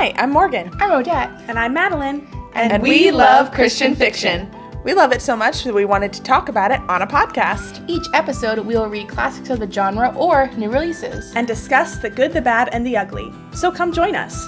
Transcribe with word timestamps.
Hi, 0.00 0.14
I'm 0.16 0.30
Morgan. 0.30 0.70
I'm 0.80 0.92
Odette. 0.92 1.28
And 1.46 1.58
I'm 1.58 1.74
Madeline. 1.74 2.26
And, 2.54 2.72
and 2.72 2.82
we, 2.82 2.88
we 2.88 3.10
love 3.10 3.52
Christian 3.52 3.94
fiction. 3.94 4.50
We 4.82 4.94
love 4.94 5.12
it 5.12 5.20
so 5.20 5.36
much 5.36 5.62
that 5.64 5.74
we 5.74 5.84
wanted 5.84 6.10
to 6.14 6.22
talk 6.22 6.48
about 6.48 6.70
it 6.70 6.80
on 6.88 7.02
a 7.02 7.06
podcast. 7.06 7.84
Each 7.86 8.06
episode, 8.14 8.60
we 8.60 8.76
will 8.76 8.88
read 8.88 9.10
classics 9.10 9.50
of 9.50 9.58
the 9.58 9.70
genre 9.70 10.08
or 10.16 10.50
new 10.52 10.70
releases 10.70 11.34
and 11.36 11.46
discuss 11.46 11.98
the 11.98 12.08
good, 12.08 12.32
the 12.32 12.40
bad, 12.40 12.70
and 12.72 12.86
the 12.86 12.96
ugly. 12.96 13.30
So 13.52 13.70
come 13.70 13.92
join 13.92 14.16
us. 14.16 14.46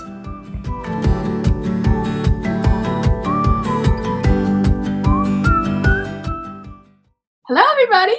Hello, 7.46 7.62
everybody. 7.72 8.16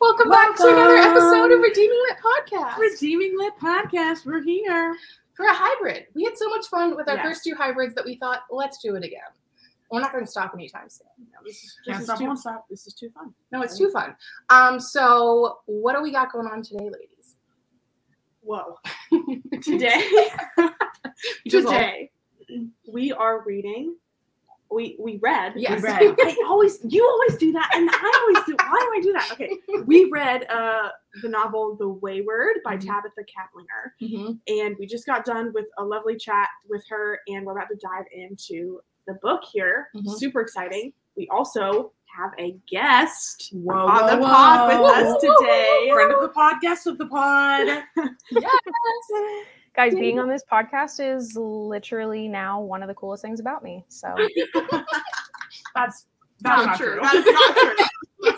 Welcome, 0.00 0.30
Welcome, 0.30 0.30
back 0.30 0.56
to 0.56 0.66
another 0.66 0.96
episode 0.96 1.52
of 1.52 1.60
Redeeming 1.60 2.02
Lit 2.08 2.16
Podcast. 2.24 2.78
Redeeming 2.78 3.36
Lit 3.36 3.52
Podcast. 3.60 4.24
We're 4.24 4.42
here 4.42 4.96
for 5.38 5.46
a 5.46 5.54
hybrid. 5.54 6.06
We 6.14 6.24
had 6.24 6.36
so 6.36 6.48
much 6.48 6.66
fun 6.66 6.96
with 6.96 7.08
our 7.08 7.14
yes. 7.14 7.24
first 7.24 7.44
two 7.44 7.54
hybrids 7.54 7.94
that 7.94 8.04
we 8.04 8.16
thought, 8.16 8.40
let's 8.50 8.78
do 8.78 8.96
it 8.96 9.04
again. 9.04 9.20
We're 9.88 10.00
not 10.00 10.10
going 10.12 10.24
to 10.24 10.30
stop 10.30 10.52
anytime 10.52 10.90
soon. 10.90 11.06
No, 11.32 11.38
this 11.46 11.62
is, 11.62 11.76
this 11.86 12.00
is 12.00 12.18
too, 12.18 12.36
stop. 12.36 12.66
This 12.68 12.88
is 12.88 12.94
too 12.94 13.08
fun. 13.10 13.32
No, 13.52 13.62
it's 13.62 13.78
too 13.78 13.88
fun. 13.90 14.16
Um, 14.50 14.80
so 14.80 15.60
what 15.66 15.94
do 15.94 16.02
we 16.02 16.10
got 16.10 16.32
going 16.32 16.48
on 16.48 16.60
today, 16.60 16.90
ladies? 16.90 17.36
Whoa. 18.40 18.78
today, 19.62 20.02
today 21.48 22.10
we 22.92 23.12
are 23.12 23.44
reading 23.44 23.94
we 24.70 24.96
we 24.98 25.18
read. 25.22 25.54
Yes. 25.56 25.82
We 25.82 25.88
read. 25.88 26.16
I 26.20 26.36
always 26.46 26.78
you 26.86 27.06
always 27.06 27.38
do 27.38 27.52
that, 27.52 27.70
and 27.74 27.88
I 27.90 28.26
always 28.28 28.46
do. 28.46 28.56
Why 28.58 28.78
do 28.80 28.98
I 28.98 29.00
do 29.02 29.12
that? 29.12 29.32
Okay, 29.32 29.50
we 29.86 30.08
read 30.10 30.46
uh 30.50 30.90
the 31.22 31.28
novel 31.28 31.76
The 31.76 31.88
Wayward 31.88 32.56
by 32.64 32.76
mm-hmm. 32.76 32.88
Tabitha 32.88 33.22
Caplinger, 33.22 33.92
mm-hmm. 34.02 34.32
and 34.46 34.76
we 34.78 34.86
just 34.86 35.06
got 35.06 35.24
done 35.24 35.52
with 35.54 35.66
a 35.78 35.84
lovely 35.84 36.16
chat 36.16 36.48
with 36.68 36.84
her, 36.88 37.20
and 37.28 37.46
we're 37.46 37.52
about 37.52 37.68
to 37.68 37.76
dive 37.76 38.04
into 38.12 38.80
the 39.06 39.14
book 39.22 39.42
here. 39.50 39.88
Mm-hmm. 39.96 40.14
Super 40.16 40.40
exciting. 40.40 40.92
We 41.16 41.28
also 41.30 41.92
have 42.16 42.32
a 42.38 42.56
guest 42.70 43.50
whoa, 43.52 43.74
on 43.74 44.02
whoa, 44.02 44.16
the 44.16 44.22
pod 44.22 44.70
whoa. 44.70 44.82
with 44.82 45.06
us 45.06 45.20
today. 45.20 45.90
Friend 45.92 46.12
of 46.12 46.20
the 46.20 46.28
pod, 46.28 46.60
guest 46.60 46.86
of 46.86 46.98
the 46.98 47.06
pod. 47.06 47.66
yes. 48.30 48.60
Guys, 49.78 49.94
being 49.94 50.18
on 50.18 50.28
this 50.28 50.42
podcast 50.50 50.98
is 50.98 51.36
literally 51.36 52.26
now 52.26 52.60
one 52.60 52.82
of 52.82 52.88
the 52.88 52.94
coolest 52.94 53.22
things 53.22 53.38
about 53.38 53.62
me. 53.62 53.84
So 53.86 54.12
that's 55.72 56.06
that's 56.40 56.66
not, 56.66 56.76
true. 56.76 56.94
true. 56.94 57.00
That's 57.00 57.24
not 57.24 57.56
true. 57.56 58.34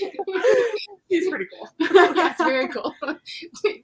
He's 1.08 1.28
pretty 1.28 1.46
cool. 1.56 1.68
That's 2.12 2.42
very 2.42 2.66
cool. 2.66 2.92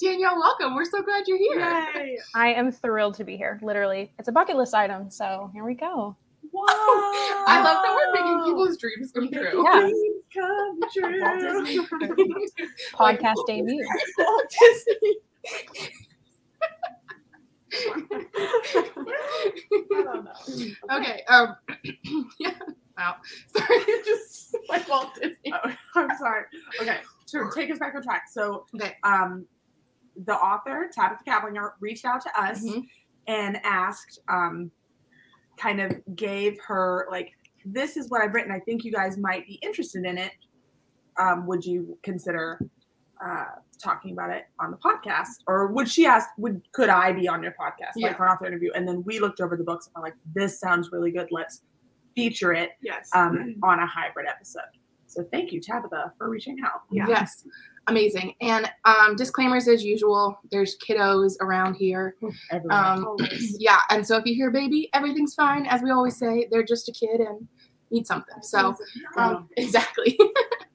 Danielle, 0.00 0.36
welcome. 0.36 0.75
We're 0.75 0.84
so 0.84 1.00
glad 1.00 1.28
you're 1.28 1.38
here. 1.38 1.61
Yay. 1.94 2.19
I 2.34 2.55
am 2.55 2.72
thrilled 2.72 3.14
to 3.14 3.25
be 3.25 3.36
here. 3.36 3.61
Literally, 3.62 4.12
it's 4.19 4.27
a 4.27 4.33
bucket 4.33 4.56
list 4.56 4.75
item. 4.75 5.12
So 5.12 5.48
here 5.55 5.64
we 5.64 5.75
go. 5.75 6.16
Wow. 6.53 6.64
I 6.66 7.62
love 7.62 7.84
that 7.84 7.94
we're 7.94 8.12
making 8.12 8.44
people's 8.47 8.77
dreams 8.78 9.12
come 9.12 9.31
true. 9.31 9.62
Yeah. 9.62 9.81
Dreams 9.81 10.25
come 10.34 10.81
true. 10.92 11.86
Podcast 12.97 13.47
debut. 13.47 13.86
Okay. 20.91 21.23
Um. 21.29 21.57
yeah. 22.39 22.53
Wow. 22.99 23.17
Sorry. 23.57 23.77
It 23.77 24.05
just 24.05 24.57
like 24.69 24.89
Walt 24.89 25.15
Disney. 25.15 25.53
Oh, 25.53 25.75
I'm 25.95 26.17
sorry. 26.19 26.45
Okay. 26.81 26.99
To 27.29 27.51
take 27.55 27.71
us 27.71 27.79
back 27.79 27.95
on 27.95 28.03
track. 28.03 28.25
So, 28.31 28.67
okay. 28.75 28.97
Um, 29.05 29.47
the 30.25 30.35
author 30.35 30.91
Tabitha 30.93 31.25
Caplinger 31.25 31.71
reached 31.81 32.05
out 32.05 32.21
to 32.23 32.41
us 32.41 32.63
mm-hmm. 32.63 32.81
and 33.27 33.59
asked, 33.65 34.21
um, 34.29 34.71
kind 35.56 35.81
of 35.81 35.99
gave 36.15 36.59
her 36.67 37.06
like, 37.11 37.33
this 37.65 37.97
is 37.97 38.11
what 38.11 38.21
I've 38.21 38.34
written. 38.34 38.50
I 38.50 38.61
think 38.61 38.84
you 38.84 38.93
guys 38.93 39.17
might 39.17 39.47
be 39.47 39.55
interested 39.62 40.05
in 40.05 40.19
it. 40.19 40.33
Um, 41.19 41.47
would 41.47 41.65
you 41.65 41.99
consider 42.03 42.61
uh, 43.25 43.47
talking 43.82 44.12
about 44.12 44.31
it 44.31 44.47
on 44.58 44.70
the 44.70 44.76
podcast 44.76 45.42
or 45.47 45.69
would 45.69 45.88
she 45.88 46.06
ask 46.06 46.28
would 46.38 46.60
could 46.72 46.88
i 46.88 47.12
be 47.12 47.26
on 47.26 47.42
your 47.42 47.53
podcast 47.53 47.92
yeah. 47.97 48.08
like 48.08 48.16
for 48.16 48.26
an 48.26 48.32
author 48.32 48.47
interview? 48.47 48.70
And 48.75 48.86
then 48.86 49.03
we 49.04 49.20
looked 49.20 49.41
over 49.41 49.56
the 49.56 49.64
books 49.64 49.86
and 49.86 49.94
we're 49.97 50.08
like 50.08 50.16
this 50.34 50.60
sounds 50.60 50.91
really 50.92 51.10
good. 51.10 51.28
Let's 51.31 51.62
feature 52.14 52.53
it 52.53 52.70
yes. 52.82 53.08
um, 53.14 53.56
on 53.62 53.78
a 53.78 53.86
hybrid 53.86 54.26
episode. 54.28 54.62
So 55.06 55.25
thank 55.32 55.53
you 55.53 55.60
tabitha 55.60 56.12
for 56.19 56.28
reaching 56.28 56.58
out. 56.64 56.82
Yeah. 56.91 57.06
yes. 57.08 57.44
Amazing. 57.86 58.34
And 58.41 58.70
um, 58.84 59.16
disclaimers 59.16 59.66
as 59.66 59.82
usual 59.82 60.38
there's 60.50 60.76
kiddos 60.78 61.34
around 61.41 61.75
here. 61.75 62.14
Um, 62.70 63.16
yeah 63.58 63.81
and 63.91 64.06
so 64.06 64.16
if 64.16 64.26
you 64.26 64.34
hear 64.34 64.50
baby 64.50 64.88
everything's 64.92 65.34
fine. 65.34 65.66
As 65.66 65.82
we 65.82 65.91
always 65.91 66.16
say 66.16 66.47
they're 66.50 66.62
just 66.62 66.88
a 66.88 66.92
kid 66.92 67.20
and 67.20 67.47
need 67.91 68.06
something. 68.06 68.37
So 68.42 68.76
um, 69.16 69.48
exactly 69.56 70.19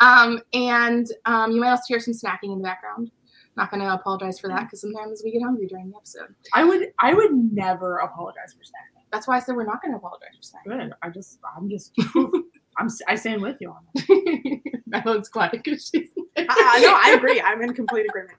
um, 0.00 0.40
and 0.52 1.06
um, 1.26 1.52
you 1.52 1.60
might 1.60 1.70
also 1.70 1.84
hear 1.88 2.00
some 2.00 2.14
snacking 2.14 2.52
in 2.52 2.58
the 2.58 2.64
background. 2.64 3.10
Not 3.56 3.70
going 3.70 3.80
to 3.80 3.92
apologize 3.92 4.38
for 4.38 4.48
that 4.48 4.62
because 4.62 4.80
sometimes 4.80 5.22
we 5.24 5.32
get 5.32 5.42
hungry 5.42 5.66
during 5.66 5.90
the 5.90 5.96
episode. 5.96 6.34
I 6.54 6.64
would 6.64 6.92
I 6.98 7.14
would 7.14 7.32
never 7.52 7.98
apologize 7.98 8.54
for 8.54 8.62
snacking. 8.62 9.02
That's 9.12 9.26
why 9.26 9.36
I 9.36 9.40
said 9.40 9.56
we're 9.56 9.64
not 9.64 9.82
going 9.82 9.92
to 9.92 9.98
apologize 9.98 10.30
for 10.36 10.70
snacking. 10.70 10.78
Good. 10.78 10.92
I 11.02 11.08
just 11.10 11.38
I'm 11.56 11.68
just 11.68 11.92
I'm 12.78 12.88
I 13.08 13.16
stand 13.16 13.42
with 13.42 13.56
you 13.60 13.70
on 13.70 13.84
that. 13.94 14.60
Madeline's 14.86 15.28
quiet 15.28 15.52
because 15.52 15.90
she's. 15.92 16.08
I, 16.36 16.80
know. 16.80 16.94
I 16.96 17.14
agree. 17.16 17.40
I'm 17.40 17.60
in 17.62 17.74
complete 17.74 18.06
agreement. 18.08 18.38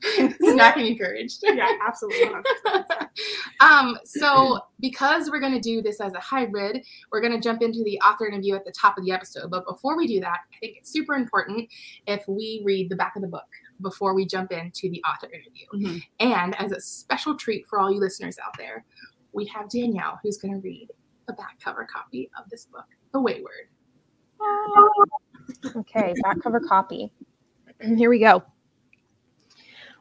Snacking 0.18 0.86
encouraged. 0.86 1.40
Yeah, 1.42 1.68
absolutely. 1.86 2.40
um, 3.60 3.98
so 4.04 4.60
because 4.80 5.30
we're 5.30 5.40
going 5.40 5.54
to 5.54 5.60
do 5.60 5.82
this 5.82 6.00
as 6.00 6.12
a 6.14 6.20
hybrid, 6.20 6.84
we're 7.10 7.20
going 7.20 7.32
to 7.32 7.40
jump 7.40 7.62
into 7.62 7.82
the 7.84 7.98
author 8.00 8.26
interview 8.26 8.54
at 8.54 8.64
the 8.64 8.72
top 8.72 8.96
of 8.96 9.04
the 9.04 9.12
episode. 9.12 9.50
But 9.50 9.66
before 9.66 9.96
we 9.96 10.06
do 10.06 10.20
that, 10.20 10.38
I 10.54 10.58
think 10.60 10.76
it's 10.78 10.92
super 10.92 11.14
important 11.14 11.68
if 12.06 12.26
we 12.28 12.62
read 12.64 12.90
the 12.90 12.96
back 12.96 13.16
of 13.16 13.22
the 13.22 13.28
book 13.28 13.46
before 13.80 14.14
we 14.14 14.24
jump 14.26 14.52
into 14.52 14.88
the 14.90 15.02
author 15.02 15.28
interview. 15.32 15.66
Mm-hmm. 15.74 15.98
And 16.20 16.60
as 16.60 16.72
a 16.72 16.80
special 16.80 17.36
treat 17.36 17.66
for 17.66 17.80
all 17.80 17.92
you 17.92 17.98
listeners 18.00 18.38
out 18.44 18.56
there, 18.56 18.84
we 19.32 19.46
have 19.46 19.68
Danielle 19.68 20.18
who's 20.22 20.38
going 20.38 20.54
to 20.54 20.60
read 20.60 20.88
the 21.26 21.32
back 21.34 21.58
cover 21.62 21.86
copy 21.92 22.30
of 22.38 22.48
this 22.50 22.66
book, 22.66 22.86
The 23.12 23.20
Wayward. 23.20 23.68
Okay, 25.76 26.14
back 26.22 26.42
cover 26.42 26.60
copy. 26.60 27.12
Here 27.96 28.10
we 28.10 28.18
go. 28.18 28.42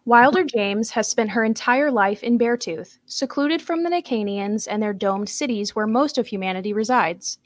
Wilder 0.08 0.46
James 0.46 0.92
has 0.92 1.06
spent 1.10 1.32
her 1.32 1.44
entire 1.44 1.92
life 1.92 2.24
in 2.24 2.38
Beartooth, 2.38 2.98
secluded 3.08 3.62
from 3.62 3.84
the 3.84 3.90
Nacanians 3.90 4.66
and 4.66 4.82
their 4.82 4.94
domed 4.94 5.28
cities 5.28 5.76
where 5.76 5.86
most 5.86 6.18
of 6.18 6.28
humanity 6.28 6.72
resides. 6.72 7.40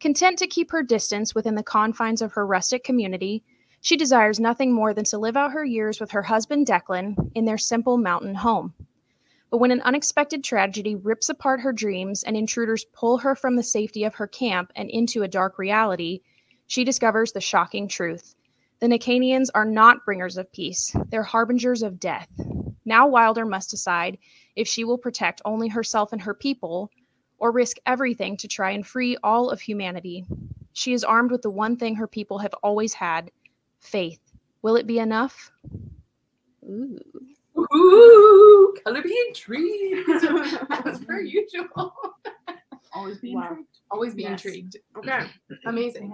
Content 0.00 0.38
to 0.40 0.46
keep 0.46 0.70
her 0.70 0.82
distance 0.82 1.34
within 1.34 1.54
the 1.54 1.62
confines 1.62 2.20
of 2.20 2.34
her 2.34 2.46
rustic 2.46 2.84
community, 2.84 3.42
she 3.80 3.96
desires 3.96 4.38
nothing 4.38 4.70
more 4.70 4.92
than 4.92 5.06
to 5.06 5.16
live 5.16 5.34
out 5.34 5.52
her 5.52 5.64
years 5.64 5.98
with 5.98 6.10
her 6.10 6.24
husband 6.24 6.66
Declan 6.66 7.16
in 7.34 7.46
their 7.46 7.56
simple 7.56 7.96
mountain 7.96 8.34
home. 8.34 8.74
But 9.50 9.56
when 9.56 9.70
an 9.70 9.80
unexpected 9.80 10.44
tragedy 10.44 10.96
rips 10.96 11.30
apart 11.30 11.62
her 11.62 11.72
dreams 11.72 12.22
and 12.22 12.36
intruders 12.36 12.84
pull 12.92 13.16
her 13.16 13.34
from 13.34 13.56
the 13.56 13.62
safety 13.62 14.04
of 14.04 14.16
her 14.16 14.26
camp 14.26 14.72
and 14.76 14.90
into 14.90 15.22
a 15.22 15.28
dark 15.28 15.58
reality, 15.58 16.20
she 16.66 16.84
discovers 16.84 17.32
the 17.32 17.40
shocking 17.40 17.88
truth 17.88 18.34
the 18.84 18.98
Nacanians 18.98 19.48
are 19.54 19.64
not 19.64 20.04
bringers 20.04 20.36
of 20.36 20.52
peace, 20.52 20.94
they're 21.08 21.22
harbingers 21.22 21.82
of 21.82 21.98
death. 21.98 22.28
Now 22.84 23.08
Wilder 23.08 23.46
must 23.46 23.70
decide 23.70 24.18
if 24.56 24.68
she 24.68 24.84
will 24.84 24.98
protect 24.98 25.40
only 25.46 25.68
herself 25.68 26.12
and 26.12 26.20
her 26.20 26.34
people, 26.34 26.90
or 27.38 27.50
risk 27.50 27.78
everything 27.86 28.36
to 28.36 28.46
try 28.46 28.72
and 28.72 28.86
free 28.86 29.16
all 29.22 29.48
of 29.48 29.58
humanity. 29.58 30.26
She 30.74 30.92
is 30.92 31.02
armed 31.02 31.30
with 31.30 31.40
the 31.40 31.50
one 31.50 31.78
thing 31.78 31.96
her 31.96 32.06
people 32.06 32.38
have 32.40 32.52
always 32.62 32.92
had 32.92 33.30
faith. 33.80 34.20
Will 34.60 34.76
it 34.76 34.86
be 34.86 34.98
enough? 34.98 35.50
Ooh. 36.64 36.98
Ooh, 37.74 38.74
color 38.84 39.00
be 39.00 39.16
intrigued. 39.28 40.08
As 40.84 41.02
per 41.06 41.20
usual. 41.20 41.94
Always 42.92 43.18
be 43.18 43.34
wow. 43.34 43.48
intrigued. 43.48 43.68
Always 43.90 44.14
be 44.14 44.22
yes. 44.24 44.44
intrigued. 44.44 44.76
Okay. 44.98 45.26
Amazing. 45.64 46.12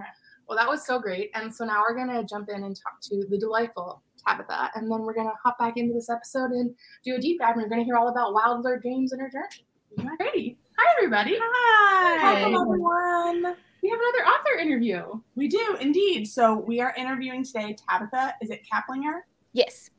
Well, 0.50 0.58
that 0.58 0.68
was 0.68 0.84
so 0.84 0.98
great. 0.98 1.30
And 1.34 1.54
so 1.54 1.64
now 1.64 1.80
we're 1.88 1.94
going 1.94 2.08
to 2.08 2.24
jump 2.24 2.48
in 2.48 2.64
and 2.64 2.74
talk 2.74 3.00
to 3.02 3.24
the 3.30 3.38
delightful 3.38 4.02
Tabitha. 4.26 4.72
And 4.74 4.90
then 4.90 5.02
we're 5.02 5.14
going 5.14 5.28
to 5.28 5.34
hop 5.40 5.60
back 5.60 5.76
into 5.76 5.94
this 5.94 6.10
episode 6.10 6.50
and 6.50 6.74
do 7.04 7.14
a 7.14 7.20
deep 7.20 7.38
dive. 7.38 7.52
And 7.54 7.62
we're 7.62 7.68
going 7.68 7.80
to 7.80 7.84
hear 7.84 7.94
all 7.94 8.08
about 8.08 8.34
Wilder 8.34 8.80
James 8.82 9.12
and 9.12 9.20
her 9.20 9.30
journey. 9.30 10.08
Ready? 10.18 10.58
Hi, 10.76 10.94
everybody. 10.98 11.36
Hi. 11.40 12.48
Welcome, 12.48 12.62
everyone. 12.62 13.56
We 13.80 13.90
have 13.90 14.00
another 14.00 14.26
author 14.28 14.58
interview. 14.60 15.20
We 15.36 15.46
do, 15.46 15.76
indeed. 15.80 16.24
So 16.24 16.56
we 16.56 16.80
are 16.80 16.92
interviewing 16.98 17.44
today 17.44 17.76
Tabitha. 17.88 18.34
Is 18.42 18.50
it 18.50 18.62
Caplinger? 18.68 19.20
Yes. 19.52 19.90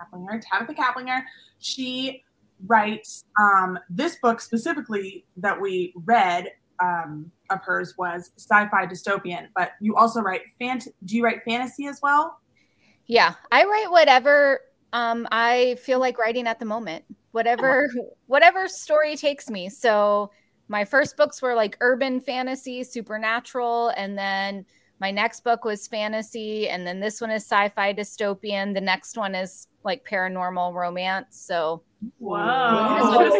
Caplinger. 0.00 0.40
Tabitha 0.40 0.72
Caplinger. 0.72 1.20
She 1.58 2.24
writes 2.66 3.24
um, 3.38 3.78
this 3.90 4.16
book 4.22 4.40
specifically 4.40 5.26
that 5.36 5.60
we 5.60 5.92
read 6.06 6.48
um, 6.80 7.30
of 7.50 7.60
hers 7.62 7.94
was 7.98 8.30
sci-fi 8.36 8.86
dystopian, 8.86 9.48
but 9.54 9.72
you 9.80 9.96
also 9.96 10.20
write 10.20 10.42
fant. 10.60 10.88
Do 11.04 11.16
you 11.16 11.24
write 11.24 11.42
fantasy 11.44 11.86
as 11.86 12.00
well? 12.02 12.40
Yeah, 13.06 13.34
I 13.50 13.64
write 13.64 13.90
whatever 13.90 14.60
um, 14.92 15.26
I 15.30 15.76
feel 15.80 15.98
like 15.98 16.18
writing 16.18 16.46
at 16.46 16.58
the 16.58 16.64
moment. 16.64 17.04
whatever 17.32 17.88
whatever 18.26 18.68
story 18.68 19.16
takes 19.16 19.48
me. 19.50 19.68
So 19.68 20.30
my 20.68 20.84
first 20.84 21.16
books 21.16 21.40
were 21.40 21.54
like 21.54 21.76
urban 21.80 22.20
fantasy, 22.20 22.84
supernatural, 22.84 23.92
and 23.96 24.18
then 24.18 24.66
my 25.00 25.10
next 25.10 25.44
book 25.44 25.64
was 25.64 25.86
fantasy, 25.86 26.68
and 26.68 26.86
then 26.86 27.00
this 27.00 27.20
one 27.20 27.30
is 27.30 27.44
sci-fi 27.44 27.94
dystopian. 27.94 28.74
The 28.74 28.80
next 28.80 29.16
one 29.16 29.34
is 29.34 29.68
like 29.84 30.04
paranormal 30.04 30.74
romance. 30.74 31.40
So 31.40 31.82
wow. 32.18 33.30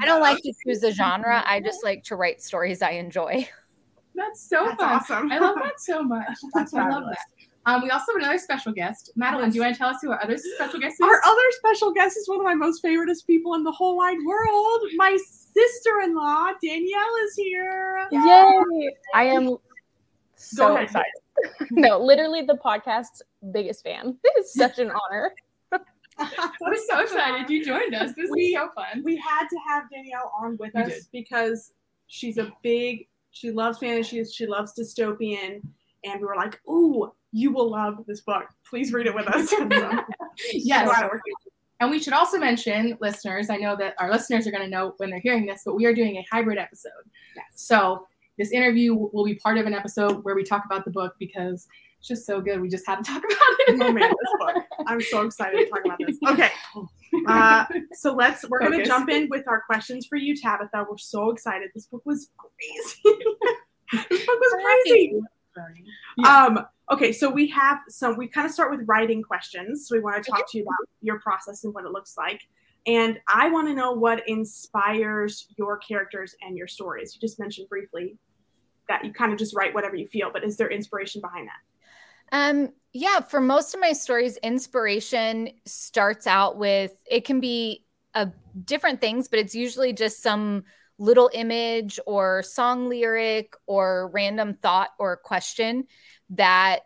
I 0.00 0.06
don't 0.06 0.20
like 0.20 0.38
to 0.42 0.52
choose 0.64 0.82
a 0.82 0.92
genre. 0.92 1.42
I 1.46 1.60
just 1.60 1.84
like 1.84 2.04
to 2.04 2.16
write 2.16 2.42
stories 2.42 2.82
I 2.82 2.90
enjoy. 2.92 3.48
That's 4.14 4.40
so 4.40 4.64
That's 4.66 4.80
fun. 4.80 4.92
awesome. 4.92 5.32
I 5.32 5.38
love 5.38 5.56
that 5.62 5.78
so 5.80 6.02
much. 6.02 6.26
That's 6.54 6.74
I 6.74 6.88
love 6.88 7.04
that. 7.08 7.18
Um, 7.66 7.82
we 7.82 7.90
also 7.90 8.12
have 8.12 8.22
another 8.22 8.38
special 8.38 8.72
guest. 8.72 9.10
Madeline, 9.14 9.50
do 9.50 9.56
you 9.56 9.60
want 9.60 9.74
to 9.74 9.78
tell 9.78 9.90
us 9.90 9.98
who 10.00 10.10
our 10.10 10.22
other 10.22 10.38
special 10.38 10.80
guest 10.80 10.94
is? 10.94 11.00
Our 11.02 11.20
other 11.26 11.42
special 11.58 11.92
guest 11.92 12.16
is 12.16 12.26
one 12.26 12.38
of 12.38 12.44
my 12.44 12.54
most 12.54 12.82
favoriteest 12.82 13.26
people 13.26 13.54
in 13.54 13.62
the 13.62 13.70
whole 13.70 13.96
wide 13.96 14.16
world. 14.26 14.80
My 14.96 15.16
sister-in-law, 15.54 16.52
Danielle, 16.62 17.16
is 17.24 17.34
here. 17.36 18.08
Yay! 18.10 18.90
I 19.14 19.24
am 19.24 19.56
so 20.36 20.72
ahead. 20.72 20.84
excited. 20.84 21.12
no, 21.70 21.98
literally 21.98 22.42
the 22.42 22.54
podcast's 22.54 23.22
biggest 23.52 23.84
fan. 23.84 24.16
It's 24.36 24.54
such 24.54 24.78
an 24.78 24.90
honor. 24.90 25.34
We're 26.60 26.76
so 26.90 27.00
excited 27.00 27.48
you 27.50 27.64
joined 27.64 27.94
us. 27.94 28.12
This 28.14 28.28
We- 28.30 28.42
is 28.46 28.54
so 28.56 28.68
fun. 28.74 29.02
we 29.04 29.16
had 29.16 29.46
to 29.48 29.56
have 29.68 29.84
Danielle 29.90 30.32
on 30.42 30.56
with 30.58 30.72
We 30.74 30.82
us 30.82 30.88
did. 30.92 31.02
because 31.12 31.72
she's 32.06 32.38
a 32.38 32.50
big, 32.62 33.06
she 33.30 33.50
loves 33.50 33.78
fantasy, 33.78 34.24
she 34.24 34.46
loves 34.46 34.72
dystopian, 34.78 35.60
and 36.04 36.20
we 36.20 36.26
were 36.26 36.36
like, 36.36 36.60
ooh, 36.68 37.12
you 37.32 37.52
will 37.52 37.70
love 37.70 38.04
this 38.06 38.20
book. 38.22 38.44
Please 38.68 38.92
read 38.92 39.06
it 39.06 39.14
with 39.14 39.26
us. 39.28 39.52
Yes. 40.52 40.88
And 41.80 41.90
we 41.90 42.00
should 42.00 42.12
also 42.12 42.38
mention, 42.38 42.98
listeners, 43.00 43.50
I 43.50 43.56
know 43.56 43.76
that 43.76 43.94
our 43.98 44.10
listeners 44.10 44.46
are 44.46 44.50
going 44.50 44.64
to 44.64 44.68
know 44.70 44.94
when 44.96 45.10
they're 45.10 45.20
hearing 45.20 45.46
this, 45.46 45.62
but 45.64 45.76
we 45.76 45.84
are 45.86 45.94
doing 45.94 46.16
a 46.16 46.26
hybrid 46.30 46.58
episode. 46.58 46.90
Yes. 47.36 47.44
So 47.54 48.06
this 48.36 48.50
interview 48.50 48.94
will 48.94 49.24
be 49.24 49.36
part 49.36 49.58
of 49.58 49.66
an 49.66 49.74
episode 49.74 50.24
where 50.24 50.34
we 50.34 50.42
talk 50.42 50.64
about 50.64 50.84
the 50.84 50.90
book 50.90 51.14
because 51.20 51.68
it's 51.98 52.08
just 52.08 52.26
so 52.26 52.40
good. 52.40 52.60
We 52.60 52.68
just 52.68 52.86
had 52.86 52.96
to 52.96 53.10
talk 53.10 53.18
about 53.24 53.28
it. 53.30 53.80
Oh 53.80 53.92
man, 53.92 54.10
this 54.10 54.32
book. 54.38 54.64
I'm 54.86 55.00
so 55.00 55.22
excited 55.22 55.58
to 55.58 55.66
talk 55.66 55.84
about 55.84 55.98
this. 56.04 56.18
Okay. 56.26 56.50
Uh, 57.26 57.64
so 57.94 58.14
let's 58.14 58.44
we're 58.48 58.60
gonna 58.60 58.84
jump 58.84 59.08
in 59.08 59.28
with 59.30 59.48
our 59.48 59.62
questions 59.62 60.06
for 60.06 60.16
you, 60.16 60.36
Tabitha. 60.36 60.86
We're 60.88 60.98
so 60.98 61.30
excited. 61.30 61.70
This 61.74 61.86
book 61.86 62.02
was 62.04 62.30
crazy. 62.36 63.00
this 64.10 64.26
book 64.26 64.38
was 64.40 64.62
crazy. 64.62 65.20
Yeah. 66.18 66.44
Um, 66.44 66.66
okay, 66.92 67.12
so 67.12 67.30
we 67.30 67.48
have 67.48 67.78
some 67.88 68.16
we 68.18 68.28
kind 68.28 68.46
of 68.46 68.52
start 68.52 68.70
with 68.70 68.86
writing 68.86 69.22
questions. 69.22 69.88
So 69.88 69.96
we 69.96 70.02
want 70.02 70.22
to 70.22 70.30
talk 70.30 70.50
to 70.50 70.58
you 70.58 70.64
about 70.64 70.88
your 71.00 71.18
process 71.20 71.64
and 71.64 71.72
what 71.72 71.84
it 71.86 71.92
looks 71.92 72.16
like. 72.18 72.42
And 72.86 73.18
I 73.26 73.50
want 73.50 73.68
to 73.68 73.74
know 73.74 73.92
what 73.92 74.28
inspires 74.28 75.46
your 75.56 75.78
characters 75.78 76.34
and 76.42 76.56
your 76.56 76.68
stories. 76.68 77.14
You 77.14 77.20
just 77.20 77.38
mentioned 77.38 77.70
briefly 77.70 78.16
that 78.88 79.04
you 79.04 79.12
kind 79.12 79.32
of 79.32 79.38
just 79.38 79.54
write 79.56 79.74
whatever 79.74 79.96
you 79.96 80.08
feel, 80.08 80.30
but 80.32 80.44
is 80.44 80.56
there 80.56 80.70
inspiration 80.70 81.20
behind 81.20 81.48
that? 81.48 81.77
Um, 82.32 82.70
yeah, 82.92 83.20
for 83.20 83.40
most 83.40 83.74
of 83.74 83.80
my 83.80 83.92
stories, 83.92 84.36
inspiration 84.38 85.50
starts 85.66 86.26
out 86.26 86.56
with 86.56 86.92
it 87.10 87.24
can 87.24 87.40
be 87.40 87.84
a 88.14 88.30
different 88.64 89.00
things, 89.00 89.28
but 89.28 89.38
it's 89.38 89.54
usually 89.54 89.92
just 89.92 90.22
some 90.22 90.64
little 90.98 91.30
image 91.32 92.00
or 92.06 92.42
song 92.42 92.88
lyric 92.88 93.54
or 93.66 94.10
random 94.12 94.54
thought 94.54 94.90
or 94.98 95.16
question 95.16 95.84
that 96.30 96.80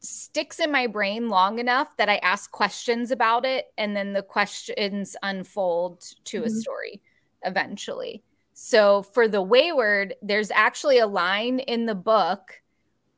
sticks 0.00 0.58
in 0.58 0.72
my 0.72 0.86
brain 0.86 1.28
long 1.28 1.58
enough 1.58 1.96
that 1.96 2.08
I 2.08 2.16
ask 2.16 2.50
questions 2.50 3.10
about 3.10 3.44
it 3.44 3.66
and 3.78 3.96
then 3.96 4.12
the 4.12 4.22
questions 4.22 5.16
unfold 5.22 6.02
to 6.24 6.44
a 6.44 6.48
Mhm. 6.48 6.60
story 6.60 7.02
eventually. 7.42 8.24
So 8.52 9.02
for 9.02 9.28
the 9.28 9.42
wayward, 9.42 10.14
there's 10.20 10.50
actually 10.50 10.98
a 10.98 11.06
line 11.06 11.60
in 11.60 11.86
the 11.86 11.94
book 11.94 12.60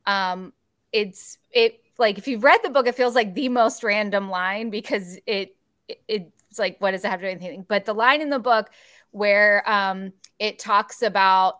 um 0.07 0.53
it's 0.95 1.37
it 1.51 1.83
like 1.99 2.19
if 2.19 2.29
you've 2.29 2.45
read 2.45 2.61
the 2.63 2.71
book 2.71 2.87
it 2.87 2.95
feels 2.95 3.17
like 3.17 3.35
the 3.35 3.51
most 3.51 3.83
random 3.83 4.31
line 4.31 4.71
because 4.71 5.19
it, 5.27 5.57
it 5.89 5.99
it's 6.09 6.59
like 6.59 6.81
what 6.81 6.93
does 6.93 7.05
it 7.05 7.09
have 7.09 7.21
to 7.21 7.27
do 7.27 7.33
with 7.35 7.43
anything? 7.43 7.67
But 7.69 7.85
the 7.85 7.95
line 7.95 8.23
in 8.23 8.31
the 8.31 8.39
book 8.39 8.71
where 9.11 9.69
um 9.69 10.13
it 10.39 10.59
talks 10.59 11.03
about 11.03 11.57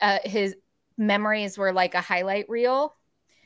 uh 0.00 0.18
his 0.24 0.56
memories 0.98 1.56
were 1.56 1.72
like 1.72 1.94
a 1.94 2.00
highlight 2.02 2.50
reel 2.50 2.96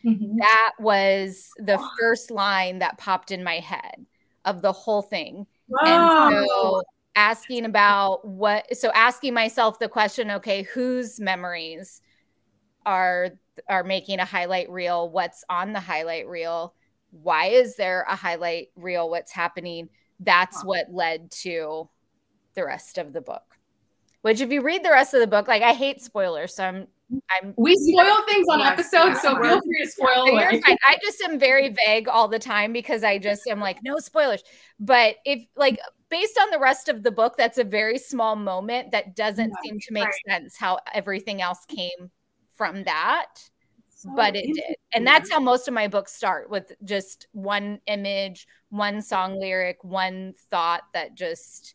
Mhm. 0.04 0.38
that 0.38 0.72
was 0.80 1.50
the 1.58 1.78
first 2.00 2.30
line 2.32 2.80
that 2.80 2.98
popped 2.98 3.30
in 3.30 3.44
my 3.44 3.56
head 3.60 4.04
of 4.44 4.62
the 4.62 4.72
whole 4.72 5.02
thing. 5.02 5.46
And 5.86 6.10
so 6.10 6.82
asking 7.14 7.66
about 7.66 8.26
what 8.26 8.76
so 8.76 8.90
asking 8.94 9.34
myself 9.34 9.78
the 9.78 9.88
question 9.88 10.30
okay 10.30 10.62
whose 10.62 11.20
memories 11.20 12.00
are 12.86 13.30
are 13.68 13.84
making 13.84 14.18
a 14.18 14.24
highlight 14.24 14.70
reel 14.70 15.08
what's 15.10 15.44
on 15.48 15.72
the 15.72 15.80
highlight 15.80 16.26
reel 16.26 16.74
why 17.10 17.46
is 17.46 17.76
there 17.76 18.06
a 18.08 18.16
highlight 18.16 18.68
reel 18.76 19.08
what's 19.10 19.32
happening 19.32 19.88
that's 20.20 20.64
what 20.64 20.86
led 20.90 21.30
to 21.30 21.88
the 22.54 22.64
rest 22.64 22.98
of 22.98 23.12
the 23.12 23.20
book 23.20 23.42
which 24.22 24.40
if 24.40 24.50
you 24.50 24.62
read 24.62 24.84
the 24.84 24.90
rest 24.90 25.14
of 25.14 25.20
the 25.20 25.26
book 25.26 25.48
like 25.48 25.62
i 25.62 25.72
hate 25.72 26.00
spoilers 26.00 26.54
so 26.54 26.64
i'm 26.64 26.86
i'm 27.30 27.54
We 27.56 27.74
spoil 27.74 28.22
things 28.26 28.46
on 28.50 28.60
Yes, 28.60 28.72
episodes, 28.72 29.20
so 29.20 29.34
feel 29.42 29.60
free 29.60 29.82
to 29.82 29.90
spoil. 29.90 30.38
I 30.38 30.96
just 31.02 31.20
am 31.22 31.38
very 31.38 31.74
vague 31.86 32.08
all 32.08 32.28
the 32.28 32.38
time 32.38 32.72
because 32.72 33.04
I 33.04 33.18
just 33.18 33.46
am 33.46 33.60
like, 33.60 33.78
no 33.82 33.98
spoilers. 33.98 34.42
But 34.80 35.16
if 35.24 35.46
like 35.56 35.78
based 36.08 36.38
on 36.40 36.50
the 36.50 36.58
rest 36.58 36.88
of 36.88 37.02
the 37.02 37.10
book, 37.10 37.34
that's 37.36 37.58
a 37.58 37.64
very 37.64 37.98
small 37.98 38.36
moment 38.36 38.92
that 38.92 39.16
doesn't 39.16 39.50
Yeah, 39.50 39.62
seem 39.62 39.80
to 39.80 39.92
make 39.92 40.04
right. 40.04 40.14
sense 40.28 40.56
how 40.56 40.78
everything 40.94 41.42
else 41.42 41.64
came 41.66 42.10
from 42.62 42.84
that. 42.84 43.26
So 43.88 44.10
but 44.14 44.36
it 44.36 44.46
did. 44.54 44.76
And 44.94 45.04
that's 45.04 45.30
how 45.30 45.40
most 45.40 45.66
of 45.66 45.74
my 45.74 45.88
books 45.88 46.12
start 46.12 46.48
with 46.48 46.72
just 46.84 47.26
one 47.32 47.80
image, 47.86 48.46
one 48.70 49.02
song 49.02 49.40
lyric, 49.40 49.82
one 49.82 50.34
thought 50.50 50.82
that 50.94 51.16
just 51.16 51.74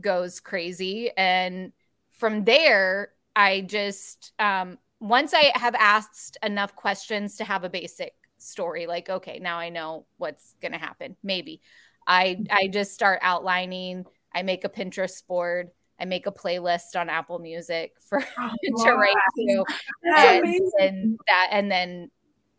goes 0.00 0.38
crazy. 0.38 1.10
And 1.16 1.72
from 2.12 2.44
there, 2.44 3.10
I 3.34 3.62
just, 3.62 4.32
um, 4.38 4.78
once 5.00 5.34
I 5.34 5.50
have 5.56 5.74
asked 5.74 6.36
enough 6.44 6.76
questions 6.76 7.36
to 7.38 7.44
have 7.44 7.64
a 7.64 7.70
basic 7.70 8.14
story, 8.38 8.86
like, 8.86 9.10
okay, 9.10 9.40
now 9.40 9.58
I 9.58 9.68
know 9.68 10.06
what's 10.18 10.54
going 10.60 10.72
to 10.72 10.78
happen. 10.78 11.16
Maybe 11.24 11.60
I, 12.06 12.44
I 12.50 12.68
just 12.68 12.94
start 12.94 13.18
outlining. 13.22 14.04
I 14.32 14.42
make 14.42 14.64
a 14.64 14.68
Pinterest 14.68 15.26
board. 15.26 15.70
I 16.00 16.04
make 16.06 16.26
a 16.26 16.32
playlist 16.32 16.98
on 16.98 17.08
Apple 17.08 17.38
Music 17.38 17.92
for 18.00 18.24
oh, 18.38 18.84
to 18.84 18.92
write 18.92 19.14
to 19.36 19.64
and, 20.04 20.60
and 20.80 21.18
that 21.26 21.48
and 21.50 21.70
then 21.70 22.10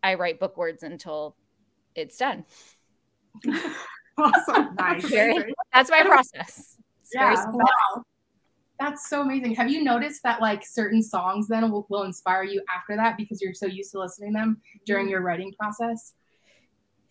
I 0.04 0.14
write 0.16 0.40
book 0.40 0.58
words 0.58 0.84
until 0.84 1.36
it's 1.96 2.18
done. 2.18 2.46
Awesome. 4.18 4.76
Nice. 4.80 5.10
Very- 5.10 5.54
That's 5.74 5.90
my 5.90 6.04
process. 6.04 6.78
It's 7.02 7.12
very 7.14 7.34
Yeah. 7.34 7.46
Wow. 7.52 8.04
That's 8.80 9.10
so 9.10 9.22
amazing. 9.22 9.56
Have 9.56 9.70
you 9.70 9.84
noticed 9.84 10.24
that 10.24 10.42
like 10.42 10.66
certain 10.66 11.04
songs 11.04 11.48
then 11.48 11.70
will, 11.72 11.86
will 11.90 12.04
inspire 12.04 12.44
you 12.44 12.64
after 12.76 12.96
that 12.96 13.16
because 13.16 13.42
you're 13.42 13.54
so 13.54 13.68
used 13.68 13.92
to 13.92 14.00
listening 14.00 14.34
to 14.34 14.40
them 14.40 14.62
during 14.86 15.08
mm. 15.08 15.12
your 15.12 15.22
writing 15.22 15.54
process? 15.60 16.14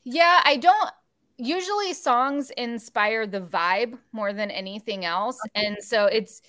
Yeah, 0.03 0.41
I 0.45 0.57
don't 0.57 0.91
usually 1.41 1.93
songs 1.93 2.51
inspire 2.51 3.27
the 3.27 3.41
vibe 3.41 3.99
more 4.13 4.33
than 4.33 4.51
anything 4.51 5.05
else. 5.05 5.39
And 5.55 5.77
so 5.81 6.07
it's 6.07 6.41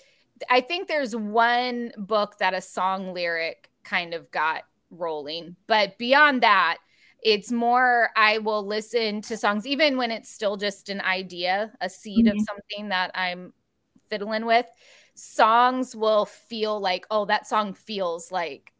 I 0.50 0.62
think 0.62 0.88
there's 0.88 1.16
one 1.16 1.92
book 1.98 2.38
that 2.40 2.54
a 2.54 2.62
song 2.62 3.14
lyric 3.14 3.70
kind 3.84 4.14
of 4.14 4.32
got 4.32 4.64
rolling. 4.90 5.56
But 5.68 5.98
beyond 5.98 6.42
that, 6.44 6.78
it's 7.24 7.52
more 7.52 8.10
I 8.16 8.40
will 8.40 8.66
listen 8.66 9.22
to 9.24 9.38
songs 9.38 9.68
even 9.68 9.98
when 9.98 10.12
it's 10.12 10.30
still 10.32 10.58
just 10.58 10.90
an 10.90 11.02
idea, 11.02 11.72
a 11.82 11.90
seed 11.90 12.28
of 12.28 12.38
Mhm. 12.38 12.46
something 12.46 12.90
that 12.90 13.12
I'm 13.14 13.54
fiddling 14.10 14.46
with. 14.46 14.66
Songs 15.16 15.96
will 15.96 16.26
feel 16.26 16.80
like, 16.80 17.06
oh, 17.12 17.26
that 17.26 17.48
song 17.48 17.74
feels 17.74 18.32
like 18.32 18.71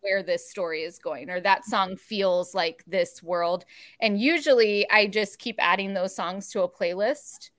where 0.00 0.22
this 0.22 0.48
story 0.48 0.82
is 0.82 0.98
going 0.98 1.30
or 1.30 1.40
that 1.40 1.64
song 1.64 1.96
feels 1.96 2.54
like 2.54 2.84
this 2.86 3.22
world. 3.22 3.64
And 4.00 4.20
usually 4.20 4.88
i 4.90 5.06
just 5.06 5.38
keep 5.38 5.56
adding 5.58 5.94
those 5.94 6.14
songs 6.14 6.50
to 6.50 6.62
a 6.62 6.68
playlist 6.68 7.50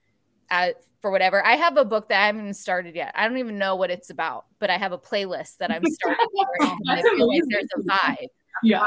uh, 0.50 0.70
for 1.00 1.10
whatever. 1.10 1.46
I 1.46 1.52
have 1.56 1.76
a 1.76 1.84
book 1.84 2.08
that 2.08 2.22
i 2.22 2.26
haven't 2.26 2.42
even 2.42 2.54
started 2.54 2.94
yet. 2.94 3.12
I 3.14 3.28
don't 3.28 3.38
even 3.38 3.58
know 3.58 3.76
what 3.76 3.90
it's 3.90 4.10
about 4.10 4.46
but 4.58 4.70
i 4.70 4.76
have 4.76 4.92
a 4.92 4.98
playlist 4.98 5.58
that 5.58 5.70
i'm 5.70 5.84
starting 5.84 6.26
for 6.60 6.66
and 6.66 6.90
I 6.90 7.02
feel 7.02 7.28
like 7.28 7.42
there's 7.48 7.68
a 7.76 7.80
vibe. 7.80 8.26
Yeah. 8.62 8.86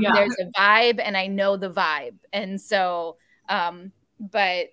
Yeah. 0.00 0.12
there's 0.14 0.36
a 0.40 0.50
vibe 0.58 1.00
and 1.02 1.16
i 1.16 1.26
know 1.26 1.56
the 1.56 1.70
vibe. 1.70 2.16
And 2.32 2.60
so 2.60 3.16
um 3.48 3.92
but 4.18 4.68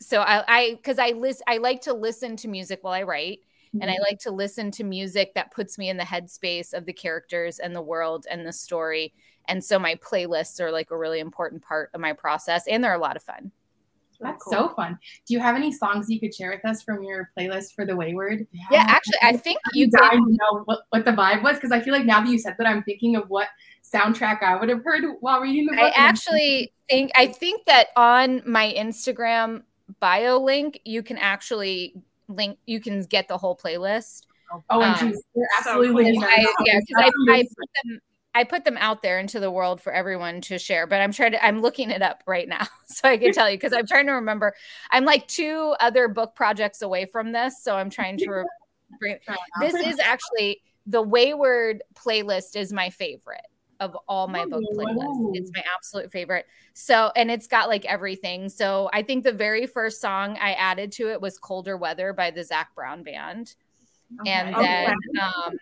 so 0.00 0.20
i 0.20 0.44
i 0.48 0.70
because 0.74 0.98
i 0.98 1.10
list 1.10 1.42
i 1.46 1.58
like 1.58 1.82
to 1.82 1.94
listen 1.94 2.36
to 2.36 2.48
music 2.48 2.80
while 2.82 2.92
i 2.92 3.02
write 3.02 3.40
and 3.80 3.84
I 3.84 3.94
mm-hmm. 3.94 4.02
like 4.02 4.18
to 4.20 4.30
listen 4.30 4.70
to 4.72 4.84
music 4.84 5.34
that 5.34 5.52
puts 5.52 5.78
me 5.78 5.88
in 5.88 5.96
the 5.96 6.04
headspace 6.04 6.74
of 6.74 6.84
the 6.84 6.92
characters 6.92 7.58
and 7.58 7.74
the 7.74 7.82
world 7.82 8.26
and 8.30 8.46
the 8.46 8.52
story. 8.52 9.14
And 9.48 9.64
so 9.64 9.78
my 9.78 9.94
playlists 9.96 10.60
are 10.60 10.70
like 10.70 10.90
a 10.90 10.96
really 10.96 11.20
important 11.20 11.62
part 11.62 11.90
of 11.94 12.00
my 12.00 12.12
process, 12.12 12.66
and 12.68 12.84
they're 12.84 12.94
a 12.94 12.98
lot 12.98 13.16
of 13.16 13.22
fun. 13.22 13.50
That's 14.22 14.42
cool. 14.44 14.52
so 14.52 14.68
fun. 14.74 14.98
Do 15.26 15.34
you 15.34 15.40
have 15.40 15.56
any 15.56 15.72
songs 15.72 16.08
you 16.08 16.20
could 16.20 16.34
share 16.34 16.50
with 16.50 16.64
us 16.64 16.82
from 16.82 17.02
your 17.02 17.30
playlist 17.36 17.74
for 17.74 17.84
the 17.84 17.96
Wayward? 17.96 18.46
Yeah, 18.52 18.62
yeah 18.70 18.84
actually, 18.88 19.18
I 19.20 19.36
think 19.36 19.58
you 19.72 19.90
I 20.00 20.14
know 20.16 20.62
what, 20.64 20.82
what 20.90 21.04
the 21.04 21.10
vibe 21.10 21.42
was 21.42 21.56
because 21.56 21.72
I 21.72 21.80
feel 21.80 21.92
like 21.92 22.04
now 22.06 22.20
that 22.20 22.28
you 22.28 22.38
said 22.38 22.54
that, 22.58 22.66
I'm 22.66 22.84
thinking 22.84 23.16
of 23.16 23.28
what 23.28 23.48
soundtrack 23.82 24.42
I 24.42 24.56
would 24.56 24.68
have 24.68 24.84
heard 24.84 25.02
while 25.20 25.40
reading 25.40 25.66
the 25.66 25.72
book. 25.72 25.80
I 25.80 25.92
actually 25.96 26.72
think 26.88 27.10
I 27.16 27.26
think 27.26 27.64
that 27.66 27.88
on 27.96 28.42
my 28.46 28.72
Instagram 28.76 29.62
bio 30.00 30.38
link, 30.38 30.80
you 30.84 31.02
can 31.02 31.18
actually 31.18 31.94
link. 32.28 32.58
You 32.66 32.80
can 32.80 33.02
get 33.02 33.28
the 33.28 33.38
whole 33.38 33.56
playlist. 33.56 34.22
Oh, 34.68 34.82
and 34.82 35.14
um, 35.14 35.14
absolutely 35.58 36.14
so 36.14 36.26
I, 36.26 36.46
yeah, 36.64 36.78
I, 36.98 37.10
I 37.30 37.42
put 37.42 37.68
them 37.82 38.00
I 38.34 38.44
put 38.44 38.64
them 38.64 38.76
out 38.78 39.02
there 39.02 39.18
into 39.18 39.40
the 39.40 39.50
world 39.50 39.80
for 39.80 39.92
everyone 39.92 40.40
to 40.42 40.58
share, 40.58 40.86
but 40.86 41.00
I'm 41.00 41.12
trying 41.12 41.32
to 41.32 41.44
I'm 41.44 41.60
looking 41.60 41.90
it 41.90 42.02
up 42.02 42.22
right 42.26 42.48
now 42.48 42.66
so 42.86 43.08
I 43.08 43.16
can 43.16 43.32
tell 43.32 43.50
you 43.50 43.56
because 43.56 43.72
I'm 43.72 43.86
trying 43.86 44.06
to 44.06 44.12
remember. 44.12 44.54
I'm 44.90 45.04
like 45.04 45.26
two 45.26 45.74
other 45.80 46.08
book 46.08 46.34
projects 46.34 46.82
away 46.82 47.06
from 47.06 47.32
this, 47.32 47.62
so 47.62 47.76
I'm 47.76 47.90
trying 47.90 48.18
to 48.18 48.30
re- 48.30 48.44
bring 49.00 49.18
this 49.60 49.74
is 49.74 49.98
actually 49.98 50.62
the 50.86 51.02
Wayward 51.02 51.82
playlist 51.94 52.56
is 52.56 52.72
my 52.72 52.90
favorite 52.90 53.46
of 53.80 53.96
all 54.08 54.28
my 54.28 54.44
book 54.44 54.62
playlists. 54.74 55.30
It's 55.34 55.50
my 55.54 55.62
absolute 55.76 56.12
favorite. 56.12 56.46
So, 56.74 57.10
and 57.16 57.30
it's 57.30 57.46
got 57.46 57.68
like 57.68 57.84
everything. 57.84 58.48
So, 58.48 58.88
I 58.92 59.02
think 59.02 59.24
the 59.24 59.32
very 59.32 59.66
first 59.66 60.00
song 60.00 60.38
I 60.40 60.52
added 60.52 60.92
to 60.92 61.10
it 61.10 61.20
was 61.20 61.38
Colder 61.38 61.76
Weather 61.76 62.12
by 62.12 62.30
the 62.30 62.44
Zac 62.44 62.74
Brown 62.74 63.02
Band. 63.02 63.54
Okay. 64.20 64.30
And 64.30 64.54
then 64.54 64.94
um 65.22 65.56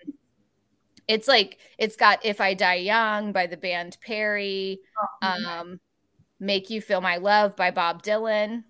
it's 1.11 1.27
like 1.27 1.59
it's 1.77 1.97
got 1.97 2.25
If 2.25 2.41
I 2.41 2.55
Die 2.55 2.75
Young 2.75 3.33
by 3.33 3.49
the 3.49 3.57
band 3.57 3.99
Perry, 4.01 4.79
oh, 5.23 5.29
um, 5.29 5.81
Make 6.39 6.71
You 6.71 6.81
Feel 6.81 7.01
My 7.01 7.17
Love 7.17 7.57
by 7.57 7.73
Bob 7.73 8.05
Dylan. 8.05 8.63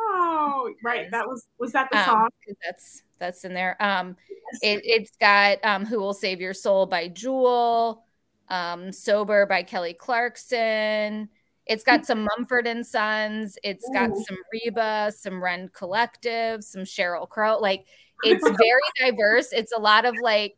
Oh, 0.00 0.72
right. 0.82 1.08
That 1.12 1.26
was 1.26 1.46
was 1.58 1.70
that 1.72 1.88
the 1.92 1.98
um, 1.98 2.04
song? 2.04 2.28
That's 2.64 3.02
that's 3.20 3.44
in 3.44 3.54
there. 3.54 3.76
Um, 3.80 4.16
it, 4.60 4.80
it's 4.84 5.16
got 5.20 5.58
um, 5.64 5.86
Who 5.86 6.00
Will 6.00 6.14
Save 6.14 6.40
Your 6.40 6.52
Soul 6.52 6.86
by 6.86 7.06
Jewel, 7.06 8.03
um, 8.48 8.92
Sober 8.92 9.46
by 9.46 9.62
Kelly 9.62 9.94
Clarkson. 9.94 11.28
It's 11.66 11.84
got 11.84 12.06
some 12.06 12.24
Mumford 12.36 12.66
and 12.66 12.86
Sons. 12.86 13.58
It's 13.62 13.88
got 13.92 14.10
Ooh. 14.10 14.24
some 14.26 14.38
Reba, 14.52 15.12
some 15.16 15.42
Rend 15.42 15.72
Collective, 15.72 16.62
some 16.62 16.82
Sheryl 16.82 17.28
Crow. 17.28 17.58
Like 17.58 17.86
it's 18.22 18.48
very 18.48 19.10
diverse. 19.10 19.52
It's 19.52 19.72
a 19.72 19.80
lot 19.80 20.04
of 20.04 20.14
like 20.20 20.56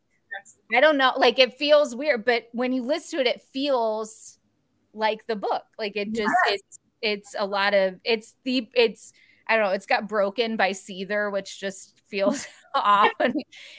I 0.75 0.81
don't 0.81 0.97
know. 0.97 1.12
Like 1.16 1.38
it 1.38 1.55
feels 1.59 1.95
weird, 1.95 2.25
but 2.25 2.49
when 2.52 2.73
you 2.73 2.83
listen 2.83 3.19
to 3.19 3.25
it, 3.25 3.37
it 3.37 3.43
feels 3.52 4.38
like 4.93 5.26
the 5.26 5.37
book. 5.37 5.64
Like 5.78 5.97
it 5.97 6.12
just 6.12 6.35
yes. 6.47 6.55
it's 6.59 6.78
it's 7.02 7.35
a 7.38 7.47
lot 7.47 7.75
of 7.75 8.00
it's 8.05 8.35
the 8.45 8.69
it's 8.75 9.12
I 9.49 9.57
don't 9.57 9.66
know. 9.66 9.73
It's 9.73 9.87
got 9.87 10.09
broken 10.09 10.57
by 10.57 10.71
Seether, 10.71 11.33
which 11.33 11.61
just 11.61 12.00
feels 12.09 12.47
off. 12.75 13.11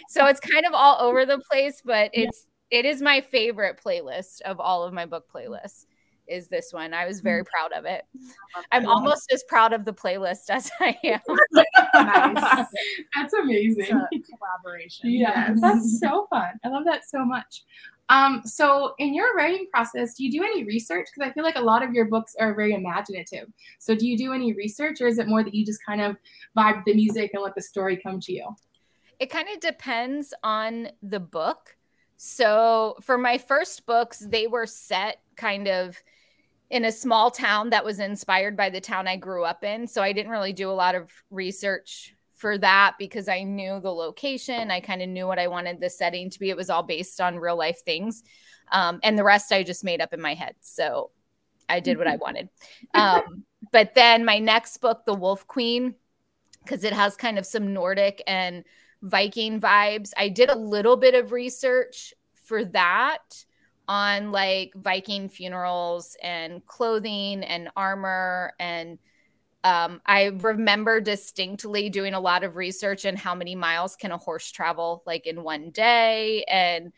so 0.10 0.26
it's 0.26 0.40
kind 0.40 0.66
of 0.66 0.74
all 0.74 1.02
over 1.02 1.26
the 1.26 1.40
place, 1.40 1.82
but 1.84 2.12
it's. 2.14 2.46
It 2.72 2.86
is 2.86 3.02
my 3.02 3.22
favorite 3.22 3.80
playlist 3.84 4.42
of 4.42 4.60
all 4.60 4.84
of 4.84 4.94
my 4.94 5.06
book 5.06 5.26
playlists 5.34 5.86
is 6.28 6.48
this 6.48 6.74
one. 6.74 6.94
I 6.94 7.06
was 7.06 7.22
very 7.22 7.44
mm. 7.44 7.48
proud 7.48 7.72
of 7.72 7.86
it. 7.86 8.04
I'm 8.72 8.88
almost 8.88 9.32
as 9.32 9.44
proud 9.48 9.74
of 9.74 9.86
the 9.86 9.94
playlist 9.94 10.44
as 10.50 10.70
I 10.80 10.98
am. 11.04 11.22
nice. 11.54 12.66
That's 13.16 13.34
amazing. 13.34 13.86
collaboration. 13.86 15.10
Yeah, 15.10 15.50
yes. 15.50 15.62
that's 15.62 16.00
so 16.00 16.28
fun. 16.30 16.52
I 16.64 16.70
love 16.70 16.84
that 16.86 17.08
so 17.08 17.24
much. 17.24 17.64
Um, 18.10 18.42
so 18.46 18.94
in 19.00 19.14
your 19.14 19.36
writing 19.36 19.68
process, 19.72 20.14
do 20.14 20.24
you 20.24 20.32
do 20.32 20.44
any 20.44 20.64
research? 20.64 21.08
Because 21.14 21.30
I 21.30 21.34
feel 21.34 21.44
like 21.44 21.58
a 21.58 21.62
lot 21.62 21.84
of 21.84 21.94
your 21.94 22.06
books 22.06 22.36
are 22.40 22.56
very 22.56 22.74
imaginative. 22.74 23.50
So 23.80 23.96
do 23.96 24.08
you 24.08 24.18
do 24.18 24.34
any 24.34 24.54
research 24.54 25.02
or 25.02 25.08
is 25.08 25.20
it 25.20 25.28
more 25.28 25.44
that 25.44 25.54
you 25.54 25.66
just 25.66 25.86
kind 25.86 26.02
of 26.02 26.16
vibe 26.58 26.84
the 26.86 26.94
music 26.94 27.32
and 27.34 27.44
let 27.44 27.56
the 27.56 27.62
story 27.62 27.98
come 27.98 28.20
to 28.22 28.34
you? 28.34 28.48
It 29.20 29.30
kind 29.30 29.48
of 29.54 29.60
depends 29.60 30.34
on 30.44 30.90
the 31.02 31.20
book. 31.20 31.77
So 32.18 32.96
for 33.02 33.18
my 33.18 33.38
first 33.38 33.86
books, 33.86 34.20
they 34.20 34.48
were 34.48 34.66
set 34.66 35.22
kind 35.36 35.68
of 35.68 35.96
in 36.70 36.84
a 36.84 36.92
small 36.92 37.32
town 37.32 37.70
that 37.70 37.86
was 37.86 38.00
inspired 38.00 38.58
by 38.58 38.70
the 38.70 38.82
town 38.82 39.08
I 39.08 39.16
grew 39.16 39.46
up 39.46 39.64
in. 39.64 39.88
So 39.88 40.02
I 40.02 40.12
didn't 40.12 40.32
really 40.32 40.52
do 40.52 40.70
a 40.70 40.74
lot 40.74 40.96
of 40.96 41.10
research 41.30 42.16
for 42.36 42.58
that 42.58 42.96
because 43.00 43.28
I 43.28 43.44
knew 43.44 43.80
the 43.80 43.92
location. 43.92 44.70
I 44.70 44.80
kind 44.80 45.02
of 45.02 45.10
knew 45.10 45.28
what 45.28 45.40
I 45.40 45.48
wanted 45.48 45.80
the 45.80 45.90
setting 45.90 46.30
to 46.32 46.40
be. 46.40 46.50
It 46.50 46.58
was 46.58 46.70
all 46.70 46.84
based 46.84 47.22
on 47.22 47.40
real 47.40 47.58
life 47.58 47.82
things. 47.86 48.24
Um, 48.72 49.00
and 49.04 49.18
the 49.18 49.24
rest 49.24 49.52
I 49.52 49.64
just 49.64 49.84
made 49.84 50.02
up 50.02 50.14
in 50.14 50.22
my 50.22 50.34
head. 50.34 50.56
So 50.60 51.12
I 51.70 51.80
did 51.80 51.98
what 51.98 52.08
I 52.08 52.16
wanted. 52.22 52.50
Um, 52.94 53.46
but 53.72 53.96
then 53.96 54.26
my 54.26 54.40
next 54.40 54.78
book, 54.78 55.06
The 55.06 55.14
Wolf 55.14 55.48
Queen, 55.48 55.96
because 56.64 56.84
it 56.84 56.94
has 56.94 57.16
kind 57.16 57.38
of 57.38 57.46
some 57.46 57.74
Nordic 57.74 58.22
and 58.28 58.64
Viking 59.02 59.60
vibes, 59.60 60.12
I 60.18 60.30
did 60.30 60.50
a 60.50 60.58
little 60.58 60.98
bit 60.98 61.16
of 61.16 61.32
research 61.32 62.14
for 62.44 62.66
that 62.66 63.46
on 63.88 64.32
like 64.32 64.74
Viking 64.76 65.30
funerals 65.30 66.18
and 66.22 66.66
clothing 66.66 67.44
and 67.44 67.70
armor. 67.76 68.54
And 68.60 69.00
um, 69.64 70.02
I 70.06 70.26
remember 70.26 71.02
distinctly 71.02 71.90
doing 71.90 72.14
a 72.14 72.20
lot 72.20 72.44
of 72.44 72.56
research 72.56 73.06
on 73.06 73.16
how 73.16 73.36
many 73.36 73.56
miles 73.56 73.96
can 73.96 74.12
a 74.12 74.18
horse 74.18 74.52
travel 74.52 75.04
like 75.06 75.26
in 75.26 75.44
one 75.44 75.72
day 75.72 76.44
and 76.48 76.92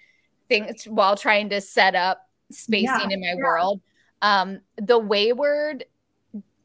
things 0.48 0.86
while 0.86 1.15
trying 1.15 1.50
to 1.50 1.62
set 1.62 1.96
up 1.96 2.27
spacing 2.51 2.86
yeah, 2.86 3.10
in 3.10 3.22
my 3.22 3.36
yeah. 3.38 3.44
world. 3.44 3.82
Um, 4.22 4.62
the 4.77 4.98
Wayward 4.98 5.86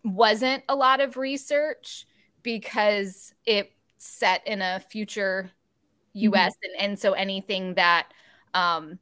wasn't 0.03 0.64
a 0.69 0.75
lot 0.75 1.00
of 1.00 1.17
research 1.17 2.07
because 2.43 3.33
it 3.47 3.74
set 4.05 4.47
in 4.47 4.61
a 4.61 4.81
future 4.81 5.51
US 6.13 6.53
mm-hmm. 6.53 6.71
and, 6.75 6.91
and 6.91 6.99
so 6.99 7.13
anything 7.13 7.75
that 7.75 8.09
um 8.53 8.99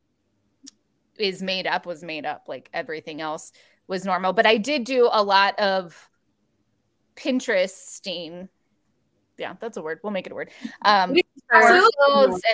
is 1.19 1.43
made 1.43 1.67
up 1.67 1.85
was 1.87 2.03
made 2.03 2.25
up 2.25 2.45
like 2.49 2.71
everything 2.73 3.21
else 3.21 3.53
was 3.87 4.05
normal. 4.05 4.33
But 4.33 4.47
i 4.47 4.57
did 4.57 4.85
do 4.85 5.09
a 5.13 5.23
lot 5.23 5.59
of 5.59 6.09
pinteresting. 7.17 8.49
Yeah 9.39 9.55
that's 9.61 9.77
a 9.77 9.83
word. 9.83 10.01
We'll 10.03 10.13
make 10.13 10.27
it 10.27 10.33
a 10.33 10.35
word. 10.35 10.51
Um 10.85 11.15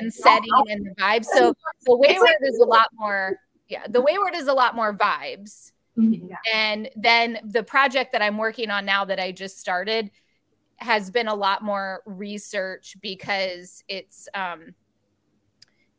and 0.00 0.12
setting 0.12 0.50
and 0.68 0.86
the 0.86 0.94
vibe 1.00 1.24
so 1.24 1.54
the 1.84 1.96
wayward 1.96 2.30
is 2.42 2.58
a 2.58 2.64
lot 2.64 2.88
more 2.94 3.38
yeah 3.68 3.86
the 3.88 4.00
wayward 4.00 4.34
is 4.34 4.48
a 4.48 4.52
lot 4.52 4.74
more 4.74 4.96
vibes. 4.96 5.72
Mm-hmm. 5.96 6.28
and 6.54 6.88
then 6.94 7.40
the 7.42 7.64
project 7.64 8.12
that 8.12 8.22
i'm 8.22 8.38
working 8.38 8.70
on 8.70 8.84
now 8.84 9.04
that 9.04 9.18
i 9.18 9.32
just 9.32 9.58
started 9.58 10.12
has 10.78 11.10
been 11.10 11.28
a 11.28 11.34
lot 11.34 11.62
more 11.62 12.02
research 12.06 12.96
because 13.02 13.82
it's 13.88 14.28
um 14.34 14.74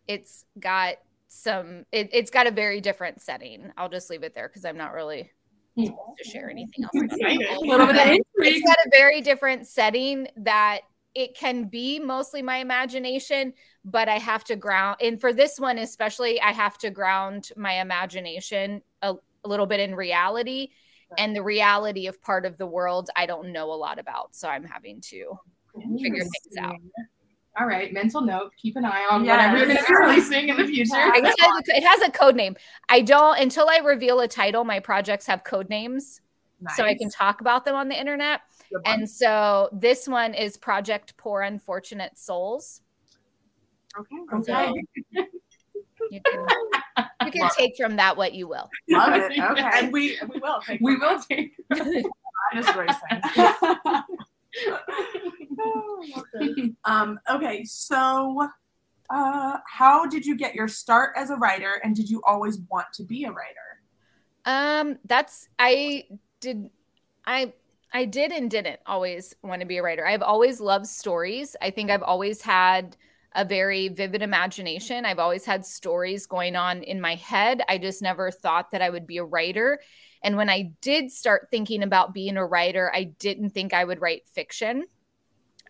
it's 0.08 0.46
got 0.60 0.96
some 1.28 1.86
it, 1.92 2.14
has 2.14 2.30
got 2.30 2.48
a 2.48 2.52
very 2.52 2.82
different 2.82 3.22
setting. 3.22 3.72
I'll 3.78 3.90
just 3.90 4.10
leave 4.10 4.24
it 4.24 4.34
there 4.34 4.48
because 4.48 4.66
i'm 4.66 4.78
not 4.78 4.94
really 4.94 5.32
to 5.78 6.24
share 6.24 6.50
anything 6.50 6.84
else. 6.84 6.92
A 7.22 7.60
little 7.62 7.88
bit 7.88 7.96
of 7.96 8.20
it's 8.36 8.68
got 8.68 8.78
a 8.86 8.90
very 8.92 9.22
different 9.22 9.68
setting 9.68 10.28
that 10.38 10.82
it 11.16 11.36
can 11.36 11.66
be 11.66 12.00
mostly 12.00 12.42
my 12.42 12.58
imagination 12.58 13.54
but 13.84 14.08
i 14.08 14.18
have 14.18 14.44
to 14.44 14.56
ground 14.56 14.98
and 15.02 15.20
for 15.20 15.34
this 15.34 15.60
one 15.60 15.78
especially 15.80 16.40
i 16.42 16.52
have 16.52 16.78
to 16.78 16.90
ground 16.90 17.50
my 17.58 17.82
imagination 17.82 18.82
a, 19.02 19.16
a 19.44 19.48
little 19.48 19.66
bit 19.66 19.80
in 19.80 19.96
reality 19.96 20.70
and 21.18 21.36
the 21.36 21.44
reality 21.44 22.08
of 22.08 22.22
part 22.22 22.46
of 22.46 22.58
the 22.58 22.66
world 22.66 23.10
I 23.16 23.26
don't 23.26 23.52
know 23.52 23.72
a 23.72 23.76
lot 23.76 24.00
about. 24.00 24.36
So 24.36 24.48
I'm 24.48 24.64
having 24.64 25.02
to 25.02 25.38
figure 26.02 26.24
things 26.24 26.58
out. 26.60 26.76
All 27.60 27.68
right, 27.68 27.92
mental 27.92 28.22
note. 28.22 28.52
Keep 28.58 28.78
an 28.78 28.86
eye 28.86 29.08
on 29.10 29.26
yes. 29.26 29.52
whatever 29.52 29.58
you're 29.58 29.68
going 29.68 29.86
to 29.86 29.86
be 29.86 29.96
releasing 29.96 30.50
in 30.50 30.58
the 30.58 30.66
future. 30.66 30.94
it 30.96 31.84
has 31.84 32.08
a 32.08 32.12
code 32.12 32.36
name. 32.36 32.56
I 32.88 33.02
don't 33.02 33.40
until 33.40 33.68
I 33.70 33.78
reveal 33.78 34.22
a 34.22 34.28
title. 34.28 34.64
My 34.64 34.80
projects 34.80 35.26
have 35.26 35.44
code 35.44 35.68
names, 35.68 36.22
nice. 36.62 36.78
so 36.78 36.86
I 36.86 36.96
can 36.96 37.10
talk 37.10 37.42
about 37.42 37.66
them 37.66 37.76
on 37.76 37.90
the 37.90 38.00
internet. 38.00 38.42
And 38.86 39.10
so 39.10 39.70
this 39.74 40.08
one 40.08 40.34
is 40.36 40.58
Project 40.58 41.18
Poor 41.18 41.42
Unfortunate 41.42 42.18
Souls. 42.18 42.82
Okay. 44.00 44.16
Okay. 44.32 44.44
So, 45.16 45.24
you 46.12 46.22
can, 46.26 46.46
you 47.26 47.32
can 47.32 47.50
take 47.58 47.76
from 47.78 47.96
that 47.96 48.18
what 48.18 48.34
you 48.34 48.48
will. 48.48 48.70
Love 48.90 49.14
it. 49.14 49.38
Okay. 49.40 49.70
And 49.74 49.92
we 49.92 50.18
we 50.28 50.40
will 50.40 50.60
take 50.66 50.82
we 50.82 50.96
will 50.96 51.20
take 51.20 51.54
just 52.54 52.76
racing. 52.76 53.22
um, 56.86 57.20
okay, 57.30 57.64
so 57.64 58.48
uh, 59.10 59.58
how 59.68 60.06
did 60.06 60.26
you 60.26 60.38
get 60.38 60.56
your 60.56 60.68
start 60.68 61.14
as 61.16 61.30
a 61.30 61.36
writer 61.36 61.82
and 61.84 61.96
did 61.96 62.10
you 62.10 62.22
always 62.26 62.60
want 62.70 62.88
to 62.94 63.04
be 63.04 63.26
a 63.26 63.32
writer? 63.32 63.56
Um, 64.46 64.98
that's 65.06 65.50
I 65.58 66.06
did 66.40 66.70
I 67.26 67.54
I 67.92 68.06
did 68.06 68.32
and 68.32 68.50
didn't 68.50 68.80
always 68.86 69.36
want 69.42 69.62
to 69.62 69.68
be 69.68 69.78
a 69.78 69.84
writer. 69.84 70.06
I've 70.06 70.22
always 70.22 70.60
loved 70.60 70.88
stories. 70.88 71.56
I 71.62 71.72
think 71.72 71.90
I've 71.90 72.04
always 72.04 72.42
had 72.42 72.96
a 73.34 73.46
very 73.46 73.90
vivid 73.90 74.22
imagination. 74.22 75.06
I've 75.06 75.20
always 75.20 75.46
had 75.46 75.66
stories 75.66 76.26
going 76.26 76.56
on 76.56 76.84
in 76.84 77.00
my 77.00 77.16
head. 77.16 77.62
I 77.70 77.78
just 77.78 78.02
never 78.02 78.32
thought 78.32 78.72
that 78.72 78.82
I 78.82 78.90
would 78.90 79.06
be 79.06 79.18
a 79.18 79.24
writer. 79.24 79.80
And 80.24 80.36
when 80.36 80.50
I 80.50 80.72
did 80.82 81.12
start 81.12 81.48
thinking 81.52 81.84
about 81.84 82.14
being 82.14 82.38
a 82.38 82.46
writer, 82.46 82.92
I 82.94 83.04
didn't 83.04 83.52
think 83.52 83.74
I 83.74 83.84
would 83.84 84.02
write 84.02 84.28
fiction. 84.28 84.86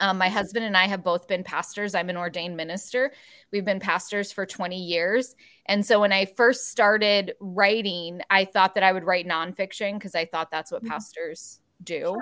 Um, 0.02 0.18
my 0.18 0.30
husband 0.30 0.64
and 0.66 0.78
I 0.78 0.88
have 0.88 1.04
both 1.04 1.28
been 1.28 1.44
pastors. 1.44 1.94
I'm 1.94 2.10
an 2.10 2.16
ordained 2.16 2.56
minister. 2.56 3.12
We've 3.52 3.66
been 3.66 3.82
pastors 3.82 4.32
for 4.32 4.46
20 4.46 4.78
years. 4.78 5.36
And 5.66 5.86
so 5.86 6.00
when 6.00 6.14
I 6.14 6.26
first 6.26 6.70
started 6.70 7.34
writing, 7.42 8.22
I 8.30 8.46
thought 8.46 8.76
that 8.76 8.84
I 8.84 8.94
would 8.94 9.04
write 9.04 9.28
nonfiction 9.28 9.96
because 9.96 10.16
I 10.16 10.24
thought 10.26 10.52
that's 10.52 10.72
what 10.72 10.82
mm-hmm. 10.82 10.92
pastors 10.92 11.60
do. 11.84 12.18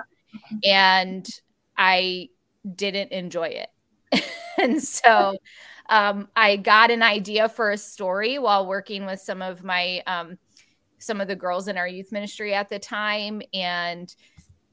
And 0.64 1.26
I 1.76 2.30
didn't 2.74 3.12
enjoy 3.12 3.48
it. 3.48 3.68
and 4.58 4.82
so 4.82 5.36
um, 5.88 6.28
I 6.36 6.56
got 6.56 6.90
an 6.90 7.02
idea 7.02 7.48
for 7.48 7.70
a 7.70 7.78
story 7.78 8.38
while 8.38 8.66
working 8.66 9.06
with 9.06 9.20
some 9.20 9.42
of 9.42 9.64
my 9.64 10.02
um, 10.06 10.38
some 10.98 11.20
of 11.20 11.28
the 11.28 11.36
girls 11.36 11.68
in 11.68 11.78
our 11.78 11.88
youth 11.88 12.12
ministry 12.12 12.54
at 12.54 12.68
the 12.68 12.78
time 12.78 13.40
and 13.54 14.14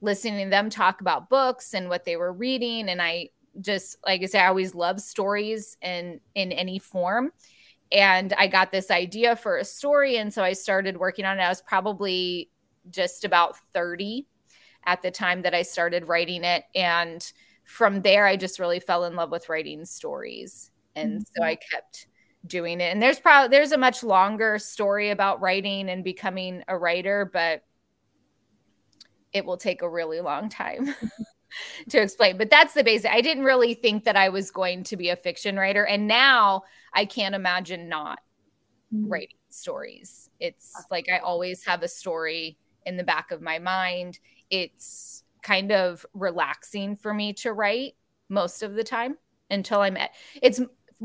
listening 0.02 0.46
to 0.46 0.50
them 0.50 0.70
talk 0.70 1.02
about 1.02 1.30
books 1.30 1.74
and 1.74 1.88
what 1.88 2.04
they 2.04 2.18
were 2.18 2.34
reading. 2.34 2.90
And 2.90 3.02
I 3.02 3.30
just 3.62 3.98
like 4.06 4.22
I 4.22 4.26
say 4.26 4.40
I 4.40 4.48
always 4.48 4.76
love 4.76 5.00
stories 5.00 5.78
in 5.82 6.20
in 6.34 6.52
any 6.52 6.80
form. 6.80 7.32
And 7.92 8.34
I 8.34 8.48
got 8.48 8.72
this 8.72 8.92
idea 8.92 9.36
for 9.36 9.58
a 9.58 9.64
story. 9.64 10.18
And 10.18 10.34
so 10.34 10.44
I 10.44 10.54
started 10.54 10.98
working 10.98 11.24
on 11.24 11.40
it. 11.40 11.44
I 11.44 11.50
was 11.50 11.62
probably 11.62 12.50
just 12.90 13.24
about 13.24 13.58
30 13.74 14.28
at 14.86 15.02
the 15.02 15.12
time 15.12 15.44
that 15.44 15.54
I 15.54 15.62
started 15.62 16.08
writing 16.08 16.44
it. 16.44 16.64
And 16.74 17.32
from 17.66 18.02
there 18.02 18.26
I 18.26 18.38
just 18.38 18.60
really 18.60 18.80
fell 18.80 19.04
in 19.06 19.16
love 19.16 19.32
with 19.32 19.50
writing 19.50 19.84
stories 19.86 20.72
and 20.96 21.14
mm-hmm. 21.14 21.22
so 21.36 21.44
I 21.44 21.56
kept 21.56 22.08
doing 22.48 22.82
it. 22.82 22.92
And 22.92 23.02
there's 23.02 23.20
probably 23.20 23.56
there's 23.56 23.72
a 23.72 23.78
much 23.78 24.04
longer 24.04 24.58
story 24.60 25.10
about 25.10 25.42
writing 25.42 25.90
and 25.90 26.04
becoming 26.04 26.64
a 26.68 26.78
writer, 26.78 27.30
but 27.32 27.64
it 29.34 29.46
will 29.46 29.58
take 29.58 29.82
a 29.82 29.90
really 29.90 30.22
long 30.22 30.50
time 30.50 30.96
to 31.90 32.02
explain. 32.02 32.38
But 32.38 32.50
that's 32.50 32.74
the 32.74 32.84
basic. 32.84 33.12
I 33.12 33.22
didn't 33.22 33.44
really 33.44 33.74
think 33.74 34.06
that 34.06 34.16
I 34.16 34.30
was 34.30 34.52
going 34.52 34.84
to 34.86 34.98
be 34.98 35.10
a 35.10 35.16
fiction 35.16 35.58
writer, 35.58 35.86
and 35.86 36.08
now 36.08 36.64
I 36.94 37.06
can't 37.06 37.36
imagine 37.36 37.90
not 37.90 38.20
mm-hmm. 38.94 39.10
writing 39.10 39.38
stories. 39.50 40.30
It's 40.40 40.74
like 40.92 41.08
I 41.12 41.18
always 41.20 41.66
have 41.66 41.84
a 41.84 41.88
story 41.88 42.58
in 42.86 42.98
the 42.98 43.04
back 43.04 43.32
of 43.32 43.42
my 43.42 43.60
mind. 43.60 44.20
It's 44.50 45.24
kind 45.46 45.72
of 45.72 46.04
relaxing 46.16 46.96
for 46.96 47.14
me 47.14 47.32
to 47.32 47.54
write 47.54 47.94
most 48.30 48.64
of 48.64 48.74
the 48.74 48.84
time 48.84 49.16
until 49.52 49.80
I'm 49.80 49.96
at 49.96 50.10
it's 50.42 50.60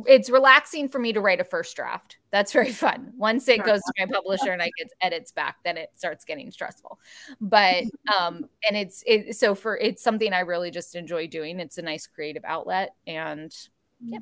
it's 0.07 0.31
relaxing 0.31 0.89
for 0.89 0.99
me 0.99 1.13
to 1.13 1.21
write 1.21 1.41
a 1.41 1.45
first 1.45 1.77
draft. 1.77 2.17
That's 2.31 2.53
very 2.53 2.73
fun. 2.87 3.13
Once 3.19 3.49
it 3.49 3.63
goes 3.63 3.81
to 3.81 3.93
my 3.99 4.07
publisher 4.11 4.53
and 4.53 4.63
I 4.63 4.71
get 4.79 4.91
edits 5.03 5.31
back, 5.31 5.57
then 5.63 5.77
it 5.77 5.91
starts 5.95 6.25
getting 6.25 6.51
stressful. 6.51 6.99
But 7.39 7.85
um 8.19 8.47
and 8.67 8.79
it's 8.79 9.05
it 9.07 9.37
so 9.37 9.55
for 9.55 9.77
it's 9.77 10.03
something 10.03 10.33
I 10.33 10.41
really 10.41 10.71
just 10.71 10.95
enjoy 10.95 11.27
doing. 11.27 11.61
It's 11.61 11.77
a 11.77 11.83
nice 11.83 12.07
creative 12.07 12.45
outlet 12.47 12.95
and 13.07 13.55
yeah. 14.03 14.21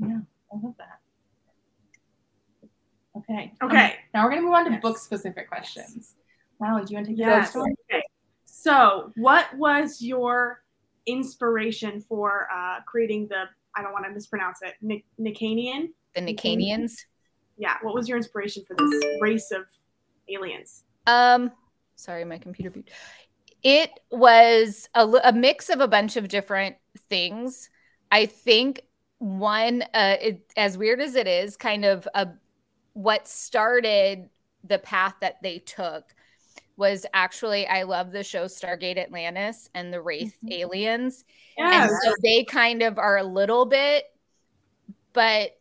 Yeah, 0.00 0.20
I 0.50 0.56
love 0.62 0.74
that. 0.78 1.00
Okay. 3.18 3.52
Okay. 3.62 3.84
Um, 3.84 3.92
now 4.14 4.24
we're 4.24 4.30
gonna 4.30 4.42
move 4.42 4.54
on 4.54 4.64
to 4.64 4.70
yes. 4.70 4.80
book 4.80 4.96
specific 4.96 5.48
questions. 5.48 6.14
Wow, 6.58 6.78
do 6.78 6.92
you 6.92 6.96
want 6.96 7.06
to 7.06 7.12
take 7.12 7.18
yes. 7.18 7.54
Okay. 7.54 8.02
So, 8.44 9.12
what 9.16 9.46
was 9.56 10.02
your 10.02 10.62
inspiration 11.06 12.00
for 12.00 12.48
uh, 12.54 12.80
creating 12.86 13.28
the 13.28 13.44
I 13.74 13.82
don't 13.82 13.92
want 13.92 14.04
to 14.06 14.10
mispronounce 14.10 14.58
it 14.62 14.74
Nic- 14.82 15.04
Nicanian. 15.20 15.88
The 16.14 16.20
Nicanians. 16.20 16.94
Yeah. 17.56 17.76
What 17.82 17.94
was 17.94 18.08
your 18.08 18.16
inspiration 18.16 18.64
for 18.66 18.74
this 18.76 19.04
race 19.20 19.50
of 19.52 19.62
aliens? 20.28 20.84
Um, 21.06 21.52
sorry, 21.96 22.24
my 22.24 22.38
computer 22.38 22.70
beat. 22.70 22.90
It 23.62 23.90
was 24.10 24.88
a, 24.94 25.06
a 25.24 25.32
mix 25.32 25.68
of 25.68 25.80
a 25.80 25.88
bunch 25.88 26.16
of 26.16 26.28
different 26.28 26.76
things. 27.08 27.70
I 28.10 28.26
think 28.26 28.82
one, 29.18 29.82
uh, 29.94 30.16
it, 30.20 30.52
as 30.56 30.78
weird 30.78 31.00
as 31.00 31.14
it 31.14 31.26
is, 31.26 31.56
kind 31.56 31.84
of 31.84 32.06
a 32.14 32.28
what 32.94 33.28
started 33.28 34.28
the 34.64 34.78
path 34.78 35.14
that 35.20 35.40
they 35.42 35.58
took 35.60 36.14
was 36.78 37.04
actually 37.12 37.66
I 37.66 37.82
love 37.82 38.12
the 38.12 38.22
show 38.22 38.44
Stargate 38.44 38.98
Atlantis 38.98 39.68
and 39.74 39.92
the 39.92 40.00
Wraith 40.00 40.36
mm-hmm. 40.36 40.52
aliens. 40.52 41.24
Yes. 41.58 41.90
And 41.90 41.98
so 42.02 42.14
they 42.22 42.44
kind 42.44 42.82
of 42.82 42.98
are 42.98 43.18
a 43.18 43.24
little 43.24 43.66
bit, 43.66 44.04
but 45.12 45.58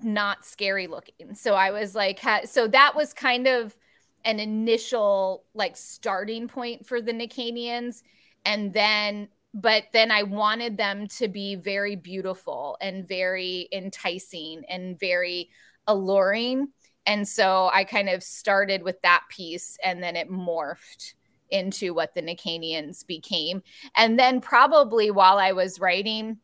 not 0.00 0.46
scary 0.46 0.86
looking. 0.86 1.34
So 1.34 1.54
I 1.54 1.72
was 1.72 1.96
like, 1.96 2.20
ha- 2.20 2.42
so 2.44 2.68
that 2.68 2.94
was 2.94 3.12
kind 3.12 3.48
of 3.48 3.76
an 4.24 4.38
initial 4.38 5.44
like 5.54 5.76
starting 5.76 6.46
point 6.46 6.86
for 6.86 7.02
the 7.02 7.12
Nicanians. 7.12 8.02
And 8.44 8.72
then, 8.72 9.28
but 9.54 9.84
then 9.92 10.12
I 10.12 10.22
wanted 10.22 10.76
them 10.76 11.08
to 11.18 11.26
be 11.26 11.56
very 11.56 11.96
beautiful 11.96 12.76
and 12.80 13.08
very 13.08 13.68
enticing 13.72 14.64
and 14.68 14.98
very 15.00 15.50
alluring 15.88 16.68
and 17.08 17.26
so 17.26 17.70
I 17.72 17.84
kind 17.84 18.10
of 18.10 18.22
started 18.22 18.82
with 18.82 19.00
that 19.00 19.22
piece 19.30 19.78
and 19.82 20.02
then 20.02 20.14
it 20.14 20.30
morphed 20.30 21.14
into 21.48 21.94
what 21.94 22.14
the 22.14 22.20
Nicanians 22.20 23.04
became. 23.06 23.62
And 23.96 24.18
then 24.18 24.42
probably 24.42 25.10
while 25.10 25.38
I 25.38 25.52
was 25.52 25.80
writing, 25.80 26.36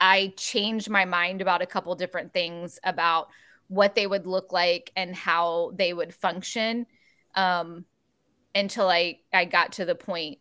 I 0.00 0.34
changed 0.36 0.90
my 0.90 1.04
mind 1.04 1.40
about 1.40 1.62
a 1.62 1.66
couple 1.66 1.94
different 1.94 2.32
things 2.32 2.80
about 2.82 3.28
what 3.68 3.94
they 3.94 4.08
would 4.08 4.26
look 4.26 4.52
like 4.52 4.90
and 4.96 5.14
how 5.14 5.70
they 5.76 5.92
would 5.92 6.12
function 6.12 6.84
um, 7.36 7.84
until 8.56 8.88
I, 8.88 9.20
I 9.32 9.44
got 9.44 9.74
to 9.74 9.84
the 9.84 9.94
point 9.94 10.38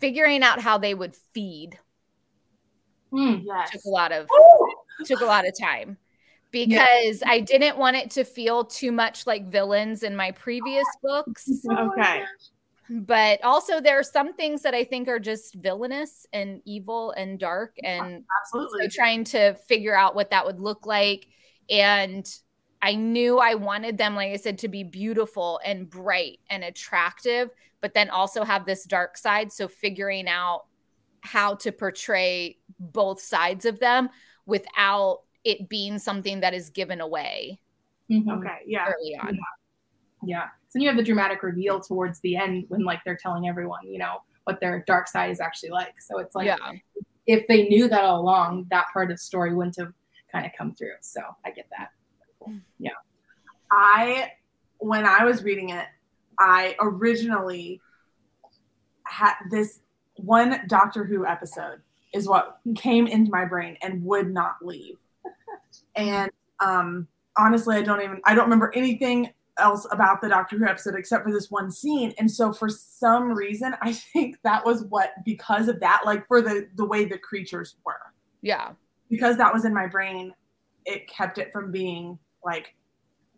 figuring 0.00 0.42
out 0.42 0.60
how 0.60 0.78
they 0.78 0.94
would 0.94 1.14
feed 1.32 1.78
mm, 3.12 3.40
yes. 3.44 3.70
took 3.70 3.84
a 3.84 3.88
lot 3.88 4.10
of 4.10 4.26
Ooh. 4.34 4.68
took 5.04 5.20
a 5.20 5.24
lot 5.24 5.46
of 5.46 5.54
time 5.56 5.96
because 6.54 7.20
yeah. 7.20 7.30
I 7.30 7.40
didn't 7.40 7.76
want 7.78 7.96
it 7.96 8.12
to 8.12 8.22
feel 8.22 8.64
too 8.64 8.92
much 8.92 9.26
like 9.26 9.50
villains 9.50 10.04
in 10.04 10.14
my 10.14 10.30
previous 10.30 10.86
books. 11.02 11.50
Okay. 11.68 12.22
But 12.88 13.42
also 13.42 13.80
there 13.80 13.98
are 13.98 14.04
some 14.04 14.34
things 14.34 14.62
that 14.62 14.72
I 14.72 14.84
think 14.84 15.08
are 15.08 15.18
just 15.18 15.56
villainous 15.56 16.28
and 16.32 16.62
evil 16.64 17.10
and 17.10 17.40
dark 17.40 17.74
and 17.82 18.22
absolutely 18.40 18.88
trying 18.88 19.24
to 19.24 19.54
figure 19.66 19.96
out 19.96 20.14
what 20.14 20.30
that 20.30 20.46
would 20.46 20.60
look 20.60 20.86
like 20.86 21.26
and 21.68 22.24
I 22.80 22.94
knew 22.94 23.38
I 23.38 23.54
wanted 23.54 23.96
them 23.96 24.14
like 24.14 24.30
I 24.32 24.36
said 24.36 24.58
to 24.58 24.68
be 24.68 24.84
beautiful 24.84 25.58
and 25.64 25.88
bright 25.88 26.40
and 26.50 26.62
attractive 26.62 27.48
but 27.80 27.94
then 27.94 28.10
also 28.10 28.44
have 28.44 28.66
this 28.66 28.84
dark 28.84 29.16
side 29.16 29.50
so 29.50 29.66
figuring 29.66 30.28
out 30.28 30.66
how 31.22 31.54
to 31.54 31.72
portray 31.72 32.58
both 32.78 33.22
sides 33.22 33.64
of 33.64 33.80
them 33.80 34.10
without 34.44 35.20
it 35.44 35.68
being 35.68 35.98
something 35.98 36.40
that 36.40 36.54
is 36.54 36.70
given 36.70 37.00
away. 37.00 37.60
Mm-hmm. 38.10 38.30
Okay. 38.30 38.58
Yeah. 38.66 38.86
Early 38.86 39.16
on. 39.16 39.34
Yeah. 39.34 39.40
yeah. 40.24 40.44
So 40.68 40.78
you 40.78 40.88
have 40.88 40.96
the 40.96 41.02
dramatic 41.02 41.42
reveal 41.42 41.80
towards 41.80 42.20
the 42.20 42.36
end 42.36 42.64
when 42.68 42.82
like 42.84 43.00
they're 43.04 43.18
telling 43.20 43.48
everyone, 43.48 43.86
you 43.86 43.98
know, 43.98 44.16
what 44.44 44.60
their 44.60 44.84
dark 44.86 45.08
side 45.08 45.30
is 45.30 45.40
actually 45.40 45.70
like. 45.70 45.94
So 46.00 46.18
it's 46.18 46.34
like, 46.34 46.46
yeah. 46.46 46.56
if 47.26 47.46
they 47.46 47.68
knew 47.68 47.88
that 47.88 48.04
all 48.04 48.20
along, 48.20 48.66
that 48.70 48.86
part 48.92 49.10
of 49.10 49.16
the 49.16 49.22
story 49.22 49.54
wouldn't 49.54 49.76
have 49.78 49.92
kind 50.32 50.44
of 50.44 50.52
come 50.56 50.74
through. 50.74 50.96
So 51.00 51.20
I 51.44 51.50
get 51.50 51.66
that. 51.78 51.90
Yeah. 52.78 52.90
I, 53.70 54.32
when 54.78 55.06
I 55.06 55.24
was 55.24 55.42
reading 55.42 55.70
it, 55.70 55.86
I 56.38 56.76
originally 56.80 57.80
had 59.06 59.34
this 59.50 59.80
one 60.16 60.60
Doctor 60.66 61.04
Who 61.04 61.26
episode 61.26 61.80
is 62.12 62.28
what 62.28 62.58
came 62.76 63.06
into 63.06 63.30
my 63.30 63.44
brain 63.44 63.76
and 63.82 64.04
would 64.04 64.32
not 64.32 64.56
leave 64.62 64.96
and 65.96 66.30
um, 66.60 67.08
honestly, 67.36 67.76
I 67.76 67.82
don't 67.82 68.02
even 68.02 68.20
I 68.24 68.34
don't 68.34 68.44
remember 68.44 68.72
anything 68.74 69.30
else 69.58 69.86
about 69.90 70.20
the 70.20 70.28
Doctor 70.28 70.58
Who 70.58 70.66
episode 70.66 70.94
except 70.96 71.24
for 71.24 71.32
this 71.32 71.50
one 71.50 71.70
scene. 71.70 72.12
And 72.18 72.30
so 72.30 72.52
for 72.52 72.68
some 72.68 73.32
reason, 73.32 73.76
I 73.80 73.92
think 73.92 74.36
that 74.42 74.64
was 74.64 74.84
what 74.84 75.12
because 75.24 75.68
of 75.68 75.80
that, 75.80 76.02
like 76.04 76.26
for 76.26 76.40
the 76.40 76.68
the 76.74 76.84
way 76.84 77.04
the 77.04 77.18
creatures 77.18 77.76
were. 77.84 78.12
Yeah. 78.42 78.72
Because 79.10 79.36
that 79.36 79.52
was 79.52 79.64
in 79.64 79.72
my 79.72 79.86
brain, 79.86 80.32
it 80.86 81.08
kept 81.08 81.38
it 81.38 81.52
from 81.52 81.70
being 81.70 82.18
like 82.44 82.74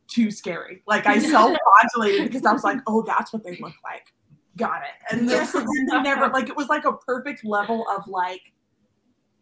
too 0.09 0.31
scary. 0.31 0.83
Like 0.87 1.07
I 1.07 1.19
self-modulated 1.19 2.29
because 2.29 2.47
I 2.47 2.53
was 2.53 2.65
like, 2.65 2.79
oh, 2.87 3.03
that's 3.03 3.33
what 3.33 3.45
they 3.45 3.57
look 3.61 3.75
like. 3.85 4.13
Got 4.57 4.83
it. 4.83 5.15
And 5.15 5.29
this 5.29 5.55
never 5.55 6.29
like 6.29 6.49
it 6.49 6.57
was 6.57 6.69
like 6.69 6.87
a 6.87 6.93
perfect 6.93 7.45
level 7.45 7.85
of 7.95 8.09
like 8.09 8.41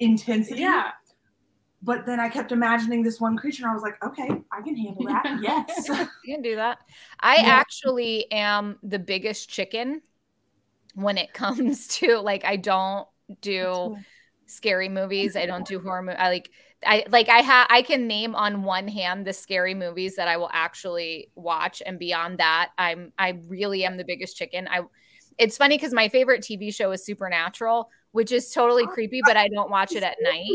intensity. 0.01 0.63
Yeah 0.63 0.91
but 1.85 2.07
then 2.07 2.19
I 2.19 2.31
kept 2.31 2.51
imagining 2.51 3.03
this 3.03 3.21
one 3.21 3.37
creature, 3.37 3.65
and 3.65 3.71
I 3.71 3.75
was 3.75 3.83
like, 3.83 4.03
okay, 4.03 4.29
I 4.51 4.63
can 4.63 4.75
handle 4.75 5.05
that. 5.05 5.39
yes, 5.43 5.89
you 5.89 6.35
can 6.35 6.41
do 6.41 6.57
that. 6.57 6.79
I 7.21 7.37
yeah. 7.37 7.43
actually 7.45 8.31
am 8.33 8.79
the 8.83 8.99
biggest 8.99 9.51
chicken 9.51 10.01
when 10.95 11.19
it 11.19 11.33
comes 11.35 11.89
to 11.89 12.19
like 12.21 12.45
I 12.45 12.57
don't 12.57 13.07
do 13.43 13.97
scary 14.47 14.89
movies. 14.89 15.37
I 15.37 15.45
don't 15.45 15.67
do 15.67 15.79
horror 15.85 16.03
movies. 16.03 16.21
I 16.21 16.29
like 16.31 16.51
I 16.87 17.05
like 17.11 17.29
I 17.29 17.39
have 17.39 17.67
I 17.69 17.83
can 17.83 18.07
name 18.07 18.35
on 18.35 18.63
one 18.63 18.89
hand 18.89 19.27
the 19.27 19.35
scary 19.35 19.75
movies 19.75 20.17
that 20.17 20.27
I 20.29 20.39
will 20.39 20.51
actually 20.53 21.31
watch 21.35 21.83
and 21.85 21.99
beyond 21.99 22.39
that 22.39 22.71
I'm 22.79 23.13
I 23.19 23.41
really 23.47 23.85
am 23.85 23.99
the 23.99 24.05
biggest 24.05 24.37
chicken. 24.39 24.69
I 24.71 24.83
it's 25.37 25.59
funny 25.59 25.77
cuz 25.79 25.93
my 25.93 26.09
favorite 26.09 26.43
TV 26.43 26.75
show 26.75 26.93
is 26.93 27.05
Supernatural, 27.05 27.91
which 28.15 28.31
is 28.31 28.53
totally 28.53 28.87
creepy, 28.87 29.21
but 29.27 29.37
I 29.37 29.49
don't 29.49 29.71
watch 29.71 29.91
it 29.91 30.05
at 30.05 30.17
night. 30.23 30.49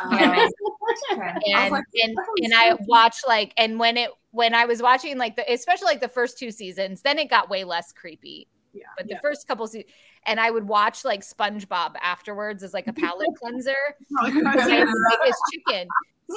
Um, 0.00 0.12
and 0.14 1.74
and, 1.74 2.16
and 2.44 2.54
I 2.54 2.76
watch 2.86 3.16
like 3.26 3.52
and 3.56 3.76
when 3.76 3.96
it 3.96 4.10
when 4.30 4.54
I 4.54 4.66
was 4.66 4.80
watching 4.80 5.18
like 5.18 5.34
the 5.34 5.52
especially 5.52 5.86
like 5.86 6.00
the 6.00 6.06
first 6.06 6.38
two 6.38 6.52
seasons, 6.52 7.02
then 7.02 7.18
it 7.18 7.28
got 7.28 7.50
way 7.50 7.64
less 7.64 7.90
creepy. 7.92 8.46
Yeah. 8.72 8.84
But 8.96 9.08
the 9.08 9.14
yeah. 9.14 9.20
first 9.20 9.48
couple 9.48 9.66
seasons 9.66 9.90
and 10.26 10.38
I 10.38 10.52
would 10.52 10.68
watch 10.68 11.04
like 11.04 11.22
SpongeBob 11.22 11.94
afterwards 12.00 12.62
as 12.62 12.72
like 12.72 12.86
a 12.86 12.92
palate 12.92 13.26
cleanser. 13.42 13.74
biggest 14.22 15.42
chicken. 15.52 15.88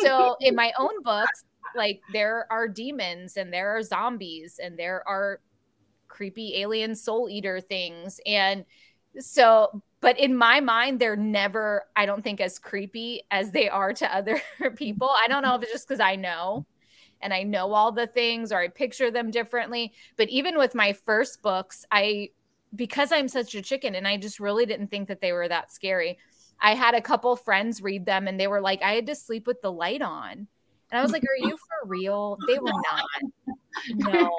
So 0.01 0.35
in 0.41 0.55
my 0.55 0.73
own 0.79 1.03
books, 1.03 1.43
like 1.75 2.01
there 2.11 2.47
are 2.49 2.67
demons 2.67 3.37
and 3.37 3.53
there 3.53 3.77
are 3.77 3.83
zombies 3.83 4.59
and 4.61 4.79
there 4.79 5.07
are 5.07 5.41
creepy 6.07 6.55
alien 6.55 6.95
soul 6.95 7.29
eater 7.29 7.61
things 7.61 8.19
and 8.25 8.65
so 9.19 9.81
but 10.05 10.19
in 10.19 10.35
my 10.35 10.59
mind 10.59 10.99
they're 10.99 11.15
never 11.15 11.83
i 11.95 12.05
don't 12.05 12.23
think 12.23 12.39
as 12.39 12.59
creepy 12.59 13.23
as 13.31 13.51
they 13.51 13.67
are 13.67 13.91
to 13.91 14.15
other 14.15 14.39
people 14.75 15.09
i 15.09 15.27
don't 15.27 15.43
know 15.43 15.55
if 15.55 15.63
it's 15.63 15.71
just 15.71 15.87
because 15.87 15.99
i 15.99 16.15
know 16.15 16.65
and 17.21 17.33
i 17.33 17.43
know 17.43 17.73
all 17.73 17.91
the 17.91 18.07
things 18.07 18.51
or 18.51 18.59
i 18.59 18.67
picture 18.67 19.09
them 19.09 19.31
differently 19.31 19.91
but 20.15 20.29
even 20.29 20.57
with 20.57 20.75
my 20.75 20.93
first 20.93 21.41
books 21.41 21.85
i 21.91 22.29
because 22.75 23.11
I'm 23.11 23.27
such 23.27 23.55
a 23.55 23.61
chicken 23.61 23.95
and 23.95 24.07
I 24.07 24.17
just 24.17 24.39
really 24.39 24.65
didn't 24.65 24.87
think 24.87 25.07
that 25.07 25.21
they 25.21 25.31
were 25.31 25.47
that 25.47 25.71
scary. 25.71 26.17
I 26.59 26.75
had 26.75 26.93
a 26.95 27.01
couple 27.01 27.35
friends 27.35 27.81
read 27.81 28.05
them 28.05 28.27
and 28.27 28.39
they 28.39 28.47
were 28.47 28.61
like, 28.61 28.81
I 28.81 28.93
had 28.93 29.07
to 29.07 29.15
sleep 29.15 29.47
with 29.47 29.61
the 29.61 29.71
light 29.71 30.01
on. 30.01 30.47
And 30.91 30.99
I 30.99 31.01
was 31.01 31.11
like, 31.11 31.23
Are 31.23 31.47
you 31.47 31.57
for 31.57 31.87
real? 31.87 32.37
They 32.47 32.59
were 32.59 32.71
not. 32.71 33.05
No, 33.95 34.35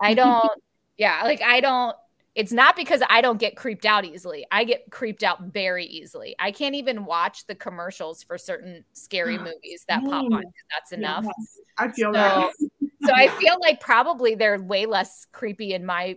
I 0.00 0.14
don't. 0.14 0.50
Yeah, 0.96 1.20
like 1.24 1.42
I 1.42 1.60
don't. 1.60 1.96
It's 2.34 2.52
not 2.52 2.76
because 2.76 3.02
I 3.10 3.20
don't 3.20 3.38
get 3.38 3.56
creeped 3.56 3.84
out 3.84 4.06
easily. 4.06 4.46
I 4.50 4.64
get 4.64 4.90
creeped 4.90 5.22
out 5.22 5.42
very 5.42 5.84
easily. 5.84 6.34
I 6.38 6.50
can't 6.50 6.74
even 6.74 7.04
watch 7.04 7.46
the 7.46 7.54
commercials 7.54 8.22
for 8.22 8.38
certain 8.38 8.84
scary 8.94 9.36
movies 9.36 9.84
that 9.88 10.02
pop 10.02 10.24
on. 10.32 10.42
That's 10.70 10.92
enough. 10.92 11.24
Yes, 11.26 11.58
I 11.76 11.88
feel 11.90 12.08
so, 12.08 12.12
that. 12.12 12.52
so 13.04 13.12
I 13.14 13.28
feel 13.28 13.56
like 13.60 13.80
probably 13.80 14.34
they're 14.34 14.62
way 14.62 14.86
less 14.86 15.26
creepy 15.32 15.74
in 15.74 15.84
my 15.84 16.16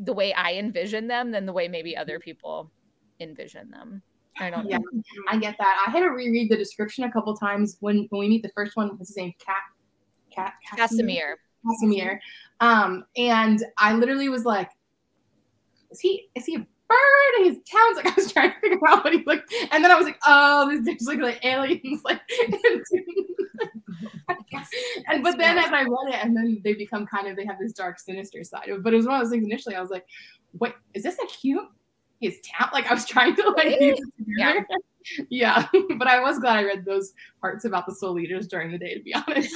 the 0.00 0.12
way 0.12 0.32
I 0.32 0.54
envision 0.54 1.06
them 1.06 1.30
than 1.30 1.46
the 1.46 1.52
way 1.52 1.68
maybe 1.68 1.96
other 1.96 2.18
people 2.18 2.72
envision 3.20 3.70
them. 3.70 4.02
I 4.38 4.50
don't 4.50 4.68
yeah, 4.68 4.78
know. 4.78 5.02
I 5.28 5.36
get 5.36 5.56
that. 5.58 5.84
I 5.86 5.90
had 5.90 6.00
to 6.00 6.08
reread 6.08 6.50
the 6.50 6.56
description 6.56 7.04
a 7.04 7.12
couple 7.12 7.36
times 7.36 7.76
when 7.80 8.08
when 8.10 8.20
we 8.20 8.28
meet 8.28 8.42
the 8.42 8.50
first 8.54 8.76
one. 8.76 8.88
What's 8.96 9.10
his 9.10 9.16
name? 9.16 9.32
Cat 9.38 9.56
Cat 10.34 10.54
Casimir. 10.76 11.38
Casimir. 11.64 12.20
Um, 12.58 13.04
and 13.16 13.62
I 13.78 13.94
literally 13.94 14.28
was 14.28 14.44
like, 14.44 14.70
is 15.92 16.00
he 16.00 16.28
is 16.34 16.44
he 16.44 16.56
a 16.56 16.58
bird? 16.58 17.32
And 17.38 17.46
his 17.46 17.58
sounds 17.66 17.96
like 17.96 18.06
I 18.06 18.14
was 18.16 18.32
trying 18.32 18.52
to 18.52 18.60
figure 18.60 18.78
out 18.88 19.04
what 19.04 19.12
he 19.12 19.22
looked, 19.26 19.52
and 19.70 19.84
then 19.84 19.90
I 19.90 19.96
was 19.96 20.06
like, 20.06 20.18
oh, 20.26 20.68
this 20.68 20.84
dude's 20.84 21.06
looking 21.06 21.22
like 21.22 21.44
aliens, 21.44 22.02
like. 22.04 22.20
and 25.08 25.22
but 25.22 25.38
then 25.38 25.58
as 25.58 25.72
I 25.72 25.82
read 25.82 26.14
it, 26.14 26.24
and 26.24 26.36
then 26.36 26.60
they 26.64 26.74
become 26.74 27.06
kind 27.06 27.28
of 27.28 27.36
they 27.36 27.44
have 27.44 27.58
this 27.58 27.72
dark, 27.72 27.98
sinister 27.98 28.42
side. 28.44 28.68
But 28.82 28.92
it 28.92 28.96
was 28.96 29.06
one 29.06 29.16
of 29.16 29.22
those 29.22 29.30
things 29.30 29.44
initially. 29.44 29.74
I 29.74 29.80
was 29.80 29.90
like, 29.90 30.06
"Wait, 30.58 30.74
is 30.94 31.02
this 31.02 31.18
a 31.22 31.26
cute 31.26 31.64
his 32.20 32.40
town?" 32.40 32.70
Like 32.72 32.90
I 32.90 32.94
was 32.94 33.06
trying 33.06 33.36
to 33.36 33.50
like 33.50 33.78
yeah. 34.26 34.60
yeah. 35.28 35.66
but 35.98 36.08
I 36.08 36.20
was 36.20 36.38
glad 36.38 36.58
I 36.58 36.64
read 36.64 36.84
those 36.84 37.12
parts 37.40 37.64
about 37.64 37.86
the 37.86 37.94
soul 37.94 38.18
eaters 38.18 38.46
during 38.46 38.70
the 38.70 38.78
day. 38.78 38.94
To 38.94 39.02
be 39.02 39.14
honest, 39.14 39.54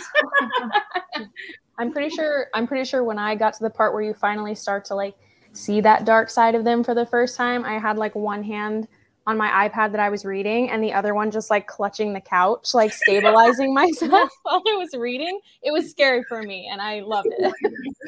I'm 1.79 1.92
pretty 1.92 2.14
sure. 2.14 2.49
I'm 2.55 2.66
pretty 2.66 2.85
sure 2.85 3.05
when 3.05 3.18
I 3.18 3.35
got 3.35 3.55
to 3.55 3.62
the 3.62 3.70
part 3.70 3.92
where 3.92 4.03
you 4.03 4.14
finally 4.14 4.55
start 4.55 4.85
to 4.87 4.94
like 4.94 5.14
see 5.57 5.81
that 5.81 6.05
dark 6.05 6.31
side 6.31 6.55
of 6.55 6.64
them 6.64 6.85
for 6.85 6.95
the 6.95 7.07
first 7.07 7.37
time, 7.37 7.64
I 7.64 7.79
had 7.79 7.99
like 7.99 8.14
one 8.14 8.42
hand 8.42 8.88
on 9.27 9.37
my 9.37 9.69
iPad 9.69 9.90
that 9.90 10.01
I 10.01 10.09
was 10.09 10.25
reading 10.25 10.71
and 10.71 10.83
the 10.83 10.92
other 10.92 11.12
one 11.12 11.33
just 11.33 11.51
like 11.51 11.66
clutching 11.66 12.12
the 12.12 12.21
couch, 12.21 12.75
like 12.75 12.92
stabilizing 12.92 13.75
myself 13.75 14.31
while 14.42 14.62
I 14.66 14.77
was 14.77 14.95
reading. 14.95 15.40
It 15.62 15.73
was 15.73 15.90
scary 15.90 16.23
for 16.29 16.42
me 16.42 16.69
and 16.71 16.81
I 16.81 17.01
loved 17.01 17.29
it. 17.38 17.53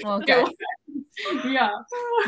Okay. 0.04 0.44
yeah. 1.46 1.70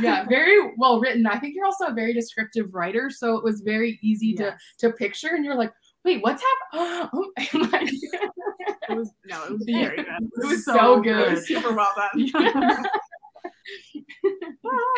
Yeah. 0.00 0.26
Very 0.28 0.72
well 0.76 0.98
written. 0.98 1.24
I 1.24 1.38
think 1.38 1.54
you're 1.54 1.64
also 1.66 1.86
a 1.86 1.92
very 1.92 2.12
descriptive 2.12 2.74
writer. 2.74 3.08
So 3.08 3.36
it 3.36 3.44
was 3.44 3.60
very 3.60 4.00
easy 4.02 4.34
yes. 4.36 4.60
to 4.80 4.88
to 4.88 4.96
picture 4.96 5.36
and 5.36 5.44
you're 5.44 5.54
like, 5.54 5.72
wait, 6.04 6.20
what's 6.22 6.42
happening? 6.72 7.08
Oh, 7.12 7.30
it 7.36 8.96
was 8.96 9.12
no, 9.26 9.44
it 9.44 9.52
was 9.52 9.62
very 9.64 9.96
good. 9.96 10.06
It 10.06 10.30
was, 10.36 10.44
it 10.44 10.48
was 10.48 10.64
so, 10.64 10.74
so, 10.74 11.00
good. 11.00 11.34
good. 11.36 11.44
Super 11.44 11.74
well 11.74 11.92
done. 11.94 12.86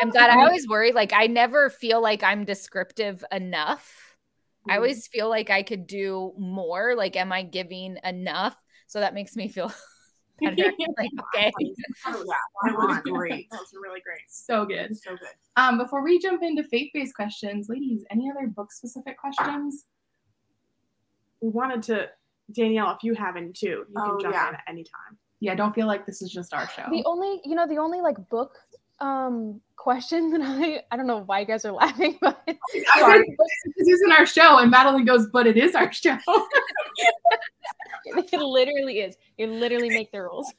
I'm 0.01 0.09
glad. 0.11 0.29
I 0.29 0.43
always 0.43 0.67
worry. 0.67 0.91
Like 0.91 1.13
I 1.13 1.27
never 1.27 1.69
feel 1.69 2.01
like 2.01 2.23
I'm 2.23 2.45
descriptive 2.45 3.23
enough. 3.31 4.13
Mm-hmm. 4.63 4.71
I 4.71 4.75
always 4.77 5.07
feel 5.07 5.29
like 5.29 5.49
I 5.49 5.63
could 5.63 5.87
do 5.87 6.33
more. 6.37 6.95
Like, 6.95 7.15
am 7.15 7.31
I 7.31 7.43
giving 7.43 7.97
enough? 8.03 8.55
So 8.87 8.99
that 8.99 9.13
makes 9.13 9.35
me 9.35 9.49
feel 9.49 9.73
better. 10.41 10.55
like, 10.97 11.09
okay. 11.35 11.51
Oh, 12.05 12.23
yeah, 12.25 12.71
that 12.71 12.77
was 12.77 13.01
great. 13.03 13.49
That 13.51 13.59
was 13.59 13.73
really 13.81 14.01
great. 14.01 14.21
So 14.29 14.65
good. 14.65 14.95
So 14.97 15.11
good. 15.11 15.29
Um, 15.57 15.77
before 15.77 16.03
we 16.03 16.19
jump 16.19 16.43
into 16.43 16.63
faith-based 16.63 17.15
questions, 17.15 17.67
ladies, 17.69 18.05
any 18.09 18.29
other 18.31 18.47
book-specific 18.47 19.17
questions? 19.17 19.85
We 21.41 21.49
wanted 21.49 21.83
to, 21.83 22.09
Danielle, 22.53 22.91
if 22.91 23.03
you 23.03 23.15
have 23.15 23.35
any 23.35 23.51
too, 23.51 23.67
you 23.67 23.93
can 23.95 24.11
oh, 24.11 24.19
jump 24.19 24.33
yeah. 24.33 24.49
in 24.49 24.55
at 24.55 24.61
any 24.67 24.83
time. 24.83 25.17
Yeah, 25.41 25.55
don't 25.55 25.75
feel 25.75 25.87
like 25.87 26.05
this 26.05 26.21
is 26.21 26.31
just 26.31 26.53
our 26.53 26.69
show. 26.69 26.85
The 26.89 27.03
only, 27.05 27.41
you 27.43 27.55
know, 27.55 27.67
the 27.67 27.77
only 27.77 27.99
like 27.99 28.15
book 28.29 28.57
um 29.03 29.61
question 29.75 30.29
that 30.31 30.41
I 30.41 30.81
I 30.89 30.97
don't 30.97 31.07
know 31.07 31.23
why 31.23 31.41
you 31.41 31.45
guys 31.45 31.65
are 31.65 31.73
laughing, 31.73 32.17
but 32.21 32.39
this 32.45 33.87
isn't 33.87 34.11
our 34.11 34.25
show, 34.25 34.59
and 34.59 34.71
Madeline 34.71 35.05
goes, 35.05 35.27
but 35.27 35.45
it 35.45 35.57
is 35.57 35.75
our 35.75 35.91
show. 35.91 36.17
it 38.05 38.39
literally 38.39 38.99
is. 39.01 39.15
You 39.37 39.47
literally 39.47 39.89
make 39.89 40.11
the 40.11 40.21
rules. 40.21 40.51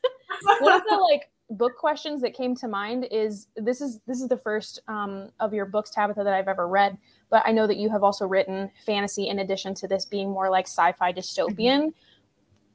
One 0.61 0.73
of 0.73 0.83
the 0.89 0.97
like 0.97 1.31
book 1.51 1.77
questions 1.77 2.21
that 2.23 2.35
came 2.35 2.55
to 2.57 2.69
mind 2.69 3.07
is 3.11 3.49
this 3.57 3.81
is 3.81 4.01
this 4.07 4.21
is 4.21 4.29
the 4.29 4.37
first 4.37 4.81
um, 4.89 5.31
of 5.41 5.55
your 5.55 5.67
books, 5.67 5.91
Tabitha, 5.91 6.23
that 6.23 6.35
I've 6.35 6.49
ever 6.49 6.69
read. 6.69 6.99
But 7.31 7.43
I 7.47 7.53
know 7.53 7.67
that 7.67 7.79
you 7.79 7.89
have 7.91 8.05
also 8.05 8.27
written 8.27 8.71
fantasy 8.85 9.29
in 9.29 9.39
addition 9.39 9.75
to 9.77 9.89
this 9.89 10.05
being 10.05 10.31
more 10.31 10.51
like 10.51 10.67
sci-fi 10.67 11.13
dystopian. 11.13 11.87
Mm-hmm. 11.87 11.91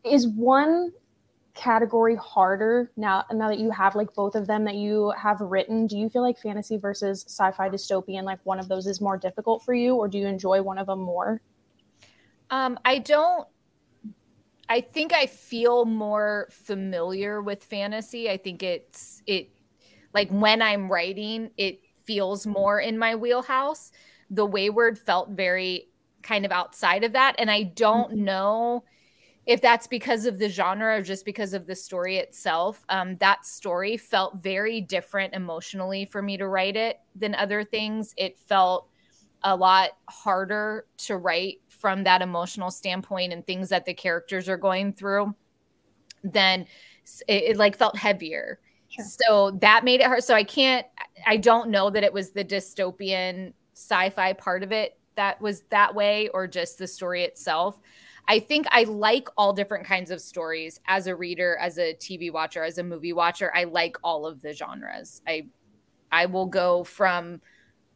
Is 0.05 0.29
one 0.29 0.93
category 1.59 2.15
harder 2.15 2.89
now 2.95 3.25
now 3.33 3.49
that 3.49 3.59
you 3.59 3.69
have 3.69 3.93
like 3.93 4.13
both 4.13 4.33
of 4.33 4.47
them 4.47 4.63
that 4.63 4.75
you 4.75 5.11
have 5.21 5.41
written 5.41 5.85
do 5.87 5.97
you 5.97 6.07
feel 6.07 6.21
like 6.21 6.39
fantasy 6.39 6.77
versus 6.77 7.25
sci-fi 7.27 7.67
dystopian 7.67 8.23
like 8.23 8.39
one 8.45 8.59
of 8.59 8.69
those 8.69 8.87
is 8.87 9.01
more 9.01 9.17
difficult 9.17 9.61
for 9.65 9.73
you 9.73 9.93
or 9.93 10.07
do 10.07 10.17
you 10.17 10.25
enjoy 10.25 10.61
one 10.61 10.77
of 10.77 10.87
them 10.87 11.01
more? 11.01 11.41
Um 12.49 12.79
i 12.85 12.97
don't 12.97 13.45
i 14.69 14.79
think 14.79 15.11
i 15.11 15.25
feel 15.25 15.83
more 15.83 16.47
familiar 16.49 17.41
with 17.41 17.61
fantasy. 17.61 18.29
I 18.29 18.37
think 18.37 18.63
it's 18.63 19.21
it 19.27 19.49
like 20.13 20.29
when 20.29 20.61
i'm 20.61 20.89
writing 20.89 21.51
it 21.57 21.81
feels 22.05 22.47
more 22.47 22.79
in 22.79 22.97
my 22.97 23.15
wheelhouse. 23.15 23.91
The 24.29 24.45
wayward 24.45 24.97
felt 24.97 25.31
very 25.31 25.89
kind 26.23 26.45
of 26.45 26.53
outside 26.53 27.03
of 27.03 27.11
that 27.13 27.35
and 27.37 27.51
i 27.51 27.63
don't 27.63 28.13
know 28.13 28.85
if 29.45 29.61
that's 29.61 29.87
because 29.87 30.25
of 30.25 30.37
the 30.37 30.49
genre 30.49 30.97
or 30.97 31.01
just 31.01 31.25
because 31.25 31.53
of 31.53 31.65
the 31.65 31.75
story 31.75 32.17
itself. 32.17 32.85
Um, 32.89 33.17
that 33.17 33.45
story 33.45 33.97
felt 33.97 34.35
very 34.35 34.81
different 34.81 35.33
emotionally 35.33 36.05
for 36.05 36.21
me 36.21 36.37
to 36.37 36.47
write 36.47 36.75
it 36.75 36.99
than 37.15 37.33
other 37.35 37.63
things. 37.63 38.13
It 38.17 38.37
felt 38.37 38.87
a 39.43 39.55
lot 39.55 39.91
harder 40.09 40.85
to 40.97 41.17
write 41.17 41.61
from 41.67 42.03
that 42.03 42.21
emotional 42.21 42.69
standpoint 42.69 43.33
and 43.33 43.45
things 43.45 43.69
that 43.69 43.85
the 43.85 43.93
characters 43.93 44.49
are 44.49 44.57
going 44.57 44.93
through 44.93 45.33
than 46.23 46.65
it, 47.27 47.43
it 47.43 47.57
like 47.57 47.77
felt 47.77 47.97
heavier. 47.97 48.59
Sure. 48.89 49.05
So 49.05 49.51
that 49.61 49.83
made 49.83 50.01
it 50.01 50.07
hard. 50.07 50.23
So 50.23 50.35
I 50.35 50.43
can't, 50.43 50.85
I 51.25 51.37
don't 51.37 51.69
know 51.69 51.89
that 51.89 52.03
it 52.03 52.11
was 52.11 52.31
the 52.31 52.43
dystopian 52.43 53.53
sci 53.73 54.09
fi 54.09 54.33
part 54.33 54.61
of 54.61 54.71
it 54.71 54.99
that 55.19 55.41
was 55.41 55.63
that 55.69 55.93
way 55.93 56.29
or 56.29 56.47
just 56.47 56.77
the 56.77 56.87
story 56.87 57.25
itself. 57.25 57.77
I 58.29 58.39
think 58.39 58.67
I 58.69 58.83
like 58.83 59.27
all 59.37 59.53
different 59.53 59.87
kinds 59.87 60.11
of 60.11 60.21
stories 60.21 60.79
as 60.87 61.07
a 61.07 61.15
reader, 61.15 61.57
as 61.59 61.79
a 61.79 61.95
TV 61.95 62.31
watcher, 62.31 62.63
as 62.63 62.77
a 62.77 62.83
movie 62.83 63.11
watcher. 63.11 63.51
I 63.55 63.63
like 63.63 63.97
all 64.03 64.27
of 64.27 64.41
the 64.43 64.53
genres. 64.53 65.21
I 65.27 65.47
I 66.11 66.27
will 66.27 66.45
go 66.45 66.83
from 66.83 67.41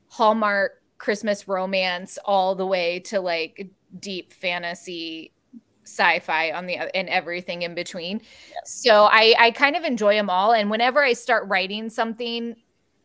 Hallmark 0.10 0.82
Christmas 0.98 1.48
romance 1.48 2.18
all 2.26 2.56
the 2.56 2.66
way 2.66 3.00
to 3.02 3.20
like 3.20 3.70
deep 4.00 4.34
fantasy 4.34 5.34
sci-fi 5.84 6.52
on 6.52 6.66
the 6.66 6.78
and 6.96 7.10
everything 7.10 7.62
in 7.62 7.76
between. 7.76 8.22
So 8.66 9.04
I 9.12 9.36
I 9.38 9.52
kind 9.52 9.76
of 9.76 9.84
enjoy 9.84 10.16
them 10.16 10.32
all 10.32 10.54
and 10.54 10.72
whenever 10.72 11.04
I 11.04 11.14
start 11.14 11.48
writing 11.48 11.92
something 11.92 12.56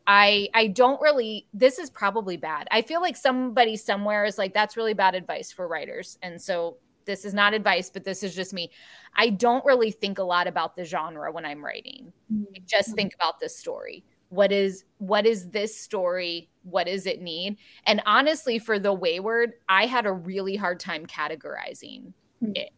I 0.06 0.48
I 0.54 0.68
don't 0.68 1.00
really 1.02 1.46
this 1.52 1.78
is 1.78 1.90
probably 1.90 2.38
bad. 2.38 2.68
I 2.70 2.80
feel 2.80 3.02
like 3.02 3.18
somebody 3.18 3.76
somewhere 3.76 4.24
is 4.24 4.38
like 4.38 4.54
that's 4.54 4.78
really 4.78 4.94
bad 4.94 5.14
advice 5.14 5.52
for 5.52 5.68
writers. 5.68 6.18
And 6.22 6.40
so 6.40 6.78
this 7.08 7.24
is 7.24 7.34
not 7.34 7.54
advice, 7.54 7.90
but 7.90 8.04
this 8.04 8.22
is 8.22 8.36
just 8.36 8.52
me. 8.52 8.70
I 9.16 9.30
don't 9.30 9.64
really 9.64 9.90
think 9.90 10.18
a 10.18 10.22
lot 10.22 10.46
about 10.46 10.76
the 10.76 10.84
genre 10.84 11.32
when 11.32 11.46
I'm 11.46 11.64
writing. 11.64 12.12
I 12.54 12.60
just 12.66 12.94
think 12.94 13.14
about 13.14 13.40
the 13.40 13.48
story. 13.48 14.04
What 14.28 14.52
is 14.52 14.84
what 14.98 15.26
is 15.26 15.48
this 15.48 15.74
story? 15.74 16.50
What 16.62 16.86
does 16.86 17.06
it 17.06 17.22
need? 17.22 17.56
And 17.86 18.02
honestly, 18.04 18.58
for 18.58 18.78
the 18.78 18.92
wayward, 18.92 19.54
I 19.70 19.86
had 19.86 20.04
a 20.04 20.12
really 20.12 20.54
hard 20.54 20.78
time 20.78 21.06
categorizing 21.06 22.12
hmm. 22.40 22.52
it. 22.54 22.70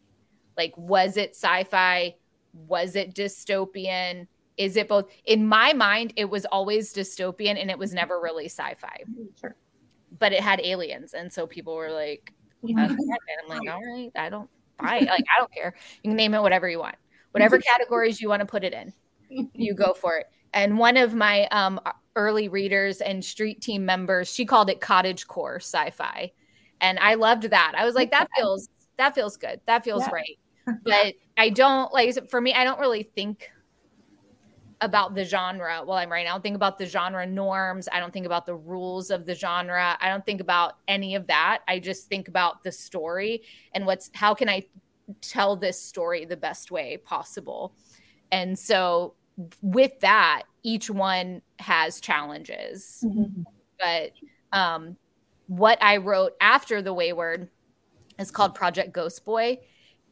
Like, 0.57 0.73
was 0.77 1.17
it 1.17 1.31
sci-fi? 1.31 2.15
Was 2.53 2.95
it 2.95 3.13
dystopian? 3.13 4.27
Is 4.55 4.77
it 4.77 4.87
both? 4.87 5.11
In 5.25 5.45
my 5.45 5.73
mind, 5.73 6.13
it 6.15 6.29
was 6.29 6.45
always 6.45 6.93
dystopian 6.93 7.59
and 7.59 7.69
it 7.69 7.77
was 7.77 7.93
never 7.93 8.21
really 8.21 8.45
sci-fi. 8.45 9.03
Sure. 9.39 9.57
But 10.17 10.31
it 10.31 10.39
had 10.39 10.61
aliens, 10.61 11.13
and 11.13 11.31
so 11.31 11.47
people 11.47 11.75
were 11.75 11.91
like, 11.91 12.33
I'm 12.67 12.97
like, 13.47 13.69
all 13.69 13.81
right, 13.81 14.11
I 14.15 14.29
don't 14.29 14.49
fine. 14.79 15.05
Like, 15.05 15.25
I 15.35 15.39
don't 15.39 15.53
care. 15.53 15.73
You 16.03 16.09
can 16.09 16.17
name 16.17 16.33
it 16.33 16.41
whatever 16.41 16.69
you 16.69 16.79
want. 16.79 16.95
Whatever 17.31 17.57
categories 17.73 18.21
you 18.21 18.29
want 18.29 18.41
to 18.41 18.45
put 18.45 18.63
it 18.63 18.73
in, 18.73 18.93
you 19.53 19.73
go 19.73 19.93
for 19.93 20.17
it. 20.17 20.27
And 20.53 20.77
one 20.77 20.97
of 20.97 21.13
my 21.13 21.47
um, 21.47 21.79
early 22.15 22.49
readers 22.49 22.99
and 23.01 23.23
street 23.23 23.61
team 23.61 23.85
members, 23.85 24.33
she 24.33 24.45
called 24.45 24.69
it 24.69 24.81
cottage 24.81 25.27
core 25.27 25.57
sci-fi. 25.57 26.31
And 26.81 26.99
I 26.99 27.13
loved 27.13 27.43
that. 27.51 27.73
I 27.77 27.85
was 27.85 27.95
like, 27.95 28.11
that 28.11 28.27
feels 28.35 28.67
that 28.97 29.15
feels 29.15 29.37
good. 29.37 29.61
That 29.65 29.83
feels 29.83 30.03
Yeah. 30.03 30.11
right. 30.11 30.37
But 30.83 31.15
I 31.37 31.49
don't 31.49 31.91
like 31.91 32.29
for 32.29 32.39
me, 32.39 32.53
I 32.53 32.63
don't 32.63 32.79
really 32.79 33.03
think 33.03 33.49
about 34.81 35.13
the 35.13 35.23
genre 35.23 35.81
while 35.85 35.99
I'm 35.99 36.11
writing. 36.11 36.27
I 36.27 36.31
don't 36.31 36.41
think 36.41 36.55
about 36.55 36.79
the 36.79 36.87
genre 36.87 37.25
norms. 37.25 37.87
I 37.91 37.99
don't 37.99 38.11
think 38.11 38.25
about 38.25 38.47
the 38.47 38.55
rules 38.55 39.11
of 39.11 39.25
the 39.25 39.35
genre. 39.35 39.97
I 40.01 40.09
don't 40.09 40.25
think 40.25 40.41
about 40.41 40.77
any 40.87 41.13
of 41.15 41.27
that. 41.27 41.59
I 41.67 41.79
just 41.79 42.07
think 42.07 42.27
about 42.27 42.63
the 42.63 42.71
story 42.71 43.43
and 43.73 43.85
what's 43.85 44.09
how 44.13 44.33
can 44.33 44.49
I 44.49 44.65
tell 45.21 45.55
this 45.55 45.79
story 45.79 46.25
the 46.25 46.37
best 46.37 46.71
way 46.71 46.97
possible. 46.97 47.75
And 48.31 48.57
so 48.57 49.13
with 49.61 49.99
that, 49.99 50.43
each 50.63 50.89
one 50.89 51.41
has 51.59 52.01
challenges. 52.01 53.03
But 53.79 54.11
um 54.51 54.97
what 55.47 55.77
I 55.81 55.97
wrote 55.97 56.33
after 56.41 56.81
The 56.81 56.93
Wayward 56.93 57.49
is 58.17 58.31
called 58.31 58.55
Project 58.55 58.93
Ghost 58.93 59.25
Boy 59.25 59.59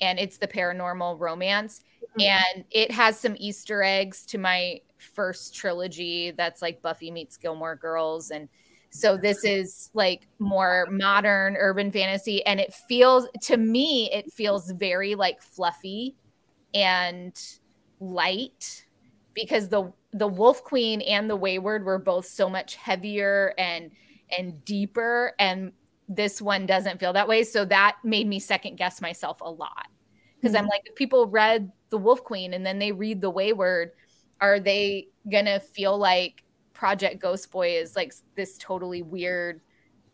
and 0.01 0.19
it's 0.19 0.37
the 0.37 0.47
paranormal 0.47 1.19
romance 1.19 1.81
Mm-hmm. 2.19 2.57
and 2.57 2.65
it 2.71 2.91
has 2.91 3.19
some 3.19 3.35
easter 3.37 3.83
eggs 3.83 4.25
to 4.27 4.37
my 4.37 4.81
first 4.99 5.55
trilogy 5.55 6.31
that's 6.31 6.61
like 6.61 6.81
buffy 6.81 7.11
meets 7.11 7.37
gilmore 7.37 7.75
girls. 7.75 8.31
And 8.31 8.49
so 8.89 9.13
mm-hmm. 9.13 9.21
this 9.21 9.43
is 9.43 9.89
like 9.93 10.27
more 10.39 10.87
modern 10.89 11.55
urban 11.57 11.91
fantasy. 11.91 12.45
And 12.45 12.59
it 12.59 12.73
feels 12.73 13.27
to 13.43 13.57
me 13.57 14.09
it 14.11 14.31
feels 14.31 14.71
very 14.71 15.15
like 15.15 15.41
fluffy 15.41 16.15
and 16.73 17.33
light 17.99 18.85
because 19.33 19.69
the 19.69 19.91
the 20.11 20.27
wolf 20.27 20.63
queen 20.63 21.01
and 21.01 21.29
the 21.29 21.35
wayward 21.35 21.85
were 21.85 21.99
both 21.99 22.25
so 22.25 22.49
much 22.49 22.75
heavier 22.75 23.53
and 23.57 23.91
and 24.37 24.63
deeper. 24.65 25.33
And 25.39 25.71
this 26.07 26.41
one 26.41 26.65
doesn't 26.65 26.99
feel 26.99 27.13
that 27.13 27.27
way. 27.27 27.43
So 27.43 27.65
that 27.65 27.97
made 28.03 28.27
me 28.27 28.39
second 28.39 28.77
guess 28.77 29.01
myself 29.01 29.41
a 29.41 29.49
lot. 29.49 29.87
Because 30.35 30.55
i'm 30.55 30.63
mm-hmm. 30.63 30.69
like 30.69 30.83
if 30.85 30.95
people 30.95 31.27
read 31.27 31.71
the 31.89 31.97
wolf 31.97 32.23
queen 32.23 32.53
and 32.53 32.65
then 32.65 32.79
they 32.79 32.91
read 32.91 33.21
the 33.21 33.29
wayward 33.29 33.91
are 34.41 34.59
they 34.59 35.07
gonna 35.31 35.59
feel 35.59 35.97
like 35.97 36.43
project 36.73 37.21
ghost 37.21 37.51
boy 37.51 37.75
is 37.75 37.95
like 37.95 38.13
this 38.35 38.57
totally 38.57 39.01
weird 39.01 39.61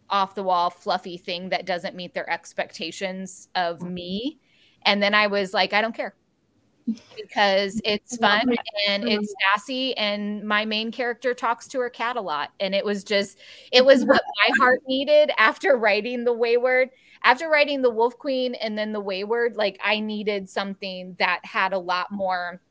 off 0.09 0.35
the 0.35 0.43
wall 0.43 0.69
fluffy 0.69 1.17
thing 1.17 1.49
that 1.49 1.65
doesn't 1.65 1.95
meet 1.95 2.13
their 2.13 2.29
expectations 2.29 3.49
of 3.55 3.81
me? 3.81 4.39
And 4.83 5.01
then 5.01 5.13
i 5.13 5.27
was 5.27 5.53
like 5.53 5.73
i 5.73 5.81
don't 5.81 5.95
care. 5.95 6.15
Because 7.15 7.81
it's 7.85 8.17
fun 8.17 8.53
and 8.88 9.07
it's 9.09 9.33
sassy 9.53 9.97
and 9.97 10.43
my 10.43 10.65
main 10.65 10.91
character 10.91 11.33
talks 11.33 11.67
to 11.69 11.79
her 11.79 11.89
cat 11.89 12.15
a 12.15 12.21
lot. 12.21 12.51
And 12.59 12.75
it 12.75 12.85
was 12.85 13.03
just 13.03 13.39
it 13.71 13.83
was 13.83 14.05
what 14.05 14.21
my 14.47 14.53
heart 14.59 14.81
needed 14.88 15.31
after 15.38 15.77
writing 15.77 16.23
the 16.23 16.33
wayward 16.33 16.89
after 17.25 17.49
writing 17.49 17.81
the 17.81 17.89
wolf 17.89 18.17
queen 18.17 18.55
and 18.55 18.77
then 18.77 18.93
the 18.93 19.01
wayward 19.01 19.57
like 19.57 19.77
i 19.83 19.99
needed 19.99 20.49
something 20.49 21.15
that 21.19 21.41
had 21.43 21.73
a 21.73 21.77
lot 21.77 22.09
more 22.11 22.61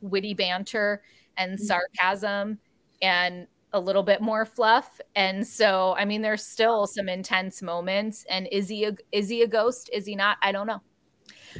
witty 0.00 0.34
banter 0.34 1.02
and 1.36 1.58
sarcasm 1.58 2.58
and 3.00 3.46
a 3.72 3.80
little 3.80 4.02
bit 4.02 4.20
more 4.20 4.44
fluff. 4.44 5.00
And 5.16 5.46
so 5.46 5.94
i 5.96 6.04
mean 6.04 6.22
there's 6.22 6.44
still 6.44 6.86
some 6.86 7.08
intense 7.08 7.62
moments. 7.62 8.24
And 8.28 8.48
is 8.52 8.68
he 8.68 8.84
a, 8.84 8.94
is 9.12 9.28
he 9.28 9.42
a 9.42 9.48
ghost? 9.48 9.90
Is 9.92 10.06
he 10.06 10.14
not? 10.14 10.36
I 10.42 10.52
don't 10.52 10.66
know. 10.66 10.82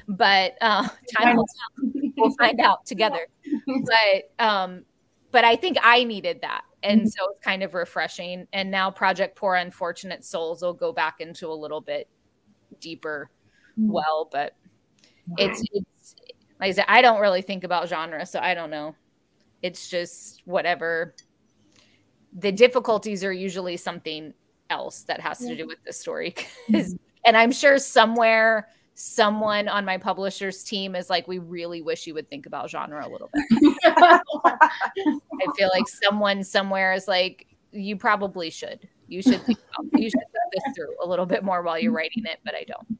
But 0.08 0.54
uh 0.61 0.82
time 1.16 1.37
will 1.37 1.46
tell. 1.46 1.90
We'll 2.16 2.35
find 2.38 2.61
out 2.61 2.85
together. 2.87 3.26
But 3.66 4.44
um 4.44 4.85
but 5.30 5.44
i 5.44 5.56
think 5.56 5.76
i 5.82 6.04
needed 6.04 6.40
that 6.42 6.62
Mm-hmm. 6.83 7.01
and 7.01 7.12
so 7.12 7.31
it's 7.31 7.45
kind 7.45 7.62
of 7.62 7.75
refreshing. 7.75 8.47
And 8.53 8.71
now 8.71 8.90
project 8.90 9.37
poor 9.37 9.55
unfortunate 9.55 10.25
souls 10.25 10.62
will 10.62 10.75
go 10.75 10.92
back 10.92 11.21
into 11.21 11.49
a 11.49 11.55
little 11.55 11.81
bit 11.81 12.09
deeper 12.81 13.31
mm-hmm. 13.79 13.92
well 13.92 14.29
but 14.33 14.57
it's 15.37 15.62
it's 15.73 16.14
like 16.59 16.71
i 16.71 16.73
said 16.73 16.85
i 16.88 17.03
don't 17.03 17.21
really 17.21 17.42
think 17.42 17.64
about 17.64 17.88
genre 17.88 18.25
so 18.27 18.40
i 18.40 18.55
don't 18.55 18.71
know. 18.71 18.95
It's 19.62 19.88
just 19.88 20.42
whatever. 20.45 21.14
The 22.33 22.51
difficulties 22.51 23.23
are 23.23 23.33
usually 23.33 23.77
something 23.77 24.35
else 24.68 25.05
that 25.05 25.21
has 25.21 25.38
to 25.38 25.55
do 25.55 25.66
with 25.68 25.79
the 25.87 25.92
story 25.92 26.33
'Cause- 26.33 26.47
mm-hmm. 26.68 26.97
and 27.27 27.37
i'm 27.37 27.53
sure 27.53 27.79
somewhere 27.79 28.68
someone 28.94 29.68
on 29.68 29.85
my 29.85 29.96
publisher's 29.96 30.62
team 30.62 30.94
is 30.94 31.09
like 31.09 31.26
we 31.26 31.38
really 31.38 31.81
wish 31.81 32.07
you 32.07 32.14
would 32.14 32.28
think 32.28 32.46
about 32.46 32.68
genre 32.70 33.07
a 33.07 33.09
little 33.09 33.31
bit 33.33 33.44
i 33.85 34.20
feel 35.57 35.70
like 35.72 35.88
someone 35.88 36.44
somewhere 36.44 36.92
is 36.92 37.09
like 37.09 37.46
you 37.72 37.96
probably 37.96 38.50
should 38.50 38.87
you 39.09 39.22
should 39.22 39.40
think 39.42 39.59
about, 39.59 40.00
you 40.00 40.11
should 40.11 40.20
think 40.20 40.52
this 40.52 40.74
through 40.76 40.94
a 41.02 41.09
little 41.09 41.26
bit 41.26 41.42
more 41.42 41.62
while 41.62 41.78
you're 41.78 41.92
writing 41.92 42.22
it 42.26 42.38
but 42.44 42.55
i 42.55 42.64
don't 42.64 42.98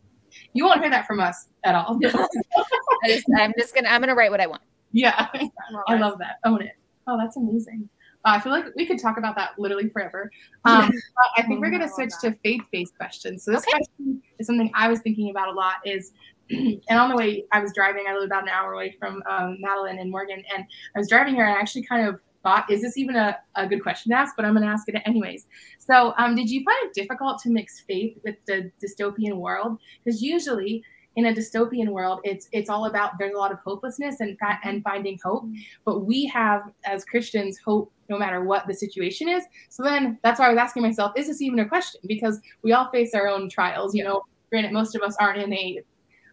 You 0.55 0.65
won't 0.65 0.81
hear 0.81 0.91
that 0.91 1.07
from 1.07 1.21
us 1.21 1.49
at 1.65 1.75
all. 1.75 1.99
I 2.03 3.09
just, 3.09 3.27
i'm 3.39 3.53
just 3.59 3.75
gonna 3.75 3.89
i'm 3.91 4.01
gonna 4.01 4.15
write 4.15 4.31
what 4.31 4.41
i 4.41 4.47
want 4.47 4.63
yeah, 4.93 5.29
I 5.89 5.97
love 5.97 6.19
that. 6.19 6.37
Own 6.45 6.63
it. 6.63 6.77
Oh, 7.07 7.19
that's 7.19 7.37
amazing. 7.37 7.89
I 8.25 8.41
feel 8.41 8.53
like 8.53 8.67
we 8.77 8.87
could 8.87 9.01
talk 9.01 9.19
about 9.19 9.35
that 9.37 9.59
literally 9.59 9.89
forever. 9.89 10.31
Um, 10.65 10.89
but 10.91 11.43
I 11.43 11.43
think 11.43 11.61
we're 11.61 11.71
going 11.71 11.83
to 11.83 11.89
switch 11.89 12.13
to 12.21 12.37
faith-based 12.43 12.97
questions. 12.97 13.45
So 13.45 13.51
this 13.51 13.65
question 13.65 14.23
is 14.39 14.47
something 14.47 14.71
I 14.75 14.89
was 14.89 15.01
thinking 15.01 15.31
about 15.31 15.49
a 15.49 15.53
lot. 15.53 15.77
Is 15.85 16.13
and 16.51 16.81
on 16.91 17.09
the 17.09 17.17
way 17.17 17.45
I 17.53 17.61
was 17.61 17.73
driving, 17.75 18.05
I 18.09 18.15
live 18.15 18.25
about 18.25 18.45
an 18.45 18.49
hour 18.49 18.75
away 18.75 18.97
from 18.99 19.23
um, 19.29 19.57
Madeline 19.61 19.99
and 19.99 20.11
Morgan, 20.11 20.43
and 20.55 20.65
I 20.95 20.99
was 20.99 21.09
driving 21.09 21.35
here, 21.35 21.47
and 21.47 21.57
I 21.57 21.61
actually 21.61 21.85
kind 21.85 22.07
of 22.07 22.21
thought, 22.43 22.71
is 22.71 22.83
this 22.83 22.97
even 22.97 23.17
a, 23.17 23.39
a 23.55 23.67
good 23.67 23.83
question 23.83 24.11
to 24.11 24.19
ask? 24.19 24.35
But 24.37 24.45
I'm 24.45 24.55
going 24.55 24.67
to 24.67 24.73
ask 24.73 24.89
it 24.89 25.01
anyways. 25.05 25.47
So, 25.79 26.15
um, 26.19 26.35
did 26.37 26.51
you 26.51 26.65
find 26.65 26.79
it 26.85 26.95
difficult 26.95 27.41
to 27.43 27.51
mix 27.51 27.81
faith 27.81 28.19
with 28.25 28.37
the 28.47 28.71
dystopian 28.83 29.37
world? 29.37 29.79
Because 30.05 30.23
usually 30.23 30.85
in 31.17 31.27
a 31.27 31.33
dystopian 31.33 31.89
world, 31.89 32.21
it's 32.25 32.49
it's 32.53 32.71
all 32.71 32.87
about 32.87 33.13
there's 33.19 33.35
a 33.35 33.39
lot 33.39 33.53
of 33.53 33.59
hopelessness 33.65 34.21
and 34.21 34.37
and 34.65 34.83
finding 34.83 35.19
hope. 35.23 35.45
But 35.85 36.01
we 36.01 36.27
have 36.27 36.71
as 36.85 37.05
Christians 37.05 37.59
hope 37.65 37.93
no 38.13 38.19
matter 38.19 38.45
what 38.45 38.67
the 38.69 38.75
situation 38.75 39.29
is. 39.29 39.43
So 39.71 39.83
then 39.83 40.19
that's 40.23 40.39
why 40.39 40.47
I 40.47 40.51
was 40.51 40.59
asking 40.59 40.83
myself, 40.83 41.13
is 41.17 41.27
this 41.27 41.41
even 41.41 41.59
a 41.61 41.69
question? 41.69 42.01
Because 42.07 42.41
we 42.63 42.73
all 42.73 42.91
face 42.91 43.15
our 43.15 43.27
own 43.27 43.49
trials. 43.49 43.95
You 43.95 44.05
know, 44.05 44.23
granted, 44.51 44.73
most 44.73 44.95
of 44.95 45.03
us 45.03 45.17
aren't 45.19 45.41
in 45.41 45.53
a 45.53 45.81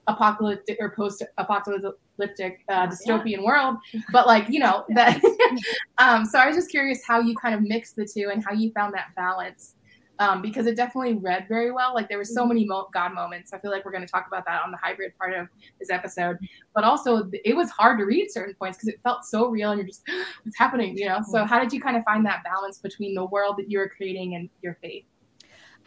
apocalyptic 0.08 0.78
or 0.80 0.92
post-apocalyptic 0.96 2.63
uh, 2.68 2.88
dystopian 2.88 3.44
world, 3.44 3.78
but 4.12 4.28
like 4.28 4.50
you 4.50 4.60
know 4.60 4.84
that. 4.89 5.22
um, 5.98 6.26
so 6.26 6.38
I 6.38 6.48
was 6.48 6.56
just 6.56 6.70
curious 6.70 7.02
how 7.06 7.20
you 7.20 7.36
kind 7.36 7.56
of 7.56 7.62
mix 7.62 7.94
the 7.94 8.06
two 8.06 8.30
and 8.32 8.44
how 8.44 8.54
you 8.54 8.72
found 8.74 8.94
that 8.94 9.15
balance 9.15 9.76
um, 10.19 10.41
because 10.41 10.67
it 10.67 10.75
definitely 10.75 11.13
read 11.13 11.47
very 11.47 11.71
well. 11.71 11.93
Like 11.93 12.10
there 12.10 12.17
were 12.17 12.25
so 12.25 12.45
many 12.45 12.65
mo- 12.65 12.89
God 12.93 13.13
moments. 13.13 13.53
I 13.53 13.60
feel 13.60 13.71
like 13.71 13.86
we're 13.86 13.91
going 13.91 14.05
to 14.05 14.12
talk 14.12 14.27
about 14.27 14.45
that 14.45 14.62
on 14.63 14.71
the 14.71 14.77
hybrid 14.77 15.17
part 15.17 15.34
of 15.34 15.47
this 15.79 15.89
episode. 15.89 16.38
But 16.75 16.84
also, 16.84 17.29
it 17.45 17.55
was 17.55 17.69
hard 17.69 17.97
to 17.99 18.05
read 18.05 18.29
certain 18.29 18.53
points 18.55 18.77
because 18.77 18.89
it 18.89 18.99
felt 19.01 19.23
so 19.25 19.47
real, 19.47 19.71
and 19.71 19.79
you're 19.79 19.88
just, 19.88 20.03
what's 20.43 20.58
happening? 20.58 20.97
You 20.97 21.08
know. 21.08 21.19
So 21.27 21.45
how 21.45 21.60
did 21.60 21.71
you 21.71 21.79
kind 21.79 21.95
of 21.95 22.03
find 22.03 22.25
that 22.25 22.43
balance 22.43 22.79
between 22.79 23.15
the 23.15 23.25
world 23.25 23.55
that 23.58 23.71
you 23.71 23.79
were 23.79 23.89
creating 23.89 24.36
and 24.36 24.49
your 24.62 24.77
faith? 24.82 25.05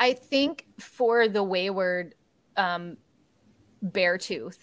I 0.00 0.14
think 0.14 0.66
for 0.80 1.28
the 1.28 1.42
wayward, 1.42 2.14
um, 2.56 2.96
Beartooth 3.84 4.58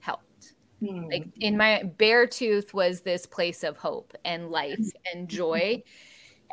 helped. 0.00 0.54
Like 0.80 1.26
in 1.38 1.56
my 1.56 1.82
Beartooth 1.98 2.72
was 2.72 3.02
this 3.02 3.26
place 3.26 3.62
of 3.62 3.76
hope 3.76 4.14
and 4.24 4.50
life 4.50 4.80
and 5.12 5.28
joy. 5.28 5.82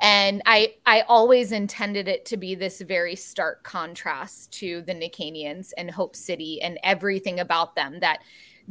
And 0.01 0.41
I 0.45 0.75
I 0.85 1.01
always 1.01 1.51
intended 1.51 2.07
it 2.07 2.25
to 2.25 2.37
be 2.37 2.55
this 2.55 2.81
very 2.81 3.15
stark 3.15 3.63
contrast 3.63 4.51
to 4.53 4.81
the 4.83 4.93
Nicanians 4.93 5.71
and 5.77 5.91
Hope 5.91 6.15
City 6.15 6.61
and 6.61 6.79
everything 6.83 7.39
about 7.39 7.75
them 7.75 7.99
that 7.99 8.19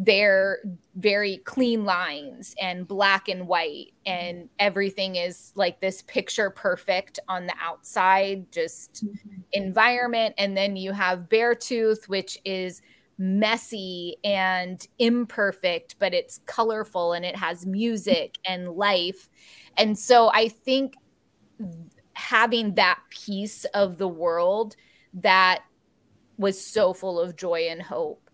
they're 0.01 0.61
very 0.95 1.38
clean 1.38 1.85
lines 1.85 2.55
and 2.61 2.87
black 2.87 3.29
and 3.29 3.49
white 3.49 3.93
and 4.07 4.49
everything 4.61 5.17
is 5.17 5.51
like 5.57 5.81
this 5.81 6.03
picture 6.03 6.51
perfect 6.51 7.19
on 7.29 7.47
the 7.47 7.55
outside 7.61 8.51
just 8.53 9.05
mm-hmm. 9.05 9.41
environment 9.53 10.37
and 10.38 10.57
then 10.57 10.77
you 10.77 10.93
have 10.93 11.29
beartooth 11.29 12.09
which 12.09 12.38
is 12.45 12.81
messy 13.19 14.17
and 14.23 14.87
imperfect 15.01 15.97
but 15.99 16.14
it's 16.14 16.38
colorful 16.47 17.12
and 17.12 17.25
it 17.25 17.35
has 17.35 17.67
music 17.67 18.38
and 18.45 18.71
life 18.71 19.29
and 19.77 19.99
so 19.99 20.31
i 20.33 20.47
think 20.49 20.95
having 22.12 22.75
that 22.75 22.99
piece 23.11 23.64
of 23.66 23.99
the 23.99 24.09
world 24.09 24.77
that 25.14 25.62
was 26.37 26.62
so 26.62 26.92
full 26.92 27.21
of 27.21 27.37
joy 27.37 27.68
and 27.68 27.83
hope 27.83 28.31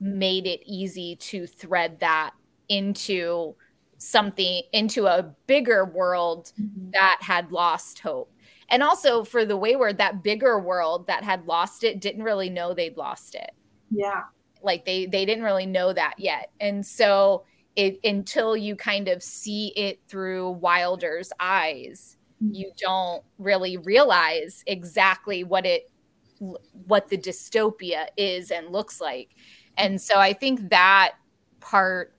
made 0.00 0.46
it 0.46 0.60
easy 0.64 1.16
to 1.16 1.46
thread 1.46 1.98
that 2.00 2.32
into 2.68 3.54
something 3.98 4.62
into 4.72 5.06
a 5.06 5.34
bigger 5.46 5.84
world 5.84 6.52
mm-hmm. 6.60 6.90
that 6.92 7.18
had 7.20 7.52
lost 7.52 7.98
hope 7.98 8.32
and 8.70 8.82
also 8.82 9.24
for 9.24 9.44
the 9.44 9.56
wayward 9.56 9.98
that 9.98 10.22
bigger 10.22 10.58
world 10.58 11.06
that 11.06 11.22
had 11.22 11.44
lost 11.46 11.84
it 11.84 12.00
didn't 12.00 12.22
really 12.22 12.48
know 12.48 12.72
they'd 12.72 12.96
lost 12.96 13.34
it 13.34 13.50
yeah 13.90 14.22
like 14.62 14.86
they 14.86 15.04
they 15.06 15.26
didn't 15.26 15.44
really 15.44 15.66
know 15.66 15.92
that 15.92 16.14
yet 16.18 16.50
and 16.60 16.84
so 16.84 17.44
it 17.76 18.00
until 18.04 18.56
you 18.56 18.76
kind 18.76 19.08
of 19.08 19.22
see 19.22 19.68
it 19.76 20.00
through 20.08 20.50
wilder's 20.52 21.32
eyes. 21.38 22.16
You 22.40 22.72
don't 22.78 23.22
really 23.38 23.76
realize 23.76 24.64
exactly 24.66 25.44
what 25.44 25.66
it 25.66 25.90
what 26.38 27.08
the 27.08 27.18
dystopia 27.18 28.06
is 28.16 28.50
and 28.50 28.70
looks 28.70 29.00
like 29.00 29.36
and 29.76 30.00
so 30.00 30.18
I 30.18 30.32
think 30.32 30.70
that 30.70 31.12
part 31.60 32.14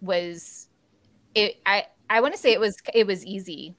was 0.00 0.68
it 1.34 1.60
I 1.64 1.86
I 2.10 2.20
want 2.20 2.34
to 2.34 2.40
say 2.40 2.52
it 2.52 2.60
was 2.60 2.76
it 2.92 3.06
was 3.06 3.24
easy. 3.24 3.76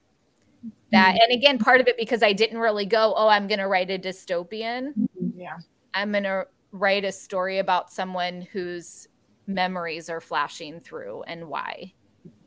That 0.92 1.16
mm-hmm. 1.16 1.18
and 1.22 1.38
again 1.38 1.58
part 1.58 1.82
of 1.82 1.88
it 1.88 1.98
because 1.98 2.24
I 2.24 2.34
didn't 2.34 2.60
really 2.60 2.86
go, 2.86 3.14
"Oh, 3.16 3.28
I'm 3.28 3.48
going 3.48 3.60
to 3.60 3.68
write 3.68 3.92
a 3.92 4.00
dystopian." 4.00 4.94
Mm-hmm. 4.98 5.40
Yeah. 5.40 5.58
I'm 5.94 6.12
going 6.12 6.24
to 6.24 6.48
write 6.72 7.06
a 7.06 7.12
story 7.12 7.60
about 7.60 7.92
someone 7.92 8.42
whose 8.52 9.08
memories 9.48 10.10
are 10.10 10.22
flashing 10.22 10.80
through 10.80 11.24
and 11.24 11.48
why. 11.48 11.94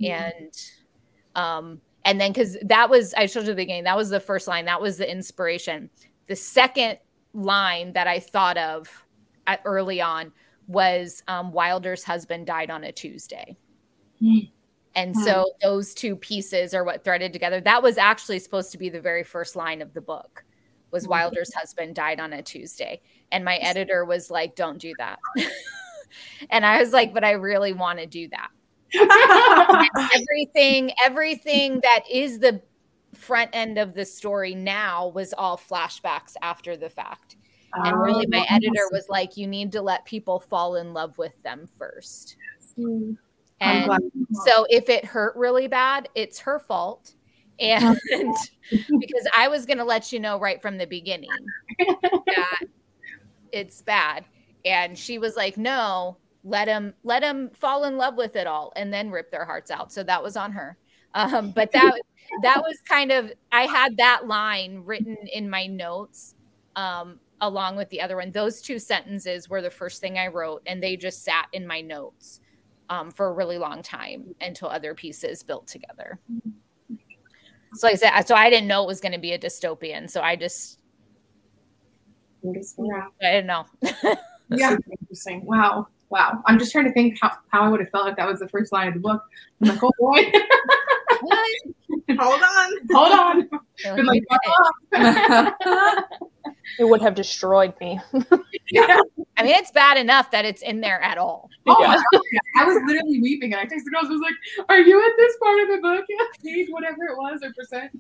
Mm-hmm. 0.01 0.07
And 0.07 0.63
um 1.35 1.81
and 2.09 2.21
then 2.21 2.33
cuz 2.33 2.57
that 2.63 2.89
was 2.89 3.15
I 3.15 3.27
showed 3.27 3.41
you 3.41 3.47
the 3.47 3.55
beginning, 3.55 3.85
that 3.85 3.97
was 3.97 4.11
the 4.11 4.21
first 4.21 4.49
line, 4.49 4.65
that 4.65 4.81
was 4.81 4.97
the 4.97 5.11
inspiration. 5.11 5.91
The 6.27 6.37
second 6.37 6.99
line 7.35 7.93
that 7.93 8.07
I 8.07 8.19
thought 8.19 8.57
of 8.57 9.07
at, 9.47 9.61
early 9.65 10.01
on 10.01 10.33
was 10.67 11.23
um, 11.29 11.53
Wilder's 11.53 12.05
husband 12.05 12.47
died 12.47 12.71
on 12.71 12.85
a 12.85 12.93
Tuesday. 12.93 13.57
Mm. 14.23 14.51
And 14.95 15.15
mm. 15.15 15.25
so 15.25 15.53
those 15.63 15.95
two 15.95 16.17
pieces 16.17 16.75
are 16.75 16.85
what 16.85 17.05
threaded 17.05 17.33
together. 17.33 17.61
That 17.61 17.83
was 17.83 17.99
actually 17.99 18.39
supposed 18.39 18.73
to 18.73 18.79
be 18.79 18.89
the 18.89 19.01
very 19.01 19.23
first 19.23 19.57
line 19.57 19.83
of 19.83 19.95
the 19.95 20.01
book 20.01 20.45
was 20.91 21.07
mm. 21.07 21.11
Wilder's 21.11 21.53
husband 21.55 21.95
died 21.95 22.21
on 22.21 22.33
a 22.33 22.43
Tuesday. 22.43 23.01
And 23.33 23.45
my 23.45 23.57
editor 23.57 24.05
was 24.05 24.31
like, 24.31 24.55
don't 24.55 24.79
do 24.79 24.93
that. 24.99 25.19
and 26.51 26.65
I 26.65 26.81
was 26.81 26.93
like, 26.93 27.13
but 27.13 27.25
I 27.25 27.33
really 27.33 27.73
want 27.73 27.99
to 27.99 28.07
do 28.07 28.29
that. 28.29 28.49
everything, 30.15 30.93
everything 31.05 31.81
that 31.83 32.05
is 32.11 32.39
the 32.39 32.63
front 33.15 33.51
end 33.53 33.79
of 33.79 33.95
the 33.95 34.05
story 34.05 34.55
now 34.55 35.09
was 35.09 35.35
all 35.37 35.57
flashbacks 35.59 36.35
after 36.43 36.77
the 36.77 36.89
fact. 36.89 37.37
And 37.75 38.01
really 38.01 38.27
my 38.29 38.47
oh, 38.51 38.55
editor 38.55 38.89
was 38.91 39.07
like 39.09 39.37
you 39.37 39.47
need 39.47 39.73
to 39.73 39.83
let 39.83 40.05
people 40.05 40.41
fall 40.41 40.77
in 40.77 40.95
love 40.95 41.19
with 41.19 41.41
them 41.43 41.69
first. 41.77 42.37
Mm. 42.79 43.17
and 43.61 43.91
so 44.45 44.65
if 44.71 44.89
it 44.89 45.05
hurt 45.05 45.35
really 45.35 45.67
bad 45.67 46.09
it's 46.15 46.39
her 46.41 46.59
fault. 46.59 47.15
And 47.61 47.99
because 48.71 49.27
i 49.35 49.49
was 49.49 49.67
going 49.67 49.79
to 49.79 49.85
let 49.85 50.13
you 50.13 50.21
know 50.21 50.39
right 50.39 50.63
from 50.63 50.79
the 50.79 50.87
beginning 50.87 51.29
that 51.79 52.61
it's 53.51 53.83
bad. 53.83 54.25
And 54.65 54.97
she 54.97 55.19
was 55.19 55.35
like 55.35 55.57
no 55.57 56.19
let 56.49 56.67
them 56.67 56.95
let 57.05 57.21
them 57.21 57.51
fall 57.51 57.85
in 57.85 57.97
love 57.97 58.17
with 58.17 58.37
it 58.37 58.47
all 58.47 58.73
and 58.77 58.93
then 58.93 59.11
rip 59.11 59.31
their 59.31 59.45
hearts 59.45 59.71
out 59.71 59.93
so 59.93 60.03
that 60.03 60.23
was 60.23 60.37
on 60.37 60.53
her 60.53 60.77
um, 61.15 61.51
but 61.53 61.73
that 61.73 62.01
that 62.43 62.61
was 62.61 62.79
kind 62.89 63.11
of 63.11 63.33
i 63.53 63.63
had 63.63 63.97
that 63.97 64.27
line 64.27 64.83
written 64.85 65.17
in 65.33 65.49
my 65.49 65.67
notes 65.67 66.35
um, 66.77 67.19
along 67.41 67.77
with 67.77 67.89
the 67.91 68.01
other 68.01 68.17
one. 68.17 68.31
Those 68.31 68.61
two 68.61 68.79
sentences 68.79 69.49
were 69.49 69.63
the 69.63 69.71
first 69.71 70.01
thing 70.01 70.19
I 70.19 70.29
wrote, 70.29 70.63
and 70.67 70.83
they 70.83 70.97
just 70.97 71.25
sat 71.25 71.49
in 71.53 71.67
my 71.67 71.81
notes 71.81 72.41
um, 72.89 73.11
for 73.11 73.29
a 73.29 73.33
really 73.33 73.59
long 73.59 73.83
time 73.83 74.35
until 74.41 74.69
other 74.69 74.95
pieces 74.95 75.43
built 75.43 75.67
together. 75.67 76.19
So, 77.75 77.87
like 77.87 77.95
I 77.95 77.97
said, 77.97 78.23
so 78.23 78.35
I 78.35 78.49
didn't 78.49 78.67
know 78.67 78.83
it 78.83 78.87
was 78.87 79.01
going 79.01 79.13
to 79.13 79.19
be 79.19 79.33
a 79.33 79.39
dystopian. 79.39 80.09
So 80.09 80.23
I 80.23 80.37
just, 80.37 80.81
yeah. 82.43 83.09
I 83.23 83.31
didn't 83.31 83.47
know. 83.47 83.67
yeah, 84.51 84.77
interesting. 85.01 85.45
Wow, 85.45 85.89
wow. 86.11 86.43
I'm 86.47 86.59
just 86.59 86.73
trying 86.73 86.87
to 86.87 86.93
think 86.93 87.19
how, 87.21 87.33
how 87.49 87.63
I 87.63 87.69
would 87.69 87.81
have 87.81 87.91
felt 87.91 88.09
if 88.09 88.17
that 88.17 88.27
was 88.27 88.41
the 88.41 88.49
first 88.49 88.73
line 88.73 88.89
of 88.89 88.95
the 88.95 89.01
book. 89.01 89.23
I'm 89.61 89.69
like, 89.69 89.83
oh 89.83 89.91
boy. 89.99 90.33
Hold 92.19 92.43
on. 92.43 92.73
Hold 92.93 93.13
on. 93.13 93.49
Been 93.97 94.07
like, 94.07 94.23
it 96.79 96.85
would 96.85 97.03
have 97.03 97.15
destroyed 97.15 97.75
me. 97.81 98.01
yeah. 98.71 98.99
I 99.37 99.43
mean, 99.43 99.55
it's 99.55 99.71
bad 99.71 99.97
enough 99.97 100.31
that 100.31 100.45
it's 100.45 100.63
in 100.63 100.81
there 100.81 101.01
at 101.03 101.19
all. 101.19 101.49
Oh, 101.67 101.77
yeah. 101.81 102.01
I 102.57 102.65
was 102.65 102.83
literally 102.87 103.21
weeping, 103.21 103.53
and 103.53 103.61
I 103.61 103.65
texted 103.65 103.85
the 103.85 103.91
girls. 103.91 104.07
I 104.07 104.13
was 104.13 104.21
like, 104.21 104.69
"Are 104.69 104.81
you 104.81 105.01
at 105.01 105.13
this 105.17 105.37
part 105.43 105.61
of 105.61 105.69
the 105.69 105.79
book? 105.81 106.05
Page 106.45 106.69
whatever 106.71 107.05
it 107.05 107.17
was 107.17 107.41
or 107.43 107.53
percent." 107.53 107.93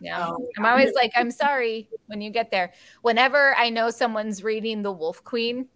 yeah, 0.00 0.26
oh, 0.28 0.48
I'm 0.58 0.66
always 0.66 0.92
like, 0.94 1.12
"I'm 1.14 1.30
sorry." 1.30 1.88
When 2.06 2.20
you 2.20 2.30
get 2.30 2.50
there, 2.50 2.72
whenever 3.02 3.54
I 3.56 3.70
know 3.70 3.90
someone's 3.90 4.42
reading 4.42 4.82
The 4.82 4.92
Wolf 4.92 5.22
Queen, 5.22 5.68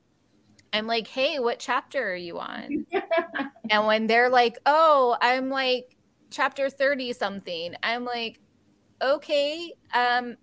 I'm 0.76 0.86
like, 0.86 1.06
"Hey, 1.06 1.38
what 1.38 1.58
chapter 1.58 2.12
are 2.12 2.16
you 2.16 2.38
on?" 2.38 2.86
and 3.70 3.86
when 3.86 4.06
they're 4.06 4.30
like, 4.30 4.58
"Oh, 4.66 5.16
I'm 5.20 5.50
like 5.50 5.96
chapter 6.30 6.70
30 6.70 7.12
something," 7.12 7.74
I'm 7.82 8.04
like, 8.04 8.40
"Okay, 9.02 9.72
um." 9.94 10.36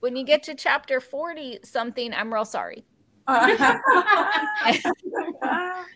when 0.00 0.16
you 0.16 0.24
get 0.24 0.42
to 0.44 0.54
chapter 0.54 1.00
40 1.00 1.60
something, 1.64 2.14
I'm 2.14 2.32
real 2.32 2.44
sorry. 2.44 2.84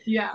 yeah. 0.05 0.35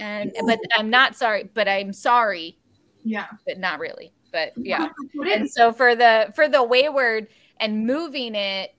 And 0.00 0.32
but 0.46 0.58
I'm 0.76 0.90
not 0.90 1.16
sorry, 1.16 1.50
but 1.54 1.68
I'm 1.68 1.92
sorry. 1.92 2.58
Yeah. 3.04 3.26
But 3.46 3.58
not 3.58 3.78
really. 3.78 4.12
But 4.32 4.52
yeah. 4.56 4.88
and 5.26 5.48
so 5.50 5.72
for 5.72 5.94
the 5.94 6.32
for 6.34 6.48
the 6.48 6.62
wayward 6.62 7.28
and 7.58 7.86
moving 7.86 8.34
it 8.34 8.74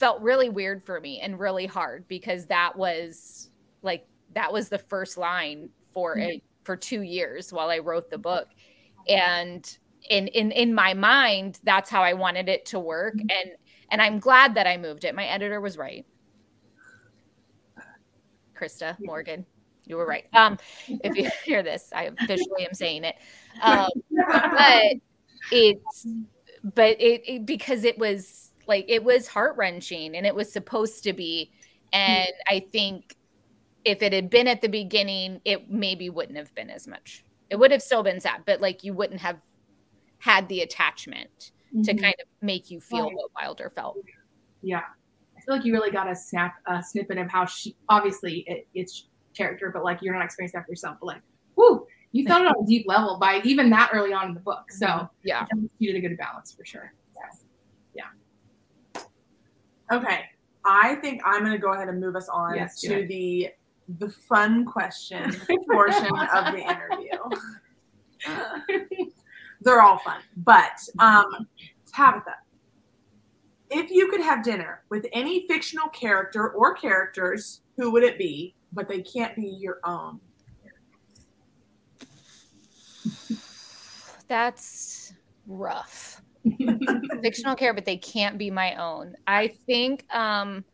felt 0.00 0.20
really 0.22 0.48
weird 0.48 0.82
for 0.82 0.98
me 1.00 1.20
and 1.20 1.38
really 1.38 1.66
hard 1.66 2.08
because 2.08 2.46
that 2.46 2.76
was 2.76 3.50
like 3.82 4.06
that 4.34 4.52
was 4.52 4.68
the 4.68 4.78
first 4.78 5.18
line 5.18 5.68
for 5.92 6.16
mm-hmm. 6.16 6.30
it 6.30 6.42
for 6.64 6.76
2 6.76 7.02
years 7.02 7.52
while 7.52 7.68
I 7.68 7.78
wrote 7.78 8.10
the 8.10 8.18
book. 8.18 8.48
And 9.08 9.78
in 10.08 10.28
in 10.28 10.50
in 10.50 10.74
my 10.74 10.94
mind 10.94 11.60
that's 11.62 11.90
how 11.90 12.02
I 12.02 12.14
wanted 12.14 12.48
it 12.48 12.64
to 12.66 12.78
work 12.80 13.14
mm-hmm. 13.14 13.26
and 13.30 13.50
and 13.90 14.00
I'm 14.00 14.18
glad 14.18 14.54
that 14.54 14.66
I 14.66 14.76
moved 14.76 15.04
it. 15.04 15.14
My 15.14 15.26
editor 15.26 15.60
was 15.60 15.76
right. 15.76 16.06
Krista 18.54 18.96
Morgan, 19.00 19.44
you 19.84 19.96
were 19.96 20.06
right. 20.06 20.26
Um, 20.32 20.58
if 20.86 21.16
you 21.16 21.28
hear 21.44 21.62
this, 21.62 21.90
I 21.94 22.04
officially 22.04 22.66
am 22.66 22.74
saying 22.74 23.04
it. 23.04 23.16
Um, 23.62 23.88
but 24.10 24.96
it's, 25.50 26.06
but 26.62 27.00
it, 27.00 27.22
it 27.26 27.46
because 27.46 27.84
it 27.84 27.98
was 27.98 28.49
like 28.70 28.86
it 28.88 29.04
was 29.04 29.28
heart 29.28 29.56
wrenching, 29.58 30.16
and 30.16 30.24
it 30.24 30.34
was 30.34 30.50
supposed 30.50 31.02
to 31.04 31.12
be. 31.12 31.50
And 31.92 32.30
I 32.48 32.60
think 32.72 33.16
if 33.84 34.00
it 34.00 34.12
had 34.12 34.30
been 34.30 34.46
at 34.46 34.62
the 34.62 34.68
beginning, 34.68 35.40
it 35.44 35.70
maybe 35.70 36.08
wouldn't 36.08 36.38
have 36.38 36.54
been 36.54 36.70
as 36.70 36.86
much. 36.86 37.24
It 37.50 37.58
would 37.58 37.72
have 37.72 37.82
still 37.82 38.02
been 38.02 38.20
sad, 38.20 38.42
but 38.46 38.60
like 38.60 38.84
you 38.84 38.94
wouldn't 38.94 39.20
have 39.20 39.40
had 40.18 40.48
the 40.48 40.60
attachment 40.60 41.50
mm-hmm. 41.74 41.82
to 41.82 41.94
kind 41.94 42.14
of 42.20 42.28
make 42.40 42.70
you 42.70 42.80
feel 42.80 43.06
right. 43.06 43.14
what 43.14 43.30
Wilder 43.40 43.70
felt. 43.70 43.98
Yeah. 44.62 44.82
I 45.36 45.40
feel 45.40 45.56
like 45.56 45.64
you 45.64 45.72
really 45.72 45.90
got 45.90 46.08
a 46.08 46.14
snap 46.14 46.54
a 46.66 46.82
snippet 46.82 47.18
of 47.18 47.28
how 47.28 47.46
she 47.46 47.74
obviously 47.88 48.44
it, 48.46 48.68
it's 48.74 49.08
character, 49.34 49.70
but 49.72 49.82
like 49.82 49.98
you're 50.02 50.14
not 50.14 50.24
experiencing 50.24 50.58
that 50.58 50.66
for 50.66 50.72
yourself. 50.72 50.98
But 51.00 51.06
like, 51.06 51.22
whoo, 51.56 51.86
you 52.12 52.26
felt 52.26 52.42
it 52.42 52.48
on 52.48 52.62
a 52.62 52.66
deep 52.66 52.86
level 52.86 53.18
by 53.18 53.40
even 53.42 53.70
that 53.70 53.90
early 53.92 54.12
on 54.12 54.28
in 54.28 54.34
the 54.34 54.40
book. 54.40 54.70
So 54.70 55.08
yeah, 55.24 55.46
you 55.78 55.92
did 55.92 56.04
a 56.04 56.08
good 56.08 56.18
balance 56.18 56.52
for 56.52 56.64
sure. 56.64 56.92
Okay. 59.92 60.24
I 60.64 60.96
think 60.96 61.22
I'm 61.24 61.40
going 61.40 61.52
to 61.52 61.58
go 61.58 61.72
ahead 61.72 61.88
and 61.88 62.00
move 62.00 62.16
us 62.16 62.28
on 62.28 62.56
yes, 62.56 62.80
to 62.82 63.06
the 63.06 63.50
the 63.98 64.08
fun 64.08 64.64
question 64.64 65.32
portion 65.70 66.16
of 66.34 66.54
the 66.54 66.60
interview. 66.60 67.18
They're 69.62 69.82
all 69.82 69.98
fun, 69.98 70.20
but 70.36 70.78
um, 70.98 71.48
Tabitha, 71.92 72.36
if 73.70 73.90
you 73.90 74.08
could 74.08 74.20
have 74.20 74.44
dinner 74.44 74.82
with 74.90 75.06
any 75.12 75.46
fictional 75.48 75.88
character 75.88 76.50
or 76.50 76.74
characters, 76.74 77.62
who 77.76 77.90
would 77.90 78.02
it 78.02 78.18
be? 78.18 78.54
But 78.72 78.88
they 78.88 79.02
can't 79.02 79.34
be 79.34 79.46
your 79.46 79.80
own. 79.84 80.20
That's 84.28 85.14
rough. 85.46 86.19
Fictional 87.22 87.54
care, 87.54 87.74
but 87.74 87.84
they 87.84 87.96
can't 87.96 88.38
be 88.38 88.50
my 88.50 88.74
own. 88.74 89.14
I 89.26 89.48
think 89.66 90.04
um 90.14 90.64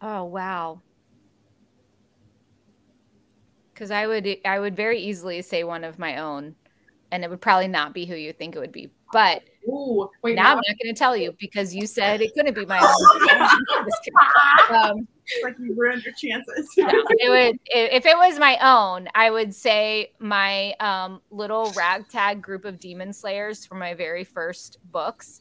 oh 0.00 0.24
wow. 0.24 0.82
Cuz 3.74 3.90
I 3.90 4.06
would 4.06 4.38
I 4.44 4.58
would 4.58 4.74
very 4.76 4.98
easily 5.00 5.42
say 5.42 5.62
one 5.64 5.84
of 5.84 5.98
my 5.98 6.18
own 6.18 6.56
and 7.10 7.24
it 7.24 7.30
would 7.30 7.40
probably 7.40 7.68
not 7.68 7.94
be 7.94 8.06
who 8.06 8.14
you 8.16 8.32
think 8.32 8.56
it 8.56 8.58
would 8.58 8.72
be. 8.72 8.92
But 9.12 9.42
Ooh, 9.66 10.08
wait, 10.22 10.36
now 10.36 10.52
I'm 10.52 10.56
not 10.56 10.76
going 10.82 10.94
to 10.94 10.98
tell 10.98 11.16
you 11.16 11.34
because 11.38 11.74
you 11.74 11.86
said 11.86 12.20
it 12.20 12.32
couldn't 12.34 12.54
be 12.54 12.66
my 12.66 12.78
own. 14.70 14.76
um, 14.76 15.08
like 15.42 15.56
you 15.58 15.74
ruined 15.76 16.04
your 16.04 16.14
chances. 16.14 16.70
no, 16.76 16.88
it 16.88 17.30
would 17.30 17.58
if 17.66 18.06
it 18.06 18.16
was 18.16 18.38
my 18.38 18.58
own, 18.62 19.08
I 19.14 19.30
would 19.30 19.54
say 19.54 20.12
my 20.20 20.72
um, 20.80 21.20
little 21.30 21.72
ragtag 21.72 22.42
group 22.42 22.64
of 22.64 22.78
demon 22.78 23.12
slayers 23.12 23.66
from 23.66 23.78
my 23.78 23.94
very 23.94 24.24
first 24.24 24.78
books 24.92 25.40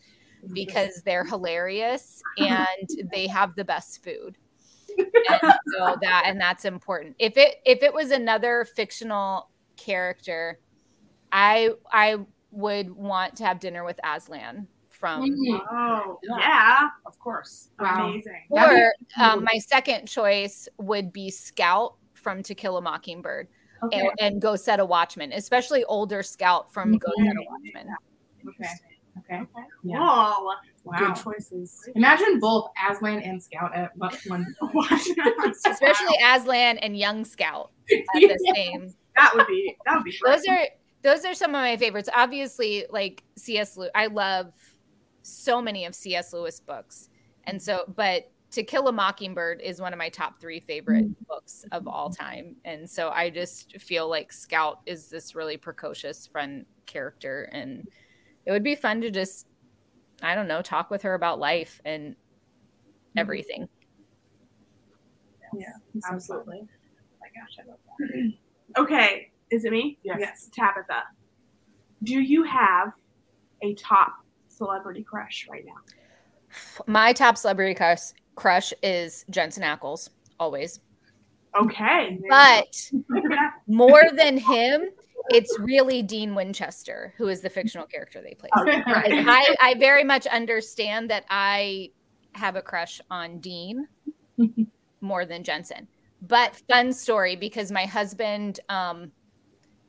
because 0.53 1.01
they're 1.03 1.25
hilarious 1.25 2.21
and 2.37 2.89
they 3.11 3.27
have 3.27 3.55
the 3.55 3.65
best 3.65 4.03
food. 4.03 4.37
And 4.97 5.53
so 5.73 5.97
that 6.01 6.23
and 6.25 6.39
that's 6.39 6.65
important. 6.65 7.15
If 7.19 7.37
it 7.37 7.57
if 7.65 7.83
it 7.83 7.93
was 7.93 8.11
another 8.11 8.65
fictional 8.75 9.49
character, 9.75 10.59
I 11.31 11.71
I 11.91 12.17
would 12.55 12.89
want 12.89 13.35
to 13.37 13.45
have 13.45 13.59
dinner 13.59 13.83
with 13.83 13.99
Aslan 14.03 14.67
from. 14.89 15.29
Mm-hmm. 15.29 15.55
Oh 15.71 16.19
yeah, 16.23 16.89
of 17.05 17.19
course. 17.19 17.69
Wow. 17.79 18.09
Amazing. 18.09 18.45
Or 18.49 18.93
um, 19.19 19.43
my 19.43 19.59
second 19.59 20.07
choice 20.07 20.67
would 20.77 21.11
be 21.11 21.29
Scout 21.29 21.95
from 22.13 22.41
To 22.43 22.55
Kill 22.55 22.77
a 22.77 22.81
Mockingbird. 22.81 23.47
Okay. 23.83 23.99
And, 23.99 24.09
and, 24.19 24.41
Go 24.41 24.55
Set 24.55 24.79
a 24.79 24.85
Watchman, 24.85 25.33
especially 25.33 25.83
older 25.83 26.23
Scout 26.23 26.73
from 26.73 26.93
mm-hmm. 26.93 26.97
Go 26.97 27.11
Set 27.17 27.35
a 27.35 27.45
Watchman. 27.49 27.95
Okay. 28.47 28.69
Okay. 29.17 29.41
okay. 29.41 29.67
Yeah. 29.83 29.99
Whoa. 29.99 30.51
Wow. 30.85 30.97
Good 30.99 31.15
choices. 31.15 31.89
Imagine 31.95 32.39
both 32.39 32.69
Aslan 32.89 33.19
and 33.21 33.41
Scout 33.41 33.75
at 33.75 33.91
one. 33.97 34.45
especially 35.65 36.15
Aslan 36.23 36.77
and 36.79 36.97
Young 36.97 37.25
Scout 37.25 37.71
at 37.91 38.03
the 38.13 38.39
yeah. 38.41 38.53
same. 38.53 38.93
That 39.15 39.33
would 39.35 39.47
be 39.47 39.75
that 39.85 39.95
would 39.95 40.03
be. 40.03 40.17
Those 40.23 40.43
are 40.47 40.67
those 41.05 41.23
are 41.23 41.35
some 41.35 41.51
of 41.51 41.61
my 41.61 41.77
favorites. 41.77 42.09
Obviously, 42.13 42.85
like 42.89 43.23
C.S. 43.37 43.77
Lewis, 43.77 43.91
I 43.93 44.07
love 44.07 44.53
so 45.21 45.61
many 45.61 45.85
of 45.85 45.93
C.S. 45.93 46.33
Lewis 46.33 46.59
books, 46.59 47.09
and 47.43 47.61
so, 47.61 47.83
but 47.95 48.31
To 48.51 48.63
Kill 48.63 48.87
a 48.87 48.91
Mockingbird 48.91 49.61
is 49.61 49.79
one 49.79 49.93
of 49.93 49.99
my 49.99 50.09
top 50.09 50.41
three 50.41 50.59
favorite 50.59 51.05
mm. 51.05 51.27
books 51.27 51.63
of 51.71 51.87
all 51.87 52.09
time, 52.09 52.55
and 52.65 52.89
so 52.89 53.09
I 53.09 53.29
just 53.29 53.79
feel 53.79 54.09
like 54.09 54.33
Scout 54.33 54.79
is 54.87 55.07
this 55.07 55.35
really 55.35 55.57
precocious, 55.57 56.25
fun 56.25 56.65
character, 56.87 57.49
and 57.51 57.87
it 58.47 58.51
would 58.51 58.63
be 58.63 58.73
fun 58.73 58.99
to 59.01 59.11
just, 59.11 59.45
I 60.23 60.33
don't 60.33 60.47
know, 60.47 60.63
talk 60.63 60.89
with 60.89 61.03
her 61.03 61.13
about 61.13 61.37
life 61.37 61.79
and 61.85 62.13
mm. 62.13 62.15
everything. 63.15 63.69
Yeah, 65.55 65.67
absolutely. 66.11 66.61
Oh 66.63 67.17
my 67.21 67.27
gosh, 67.39 67.57
I 67.63 67.69
love 67.69 67.79
that. 67.99 68.33
Okay, 68.77 69.31
is 69.51 69.65
it 69.65 69.71
me? 69.71 69.97
Yes. 70.03 70.17
yes. 70.19 70.49
Tabitha. 70.53 71.03
Do 72.03 72.19
you 72.19 72.43
have 72.43 72.93
a 73.61 73.73
top 73.75 74.13
celebrity 74.47 75.03
crush 75.03 75.47
right 75.49 75.63
now? 75.65 75.73
My 76.87 77.13
top 77.13 77.37
celebrity 77.37 77.73
crush 77.73 78.11
crush 78.35 78.73
is 78.83 79.25
Jensen 79.29 79.63
Ackles, 79.63 80.09
always. 80.39 80.79
Okay. 81.57 82.19
But 82.29 82.91
more 83.67 84.03
than 84.15 84.37
him, 84.37 84.89
it's 85.29 85.57
really 85.59 86.01
Dean 86.01 86.35
Winchester, 86.35 87.13
who 87.17 87.29
is 87.29 87.41
the 87.41 87.49
fictional 87.49 87.87
character 87.87 88.21
they 88.21 88.35
play. 88.35 88.49
Okay. 88.59 88.83
I, 88.85 89.55
I 89.61 89.73
very 89.75 90.03
much 90.03 90.27
understand 90.27 91.09
that 91.09 91.25
I 91.29 91.91
have 92.33 92.55
a 92.55 92.61
crush 92.61 92.99
on 93.09 93.39
Dean 93.39 93.87
more 95.01 95.25
than 95.25 95.43
Jensen. 95.43 95.87
But 96.21 96.55
fun 96.69 96.91
story 96.91 97.35
because 97.35 97.71
my 97.71 97.85
husband 97.85 98.59
um, 98.69 99.11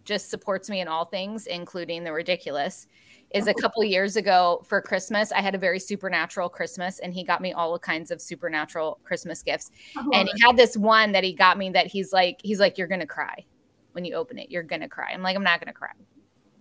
just 0.07 0.30
supports 0.30 0.70
me 0.70 0.80
in 0.80 0.88
all 0.88 1.04
things, 1.04 1.46
including 1.46 2.04
the 2.04 2.12
ridiculous. 2.12 2.86
Is 3.34 3.48
a 3.48 3.50
oh. 3.50 3.54
couple 3.54 3.82
years 3.82 4.14
ago 4.14 4.62
for 4.64 4.80
Christmas, 4.80 5.32
I 5.32 5.40
had 5.40 5.57
a 5.57 5.59
very 5.59 5.80
supernatural 5.80 6.48
Christmas, 6.48 7.00
and 7.00 7.12
he 7.12 7.24
got 7.24 7.42
me 7.42 7.52
all 7.52 7.76
kinds 7.76 8.12
of 8.12 8.22
supernatural 8.22 9.00
Christmas 9.02 9.42
gifts. 9.42 9.72
Oh, 9.96 10.09
and 10.14 10.28
he 10.32 10.40
had 10.46 10.57
this 10.57 10.76
one 10.76 11.11
that 11.11 11.24
he 11.24 11.32
got 11.32 11.59
me 11.59 11.70
that 11.70 11.88
he's 11.88 12.12
like, 12.12 12.40
he's 12.42 12.61
like, 12.61 12.78
you're 12.78 12.86
gonna 12.86 13.04
cry 13.04 13.44
when 13.92 14.04
you 14.04 14.14
open 14.14 14.38
it. 14.38 14.48
You're 14.48 14.62
gonna 14.62 14.88
cry. 14.88 15.11
I'm 15.12 15.22
like, 15.22 15.36
I'm 15.36 15.42
not 15.42 15.61
gonna 15.61 15.72
cry. 15.72 15.90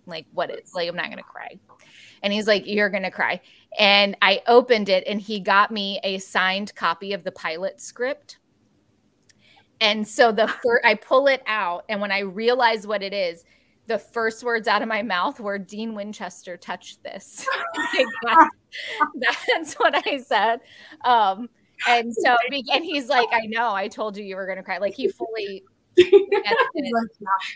like, 0.06 0.26
what 0.32 0.50
is 0.50 0.74
like, 0.74 0.88
I'm 0.88 0.96
not 0.96 1.08
gonna 1.08 1.22
cry. 1.22 1.56
And 2.22 2.32
he's 2.32 2.48
like, 2.48 2.66
you're 2.66 2.90
gonna 2.90 3.12
cry. 3.12 3.40
And 3.78 4.16
I 4.20 4.42
opened 4.48 4.88
it, 4.88 5.04
and 5.06 5.20
he 5.20 5.38
got 5.38 5.70
me 5.70 6.00
a 6.02 6.18
signed 6.18 6.74
copy 6.74 7.12
of 7.12 7.22
the 7.22 7.32
pilot 7.32 7.80
script 7.80 8.38
and 9.80 10.06
so 10.06 10.32
the 10.32 10.48
first, 10.48 10.84
I 10.84 10.94
pull 10.94 11.26
it 11.26 11.42
out, 11.46 11.84
and 11.88 12.00
when 12.00 12.12
I 12.12 12.20
realize 12.20 12.86
what 12.86 13.02
it 13.02 13.12
is, 13.12 13.44
the 13.86 13.98
first 13.98 14.42
words 14.42 14.66
out 14.68 14.82
of 14.82 14.88
my 14.88 15.02
mouth 15.02 15.38
were 15.38 15.58
Dean 15.58 15.94
Winchester 15.94 16.56
touched 16.56 17.02
this. 17.02 17.46
that's, 19.14 19.74
what 19.74 19.94
I 20.06 20.18
said. 20.18 20.60
Um, 21.04 21.48
and 21.88 22.12
so, 22.12 22.36
and 22.50 22.84
he's 22.84 23.08
like, 23.08 23.28
I 23.32 23.46
know, 23.46 23.72
I 23.72 23.88
told 23.88 24.16
you 24.16 24.24
you 24.24 24.36
were 24.36 24.46
going 24.46 24.58
to 24.58 24.64
cry. 24.64 24.78
Like 24.78 24.94
he 24.94 25.08
fully 25.08 25.62
yeah, 25.98 26.52
yeah, 26.74 26.90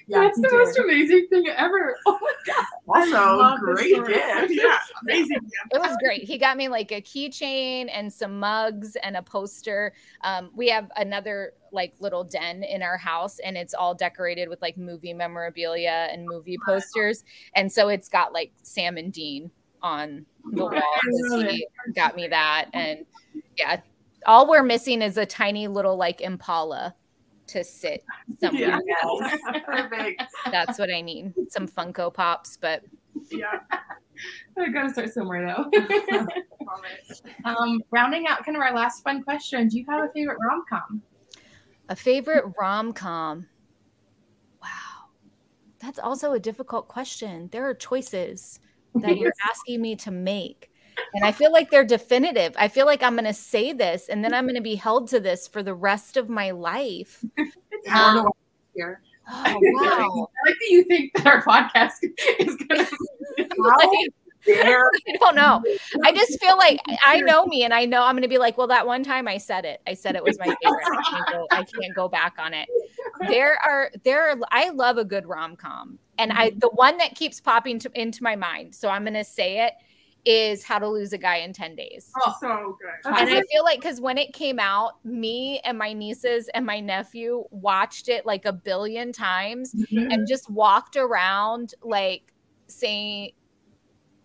That's 0.08 0.40
the 0.40 0.48
did. 0.48 0.52
most 0.52 0.78
amazing 0.78 1.26
thing 1.28 1.48
ever. 1.48 1.96
Oh 2.06 2.18
my 2.22 3.06
god! 3.06 3.12
Also, 3.12 3.56
great 3.58 4.06
gift. 4.06 4.50
Yeah, 4.50 4.78
amazing. 5.02 5.40
It 5.72 5.78
was 5.78 5.94
great. 6.02 6.24
He 6.24 6.38
got 6.38 6.56
me 6.56 6.68
like 6.68 6.90
a 6.90 7.02
keychain 7.02 7.88
and 7.92 8.10
some 8.10 8.38
mugs 8.40 8.96
and 9.02 9.16
a 9.16 9.22
poster. 9.22 9.92
Um, 10.22 10.50
we 10.56 10.68
have 10.68 10.90
another 10.96 11.52
like 11.70 11.94
little 12.00 12.24
den 12.24 12.62
in 12.62 12.82
our 12.82 12.96
house, 12.96 13.38
and 13.40 13.58
it's 13.58 13.74
all 13.74 13.94
decorated 13.94 14.48
with 14.48 14.62
like 14.62 14.78
movie 14.78 15.12
memorabilia 15.12 16.08
and 16.10 16.24
movie 16.24 16.58
posters. 16.64 17.24
And 17.54 17.70
so 17.70 17.88
it's 17.88 18.08
got 18.08 18.32
like 18.32 18.52
Sam 18.62 18.96
and 18.96 19.12
Dean 19.12 19.50
on 19.82 20.24
the 20.52 20.64
wall. 20.64 21.42
He 21.46 21.66
got 21.94 22.16
me 22.16 22.28
that, 22.28 22.70
and 22.72 23.04
yeah, 23.58 23.80
all 24.26 24.48
we're 24.48 24.62
missing 24.62 25.02
is 25.02 25.18
a 25.18 25.26
tiny 25.26 25.68
little 25.68 25.96
like 25.96 26.20
Impala 26.22 26.94
to 27.50 27.64
sit 27.64 28.04
somewhere 28.40 28.80
yeah. 28.86 29.58
Perfect. 29.64 30.22
That's 30.50 30.78
what 30.78 30.90
I 30.90 31.00
need. 31.00 31.32
Some 31.48 31.66
Funko 31.68 32.12
Pops, 32.12 32.56
but 32.56 32.82
yeah. 33.30 33.60
I 34.58 34.68
gotta 34.68 34.90
start 34.90 35.12
somewhere 35.12 35.46
though. 35.46 35.70
um, 37.44 37.80
rounding 37.90 38.26
out 38.26 38.44
kind 38.44 38.56
of 38.56 38.62
our 38.62 38.74
last 38.74 39.02
fun 39.02 39.22
question. 39.22 39.68
Do 39.68 39.78
you 39.78 39.86
have 39.88 40.04
a 40.04 40.12
favorite 40.12 40.38
rom 40.46 40.64
com? 40.68 41.02
A 41.88 41.96
favorite 41.96 42.44
rom 42.58 42.92
com. 42.92 43.46
Wow. 44.62 44.68
That's 45.80 45.98
also 45.98 46.32
a 46.32 46.38
difficult 46.38 46.88
question. 46.88 47.48
There 47.50 47.66
are 47.66 47.74
choices 47.74 48.60
that 48.96 49.16
you're 49.16 49.32
asking 49.48 49.80
me 49.80 49.96
to 49.96 50.10
make. 50.10 50.69
And 51.14 51.24
I 51.24 51.32
feel 51.32 51.52
like 51.52 51.70
they're 51.70 51.84
definitive. 51.84 52.54
I 52.56 52.68
feel 52.68 52.86
like 52.86 53.02
I'm 53.02 53.14
going 53.14 53.24
to 53.24 53.32
say 53.32 53.72
this 53.72 54.08
and 54.08 54.24
then 54.24 54.34
I'm 54.34 54.44
going 54.44 54.54
to 54.56 54.60
be 54.60 54.76
held 54.76 55.08
to 55.08 55.20
this 55.20 55.48
for 55.48 55.62
the 55.62 55.74
rest 55.74 56.16
of 56.16 56.28
my 56.28 56.50
life. 56.50 57.24
um, 57.92 58.28
here. 58.74 59.02
Oh, 59.30 59.56
wow. 59.62 60.28
I 60.46 60.48
like 60.48 60.58
that 60.58 60.70
you 60.70 60.84
think 60.84 61.12
that 61.14 61.26
our 61.26 61.42
podcast 61.42 61.92
is 62.38 62.56
going 62.56 62.86
to. 62.86 64.10
I 64.48 65.16
don't 65.20 65.36
know. 65.36 65.62
I 66.02 66.12
just 66.12 66.40
feel 66.40 66.56
like 66.56 66.80
I 67.04 67.20
know 67.20 67.44
me 67.44 67.64
and 67.64 67.74
I 67.74 67.84
know 67.84 68.02
I'm 68.02 68.14
going 68.14 68.22
to 68.22 68.28
be 68.28 68.38
like, 68.38 68.56
well, 68.56 68.68
that 68.68 68.86
one 68.86 69.02
time 69.02 69.28
I 69.28 69.36
said 69.36 69.66
it. 69.66 69.82
I 69.86 69.92
said 69.92 70.16
it 70.16 70.24
was 70.24 70.38
my 70.38 70.46
favorite. 70.46 70.86
I 70.86 71.02
can't 71.10 71.26
go, 71.28 71.46
I 71.50 71.64
can't 71.64 71.94
go 71.94 72.08
back 72.08 72.36
on 72.38 72.54
it. 72.54 72.66
There 73.28 73.58
are, 73.62 73.90
there 74.02 74.30
are, 74.30 74.38
I 74.50 74.70
love 74.70 74.96
a 74.96 75.04
good 75.04 75.26
rom 75.26 75.56
com. 75.56 75.98
And 76.18 76.32
I, 76.32 76.50
the 76.56 76.70
one 76.70 76.96
that 76.98 77.14
keeps 77.14 77.38
popping 77.38 77.78
to, 77.80 77.90
into 77.94 78.22
my 78.22 78.34
mind. 78.34 78.74
So 78.74 78.88
I'm 78.88 79.04
going 79.04 79.14
to 79.14 79.24
say 79.24 79.66
it 79.66 79.74
is 80.24 80.62
How 80.62 80.78
to 80.78 80.88
Lose 80.88 81.12
a 81.12 81.18
Guy 81.18 81.36
in 81.36 81.52
10 81.52 81.76
Days. 81.76 82.10
Oh, 82.24 82.34
so 82.40 82.76
good. 82.80 83.16
And 83.18 83.30
I 83.30 83.42
feel 83.50 83.64
like 83.64 83.80
because 83.80 84.00
when 84.00 84.18
it 84.18 84.32
came 84.32 84.58
out, 84.58 85.04
me 85.04 85.60
and 85.64 85.78
my 85.78 85.92
nieces 85.92 86.48
and 86.54 86.64
my 86.64 86.80
nephew 86.80 87.44
watched 87.50 88.08
it 88.08 88.26
like 88.26 88.44
a 88.44 88.52
billion 88.52 89.12
times 89.12 89.74
mm-hmm. 89.74 90.10
and 90.10 90.26
just 90.26 90.50
walked 90.50 90.96
around 90.96 91.74
like 91.82 92.32
saying, 92.66 93.32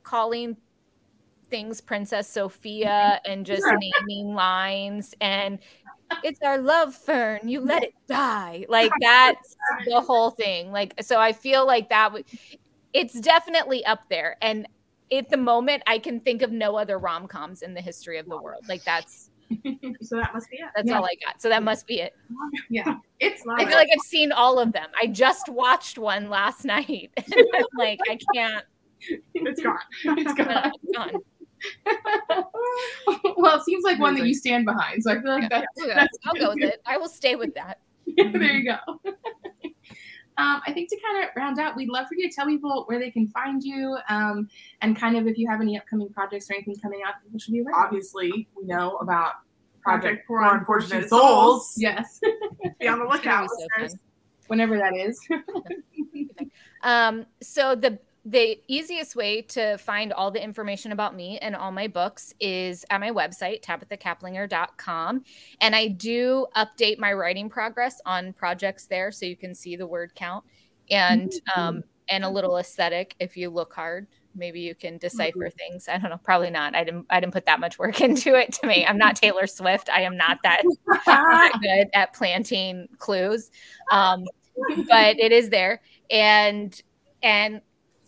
calling 0.03 0.57
things 1.49 1.81
Princess 1.81 2.27
Sophia 2.27 3.21
and 3.25 3.45
just 3.45 3.65
naming 3.65 4.33
lines. 4.33 5.13
And 5.21 5.59
it's 6.23 6.39
our 6.41 6.59
love 6.59 6.93
fern 6.93 7.47
you 7.47 7.61
let 7.61 7.83
it 7.83 7.93
die. 8.07 8.65
Like 8.69 8.91
that's 9.01 9.55
the 9.85 10.01
whole 10.01 10.31
thing. 10.31 10.71
Like 10.71 10.93
so 11.01 11.19
i 11.19 11.31
feel 11.31 11.65
like 11.65 11.89
that 11.89 12.13
would 12.13 12.25
it's 12.95 13.19
definitely 13.19 13.85
up 13.85 14.07
there. 14.09 14.37
And 14.41 14.67
at 15.11 15.29
the 15.29 15.37
moment 15.37 15.83
I 15.87 15.99
can 15.99 16.19
think 16.19 16.41
of 16.41 16.51
no 16.51 16.75
other 16.77 16.97
rom-coms 16.97 17.61
in 17.61 17.73
the 17.73 17.81
history 17.81 18.17
of 18.17 18.27
the 18.27 18.37
world. 18.37 18.63
Like 18.67 18.83
that's 18.83 19.29
so 20.01 20.15
that 20.17 20.33
must 20.33 20.49
be 20.49 20.57
it. 20.57 20.65
That's 20.75 20.89
Yeah. 20.89 20.97
all 20.97 21.05
I 21.05 21.15
got. 21.23 21.39
So 21.41 21.49
that 21.49 21.61
must 21.63 21.85
be 21.85 21.99
it. 22.01 22.13
Yeah, 22.69 22.95
it's 23.19 23.43
I 23.47 23.65
feel 23.65 23.75
like 23.77 23.89
I've 23.93 23.99
seen 24.01 24.31
all 24.31 24.57
of 24.59 24.71
them. 24.73 24.87
I 24.99 25.07
just 25.07 25.49
watched 25.49 25.97
one 25.99 26.29
last 26.29 26.65
night. 26.75 27.11
I'm 27.17 27.65
like, 27.77 27.99
I 28.09 28.17
can't. 28.33 28.65
It's 29.35 29.61
gone. 29.61 29.77
it's 30.17 30.33
gone. 30.33 30.71
It's 30.83 30.97
gone. 30.97 31.11
well, 33.37 33.57
it 33.57 33.63
seems 33.63 33.83
like 33.83 33.99
one 33.99 34.15
that 34.15 34.25
you 34.25 34.33
stand 34.33 34.65
behind. 34.65 35.03
So 35.03 35.11
I 35.11 35.21
feel 35.21 35.31
like 35.31 35.49
that's 35.49 35.65
Okay, 35.81 35.93
that's 35.93 36.17
I'll 36.25 36.33
go 36.33 36.49
with 36.49 36.63
it. 36.63 36.81
I 36.85 36.97
will 36.97 37.09
stay 37.09 37.35
with 37.35 37.53
that. 37.55 37.79
there 38.17 38.41
you 38.53 38.63
go. 38.65 38.77
Um, 40.37 40.61
I 40.67 40.73
think 40.73 40.89
to 40.89 40.97
kind 40.99 41.23
of 41.23 41.29
round 41.35 41.59
out, 41.59 41.75
we'd 41.75 41.89
love 41.89 42.07
for 42.07 42.15
you 42.15 42.29
to 42.29 42.35
tell 42.35 42.45
people 42.45 42.83
where 42.87 42.99
they 42.99 43.09
can 43.11 43.27
find 43.29 43.63
you, 43.63 43.97
um, 44.09 44.49
and 44.81 44.95
kind 44.97 45.15
of 45.17 45.27
if 45.27 45.37
you 45.37 45.47
have 45.49 45.61
any 45.61 45.77
upcoming 45.77 46.09
projects 46.09 46.49
or 46.49 46.55
anything 46.55 46.75
coming 46.81 47.01
out, 47.07 47.15
people 47.23 47.39
should 47.39 47.53
be 47.53 47.59
aware. 47.61 47.73
of. 47.73 47.85
Obviously, 47.85 48.47
we 48.55 48.65
know 48.65 48.97
about 48.97 49.33
Project 49.81 50.03
Project 50.03 50.27
Poor 50.27 50.41
Poor 50.41 50.57
Unfortunate 50.57 51.03
Unfortunate 51.03 51.09
Souls. 51.09 51.73
Yes, 51.77 52.19
Be 52.79 52.87
on 52.87 52.99
the 52.99 53.05
lookout, 53.09 53.43
be 53.43 53.47
so 53.47 53.67
listeners. 53.83 53.99
whenever 54.47 54.77
that 54.77 54.95
is. 54.95 55.19
Um, 56.83 57.25
so 57.41 57.73
the 57.73 57.97
the 58.25 58.59
easiest 58.67 59.15
way 59.15 59.43
to 59.43 59.77
find 59.77 60.11
all 60.11 60.31
the 60.31 60.43
information 60.43 60.91
about 60.91 61.15
me 61.15 61.37
and 61.39 61.55
all 61.55 61.71
my 61.71 61.87
books 61.87 62.33
is 62.39 62.83
at 62.89 62.99
my 62.99 63.11
website, 63.11 63.61
tabithacaplinger.com. 63.61 65.23
And 65.61 65.75
I 65.75 65.89
do 65.89 66.47
update 66.57 66.97
my 66.97 67.13
writing 67.13 67.49
progress 67.49 68.01
on 68.03 68.33
projects 68.33 68.87
there 68.87 69.11
so 69.11 69.27
you 69.27 69.37
can 69.37 69.53
see 69.53 69.75
the 69.75 69.85
word 69.85 70.13
count 70.15 70.43
and 70.89 71.31
um 71.55 71.83
and 72.09 72.23
a 72.23 72.29
little 72.29 72.57
aesthetic 72.57 73.15
if 73.19 73.37
you 73.37 73.49
look 73.49 73.73
hard. 73.73 74.07
Maybe 74.35 74.59
you 74.59 74.75
can 74.75 74.97
decipher 74.97 75.49
things. 75.49 75.87
I 75.87 75.97
don't 75.97 76.09
know. 76.09 76.19
Probably 76.21 76.49
not. 76.49 76.75
I 76.75 76.83
didn't. 76.83 77.05
I 77.09 77.19
didn't 77.19 77.33
put 77.33 77.45
that 77.45 77.59
much 77.59 77.79
work 77.79 78.01
into 78.09 78.35
it. 78.35 78.53
To 78.53 78.67
me, 78.67 78.85
I'm 78.85 78.97
not 78.97 79.15
Taylor 79.21 79.45
Swift. 79.45 79.89
I 79.89 80.01
am 80.01 80.17
not 80.17 80.39
that 80.43 80.63
not 81.07 81.61
good 81.61 81.89
at 81.93 82.13
planting 82.13 82.87
clues 82.97 83.51
um, 83.91 84.25
but 84.87 85.19
it 85.19 85.31
is 85.31 85.49
there 85.49 85.81
and 86.09 86.81
and 87.21 87.61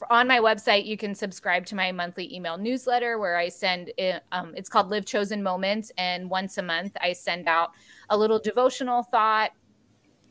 on 0.10 0.28
my 0.28 0.40
website 0.40 0.86
you 0.86 0.98
can 0.98 1.16
subscribe 1.16 1.66
to 1.66 1.76
my 1.76 1.92
monthly 1.92 2.34
email 2.36 2.58
newsletter 2.58 3.18
where 3.18 3.38
i 3.38 3.50
send 3.50 3.92
it, 3.98 4.24
um, 4.32 4.54
it's 4.56 4.70
called 4.70 4.90
live 4.90 5.06
chosen 5.06 5.42
moments. 5.42 5.92
And 5.98 6.30
once 6.30 6.58
a 6.58 6.64
month 6.64 6.96
i 7.02 7.14
send 7.14 7.48
out 7.48 7.72
a 8.10 8.18
little 8.18 8.40
devotional 8.40 9.04
thought 9.04 9.52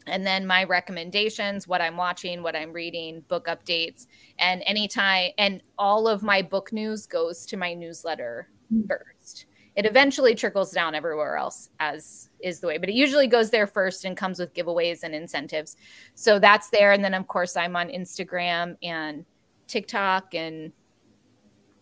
and 0.07 0.27
then 0.27 0.47
my 0.47 0.65
recommendations 0.65 1.67
what 1.67 1.81
i'm 1.81 1.97
watching 1.97 2.43
what 2.43 2.55
i'm 2.55 2.73
reading 2.73 3.23
book 3.29 3.47
updates 3.47 4.07
and 4.39 4.63
anytime 4.67 5.31
and 5.39 5.63
all 5.79 6.07
of 6.07 6.23
my 6.23 6.43
book 6.43 6.73
news 6.73 7.07
goes 7.07 7.45
to 7.47 7.57
my 7.57 7.75
newsletter 7.75 8.49
first. 8.89 9.47
It 9.75 9.85
eventually 9.85 10.35
trickles 10.35 10.73
down 10.73 10.95
everywhere 10.95 11.37
else 11.37 11.69
as 11.81 12.31
is 12.41 12.61
the 12.61 12.67
way 12.67 12.79
but 12.79 12.89
it 12.89 12.95
usually 12.95 13.27
goes 13.27 13.51
there 13.51 13.67
first 13.67 14.05
and 14.05 14.17
comes 14.17 14.39
with 14.39 14.55
giveaways 14.55 15.03
and 15.03 15.15
incentives. 15.15 15.77
So 16.15 16.39
that's 16.39 16.71
there. 16.71 16.93
And 16.93 17.05
then 17.05 17.15
of 17.15 17.27
course 17.27 17.57
i'm 17.57 17.77
on 17.77 17.89
instagram 17.89 18.77
and 18.83 19.25
tiktok 19.67 20.35
and 20.35 20.73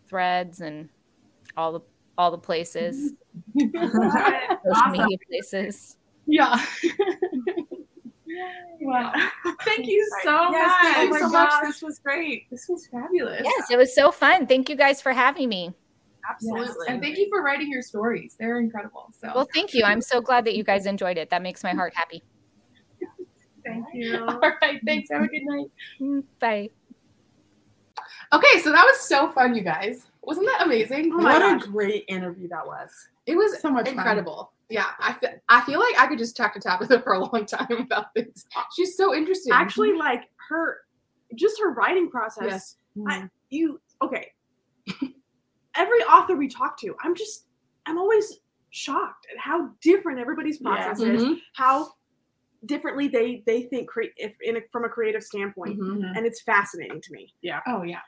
threads 0.08 0.60
and 0.60 0.88
all 1.56 1.72
the 1.72 1.80
all 2.16 2.30
the 2.30 2.38
places 2.38 3.12
social 3.58 3.72
Awesome. 4.70 4.92
media 4.92 5.16
places 5.28 5.96
Yeah. 6.26 6.64
Wow. 8.80 9.12
Thank 9.64 9.86
you 9.86 10.06
so 10.24 10.50
Yes, 10.50 10.72
much. 10.82 10.94
thank 10.94 10.96
Oh 10.98 11.02
you 11.04 11.10
my 11.10 11.18
so 11.20 11.28
much. 11.28 11.50
gosh. 11.50 11.66
This 11.66 11.82
was 11.82 11.98
great. 12.04 12.42
This 12.50 12.66
was 12.68 12.86
fabulous. 12.90 13.40
yes 13.44 13.70
it 13.70 13.76
was 13.76 13.94
so 13.94 14.10
fun 14.10 14.46
thank 14.46 14.68
you 14.68 14.76
guys 14.76 15.00
for 15.00 15.12
having 15.12 15.48
me 15.48 15.72
Absolutely. 16.28 16.86
And 16.88 17.02
thank 17.02 17.18
you 17.18 17.28
for 17.30 17.42
writing 17.42 17.70
your 17.70 17.82
stories. 17.82 18.34
They're 18.40 18.58
incredible. 18.58 19.10
So 19.18 19.30
well 19.34 19.48
thank 19.54 19.72
you 19.74 19.84
i'm 19.84 20.00
so 20.00 20.20
glad 20.20 20.44
that 20.46 20.56
you 20.56 20.64
guys 20.64 20.86
enjoyed 20.86 21.16
it 21.18 21.30
that 21.30 21.42
makes 21.42 21.62
my 21.62 21.72
heart 21.72 21.92
happy 21.94 22.22
Thank 23.66 23.84
you. 23.94 24.24
all 24.26 24.40
right. 24.60 24.80
Thanks. 24.86 25.08
Have 25.10 25.22
a 25.22 25.28
good 25.28 25.42
night. 25.44 26.24
Bye 26.40 26.68
Okay, 28.32 28.60
so 28.60 28.70
that 28.72 28.84
was 28.84 29.00
so 29.00 29.30
fun, 29.32 29.54
you 29.54 29.62
guys. 29.62 30.06
Wasn't 30.22 30.46
that 30.46 30.62
amazing? 30.66 31.12
Oh 31.12 31.18
what 31.18 31.42
a 31.42 31.58
great 31.68 32.04
interview 32.08 32.48
that 32.48 32.66
was. 32.66 32.90
It 33.26 33.36
was 33.36 33.60
So 33.60 33.70
much 33.70 33.86
fun. 33.88 33.94
incredible. 33.96 34.52
Yeah, 34.70 34.86
I 34.98 35.12
feel, 35.14 35.30
I 35.48 35.60
feel 35.62 35.78
like 35.78 35.94
I 35.98 36.06
could 36.06 36.18
just 36.18 36.36
talk 36.36 36.54
to 36.54 36.60
Tabitha 36.60 37.02
for 37.02 37.12
a 37.14 37.18
long 37.18 37.44
time 37.46 37.70
about 37.70 38.14
this. 38.14 38.46
She's 38.74 38.96
so 38.96 39.14
interesting. 39.14 39.52
Actually, 39.52 39.92
like 39.94 40.24
her, 40.48 40.78
just 41.34 41.60
her 41.60 41.72
writing 41.72 42.10
process. 42.10 42.46
yes. 42.46 42.76
I, 43.06 43.28
you 43.50 43.80
okay? 44.02 44.28
Every 45.76 45.98
author 46.04 46.36
we 46.36 46.48
talk 46.48 46.78
to, 46.80 46.94
I'm 47.02 47.14
just, 47.14 47.46
I'm 47.86 47.98
always 47.98 48.38
shocked 48.70 49.26
at 49.32 49.38
how 49.38 49.70
different 49.82 50.18
everybody's 50.18 50.58
process 50.58 51.00
is. 51.00 51.22
Mhm, 51.22 51.36
How 51.54 51.92
differently 52.66 53.08
they 53.08 53.42
they 53.46 53.62
think 53.62 53.88
cre- 53.88 54.14
if 54.16 54.32
in 54.42 54.56
a, 54.56 54.60
from 54.72 54.84
a 54.84 54.88
creative 54.88 55.22
standpoint, 55.22 55.78
mhm. 55.78 56.16
and 56.16 56.26
it's 56.26 56.42
fascinating 56.42 57.00
to 57.00 57.12
me. 57.12 57.32
Yeah. 57.42 57.60
Oh 57.66 57.82
yeah, 57.82 58.00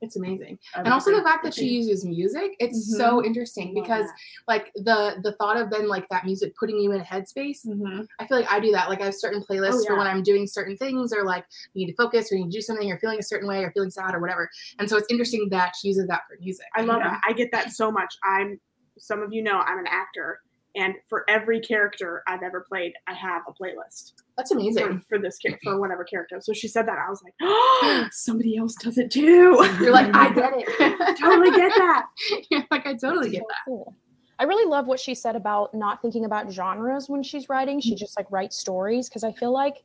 it's 0.00 0.16
amazing. 0.16 0.58
And 0.74 0.88
also 0.88 1.14
the 1.14 1.22
fact 1.22 1.44
that 1.44 1.54
she 1.54 1.68
uses 1.68 2.04
music, 2.04 2.56
it's 2.58 2.96
so 2.96 3.24
interesting 3.24 3.72
because 3.72 4.06
like 4.48 4.72
the 4.74 5.16
the 5.22 5.32
thought 5.38 5.56
of 5.56 5.70
then 5.70 5.88
like 5.88 6.08
that 6.08 6.24
music 6.24 6.52
putting 6.58 6.78
you 6.78 6.92
in 6.92 7.00
a 7.00 7.04
headspace. 7.04 7.66
Mhm. 7.66 8.06
I 8.18 8.26
feel 8.26 8.36
like 8.38 8.50
I 8.50 8.60
do 8.60 8.72
that. 8.72 8.88
Like 8.88 9.00
I 9.00 9.06
have 9.06 9.14
certain 9.14 9.42
playlists 9.42 9.82
Oh, 9.82 9.84
for 9.86 9.96
when 9.96 10.06
I'm 10.06 10.22
doing 10.22 10.46
certain 10.46 10.76
things 10.76 11.12
or 11.12 11.24
like 11.24 11.44
you 11.74 11.86
need 11.86 11.92
to 11.92 11.96
focus 11.96 12.30
or 12.30 12.36
you 12.36 12.44
need 12.44 12.50
to 12.50 12.58
do 12.58 12.62
something 12.62 12.90
or 12.90 12.98
feeling 12.98 13.18
a 13.18 13.22
certain 13.22 13.48
way 13.48 13.62
or 13.62 13.70
feeling 13.72 13.90
sad 13.90 14.14
or 14.14 14.20
whatever. 14.20 14.50
And 14.78 14.88
so 14.90 14.96
it's 14.96 15.06
interesting 15.10 15.48
that 15.50 15.74
she 15.80 15.88
uses 15.88 16.06
that 16.08 16.22
for 16.28 16.36
music. 16.40 16.66
I 16.74 16.82
love 16.82 16.98
Yeah. 17.00 17.10
that. 17.10 17.20
I 17.26 17.32
get 17.32 17.50
that 17.52 17.72
so 17.72 17.90
much. 17.92 18.14
I'm 18.24 18.60
some 18.98 19.22
of 19.22 19.32
you 19.32 19.42
know 19.42 19.58
I'm 19.60 19.78
an 19.78 19.86
actor, 19.88 20.40
and 20.74 20.94
for 21.08 21.28
every 21.28 21.60
character 21.60 22.22
I've 22.26 22.42
ever 22.42 22.64
played, 22.66 22.94
I 23.06 23.12
have 23.12 23.42
a 23.46 23.52
playlist 23.52 24.12
That's 24.36 24.52
amazing. 24.52 25.02
for 25.08 25.18
this 25.18 25.36
character 25.38 25.72
for 25.72 25.78
whatever 25.78 26.02
character. 26.02 26.40
So 26.40 26.52
she 26.52 26.66
said 26.66 26.88
that 26.88 26.98
I 26.98 27.10
was 27.10 27.22
like, 27.22 27.34
oh, 27.42 28.08
somebody 28.12 28.56
else 28.56 28.74
does 28.76 28.96
it 28.96 29.10
too. 29.10 29.58
You're 29.80 29.92
like, 29.92 30.14
I 30.14 30.32
get 30.32 30.52
it. 30.56 31.16
totally 31.20 31.50
get 31.50 31.72
that. 31.76 32.06
You're 32.50 32.64
like, 32.70 32.86
I 32.86 32.94
totally 32.94 33.30
get 33.30 33.40
So 33.40 33.46
that. 33.48 33.56
cool. 33.66 33.94
I 34.38 34.44
really 34.44 34.68
love 34.68 34.86
what 34.86 34.98
she 34.98 35.14
said 35.14 35.36
about 35.36 35.74
not 35.74 36.00
thinking 36.00 36.24
about 36.24 36.50
genres 36.50 37.08
when 37.08 37.22
she's 37.22 37.48
writing. 37.48 37.80
She 37.80 37.90
mm-hmm. 37.90 37.98
just 37.98 38.18
like 38.18 38.26
writes 38.30 38.56
stories 38.56 39.08
because 39.08 39.24
I 39.24 39.32
feel 39.32 39.52
like 39.52 39.84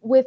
with 0.00 0.26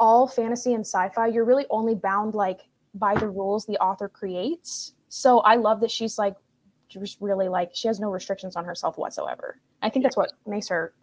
all 0.00 0.26
fantasy 0.26 0.74
and 0.74 0.84
sci-fi, 0.84 1.28
you're 1.28 1.44
really 1.44 1.66
only 1.70 1.94
bound 1.94 2.34
like 2.34 2.60
by 2.94 3.14
the 3.14 3.28
rules 3.28 3.66
the 3.66 3.78
author 3.78 4.08
creates. 4.08 4.94
So 5.08 5.38
I 5.40 5.56
love 5.56 5.80
that 5.80 5.90
she's 5.90 6.18
like 6.18 6.34
just 6.88 7.18
really 7.20 7.48
like 7.48 7.70
she 7.74 7.88
has 7.88 8.00
no 8.00 8.10
restrictions 8.10 8.56
on 8.56 8.64
herself 8.64 8.96
whatsoever. 8.98 9.60
I 9.82 9.90
think 9.90 10.02
that's 10.04 10.16
what 10.16 10.32
makes 10.46 10.68
her 10.68 10.94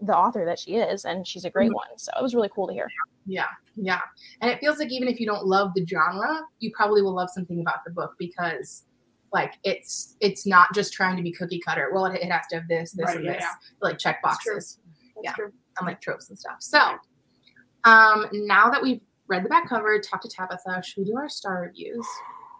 the 0.00 0.16
author 0.16 0.44
that 0.44 0.58
she 0.60 0.76
is, 0.76 1.04
and 1.04 1.26
she's 1.26 1.44
a 1.44 1.50
great 1.50 1.72
one. 1.74 1.88
So 1.96 2.12
it 2.18 2.22
was 2.22 2.34
really 2.34 2.50
cool 2.54 2.68
to 2.68 2.72
hear. 2.72 2.88
Yeah, 3.26 3.46
yeah. 3.74 4.00
And 4.40 4.50
it 4.50 4.60
feels 4.60 4.78
like 4.78 4.90
even 4.92 5.08
if 5.08 5.18
you 5.18 5.26
don't 5.26 5.44
love 5.46 5.72
the 5.74 5.84
genre, 5.86 6.42
you 6.60 6.70
probably 6.76 7.02
will 7.02 7.14
love 7.14 7.30
something 7.30 7.60
about 7.60 7.84
the 7.84 7.90
book 7.90 8.14
because 8.18 8.84
like 9.32 9.54
it's 9.64 10.16
it's 10.20 10.46
not 10.46 10.72
just 10.74 10.92
trying 10.92 11.16
to 11.16 11.22
be 11.22 11.32
cookie 11.32 11.58
cutter. 11.60 11.90
Well, 11.92 12.06
it, 12.06 12.20
it 12.22 12.30
has 12.30 12.46
to 12.50 12.56
have 12.60 12.68
this, 12.68 12.92
this, 12.92 13.06
Right, 13.06 13.16
and 13.16 13.24
yeah, 13.26 13.32
this, 13.34 13.42
yeah. 13.42 13.50
like 13.82 13.98
check 13.98 14.20
That's 14.22 14.38
true. 14.42 14.54
boxes 14.54 14.78
That's 15.16 15.24
Yeah. 15.24 15.32
true. 15.34 15.52
and 15.78 15.86
like 15.86 16.00
tropes 16.00 16.28
and 16.30 16.38
stuff. 16.38 16.56
So, 16.60 16.78
um, 17.84 18.26
now 18.32 18.70
that 18.70 18.82
we've 18.82 19.00
read 19.26 19.44
the 19.44 19.48
back 19.48 19.68
cover, 19.68 19.98
talked 20.00 20.22
to 20.22 20.28
Tabitha, 20.30 20.82
should 20.84 20.98
we 20.98 21.04
do 21.04 21.16
our 21.16 21.28
star 21.28 21.62
reviews? 21.62 22.06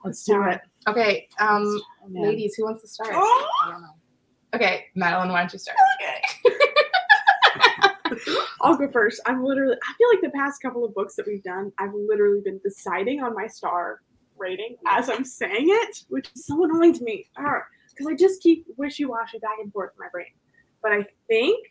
Let's 0.04 0.24
do 0.24 0.42
it. 0.42 0.60
Okay, 0.86 1.28
um, 1.40 1.80
man. 2.08 2.22
ladies, 2.22 2.54
who 2.54 2.64
wants 2.64 2.82
to 2.82 2.88
start? 2.88 3.10
Oh. 3.12 3.48
I 3.64 3.72
don't 3.72 3.82
know. 3.82 3.94
Okay, 4.54 4.86
Madeline, 4.94 5.28
why 5.28 5.40
don't 5.40 5.52
you 5.52 5.58
start? 5.58 5.76
Okay. 6.00 6.22
I'll 8.62 8.76
go 8.76 8.90
first. 8.90 9.20
I'm 9.26 9.44
literally. 9.44 9.74
I 9.76 9.94
feel 9.98 10.08
like 10.10 10.20
the 10.22 10.36
past 10.38 10.62
couple 10.62 10.84
of 10.84 10.94
books 10.94 11.16
that 11.16 11.26
we've 11.26 11.42
done, 11.42 11.72
I've 11.78 11.92
literally 11.94 12.40
been 12.42 12.60
deciding 12.64 13.22
on 13.22 13.34
my 13.34 13.46
star 13.46 14.00
rating 14.38 14.76
as 14.86 15.10
I'm 15.10 15.24
saying 15.24 15.66
it, 15.68 16.04
which 16.08 16.30
is 16.34 16.46
so 16.46 16.64
annoying 16.64 16.94
to 16.94 17.04
me. 17.04 17.26
Because 17.36 18.06
I 18.06 18.14
just 18.14 18.42
keep 18.42 18.66
wishy 18.76 19.04
washy 19.04 19.38
back 19.38 19.58
and 19.62 19.72
forth 19.72 19.90
in 19.94 19.98
my 19.98 20.08
brain. 20.10 20.32
But 20.82 20.92
I 20.92 21.06
think. 21.28 21.66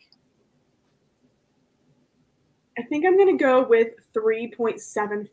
I 2.78 2.82
think 2.82 3.04
I'm 3.04 3.18
gonna 3.18 3.36
go 3.36 3.66
with 3.66 3.88
3.75. 4.16 5.26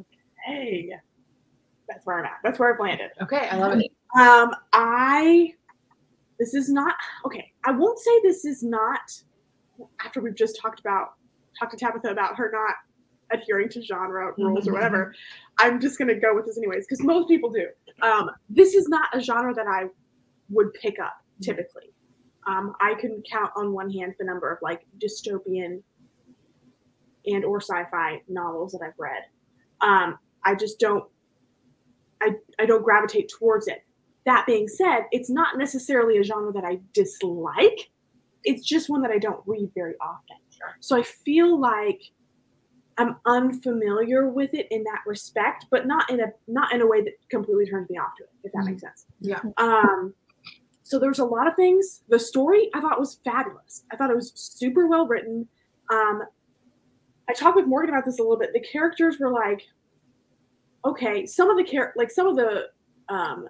Okay. 0.00 0.90
That's 1.88 2.04
where 2.06 2.18
I'm 2.18 2.24
at. 2.24 2.38
That's 2.42 2.58
where 2.58 2.72
I've 2.74 2.80
landed. 2.80 3.10
Okay, 3.22 3.48
I 3.50 3.56
love 3.56 3.78
it. 3.78 3.90
Um, 4.18 4.50
I 4.72 5.54
this 6.38 6.54
is 6.54 6.68
not 6.68 6.94
okay. 7.24 7.52
I 7.64 7.70
won't 7.72 7.98
say 7.98 8.10
this 8.22 8.44
is 8.44 8.62
not 8.62 9.00
after 10.04 10.20
we've 10.20 10.34
just 10.34 10.58
talked 10.60 10.80
about 10.80 11.14
talked 11.58 11.72
to 11.72 11.78
Tabitha 11.78 12.08
about 12.08 12.36
her 12.36 12.50
not 12.52 12.74
adhering 13.32 13.68
to 13.70 13.82
genre 13.82 14.32
rules 14.38 14.68
or 14.68 14.72
whatever. 14.72 15.14
I'm 15.58 15.80
just 15.80 15.98
gonna 15.98 16.18
go 16.18 16.34
with 16.34 16.46
this 16.46 16.58
anyways 16.58 16.86
because 16.86 17.02
most 17.02 17.28
people 17.28 17.50
do. 17.50 17.66
Um, 18.02 18.30
this 18.48 18.74
is 18.74 18.88
not 18.88 19.08
a 19.14 19.20
genre 19.20 19.54
that 19.54 19.66
I 19.66 19.84
would 20.50 20.72
pick 20.74 20.98
up 20.98 21.14
typically. 21.42 21.92
Um, 22.46 22.74
I 22.80 22.94
can 22.94 23.22
count 23.30 23.50
on 23.56 23.72
one 23.72 23.90
hand 23.90 24.14
the 24.18 24.24
number 24.24 24.50
of 24.52 24.58
like 24.62 24.86
dystopian 25.02 25.82
and 27.26 27.44
or 27.44 27.60
sci-fi 27.60 28.20
novels 28.28 28.72
that 28.72 28.82
I've 28.84 28.98
read. 28.98 29.22
Um, 29.80 30.18
I 30.44 30.54
just 30.54 30.78
don't 30.78 31.04
I, 32.22 32.30
I 32.58 32.66
don't 32.66 32.82
gravitate 32.82 33.30
towards 33.38 33.68
it 33.68 33.82
that 34.26 34.44
being 34.44 34.68
said, 34.68 35.04
it's 35.12 35.30
not 35.30 35.56
necessarily 35.56 36.18
a 36.18 36.22
genre 36.22 36.52
that 36.52 36.64
I 36.64 36.80
dislike. 36.92 37.88
It's 38.44 38.66
just 38.66 38.90
one 38.90 39.00
that 39.02 39.10
I 39.10 39.18
don't 39.18 39.40
read 39.46 39.70
very 39.74 39.94
often. 40.00 40.36
So 40.80 40.96
I 40.96 41.02
feel 41.02 41.58
like 41.58 42.00
I'm 42.98 43.16
unfamiliar 43.26 44.28
with 44.28 44.52
it 44.52 44.66
in 44.70 44.82
that 44.84 45.02
respect, 45.06 45.66
but 45.70 45.86
not 45.86 46.10
in 46.10 46.20
a 46.20 46.26
not 46.48 46.72
in 46.72 46.80
a 46.80 46.86
way 46.86 47.02
that 47.02 47.12
completely 47.30 47.66
turns 47.66 47.88
me 47.88 47.98
off 47.98 48.16
to 48.18 48.24
it, 48.24 48.30
if 48.42 48.52
that 48.52 48.60
mm-hmm. 48.60 48.70
makes 48.70 48.82
sense. 48.82 49.06
Yeah. 49.20 49.40
Um 49.58 50.14
so 50.82 50.98
there's 50.98 51.18
a 51.18 51.24
lot 51.24 51.46
of 51.46 51.54
things. 51.56 52.02
The 52.08 52.18
story 52.18 52.70
I 52.74 52.80
thought 52.80 52.98
was 52.98 53.20
fabulous. 53.24 53.84
I 53.92 53.96
thought 53.96 54.10
it 54.10 54.16
was 54.16 54.32
super 54.34 54.88
well 54.88 55.06
written. 55.06 55.46
Um 55.92 56.22
I 57.28 57.32
talked 57.34 57.56
with 57.56 57.66
Morgan 57.66 57.90
about 57.90 58.06
this 58.06 58.18
a 58.18 58.22
little 58.22 58.38
bit. 58.38 58.52
The 58.54 58.60
characters 58.60 59.18
were 59.20 59.30
like 59.30 59.62
okay, 60.84 61.26
some 61.26 61.50
of 61.50 61.56
the 61.56 61.64
char- 61.64 61.92
like 61.96 62.10
some 62.10 62.26
of 62.26 62.36
the 62.36 62.66
um 63.08 63.48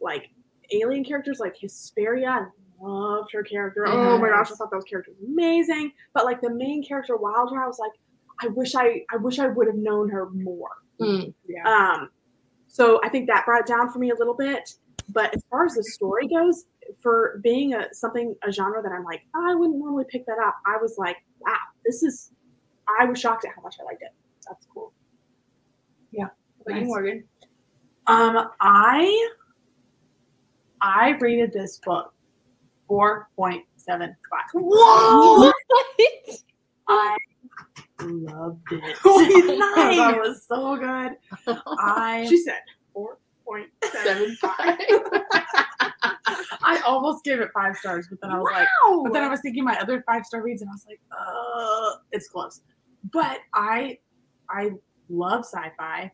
like 0.00 0.30
alien 0.72 1.04
characters 1.04 1.38
like 1.40 1.56
Hesperia, 1.60 2.28
I 2.28 2.46
loved 2.80 3.32
her 3.32 3.42
character. 3.42 3.84
Yes. 3.86 3.94
Oh 3.96 4.18
my 4.18 4.28
gosh, 4.28 4.50
I 4.52 4.54
thought 4.54 4.70
that 4.70 4.76
was 4.76 4.84
character 4.84 5.12
was 5.18 5.28
amazing. 5.28 5.92
But 6.12 6.24
like 6.24 6.40
the 6.40 6.50
main 6.50 6.84
character, 6.84 7.16
Wilder, 7.16 7.62
I 7.62 7.66
was 7.66 7.78
like, 7.78 7.92
I 8.40 8.48
wish 8.48 8.74
I 8.74 9.04
I 9.12 9.16
wish 9.16 9.38
I 9.38 9.48
would 9.48 9.66
have 9.66 9.76
known 9.76 10.08
her 10.10 10.30
more. 10.30 10.70
Mm, 11.00 11.34
yeah. 11.48 11.62
Um, 11.66 12.10
so 12.68 13.00
I 13.04 13.08
think 13.08 13.28
that 13.28 13.44
brought 13.46 13.60
it 13.60 13.66
down 13.66 13.90
for 13.90 13.98
me 13.98 14.10
a 14.10 14.14
little 14.14 14.34
bit. 14.34 14.74
But 15.10 15.34
as 15.34 15.42
far 15.50 15.66
as 15.66 15.74
the 15.74 15.84
story 15.84 16.28
goes, 16.28 16.64
for 17.00 17.40
being 17.42 17.74
a 17.74 17.92
something 17.92 18.34
a 18.46 18.52
genre 18.52 18.82
that 18.82 18.92
I'm 18.92 19.04
like, 19.04 19.22
oh, 19.34 19.50
I 19.50 19.54
wouldn't 19.54 19.78
normally 19.78 20.04
pick 20.08 20.26
that 20.26 20.38
up. 20.44 20.56
I 20.66 20.76
was 20.80 20.96
like, 20.98 21.16
wow, 21.40 21.56
this 21.84 22.02
is. 22.02 22.30
I 23.00 23.06
was 23.06 23.18
shocked 23.18 23.46
at 23.46 23.52
how 23.56 23.62
much 23.62 23.76
I 23.80 23.84
liked 23.84 24.02
it. 24.02 24.10
That's 24.46 24.66
cool. 24.66 24.92
Yeah. 26.14 26.28
What 26.58 26.74
nice. 26.74 26.86
Morgan? 26.86 27.24
Um, 28.06 28.50
I 28.60 29.30
I 30.80 31.16
rated 31.20 31.52
this 31.52 31.80
book 31.84 32.14
4.75. 32.90 34.14
Whoa! 34.54 35.50
I 36.88 37.16
loved 38.00 38.60
it. 38.70 38.82
nice. 39.04 39.96
that 39.96 40.18
was 40.18 40.44
so 40.46 40.76
good. 40.76 41.16
I 41.78 42.26
she 42.28 42.38
said 42.38 42.60
4.75. 42.94 44.38
I 46.66 46.80
almost 46.86 47.24
gave 47.24 47.40
it 47.40 47.50
five 47.54 47.76
stars, 47.76 48.06
but 48.08 48.20
then 48.20 48.30
I 48.30 48.38
was 48.38 48.50
wow. 48.50 48.58
like, 48.58 48.68
but 49.04 49.12
then 49.12 49.22
I 49.22 49.28
was 49.28 49.40
thinking 49.40 49.64
my 49.64 49.78
other 49.80 50.02
five 50.06 50.24
star 50.24 50.42
reads, 50.42 50.62
and 50.62 50.70
I 50.70 50.72
was 50.72 50.86
like, 50.86 51.00
uh, 51.10 51.98
it's 52.12 52.28
close. 52.28 52.62
But 53.12 53.40
I, 53.52 53.98
I 54.48 54.70
love 55.08 55.44
sci-fi. 55.44 56.10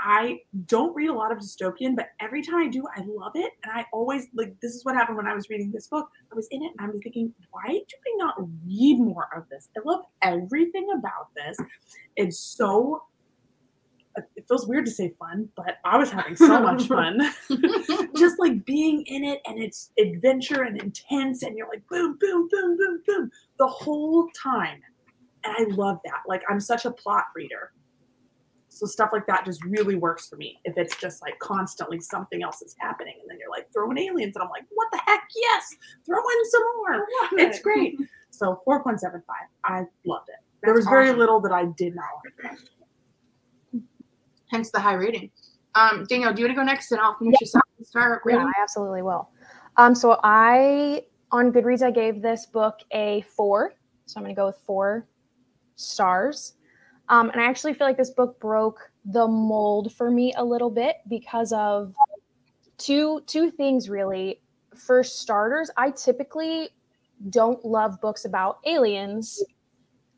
I 0.00 0.38
don't 0.66 0.94
read 0.94 1.08
a 1.08 1.12
lot 1.12 1.32
of 1.32 1.38
dystopian, 1.38 1.96
but 1.96 2.10
every 2.20 2.40
time 2.40 2.56
I 2.56 2.68
do, 2.68 2.84
I 2.96 3.02
love 3.04 3.32
it. 3.34 3.52
And 3.64 3.72
I 3.72 3.84
always 3.92 4.26
like 4.32 4.54
this 4.62 4.74
is 4.74 4.84
what 4.84 4.94
happened 4.94 5.16
when 5.16 5.26
I 5.26 5.34
was 5.34 5.48
reading 5.50 5.72
this 5.72 5.88
book. 5.88 6.08
I 6.30 6.36
was 6.36 6.46
in 6.52 6.62
it 6.62 6.72
and 6.78 6.88
I 6.88 6.92
was 6.92 7.00
thinking, 7.02 7.34
why 7.50 7.66
do 7.66 7.74
I 7.74 8.16
not 8.16 8.36
read 8.64 9.00
more 9.00 9.28
of 9.36 9.48
this? 9.48 9.68
I 9.76 9.80
love 9.84 10.04
everything 10.22 10.86
about 10.96 11.34
this. 11.34 11.56
It's 12.16 12.38
so 12.38 13.02
it 14.36 14.46
feels 14.48 14.66
weird 14.66 14.84
to 14.86 14.90
say 14.90 15.14
fun, 15.18 15.48
but 15.56 15.78
I 15.84 15.96
was 15.96 16.10
having 16.10 16.36
so 16.36 16.60
much 16.60 16.86
fun. 16.88 17.20
Just 18.16 18.38
like 18.38 18.64
being 18.64 19.04
in 19.06 19.24
it 19.24 19.40
and 19.46 19.58
it's 19.58 19.90
adventure 19.98 20.62
and 20.62 20.80
intense 20.80 21.42
and 21.42 21.56
you're 21.56 21.68
like 21.68 21.86
boom, 21.88 22.16
boom, 22.20 22.48
boom, 22.50 22.76
boom, 22.76 23.02
boom 23.06 23.30
the 23.58 23.66
whole 23.66 24.28
time. 24.40 24.80
And 25.44 25.54
I 25.56 25.74
love 25.74 25.98
that. 26.04 26.22
Like 26.26 26.42
I'm 26.48 26.60
such 26.60 26.84
a 26.84 26.90
plot 26.90 27.24
reader. 27.34 27.72
So 28.78 28.86
stuff 28.86 29.10
like 29.12 29.26
that 29.26 29.44
just 29.44 29.64
really 29.64 29.96
works 29.96 30.28
for 30.28 30.36
me. 30.36 30.60
If 30.64 30.78
it's 30.78 30.96
just 30.96 31.20
like 31.20 31.36
constantly 31.40 31.98
something 32.00 32.44
else 32.44 32.62
is 32.62 32.76
happening, 32.78 33.14
and 33.20 33.28
then 33.28 33.38
you're 33.40 33.50
like 33.50 33.66
throwing 33.72 33.98
aliens, 33.98 34.36
and 34.36 34.42
I'm 34.44 34.50
like, 34.50 34.66
what 34.70 34.86
the 34.92 35.00
heck? 35.04 35.22
Yes, 35.34 35.74
throw 36.06 36.18
in 36.18 36.50
some 36.50 36.62
more. 36.76 37.06
It's 37.32 37.60
great. 37.60 37.98
So 38.30 38.62
4.75. 38.68 39.22
I 39.64 39.78
loved 40.06 40.28
it. 40.28 40.36
That's 40.62 40.62
there 40.62 40.74
was 40.74 40.86
awesome. 40.86 40.92
very 40.92 41.12
little 41.12 41.40
that 41.40 41.50
I 41.50 41.64
did 41.76 41.96
not 41.96 42.04
like. 42.44 43.82
Hence 44.52 44.70
the 44.70 44.78
high 44.78 44.94
rating. 44.94 45.30
Um, 45.74 46.06
Danielle, 46.08 46.32
do 46.32 46.42
you 46.42 46.46
want 46.46 46.56
to 46.56 46.60
go 46.60 46.64
next, 46.64 46.92
and 46.92 47.00
I'll 47.00 47.16
finish 47.16 47.34
yeah. 47.40 47.60
your 47.78 47.84
star 47.84 48.22
rating? 48.24 48.42
Yeah, 48.42 48.46
I 48.46 48.62
absolutely 48.62 49.02
will. 49.02 49.28
Um, 49.76 49.94
so 49.96 50.20
I 50.22 51.02
on 51.32 51.52
Goodreads 51.52 51.82
I 51.82 51.90
gave 51.90 52.22
this 52.22 52.46
book 52.46 52.78
a 52.92 53.24
four. 53.36 53.74
So 54.06 54.18
I'm 54.18 54.24
going 54.24 54.34
to 54.34 54.38
go 54.38 54.46
with 54.46 54.58
four 54.64 55.08
stars. 55.74 56.54
Um, 57.10 57.30
and 57.30 57.40
I 57.40 57.44
actually 57.44 57.74
feel 57.74 57.86
like 57.86 57.96
this 57.96 58.10
book 58.10 58.38
broke 58.38 58.90
the 59.04 59.26
mold 59.26 59.92
for 59.94 60.10
me 60.10 60.34
a 60.36 60.44
little 60.44 60.70
bit 60.70 60.96
because 61.08 61.52
of 61.52 61.94
two 62.76 63.22
two 63.26 63.50
things 63.50 63.88
really. 63.88 64.40
For 64.76 65.02
starters, 65.02 65.70
I 65.76 65.90
typically 65.90 66.68
don't 67.30 67.64
love 67.64 68.00
books 68.00 68.24
about 68.24 68.58
aliens, 68.64 69.42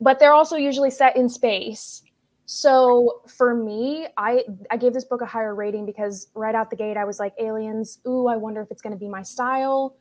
but 0.01 0.19
they're 0.19 0.35
also 0.35 0.57
usually 0.57 0.91
set 0.91 1.17
in 1.17 1.29
space. 1.29 2.03
So 2.45 3.23
for 3.29 3.55
me, 3.55 4.09
I 4.17 4.45
I 4.71 4.77
gave 4.77 4.93
this 4.93 5.05
book 5.05 5.23
a 5.23 5.27
higher 5.27 5.55
rating 5.55 5.87
because 5.87 6.29
right 6.35 6.55
out 6.55 6.69
the 6.69 6.77
gate 6.77 6.97
I 6.97 7.05
was 7.05 7.21
like 7.21 7.33
aliens, 7.39 8.01
ooh, 8.07 8.27
I 8.27 8.37
wonder 8.37 8.61
if 8.61 8.71
it's 8.71 8.83
going 8.83 8.93
to 8.93 8.99
be 8.99 9.09
my 9.09 9.23
style. 9.23 9.97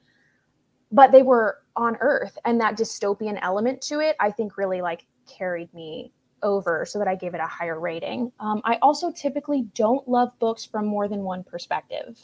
But 0.92 1.12
they 1.12 1.22
were 1.22 1.60
on 1.76 1.98
Earth 2.02 2.36
and 2.46 2.60
that 2.60 2.76
dystopian 2.76 3.38
element 3.44 3.80
to 3.84 4.00
it 4.00 4.16
I 4.20 4.32
think 4.32 4.58
really 4.58 4.82
like 4.82 5.06
carried 5.28 5.72
me 5.72 6.12
over 6.44 6.86
so 6.86 7.00
that 7.00 7.08
I 7.08 7.16
gave 7.16 7.34
it 7.34 7.42
a 7.42 7.48
higher 7.48 7.80
rating. 7.80 8.32
Um, 8.40 8.62
I 8.64 8.78
also 8.82 9.12
typically 9.12 9.64
don't 9.74 10.08
love 10.08 10.38
books 10.40 10.66
from 10.66 10.86
more 10.86 11.08
than 11.08 11.24
one 11.24 11.44
perspective. 11.44 12.20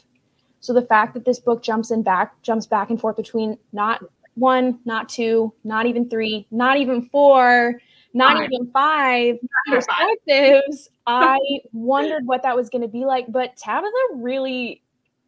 So 0.60 0.72
the 0.72 0.82
fact 0.82 1.14
that 1.14 1.24
this 1.24 1.38
book 1.38 1.62
jumps 1.62 1.90
in 1.90 2.02
back, 2.02 2.40
jumps 2.42 2.66
back 2.66 2.90
and 2.90 3.00
forth 3.00 3.16
between 3.16 3.58
not 3.72 4.02
one, 4.34 4.80
not 4.84 5.08
two, 5.08 5.52
not 5.64 5.86
even 5.86 6.08
three, 6.08 6.46
not 6.50 6.76
even 6.76 7.08
four, 7.10 7.80
not 8.14 8.36
five. 8.36 8.50
even 8.50 8.70
five 8.72 9.36
perspectives, 9.68 10.88
I 11.06 11.38
wondered 11.72 12.26
what 12.26 12.42
that 12.42 12.56
was 12.56 12.70
going 12.70 12.82
to 12.82 12.88
be 12.88 13.04
like. 13.04 13.26
But 13.28 13.56
Tabitha 13.56 13.92
really 14.14 14.82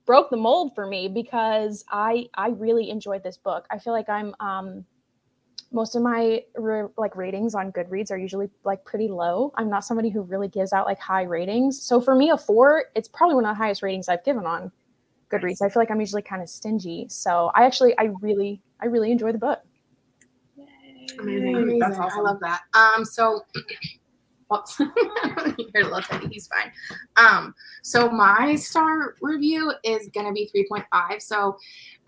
broke 0.07 0.31
the 0.31 0.37
mold 0.37 0.75
for 0.75 0.87
me 0.87 1.07
because 1.09 1.85
I 1.91 2.29
I 2.35 2.49
really 2.49 2.91
enjoyed 2.91 3.23
this 3.23 3.37
book. 3.37 3.67
I 3.71 3.79
feel 3.79 3.93
like 3.93 4.09
I'm 4.09 4.35
um, 4.41 4.85
most 5.71 5.95
of 5.95 6.03
my 6.03 6.43
like 6.97 7.15
ratings 7.17 7.55
on 7.55 7.73
Goodreads 7.73 8.11
are 8.11 8.17
usually 8.17 8.49
like 8.65 8.85
pretty 8.85 9.09
low. 9.09 9.53
I'm 9.57 9.69
not 9.69 9.85
somebody 9.85 10.09
who 10.09 10.23
really 10.23 10.49
gives 10.49 10.73
out 10.73 10.87
like 10.87 10.99
high 10.99 11.23
ratings. 11.23 11.83
So 11.83 12.01
for 12.01 12.15
me, 12.15 12.31
a 12.31 12.39
four, 12.39 12.87
it's 12.95 13.09
probably 13.09 13.35
one 13.35 13.45
of 13.45 13.51
the 13.51 13.55
highest 13.55 13.83
ratings 13.83 14.09
I've 14.09 14.25
given 14.25 14.47
on 14.47 14.73
Goodreads. 15.31 15.61
I 15.61 15.69
feel 15.69 15.83
like 15.83 15.91
I'm 15.91 16.01
usually 16.01 16.23
kind 16.23 16.43
of 16.43 16.49
stingy. 16.49 17.07
So 17.09 17.51
I 17.55 17.65
actually, 17.65 17.97
I 17.99 18.11
really, 18.21 18.63
I 18.81 18.87
really 18.87 19.13
enjoy 19.13 19.33
the 19.33 19.39
book. 19.39 19.61
Amazing. 21.21 21.57
Amazing. 21.57 21.79
That's 21.81 21.99
awesome. 21.99 22.21
I 22.21 22.23
love 22.23 22.41
that. 22.41 22.63
Um, 22.75 23.05
so 23.05 23.43
Whoops. 24.49 24.81
Little 25.75 26.01
tiny. 26.01 26.29
He's 26.29 26.49
fine. 26.49 26.73
Um, 27.17 27.55
so 27.83 28.09
my 28.11 28.55
star 28.55 29.15
review 29.21 29.73
is 29.85 30.09
gonna 30.15 30.33
be 30.33 30.51
3.5. 30.55 31.21
So 31.21 31.57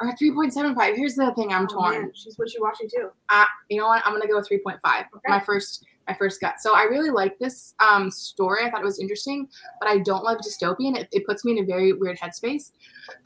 or 0.00 0.12
3.75. 0.12 0.96
Here's 0.96 1.14
the 1.16 1.32
thing 1.34 1.52
I'm 1.52 1.64
oh, 1.64 1.74
torn. 1.74 2.02
Man. 2.02 2.12
She's 2.14 2.38
what 2.38 2.52
you 2.54 2.62
watching 2.62 2.88
too. 2.88 3.10
Uh, 3.28 3.44
you 3.68 3.78
know 3.78 3.88
what? 3.88 4.02
I'm 4.06 4.12
gonna 4.12 4.26
go 4.26 4.36
with 4.36 4.48
3.5. 4.48 4.78
Okay. 4.84 5.04
My 5.28 5.40
first 5.40 5.84
my 6.10 6.16
first 6.16 6.40
got. 6.40 6.60
So 6.60 6.74
I 6.74 6.82
really 6.84 7.10
like 7.10 7.38
this 7.38 7.74
um, 7.78 8.10
story. 8.10 8.64
I 8.64 8.70
thought 8.70 8.80
it 8.80 8.84
was 8.84 8.98
interesting, 8.98 9.48
but 9.80 9.88
I 9.88 9.98
don't 9.98 10.24
love 10.24 10.38
dystopian. 10.38 10.96
It, 10.98 11.08
it 11.12 11.26
puts 11.26 11.44
me 11.44 11.52
in 11.52 11.58
a 11.58 11.66
very 11.66 11.92
weird 11.92 12.18
headspace, 12.18 12.72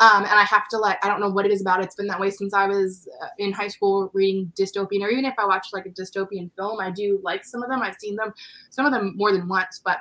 um, 0.00 0.24
and 0.24 0.32
I 0.32 0.44
have 0.44 0.68
to 0.68 0.78
like 0.78 1.04
I 1.04 1.08
don't 1.08 1.20
know 1.20 1.30
what 1.30 1.46
it 1.46 1.52
is 1.52 1.60
about. 1.60 1.80
It. 1.80 1.84
It's 1.84 1.94
been 1.94 2.06
that 2.08 2.20
way 2.20 2.30
since 2.30 2.52
I 2.52 2.66
was 2.66 3.08
uh, 3.22 3.28
in 3.38 3.52
high 3.52 3.68
school 3.68 4.10
reading 4.12 4.52
dystopian, 4.58 5.02
or 5.02 5.08
even 5.08 5.24
if 5.24 5.34
I 5.38 5.46
watch 5.46 5.68
like 5.72 5.86
a 5.86 5.90
dystopian 5.90 6.50
film, 6.56 6.80
I 6.80 6.90
do 6.90 7.20
like 7.22 7.44
some 7.44 7.62
of 7.62 7.70
them. 7.70 7.82
I've 7.82 7.96
seen 7.98 8.16
them, 8.16 8.32
some 8.70 8.86
of 8.86 8.92
them 8.92 9.14
more 9.16 9.32
than 9.32 9.48
once, 9.48 9.80
but 9.84 9.98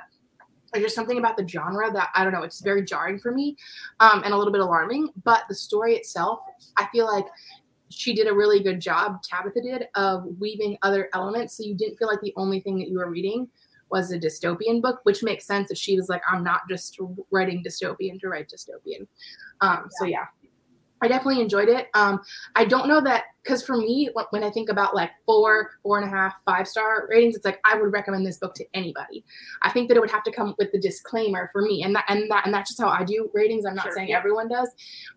there's 0.72 0.84
just 0.84 0.96
something 0.96 1.18
about 1.18 1.36
the 1.36 1.46
genre 1.46 1.90
that 1.92 2.10
I 2.14 2.24
don't 2.24 2.32
know. 2.32 2.42
It's 2.42 2.60
very 2.60 2.84
jarring 2.84 3.18
for 3.18 3.32
me, 3.32 3.56
um, 4.00 4.22
and 4.24 4.34
a 4.34 4.36
little 4.36 4.52
bit 4.52 4.60
alarming. 4.60 5.08
But 5.24 5.44
the 5.48 5.54
story 5.54 5.94
itself, 5.94 6.40
I 6.76 6.86
feel 6.92 7.06
like 7.06 7.26
she 7.94 8.14
did 8.14 8.26
a 8.26 8.34
really 8.34 8.62
good 8.62 8.80
job, 8.80 9.22
Tabitha 9.22 9.60
did, 9.60 9.88
of 9.94 10.24
weaving 10.38 10.78
other 10.82 11.08
elements. 11.14 11.56
So 11.56 11.62
you 11.62 11.74
didn't 11.74 11.96
feel 11.96 12.08
like 12.08 12.20
the 12.20 12.34
only 12.36 12.60
thing 12.60 12.78
that 12.78 12.88
you 12.88 12.98
were 12.98 13.10
reading 13.10 13.48
was 13.90 14.10
a 14.10 14.18
dystopian 14.18 14.82
book, 14.82 15.00
which 15.04 15.22
makes 15.22 15.46
sense 15.46 15.70
if 15.70 15.78
she 15.78 15.96
was 15.96 16.08
like, 16.08 16.22
I'm 16.30 16.42
not 16.42 16.62
just 16.68 16.98
writing 17.30 17.62
dystopian 17.62 18.20
to 18.20 18.28
write 18.28 18.48
dystopian. 18.48 19.06
Um, 19.60 19.84
yeah. 19.84 19.88
So 19.98 20.04
yeah, 20.06 20.24
I 21.04 21.08
definitely 21.08 21.42
enjoyed 21.42 21.68
it. 21.68 21.88
Um, 21.94 22.20
I 22.56 22.64
don't 22.64 22.88
know 22.88 23.00
that 23.02 23.24
because 23.42 23.62
for 23.62 23.76
me, 23.76 24.08
when 24.30 24.42
I 24.42 24.50
think 24.50 24.70
about 24.70 24.94
like 24.94 25.10
four, 25.26 25.72
four 25.82 25.98
and 25.98 26.06
a 26.06 26.10
half, 26.10 26.34
five 26.46 26.66
star 26.66 27.06
ratings, 27.10 27.36
it's 27.36 27.44
like 27.44 27.60
I 27.64 27.78
would 27.78 27.92
recommend 27.92 28.26
this 28.26 28.38
book 28.38 28.54
to 28.54 28.64
anybody. 28.72 29.22
I 29.62 29.70
think 29.70 29.88
that 29.88 29.98
it 29.98 30.00
would 30.00 30.10
have 30.10 30.24
to 30.24 30.32
come 30.32 30.54
with 30.58 30.72
the 30.72 30.80
disclaimer 30.80 31.50
for 31.52 31.60
me, 31.60 31.82
and 31.82 31.94
that 31.94 32.06
and 32.08 32.30
that 32.30 32.46
and 32.46 32.54
that's 32.54 32.70
just 32.70 32.80
how 32.80 32.88
I 32.88 33.04
do 33.04 33.30
ratings. 33.34 33.66
I'm 33.66 33.74
not 33.74 33.84
sure, 33.84 33.92
saying 33.92 34.08
yeah. 34.08 34.18
everyone 34.18 34.48
does, 34.48 34.70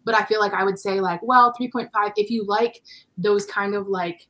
but 0.04 0.14
I 0.14 0.26
feel 0.26 0.42
like 0.42 0.54
I 0.54 0.66
would 0.66 0.78
say 0.78 1.00
like, 1.00 1.22
well, 1.24 1.54
three 1.56 1.72
point 1.72 1.90
five 1.94 2.12
if 2.18 2.30
you 2.30 2.44
like 2.46 2.82
those 3.18 3.46
kind 3.46 3.74
of 3.74 3.88
like 3.88 4.28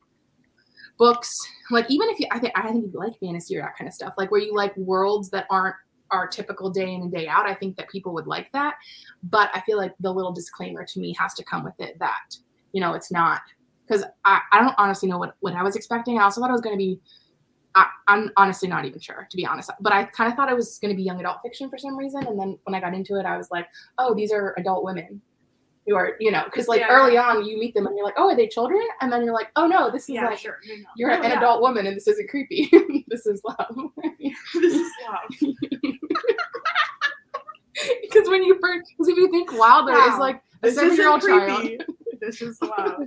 books, 0.96 1.34
like 1.70 1.90
even 1.90 2.08
if 2.08 2.20
you, 2.20 2.26
I 2.30 2.38
think 2.38 2.52
I 2.56 2.70
think 2.70 2.84
you 2.84 2.92
like 2.98 3.18
fantasy 3.18 3.56
or 3.56 3.62
that 3.62 3.76
kind 3.76 3.88
of 3.88 3.94
stuff, 3.94 4.14
like 4.16 4.30
where 4.30 4.40
you 4.40 4.54
like 4.54 4.76
worlds 4.76 5.30
that 5.30 5.46
aren't 5.50 5.76
our 6.10 6.26
typical 6.26 6.70
day 6.70 6.94
in 6.94 7.02
and 7.02 7.12
day 7.12 7.26
out. 7.28 7.46
I 7.46 7.54
think 7.54 7.76
that 7.76 7.88
people 7.88 8.12
would 8.14 8.26
like 8.26 8.50
that, 8.52 8.74
but 9.22 9.50
I 9.54 9.60
feel 9.62 9.76
like 9.76 9.94
the 10.00 10.12
little 10.12 10.32
disclaimer 10.32 10.84
to 10.84 11.00
me 11.00 11.14
has 11.18 11.34
to 11.34 11.44
come 11.44 11.64
with 11.64 11.78
it 11.78 11.98
that 11.98 12.36
you 12.72 12.80
know 12.80 12.94
it's 12.94 13.10
not 13.10 13.42
because 13.86 14.04
I, 14.24 14.40
I 14.52 14.60
don't 14.60 14.74
honestly 14.78 15.08
know 15.08 15.18
what 15.18 15.34
what 15.40 15.54
I 15.54 15.62
was 15.62 15.76
expecting. 15.76 16.18
I 16.18 16.24
also 16.24 16.40
thought 16.40 16.50
it 16.50 16.52
was 16.52 16.60
going 16.60 16.76
to 16.76 16.78
be. 16.78 17.00
I, 17.74 17.86
I'm 18.08 18.30
honestly 18.36 18.68
not 18.68 18.86
even 18.86 18.98
sure, 18.98 19.28
to 19.30 19.36
be 19.36 19.44
honest. 19.46 19.70
But 19.80 19.92
I 19.92 20.04
kind 20.04 20.30
of 20.30 20.36
thought 20.36 20.50
it 20.50 20.56
was 20.56 20.78
going 20.78 20.90
to 20.90 20.96
be 20.96 21.02
young 21.02 21.20
adult 21.20 21.38
fiction 21.42 21.68
for 21.68 21.78
some 21.78 21.96
reason, 21.96 22.26
and 22.26 22.38
then 22.38 22.58
when 22.64 22.74
I 22.74 22.80
got 22.80 22.94
into 22.94 23.18
it, 23.18 23.26
I 23.26 23.36
was 23.36 23.50
like, 23.50 23.66
"Oh, 23.98 24.14
these 24.14 24.32
are 24.32 24.54
adult 24.56 24.84
women 24.84 25.20
who 25.88 25.96
are, 25.96 26.12
you 26.20 26.30
know, 26.30 26.44
because 26.44 26.68
like 26.68 26.80
Yeah. 26.80 26.88
early 26.90 27.16
on, 27.16 27.44
you 27.44 27.58
meet 27.58 27.74
them 27.74 27.86
and 27.86 27.96
you're 27.96 28.04
like, 28.04 28.14
"Oh, 28.18 28.28
are 28.28 28.36
they 28.36 28.46
children?" 28.46 28.82
And 29.00 29.10
then 29.10 29.24
you're 29.24 29.32
like, 29.34 29.48
"Oh 29.56 29.66
no, 29.66 29.90
this 29.90 30.04
is 30.04 30.10
Yeah, 30.10 30.26
like 30.26 30.38
sure. 30.38 30.58
No, 30.68 30.74
no. 30.74 30.82
you're 30.96 31.10
No, 31.10 31.16
an 31.22 31.30
yeah. 31.30 31.38
adult 31.38 31.60
woman, 31.62 31.86
and 31.86 31.96
this 31.96 32.06
isn't 32.06 32.28
creepy. 32.28 32.70
this 33.08 33.26
is 33.26 33.40
love." 33.44 33.76
This 34.54 34.74
is 34.74 34.90
love. 35.08 35.54
Because 38.02 38.28
when 38.28 38.42
you 38.42 38.58
first, 38.60 38.90
because 38.90 39.06
if 39.08 39.16
you 39.16 39.30
think 39.30 39.52
Wilder 39.52 39.92
is 39.92 40.18
like 40.18 40.42
a 40.64 40.66
This 40.66 40.74
seven 40.74 40.96
year 40.96 41.08
old 41.08 41.22
child, 41.22 41.60
creepy. 41.62 41.78
This 42.20 42.42
is 42.42 42.60
love. 42.60 42.98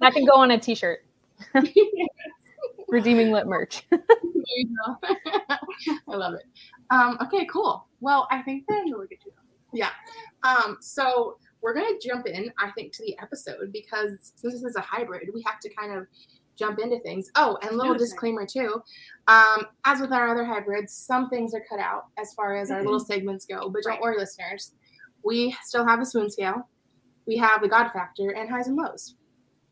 That 0.00 0.12
can 0.12 0.26
go 0.26 0.34
on 0.34 0.50
a 0.50 0.58
t-shirt. 0.58 1.06
Redeeming 2.88 3.32
lip 3.32 3.46
merch. 3.46 3.86
There 3.90 4.00
you 4.58 4.76
go. 4.86 4.98
I 6.08 6.16
love 6.16 6.34
it. 6.34 6.44
Um, 6.90 7.16
okay, 7.22 7.46
cool. 7.46 7.86
Well, 8.00 8.28
I 8.30 8.42
think 8.42 8.64
then 8.68 8.92
really 8.92 9.06
good 9.06 9.20
too. 9.24 9.30
Yeah. 9.74 9.90
Um, 10.42 10.78
so 10.80 11.38
we're 11.60 11.74
gonna 11.74 11.98
jump 12.00 12.26
in, 12.26 12.52
I 12.58 12.70
think, 12.72 12.92
to 12.94 13.04
the 13.04 13.18
episode 13.18 13.72
because 13.72 14.32
since 14.36 14.54
this 14.54 14.62
is 14.62 14.76
a 14.76 14.80
hybrid, 14.80 15.28
we 15.34 15.42
have 15.46 15.60
to 15.60 15.74
kind 15.74 15.96
of 15.96 16.06
jump 16.56 16.78
into 16.78 17.00
things. 17.00 17.30
Oh, 17.34 17.58
and 17.62 17.76
little 17.76 17.94
disclaimer 17.94 18.46
too. 18.46 18.82
Um, 19.26 19.66
as 19.84 20.00
with 20.00 20.12
our 20.12 20.28
other 20.28 20.44
hybrids, 20.44 20.92
some 20.92 21.28
things 21.28 21.54
are 21.54 21.64
cut 21.68 21.80
out 21.80 22.06
as 22.18 22.34
far 22.34 22.56
as 22.56 22.70
our 22.70 22.82
little 22.82 23.00
segments 23.00 23.46
go, 23.46 23.68
but 23.70 23.82
don't 23.82 24.00
worry, 24.00 24.18
listeners. 24.18 24.72
We 25.24 25.56
still 25.62 25.86
have 25.86 26.00
a 26.00 26.06
swoon 26.06 26.30
scale. 26.30 26.68
We 27.26 27.36
have 27.38 27.62
the 27.62 27.68
God 27.68 27.90
factor 27.92 28.30
and 28.30 28.50
highs 28.50 28.68
and 28.68 28.76
lows, 28.76 29.16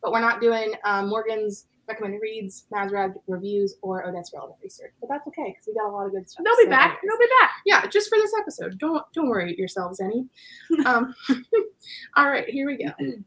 but 0.02 0.12
we're 0.12 0.20
not 0.20 0.40
doing 0.40 0.72
um, 0.84 1.08
Morgan's 1.08 1.66
recommended 1.88 2.20
reads, 2.22 2.64
Mazrad 2.72 3.14
reviews, 3.26 3.76
or 3.82 4.06
Odette's 4.06 4.32
relevant 4.34 4.58
research. 4.62 4.92
But 5.00 5.08
that's 5.08 5.26
okay 5.28 5.48
because 5.50 5.66
we 5.66 5.74
got 5.74 5.88
a 5.88 5.92
lot 5.92 6.06
of 6.06 6.12
good 6.12 6.28
stuff. 6.28 6.44
They'll 6.44 6.56
be 6.56 6.64
So 6.64 6.70
back. 6.70 6.84
anyways 6.84 7.00
They'll 7.02 7.18
be 7.18 7.32
back. 7.40 7.50
yeah, 7.66 7.86
just 7.86 8.08
for 8.08 8.16
this 8.18 8.32
episode. 8.40 8.78
Don't 8.78 9.04
don't 9.12 9.28
worry 9.28 9.54
yourselves 9.58 10.00
any. 10.00 10.26
Um, 10.86 11.14
all 12.16 12.28
right, 12.28 12.48
here 12.48 12.66
we 12.66 12.76
go. 12.76 12.90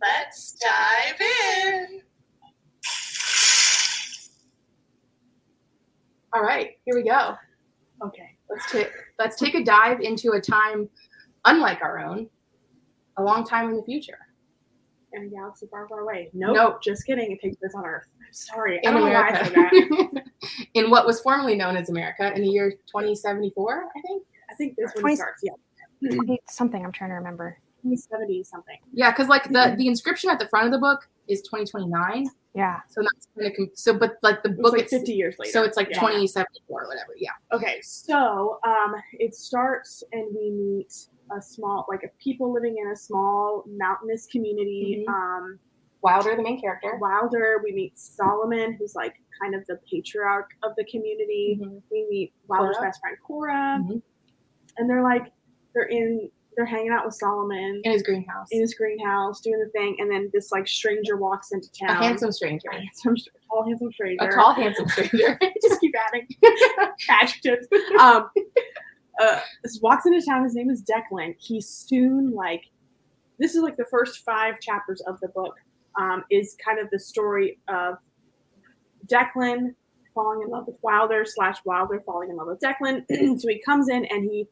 Let's 0.00 0.52
dive 0.52 1.20
in. 1.20 2.02
All 6.32 6.42
right, 6.42 6.72
here 6.84 6.94
we 6.94 7.02
go. 7.02 7.34
Okay. 8.04 8.36
Let's 8.50 8.70
take 8.70 8.90
let's 9.18 9.36
take 9.36 9.54
a 9.54 9.64
dive 9.64 10.00
into 10.00 10.32
a 10.32 10.40
time 10.40 10.88
unlike 11.44 11.82
our 11.82 11.98
own, 11.98 12.28
a 13.16 13.22
long 13.22 13.44
time 13.44 13.68
in 13.70 13.76
the 13.76 13.82
future. 13.82 14.18
In 15.12 15.22
a 15.24 15.28
galaxy 15.28 15.66
far, 15.70 15.88
far 15.88 16.00
away. 16.00 16.30
Nope. 16.34 16.54
Nope. 16.56 16.82
Just 16.82 17.06
kidding. 17.06 17.32
It 17.32 17.40
takes 17.40 17.56
place 17.56 17.72
on 17.74 17.84
Earth. 17.86 18.04
I'm 18.18 18.32
sorry. 18.32 18.74
I 18.84 18.88
In 18.88 18.94
don't 18.94 19.04
know 19.08 19.14
why 19.14 19.28
I 19.30 19.42
said 19.42 19.54
that. 19.54 19.72
America. 19.72 20.30
in 20.74 20.90
what 20.90 21.06
was 21.06 21.20
formerly 21.20 21.56
known 21.56 21.76
as 21.76 21.88
America 21.88 22.30
in 22.34 22.42
the 22.42 22.48
year 22.48 22.70
2074, 22.72 23.84
I 23.96 24.00
think. 24.02 24.22
I 24.50 24.54
think 24.54 24.76
this 24.76 24.90
one 24.94 25.00
Twenty- 25.02 25.16
starts. 25.16 25.42
Yeah. 25.42 25.52
Something 26.48 26.84
I'm 26.84 26.92
trying 26.92 27.10
to 27.10 27.14
remember. 27.16 27.58
2070 27.82 28.44
something. 28.44 28.76
Yeah, 28.92 29.10
because 29.12 29.28
like 29.28 29.44
the 29.44 29.74
the 29.78 29.86
inscription 29.86 30.30
at 30.30 30.38
the 30.38 30.48
front 30.48 30.66
of 30.66 30.72
the 30.72 30.78
book 30.78 31.08
is 31.28 31.40
2029, 31.42 32.28
Yeah. 32.54 32.80
so 32.88 33.02
that's 33.02 33.28
kind 33.36 33.46
of 33.50 33.56
com- 33.56 33.70
so. 33.74 33.92
But 33.96 34.16
like 34.22 34.42
the 34.42 34.50
It's 34.50 34.60
book, 34.60 34.72
like 34.72 34.82
it's, 34.82 34.92
50 34.92 35.12
years 35.12 35.36
later. 35.38 35.52
so 35.52 35.62
it's 35.64 35.76
like 35.76 35.88
Yeah. 35.90 36.00
2074 36.00 36.82
or 36.84 36.88
whatever. 36.88 37.12
Yeah. 37.16 37.30
Okay, 37.52 37.80
so 37.82 38.58
um, 38.66 38.94
it 39.12 39.34
starts 39.34 40.02
and 40.12 40.34
we 40.34 40.50
meet 40.50 40.92
a 41.36 41.40
small, 41.42 41.84
like 41.88 42.02
a 42.04 42.08
people 42.22 42.52
living 42.52 42.76
in 42.82 42.90
a 42.90 42.96
small 42.96 43.64
mountainous 43.68 44.26
community. 44.26 45.04
Mhm. 45.06 45.12
Um, 45.12 45.58
Wilder, 46.00 46.36
the 46.36 46.42
main 46.42 46.60
character. 46.60 46.96
Wilder, 47.00 47.60
we 47.62 47.72
meet 47.72 47.98
Solomon, 47.98 48.72
who's 48.74 48.94
like 48.94 49.14
kind 49.40 49.54
of 49.54 49.66
the 49.66 49.78
patriarch 49.90 50.50
of 50.62 50.72
the 50.76 50.84
community. 50.84 51.58
Mhm. 51.60 51.82
We 51.90 52.06
meet 52.08 52.32
Wilder's 52.48 52.76
Cora. 52.76 52.88
best 52.88 53.00
friend 53.00 53.16
Cora, 53.22 53.78
Mhm. 53.84 54.02
and 54.78 54.88
they're 54.90 55.02
like, 55.02 55.32
they're 55.74 55.84
in, 55.88 56.30
they're 56.58 56.66
hanging 56.66 56.90
out 56.90 57.06
with 57.06 57.14
Solomon 57.14 57.80
In 57.84 57.92
his 57.92 58.02
greenhouse. 58.02 58.48
in 58.50 58.60
his 58.60 58.74
greenhouse 58.74 59.40
doing 59.40 59.60
the 59.60 59.70
thing, 59.70 59.94
and 60.00 60.10
then 60.10 60.28
this 60.34 60.50
like 60.50 60.66
stranger 60.66 61.16
walks 61.16 61.52
into 61.52 61.68
town. 61.80 61.90
a 61.90 62.04
handsome 62.04 62.32
stranger. 62.32 62.68
a 62.72 62.80
handsome, 62.80 63.14
tall, 63.48 63.64
handsome 63.64 63.92
stranger. 63.92 64.24
A 64.24 64.32
tall, 64.32 64.52
handsome 64.54 64.88
stranger. 64.88 65.38
just 65.62 65.80
keep 65.80 65.94
adding 66.08 66.26
adjectives. 67.08 67.68
Um, 68.00 68.28
uh, 69.20 69.38
this 69.62 69.78
walks 69.80 70.04
into 70.04 70.20
town. 70.26 70.42
His 70.42 70.56
name 70.56 70.68
is 70.68 70.82
Declan. 70.82 71.36
He 71.38 71.60
soon 71.60 72.32
like 72.34 72.64
this 73.38 73.54
is 73.54 73.62
like 73.62 73.76
the 73.76 73.86
first 73.88 74.24
five 74.24 74.58
chapters 74.60 75.00
of 75.06 75.20
the 75.20 75.28
book. 75.28 75.54
Um, 75.96 76.24
is 76.28 76.56
kind 76.64 76.80
of 76.80 76.88
the 76.90 76.98
story 76.98 77.58
of 77.68 77.94
Declan 79.06 79.74
falling 80.12 80.42
in 80.42 80.48
love 80.48 80.66
with 80.66 80.76
Wilder 80.82 81.24
slash 81.24 81.56
Wilder 81.64 82.02
falling 82.04 82.30
in 82.30 82.36
love 82.36 82.48
with 82.48 82.58
Declan. 82.60 83.04
so 83.40 83.48
he 83.48 83.60
comes 83.64 83.88
in 83.88 84.04
and 84.06 84.24
he 84.24 84.46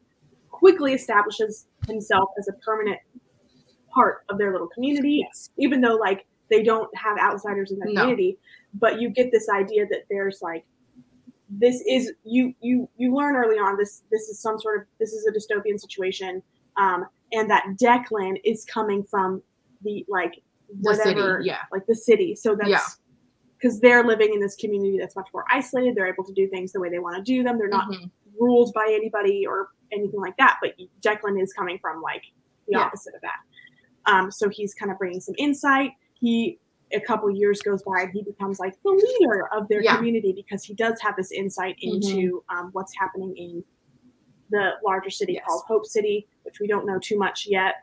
quickly 0.57 0.93
establishes 0.93 1.67
himself 1.87 2.29
as 2.39 2.47
a 2.47 2.53
permanent 2.65 2.99
part 3.93 4.23
of 4.29 4.37
their 4.37 4.51
little 4.51 4.67
community, 4.67 5.25
even 5.57 5.81
though 5.81 5.95
like 5.95 6.25
they 6.49 6.63
don't 6.63 6.89
have 6.95 7.17
outsiders 7.19 7.71
in 7.71 7.79
their 7.79 7.89
No. 7.93 8.01
community. 8.01 8.37
But 8.73 8.99
you 9.01 9.09
get 9.09 9.31
this 9.31 9.47
idea 9.49 9.85
that 9.87 10.03
there's 10.09 10.39
like 10.41 10.65
this 11.49 11.81
is 11.87 12.11
you 12.23 12.53
you 12.61 12.89
you 12.97 13.13
learn 13.15 13.35
early 13.35 13.57
on 13.57 13.77
this 13.77 14.03
this 14.11 14.23
is 14.29 14.39
some 14.39 14.59
sort 14.59 14.81
of 14.81 14.87
this 14.99 15.13
is 15.13 15.25
a 15.27 15.31
dystopian 15.31 15.79
situation 15.79 16.43
um 16.75 17.05
and 17.31 17.49
that 17.49 17.63
declan 17.81 18.35
is 18.43 18.65
coming 18.65 19.01
from 19.03 19.41
the 19.83 20.05
like 20.09 20.33
The 20.83 20.93
city, 20.95 21.09
whatever 21.15 21.41
yeah. 21.41 21.59
like 21.71 21.85
the 21.87 21.95
city 21.95 22.35
so 22.35 22.53
that's 22.53 22.67
Yeah. 22.69 22.81
because 23.57 23.79
they're 23.79 24.03
living 24.03 24.33
in 24.33 24.41
this 24.41 24.57
community 24.57 24.97
that's 24.99 25.15
much 25.15 25.29
more 25.33 25.45
isolated 25.49 25.95
they're 25.95 26.11
able 26.11 26.25
to 26.25 26.33
do 26.33 26.49
things 26.49 26.73
the 26.73 26.81
way 26.81 26.89
they 26.89 26.99
want 26.99 27.15
to 27.15 27.23
do 27.23 27.43
them 27.43 27.57
they're 27.57 27.69
not 27.69 27.89
Mhm. 27.89 28.11
ruled 28.37 28.73
by 28.73 28.87
anybody 28.91 29.47
or 29.47 29.69
anything 29.91 30.19
like 30.19 30.35
that 30.37 30.57
but 30.61 30.71
declan 31.01 31.41
is 31.41 31.53
coming 31.53 31.77
from 31.79 32.01
like 32.01 32.23
the 32.67 32.73
Yeah. 32.77 32.79
opposite 32.85 33.13
of 33.15 33.21
that 33.21 34.11
um 34.11 34.29
so 34.31 34.49
he's 34.49 34.73
kind 34.73 34.91
of 34.91 34.97
bringing 34.97 35.19
some 35.21 35.35
insight 35.37 35.91
he 36.19 36.59
a 36.93 36.99
couple 37.01 37.29
years 37.29 37.61
goes 37.61 37.83
by 37.83 38.01
and 38.03 38.11
he 38.13 38.23
becomes 38.23 38.59
like 38.59 38.73
the 38.83 38.89
leader 39.19 39.47
of 39.53 39.67
their 39.67 39.81
Yeah. 39.81 39.91
Mm-hmm. 39.91 39.97
community 39.97 40.33
because 40.33 40.63
he 40.63 40.73
does 40.73 40.99
have 41.01 41.15
this 41.17 41.31
insight 41.31 41.75
into 41.81 42.43
um, 42.49 42.69
what's 42.71 42.93
happening 42.97 43.35
in 43.35 43.63
the 44.51 44.71
larger 44.85 45.09
city 45.09 45.33
Yes. 45.33 45.43
called 45.45 45.63
Hope 45.67 45.85
City, 45.85 46.27
which 46.43 46.61
we 46.61 46.67
don't 46.67 46.85
know 46.85 46.97
too 46.97 47.17
much 47.17 47.45
yet. 47.45 47.75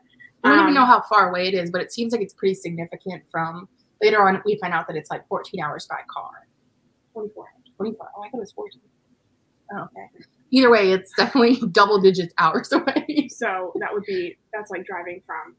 I 0.43 0.49
don't 0.49 0.57
even 0.57 0.67
Um, 0.69 0.73
know 0.73 0.85
how 0.85 1.01
far 1.01 1.29
away 1.29 1.47
it 1.47 1.53
is, 1.53 1.69
but 1.69 1.81
it 1.81 1.93
seems 1.93 2.13
like 2.13 2.21
it's 2.21 2.33
pretty 2.33 2.55
significant 2.55 3.21
from 3.29 3.69
later 4.01 4.27
on 4.27 4.41
we 4.43 4.57
find 4.59 4.73
out 4.73 4.87
that 4.87 4.95
it's 4.95 5.11
like 5.11 5.27
14 5.27 5.61
hours 5.61 5.85
by 5.87 5.99
car. 6.11 6.31
24. 7.13 7.45
24. 7.77 8.09
Oh, 8.17 8.21
I 8.23 8.29
thought 8.29 8.37
it 8.37 8.39
was 8.39 8.51
14. 8.53 8.81
Oh, 9.73 9.81
okay. 9.83 10.25
Either 10.51 10.69
way, 10.69 10.91
it's 10.91 11.11
definitely 11.17 11.55
double 11.71 11.99
digits 11.99 12.33
hours 12.37 12.71
away. 12.73 13.27
So 13.29 13.73
that 13.79 13.93
would 13.93 14.03
be 14.05 14.37
that's 14.53 14.71
like 14.71 14.85
driving 14.85 15.21
from 15.25 15.55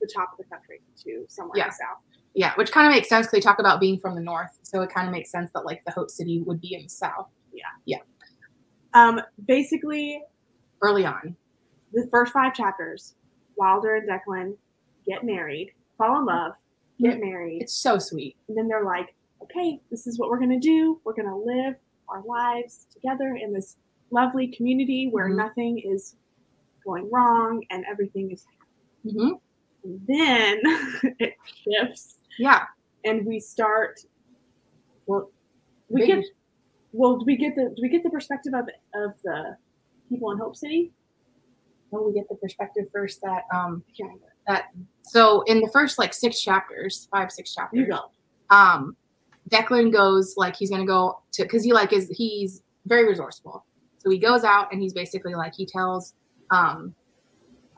the 0.00 0.08
top 0.14 0.30
of 0.32 0.38
the 0.38 0.44
country 0.44 0.80
to 1.04 1.24
somewhere 1.28 1.56
Yeah. 1.58 1.64
in 1.64 1.68
the 1.70 1.74
south. 1.74 1.98
Yeah, 2.34 2.52
which 2.56 2.70
kind 2.70 2.86
of 2.86 2.92
makes 2.92 3.08
sense 3.08 3.26
because 3.26 3.32
they 3.38 3.40
talk 3.40 3.58
about 3.58 3.80
being 3.80 3.98
from 3.98 4.14
the 4.14 4.20
north, 4.20 4.58
so 4.62 4.82
it 4.82 4.90
kind 4.92 5.08
of 5.08 5.12
makes 5.12 5.30
sense 5.30 5.50
that 5.54 5.64
like 5.64 5.82
the 5.86 5.90
Hope 5.92 6.10
City 6.10 6.42
would 6.42 6.60
be 6.60 6.74
in 6.74 6.82
the 6.82 6.88
south 6.88 7.28
Yeah. 7.52 7.64
Yeah. 7.86 7.98
Um, 8.94 9.20
basically, 9.46 10.22
early 10.82 11.04
on. 11.04 11.36
the 11.92 12.06
first 12.10 12.32
five 12.32 12.54
chapters, 12.54 13.14
Wilder 13.56 13.96
and 13.96 14.08
Declan 14.08 14.54
get 15.06 15.24
married, 15.24 15.72
fall 15.98 16.18
in 16.20 16.26
love, 16.26 16.52
get 17.00 17.18
married, 17.20 17.62
It's 17.62 17.72
so 17.74 17.98
sweet. 17.98 18.36
and 18.48 18.56
then 18.56 18.68
they're 18.68 18.84
like, 18.84 19.14
okay, 19.42 19.80
this 19.90 20.06
is 20.06 20.18
what 20.18 20.28
we're 20.30 20.38
gonna 20.38 20.60
do. 20.60 21.00
We're 21.04 21.14
gonna 21.14 21.36
live 21.38 21.74
our 22.08 22.22
lives 22.26 22.86
together 22.92 23.34
in 23.42 23.52
this 23.52 23.76
lovely 24.10 24.48
community 24.48 25.08
where 25.10 25.28
Mhm. 25.28 25.36
nothing 25.36 25.78
is 25.78 26.16
going 26.84 27.08
wrong 27.10 27.64
and 27.70 27.84
everything 27.86 28.30
is. 28.30 28.46
hmm 29.08 29.32
then 30.08 30.60
it 31.20 31.34
shifts, 31.44 32.18
Yeah. 32.38 32.64
and 33.04 33.24
we 33.24 33.38
start. 33.38 34.00
Well, 35.06 35.30
we 35.88 36.00
Big- 36.00 36.08
get. 36.08 36.24
Well, 36.92 37.18
do 37.18 37.24
we 37.24 37.36
get 37.36 37.54
the 37.54 37.72
do 37.76 37.82
we 37.82 37.88
get 37.88 38.02
the 38.02 38.10
perspective 38.10 38.52
of 38.54 38.68
of 38.94 39.12
the 39.22 39.56
people 40.08 40.32
in 40.32 40.38
Hope 40.38 40.56
City? 40.56 40.92
Well, 41.92 42.04
we 42.04 42.14
get 42.14 42.28
the 42.28 42.34
perspective 42.36 42.86
first 42.92 43.20
that 43.22 43.44
um 43.54 43.84
that 44.48 44.72
so 45.02 45.42
in 45.42 45.60
the 45.60 45.68
first 45.68 45.98
like 46.00 46.12
six 46.14 46.40
chapters, 46.40 47.06
five 47.12 47.30
six 47.30 47.54
chapters. 47.54 47.78
You 47.80 47.86
go. 47.86 48.10
um 48.50 48.96
Declan 49.50 49.92
goes 49.92 50.34
like 50.36 50.56
he's 50.56 50.70
gonna 50.70 50.84
go 50.86 51.20
to 51.32 51.42
because 51.44 51.62
he 51.62 51.72
like 51.72 51.92
is 51.92 52.08
he's 52.10 52.62
very 52.86 53.06
resourceful. 53.06 53.64
So 54.06 54.12
he 54.12 54.18
goes 54.18 54.44
out 54.44 54.72
and 54.72 54.80
he's 54.80 54.92
basically 54.92 55.34
like 55.34 55.52
he 55.56 55.66
tells 55.66 56.14
um 56.52 56.94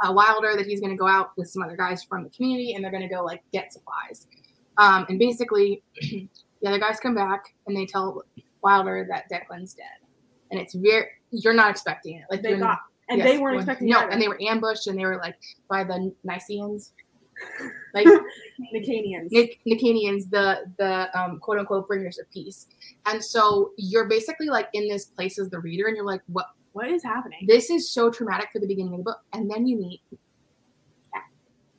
uh, 0.05 0.12
Wilder 0.12 0.55
that 0.57 0.66
he's 0.66 0.79
gonna 0.81 0.95
go 0.97 1.07
out 1.09 1.31
with 1.39 1.49
some 1.49 1.62
other 1.62 1.74
guys 1.76 2.05
from 2.05 2.22
the 2.22 2.29
community 2.29 2.74
and 2.74 2.85
they're 2.85 2.93
gonna 2.93 3.09
go 3.09 3.24
like 3.24 3.43
get 3.51 3.72
supplies. 3.72 4.26
Um 4.76 5.07
and 5.09 5.18
basically 5.18 5.83
the 6.03 6.29
other 6.66 6.79
guys 6.79 7.01
come 7.01 7.14
back 7.14 7.45
and 7.66 7.74
they 7.74 7.87
tell 7.87 8.22
Wilder 8.62 9.07
that 9.09 9.24
Declan's 9.31 9.72
dead, 9.72 9.87
and 10.51 10.61
it's 10.61 10.74
very 10.74 11.07
you're 11.31 11.55
not 11.55 11.70
expecting 11.70 12.16
it. 12.16 12.24
Like 12.31 12.43
They 12.43 12.57
got, 12.57 12.81
and 13.09 13.18
yes, 13.18 13.26
they 13.29 13.39
weren't 13.39 13.57
when- 13.57 13.62
expecting 13.64 13.89
no, 13.89 14.01
and 14.09 14.20
they 14.20 14.29
were 14.29 14.39
ambushed, 14.43 14.87
and 14.87 14.99
they 14.99 15.05
were 15.07 15.16
like 15.16 15.37
by 15.70 15.83
the 15.85 16.12
Niceans, 16.24 16.93
like 17.95 18.07
Nicanians. 18.74 19.28
Nic- 19.30 19.61
Nicanians, 19.66 20.30
the 20.30 20.70
the 20.78 21.09
um, 21.18 21.39
quote 21.41 21.59
unquote 21.59 21.86
bringers 21.89 22.18
of 22.18 22.30
peace. 22.30 22.66
And 23.07 23.22
so 23.24 23.72
you're 23.76 24.09
basically 24.09 24.49
like 24.49 24.68
in 24.72 24.89
this 24.89 25.07
place 25.07 25.39
as 25.39 25.51
the 25.51 25.59
reader, 25.61 25.86
and 25.86 25.97
you're 25.97 26.07
like, 26.07 26.22
what? 26.26 26.47
what 26.72 26.89
is 26.89 27.03
happening? 27.03 27.45
This 27.47 27.70
is 27.70 27.91
so 27.91 28.11
traumatic 28.11 28.51
for 28.53 28.59
the 28.61 28.66
beginning 28.66 28.93
of 28.93 28.99
the 28.99 29.05
book, 29.05 29.20
and 29.32 29.51
then 29.51 29.66
you 29.66 29.76
meet 29.78 30.01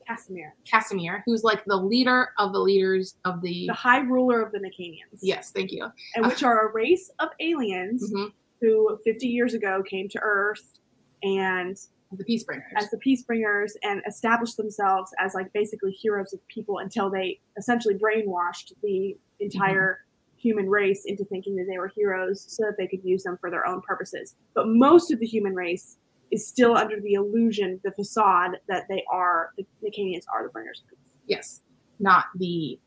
Casimir, 0.08 0.56
Casimir, 0.66 1.22
who's 1.28 1.44
like 1.44 1.64
the 1.66 1.76
leader 1.78 2.30
of 2.40 2.52
the 2.52 2.58
leaders 2.60 3.16
of 3.26 3.42
the. 3.44 3.68
the 3.68 3.74
high 3.74 4.00
ruler 4.00 4.42
of 4.42 4.52
the 4.52 4.58
Nicanians. 4.58 5.20
Yes, 5.22 5.52
thank 5.52 5.72
you. 5.72 5.88
And 6.16 6.26
which 6.26 6.42
are 6.42 6.68
a 6.68 6.74
race 6.74 7.12
of 7.20 7.30
aliens 7.40 8.12
Mhm. 8.12 8.32
who 8.60 8.98
50 9.06 9.28
years 9.28 9.54
ago 9.54 9.84
came 9.84 10.10
to 10.10 10.20
Earth 10.20 10.80
and 11.22 11.80
The 12.12 12.24
peace 12.24 12.44
bringers. 12.44 12.72
as 12.76 12.90
the 12.90 12.98
peace 12.98 13.22
bringers 13.24 13.78
and 13.84 14.02
established 14.08 14.58
themselves 14.58 15.12
as 15.20 15.36
like 15.36 15.54
basically 15.54 15.92
heroes 15.92 16.34
of 16.34 16.46
people 16.48 16.80
until 16.80 17.10
they 17.10 17.40
essentially 17.58 17.96
brainwashed 17.96 18.74
the 18.82 19.16
entire 19.40 20.00
human 20.36 20.68
race 20.70 21.04
into 21.06 21.24
thinking 21.26 21.56
that 21.58 21.68
they 21.70 21.78
were 21.78 21.92
heroes 21.96 22.46
so 22.48 22.64
that 22.64 22.78
they 22.78 22.88
could 22.88 23.04
use 23.04 23.24
them 23.24 23.38
for 23.40 23.52
their 23.52 23.68
own 23.68 23.82
purposes. 23.82 24.36
But 24.56 24.68
most 24.68 25.12
of 25.12 25.20
the 25.20 25.26
human 25.28 25.54
race 25.54 25.98
is 26.32 26.48
still 26.48 26.76
under 26.76 27.00
the 27.00 27.14
illusion, 27.14 27.80
the 27.84 27.92
facade 27.92 28.58
that 28.68 28.86
they 28.90 29.04
are 29.12 29.52
the 29.58 29.66
Nicanians 29.84 30.24
are 30.34 30.44
the 30.44 30.50
bringers 30.50 30.82
of 30.84 30.90
peace. 30.90 31.12
yes, 31.28 31.62
not 32.00 32.26
the 32.36 32.80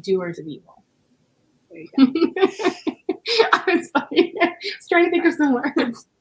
doers 0.00 0.38
of 0.38 0.46
evil. 0.46 0.82
There 1.70 1.80
you 1.80 1.88
go. 1.96 2.92
I 3.52 3.62
was 3.66 3.90
like, 3.94 4.34
I 4.40 4.54
was 4.62 4.88
trying 4.88 5.04
to 5.06 5.10
think 5.10 5.24
of 5.24 5.34
some 5.34 5.54
words. 5.54 6.06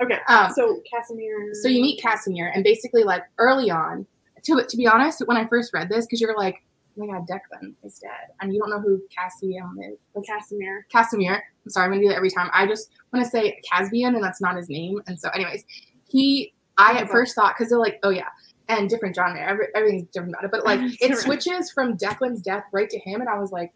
Okay, 0.00 0.18
Um, 0.28 0.50
so 0.52 0.80
Casimir. 0.92 1.54
So 1.54 1.68
you 1.68 1.80
meet 1.80 2.02
Casimir, 2.02 2.50
and 2.52 2.64
basically, 2.64 3.04
like 3.04 3.22
early 3.38 3.70
on, 3.70 4.06
to 4.44 4.64
to 4.68 4.76
be 4.76 4.86
honest, 4.86 5.22
when 5.26 5.36
I 5.36 5.46
first 5.46 5.72
read 5.72 5.88
this, 5.88 6.04
because 6.06 6.20
you're 6.20 6.36
like, 6.36 6.56
oh 6.98 7.06
my 7.06 7.12
god, 7.12 7.28
Declan 7.28 7.74
is 7.84 7.98
dead, 8.00 8.34
and 8.40 8.52
you 8.52 8.60
don't 8.60 8.70
know 8.70 8.80
who 8.80 9.00
Cassian 9.14 9.76
is. 9.88 10.24
Casimir. 10.26 10.86
Casimir. 10.90 11.44
I'm 11.64 11.70
sorry, 11.70 11.86
I'm 11.86 11.92
gonna 11.92 12.02
do 12.02 12.08
that 12.08 12.16
every 12.16 12.30
time. 12.30 12.50
I 12.52 12.66
just 12.66 12.90
want 13.12 13.24
to 13.24 13.30
say 13.30 13.60
Casbian, 13.72 14.14
and 14.14 14.22
that's 14.22 14.40
not 14.40 14.56
his 14.56 14.68
name. 14.68 15.00
And 15.06 15.18
so, 15.18 15.28
anyways, 15.30 15.64
he. 16.08 16.52
I 16.78 16.94
at 16.94 17.10
first 17.10 17.34
thought 17.34 17.54
because 17.56 17.68
they're 17.68 17.78
like, 17.78 18.00
oh 18.02 18.08
yeah, 18.10 18.28
and 18.68 18.88
different 18.88 19.14
genre, 19.14 19.40
every, 19.40 19.66
everything's 19.74 20.08
different 20.08 20.34
about 20.34 20.44
it, 20.44 20.50
but 20.50 20.64
like 20.64 20.80
it 21.00 21.16
switches 21.18 21.70
from 21.70 21.96
Declan's 21.96 22.40
death 22.40 22.64
right 22.72 22.88
to 22.88 22.98
him, 22.98 23.20
and 23.20 23.28
I 23.28 23.38
was 23.38 23.52
like, 23.52 23.72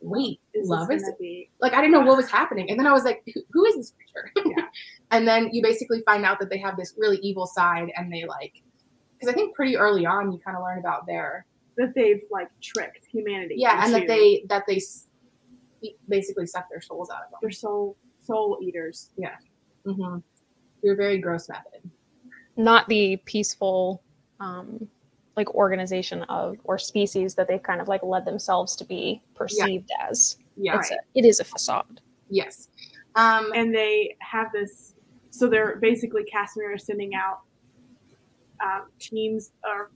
wait, 0.00 0.40
Is 0.54 0.68
love 0.68 0.88
this 0.88 1.02
is 1.02 1.12
be 1.18 1.50
like 1.60 1.72
I 1.72 1.76
didn't 1.76 1.92
know 1.92 2.00
what 2.00 2.16
was 2.16 2.30
happening, 2.30 2.70
and 2.70 2.78
then 2.78 2.86
I 2.86 2.92
was 2.92 3.04
like, 3.04 3.22
who, 3.26 3.40
who 3.52 3.64
is 3.66 3.76
this 3.76 3.92
creature? 3.92 4.32
Yeah. 4.56 4.64
and 5.10 5.26
then 5.26 5.50
you 5.52 5.62
basically 5.62 6.02
find 6.06 6.24
out 6.24 6.38
that 6.40 6.50
they 6.50 6.58
have 6.58 6.76
this 6.76 6.94
really 6.96 7.18
evil 7.18 7.46
side, 7.46 7.90
and 7.96 8.12
they 8.12 8.24
like, 8.24 8.54
because 9.18 9.32
I 9.32 9.36
think 9.36 9.54
pretty 9.54 9.76
early 9.76 10.06
on 10.06 10.32
you 10.32 10.38
kind 10.38 10.56
of 10.56 10.62
learn 10.62 10.78
about 10.78 11.06
their 11.06 11.46
that 11.76 11.94
they've 11.94 12.22
like 12.30 12.48
tricked 12.60 13.06
humanity. 13.06 13.54
yeah, 13.58 13.84
and 13.84 13.94
that 13.94 14.06
they 14.06 14.44
that 14.48 14.64
they 14.66 14.80
basically 16.08 16.46
suck 16.46 16.68
their 16.70 16.80
souls 16.80 17.10
out 17.10 17.22
of 17.24 17.30
them. 17.30 17.38
they're 17.42 17.50
soul 17.50 17.96
soul 18.22 18.58
eaters. 18.62 19.10
Yeah. 19.16 19.36
Mm-hmm. 19.86 20.18
You're 20.82 20.96
very 20.96 21.18
gross 21.18 21.48
method. 21.48 21.90
Not 22.56 22.88
the 22.88 23.16
peaceful, 23.24 24.02
um, 24.38 24.88
like 25.36 25.54
organization 25.54 26.22
of 26.24 26.56
or 26.64 26.78
species 26.78 27.34
that 27.36 27.48
they've 27.48 27.62
kind 27.62 27.80
of 27.80 27.88
like 27.88 28.02
led 28.02 28.24
themselves 28.24 28.76
to 28.76 28.84
be 28.84 29.22
perceived 29.34 29.90
as. 30.08 30.36
Yeah. 30.56 30.78
It's 30.78 30.90
a, 30.90 30.96
it 31.14 31.24
is 31.24 31.40
a 31.40 31.44
facade. 31.44 32.00
Yes. 32.28 32.68
Um. 33.14 33.52
And 33.54 33.74
they 33.74 34.16
have 34.20 34.52
this 34.52 34.94
so 35.30 35.48
they're 35.48 35.76
basically 35.76 36.24
Casimir 36.24 36.74
is 36.74 36.84
sending 36.84 37.14
out 37.14 37.40
um, 38.62 38.88
teams 38.98 39.52
or 39.64 39.90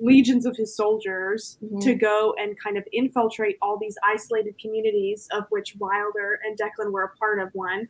legions 0.00 0.46
of 0.46 0.56
his 0.56 0.74
soldiers 0.74 1.58
Mhm. 1.62 1.82
to 1.82 1.94
go 1.94 2.34
and 2.38 2.58
kind 2.58 2.78
of 2.78 2.84
infiltrate 2.92 3.58
all 3.60 3.76
these 3.78 3.96
isolated 4.02 4.58
communities 4.58 5.28
of 5.32 5.44
which 5.50 5.76
Wilder 5.78 6.40
and 6.44 6.58
Declan 6.58 6.90
were 6.90 7.02
a 7.04 7.16
part 7.16 7.38
of 7.38 7.50
one 7.52 7.86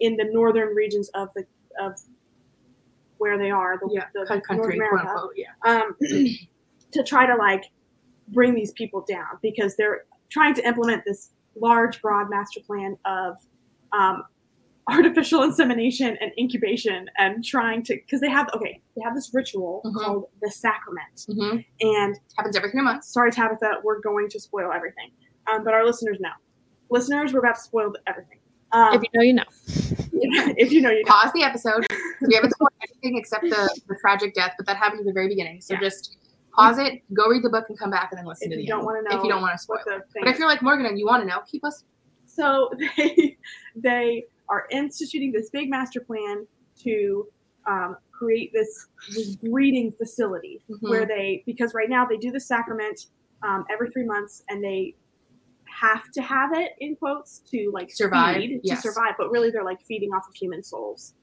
in 0.00 0.16
the 0.16 0.24
northern 0.30 0.74
regions 0.74 1.08
of 1.14 1.28
the 1.34 1.46
of 1.80 1.98
where 3.22 3.38
they 3.38 3.50
are 3.50 3.78
the, 3.80 3.88
yeah. 3.92 4.06
the 4.14 4.24
co- 4.26 4.54
North 4.56 4.74
America. 4.74 5.08
unquote. 5.08 5.34
Yeah. 5.36 5.52
um, 5.70 5.94
to 6.92 7.02
try 7.04 7.24
to 7.26 7.36
like 7.36 7.64
bring 8.28 8.54
these 8.54 8.72
people 8.72 9.04
down 9.08 9.32
because 9.42 9.76
they're 9.76 10.04
trying 10.30 10.54
to 10.54 10.66
implement 10.66 11.04
this 11.04 11.30
large, 11.54 12.02
broad 12.02 12.28
master 12.30 12.60
plan 12.66 12.96
of 13.04 13.36
um, 13.92 14.24
artificial 14.88 15.42
insemination 15.44 16.16
and 16.20 16.32
incubation 16.36 17.08
and 17.18 17.44
trying 17.44 17.82
to 17.84 17.94
because 17.94 18.20
they 18.20 18.28
have 18.38 18.48
okay 18.56 18.80
they 18.96 19.02
have 19.06 19.14
this 19.14 19.30
ritual 19.32 19.80
Mhm. 19.84 19.94
called 19.94 20.24
the 20.42 20.50
sacrament 20.50 21.14
Mm-hmm. 21.30 21.58
and 21.82 22.18
Happens 22.36 22.56
every 22.56 22.70
three 22.72 22.82
months. 22.82 23.12
sorry 23.12 23.30
tabitha 23.30 23.70
we're 23.84 24.00
going 24.00 24.28
to 24.30 24.40
spoil 24.40 24.72
everything 24.72 25.10
um, 25.48 25.62
but 25.62 25.72
our 25.72 25.84
listeners 25.86 26.18
know 26.18 26.34
listeners 26.90 27.32
we're 27.32 27.38
about 27.46 27.54
to 27.54 27.60
spoil 27.70 27.92
everything 28.08 28.40
um, 28.72 28.94
If 28.94 29.02
you 29.02 29.08
know, 29.14 29.22
you 29.22 29.34
know. 29.34 29.50
if 30.58 30.72
you 30.72 30.80
know 30.80 30.90
you 30.90 31.02
know 31.04 31.10
Pause 31.10 31.32
the 31.34 31.42
episode. 31.42 31.86
We 32.26 32.34
haven't 32.34 32.52
spoiled 32.52 32.70
anything 32.82 33.18
except 33.18 33.44
the, 33.44 33.80
the 33.88 33.96
tragic 34.00 34.34
death, 34.34 34.52
but 34.56 34.66
that 34.66 34.76
happened 34.76 35.00
at 35.00 35.06
the 35.06 35.12
very 35.12 35.28
beginning. 35.28 35.60
So 35.60 35.74
Yeah. 35.74 35.80
just 35.80 36.16
pause 36.54 36.78
it, 36.78 37.02
go 37.14 37.28
read 37.28 37.42
the 37.42 37.48
book, 37.50 37.64
and 37.68 37.78
come 37.78 37.90
back 37.90 38.08
and 38.12 38.18
then 38.18 38.26
listen 38.26 38.46
if 38.46 38.50
to 38.50 38.56
the 38.56 38.62
If 38.62 38.68
you 38.68 38.74
don't 38.74 38.84
want 38.84 38.98
to 39.04 39.10
know 39.10 39.18
if 39.18 39.24
you 39.24 39.30
don't 39.30 39.42
want 39.42 39.54
to 39.54 39.58
spoil 39.58 39.78
the 39.84 40.02
thing 40.12 40.22
But 40.24 40.28
if 40.28 40.38
you're 40.38 40.48
like 40.48 40.62
Morgan 40.62 40.86
and 40.86 40.98
you 40.98 41.06
want 41.06 41.22
to 41.22 41.28
know, 41.28 41.40
keep 41.50 41.64
us. 41.64 41.84
So 42.26 42.70
they 42.96 43.36
they 43.74 44.24
are 44.48 44.66
instituting 44.70 45.32
this 45.32 45.50
big 45.50 45.70
master 45.70 46.00
plan 46.00 46.46
to 46.84 47.26
um, 47.66 47.96
create 48.10 48.52
this, 48.52 48.86
this 49.14 49.36
breeding 49.36 49.92
facility 49.92 50.60
Mhm. 50.70 50.88
where 50.88 51.06
they 51.06 51.42
because 51.46 51.74
right 51.74 51.88
now 51.88 52.04
they 52.04 52.16
do 52.16 52.30
the 52.30 52.40
sacrament 52.40 53.06
um, 53.42 53.64
every 53.70 53.90
three 53.90 54.04
months 54.04 54.42
and 54.48 54.62
they 54.62 54.94
have 55.82 56.04
to 56.16 56.22
have 56.22 56.50
it 56.62 56.70
in 56.80 56.94
quotes 56.96 57.40
to 57.50 57.58
like 57.74 57.90
Survive, 57.90 58.36
feed, 58.36 58.60
yes. 58.62 58.82
to 58.82 58.88
survive 58.88 59.14
but 59.18 59.30
really 59.30 59.50
they're 59.50 59.64
like 59.72 59.82
feeding 59.90 60.10
off 60.16 60.24
of 60.28 60.34
human 60.34 60.62
souls 60.62 61.14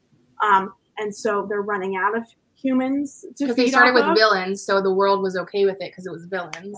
um, 0.48 0.64
and 0.98 1.14
so 1.24 1.46
they're 1.50 1.62
running 1.74 1.96
out 1.96 2.16
of 2.18 2.24
humans 2.56 3.22
to 3.38 3.46
Because 3.46 3.56
feed 3.56 3.66
they 3.68 3.70
started 3.72 3.94
with 3.94 4.04
of. 4.04 4.18
villains, 4.18 4.58
so 4.66 4.82
the 4.82 4.94
world 4.94 5.22
was 5.22 5.36
okay 5.44 5.64
with 5.66 5.78
it 5.80 5.90
because 5.92 6.06
it 6.06 6.12
was 6.12 6.26
villains. 6.26 6.78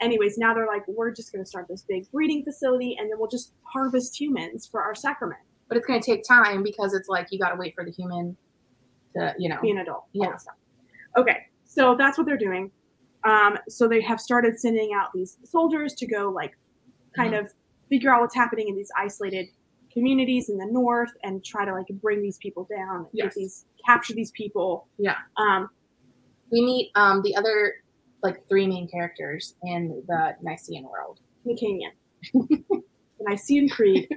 anyways 0.00 0.36
now 0.38 0.52
they're 0.54 0.66
like 0.66 0.82
we're 0.88 1.10
just 1.20 1.32
going 1.32 1.42
to 1.44 1.48
start 1.48 1.66
this 1.68 1.82
big 1.88 2.02
breeding 2.10 2.42
facility 2.44 2.96
and 2.98 3.10
then 3.10 3.16
we'll 3.18 3.30
just 3.38 3.52
harvest 3.62 4.20
humans 4.20 4.66
for 4.70 4.82
our 4.82 4.94
sacrament 4.94 5.40
But 5.68 5.76
it's 5.78 5.86
going 5.86 6.00
to 6.00 6.06
take 6.12 6.22
time 6.26 6.62
because 6.62 6.94
it's 6.94 7.08
like 7.08 7.28
you 7.30 7.38
got 7.38 7.50
to 7.50 7.56
wait 7.56 7.74
for 7.74 7.84
the 7.84 7.92
human 7.92 8.36
to, 9.14 9.34
you 9.38 9.48
know. 9.48 9.58
be 9.62 9.70
an 9.70 9.78
adult. 9.78 10.04
Yeah. 10.12 10.36
Okay, 11.16 11.38
so 11.64 11.94
that's 11.96 12.18
what 12.18 12.26
they're 12.26 12.36
doing. 12.48 12.70
Um, 13.26 13.58
so 13.68 13.88
they 13.88 14.00
have 14.02 14.20
started 14.20 14.58
sending 14.58 14.92
out 14.94 15.08
these 15.14 15.38
soldiers 15.44 15.94
to 15.94 16.06
go 16.06 16.30
like 16.30 16.56
kind 17.16 17.32
Mm-hmm. 17.34 17.46
of 17.46 17.52
figure 17.88 18.10
out 18.12 18.20
what's 18.20 18.34
happening 18.34 18.68
in 18.68 18.74
these 18.76 18.90
isolated 18.98 19.46
communities 19.92 20.48
in 20.50 20.58
the 20.58 20.66
north 20.66 21.10
and 21.22 21.44
try 21.44 21.64
to 21.64 21.72
like 21.72 21.86
bring 22.02 22.20
these 22.22 22.36
people 22.38 22.68
down, 22.76 23.06
Yes. 23.12 23.34
these 23.34 23.64
capture 23.86 24.12
these 24.14 24.30
people. 24.32 24.88
Yeah. 24.98 25.14
Um, 25.36 25.68
We 26.52 26.60
meet 26.64 26.90
um, 26.94 27.22
the 27.22 27.34
other 27.36 27.74
like 28.22 28.46
three 28.48 28.66
main 28.66 28.88
characters 28.88 29.54
in 29.64 30.02
the 30.08 30.34
Nicean 30.42 30.84
world. 30.84 31.20
Nicanian. 31.46 31.92
the 32.34 32.82
Nicene 33.20 33.68
Creed. 33.68 34.08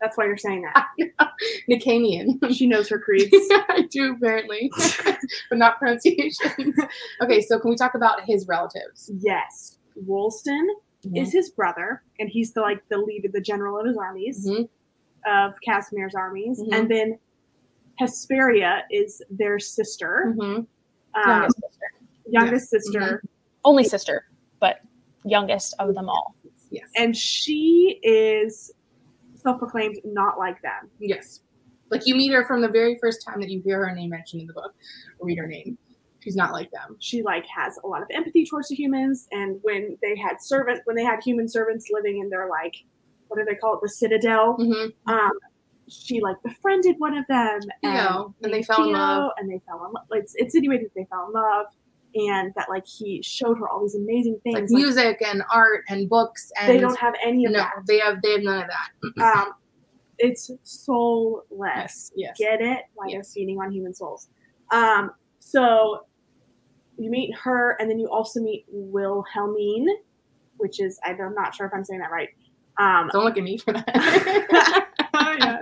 That's 0.00 0.16
why 0.16 0.24
you're 0.24 0.36
saying 0.38 0.62
that. 0.62 0.86
Nicanian. 1.70 2.38
She 2.54 2.66
knows 2.66 2.88
her 2.88 2.98
creeds. 2.98 3.28
I 3.32 3.86
do 3.90 4.14
apparently, 4.14 4.70
but 5.48 5.58
not 5.58 5.78
pronunciation. 5.78 6.74
okay, 7.22 7.40
so 7.40 7.58
can 7.58 7.70
we 7.70 7.76
talk 7.76 7.94
about 7.94 8.22
his 8.24 8.46
relatives? 8.48 9.10
yes. 9.20 9.76
Woolston 10.06 10.66
is 11.14 11.32
his 11.32 11.50
brother, 11.50 12.02
and 12.18 12.28
he's 12.30 12.52
the 12.52 12.60
like 12.62 12.82
the 12.88 12.96
lead 12.98 13.24
of 13.26 13.32
the 13.32 13.40
general 13.40 13.78
of 13.78 13.86
his 13.86 13.96
armies. 13.96 14.46
Mhm. 14.48 14.68
of 15.26 15.52
Casimir's 15.62 16.14
armies, 16.14 16.60
Mhm. 16.62 16.72
and 16.74 16.90
then 16.90 17.18
Hesperia 17.98 18.84
is 18.90 19.20
their 19.30 19.58
sister, 19.58 20.34
Mhm. 20.34 20.56
um, 20.56 20.66
Youngest 21.26 21.60
sister. 21.60 21.92
youngest 22.30 22.70
sister, 22.70 23.22
Only 23.64 23.84
sister, 23.84 24.24
but 24.60 24.80
youngest 25.24 25.74
of 25.78 25.94
them 25.94 26.08
all. 26.08 26.34
Yes. 26.70 26.88
and 26.96 27.14
she 27.16 27.98
is 28.02 28.72
self-proclaimed 29.42 29.96
not 30.04 30.38
like 30.38 30.60
them. 30.62 30.90
yes. 30.98 31.40
Like 31.90 32.06
you 32.06 32.14
meet 32.14 32.32
her 32.32 32.44
from 32.44 32.60
the 32.60 32.68
very 32.68 32.96
first 33.00 33.24
time 33.26 33.40
that 33.40 33.50
you 33.50 33.60
hear 33.62 33.84
her 33.84 33.92
name 33.92 34.10
mentioned 34.10 34.42
in 34.42 34.46
the 34.46 34.52
book, 34.52 34.72
read 35.20 35.38
her 35.38 35.46
name. 35.48 35.76
She's 36.20 36.36
not 36.36 36.52
like 36.52 36.70
them. 36.70 36.96
She 37.00 37.22
like 37.22 37.46
has 37.46 37.78
a 37.82 37.86
lot 37.88 38.00
of 38.02 38.08
empathy 38.12 38.44
towards 38.46 38.68
the 38.68 38.76
humans, 38.76 39.26
and 39.32 39.58
when 39.62 39.96
they 40.02 40.16
had 40.16 40.40
servant, 40.40 40.82
when 40.84 40.94
they 40.94 41.02
had 41.02 41.20
human 41.24 41.48
servants 41.48 41.86
living 41.90 42.20
in 42.20 42.28
their 42.28 42.48
like, 42.48 42.76
what 43.28 43.38
do 43.38 43.44
they 43.44 43.56
call 43.56 43.74
it, 43.74 43.80
the 43.82 43.88
citadel? 43.88 44.56
Mm-hmm. 44.58 45.12
Um, 45.12 45.32
she 45.88 46.20
like 46.20 46.36
befriended 46.44 46.96
one 46.98 47.16
of 47.16 47.26
them, 47.26 47.58
and, 47.82 47.98
Theo, 47.98 48.34
and 48.42 48.52
they 48.54 48.62
fell 48.62 48.84
in 48.84 48.92
love. 48.92 49.32
and 49.38 49.50
they 49.50 49.60
fell 49.66 49.84
in 49.86 49.92
love. 49.92 50.04
It's 50.12 50.34
it's 50.36 50.54
insinuated 50.54 50.86
that 50.86 50.94
they 50.94 51.06
fell 51.10 51.26
in 51.26 51.32
love. 51.32 51.66
And 52.14 52.52
that 52.56 52.68
like 52.68 52.86
he 52.86 53.22
showed 53.22 53.56
her 53.58 53.68
all 53.68 53.82
these 53.82 53.94
amazing 53.94 54.38
things. 54.42 54.54
like 54.54 54.62
like, 54.64 54.70
music 54.70 55.22
and 55.26 55.42
art 55.52 55.84
and 55.88 56.08
books 56.08 56.50
and 56.60 56.68
they 56.68 56.78
don't 56.78 56.98
have 56.98 57.14
any 57.24 57.46
of 57.46 57.52
no, 57.52 57.58
that. 57.58 57.72
they 57.86 57.98
have 57.98 58.20
they 58.22 58.32
have 58.32 58.42
none 58.42 58.62
of 58.62 58.68
that. 58.68 59.38
Um, 59.38 59.52
it's 60.18 60.50
soulless. 60.64 61.44
Yes, 61.56 62.12
yes. 62.14 62.36
Get 62.38 62.60
it? 62.60 62.80
Why 62.94 63.06
Yes. 63.08 63.14
they're 63.14 63.32
feeding 63.42 63.58
on 63.60 63.72
human 63.72 63.94
souls. 63.94 64.28
Um, 64.72 65.12
so 65.38 66.04
you 66.98 67.10
meet 67.10 67.34
her, 67.38 67.76
and 67.80 67.90
then 67.90 67.98
you 67.98 68.08
also 68.10 68.40
meet 68.40 68.66
Wilhelmine, 68.70 69.86
which 70.58 70.80
is 70.80 70.98
I'm 71.04 71.16
not 71.34 71.54
sure 71.54 71.66
if 71.66 71.72
I'm 71.74 71.84
saying 71.84 72.00
that 72.00 72.10
right. 72.10 72.28
Um, 72.78 73.08
Don't 73.12 73.24
look 73.24 73.36
at 73.38 73.44
me 73.44 73.56
for 73.58 73.72
that. 73.72 74.86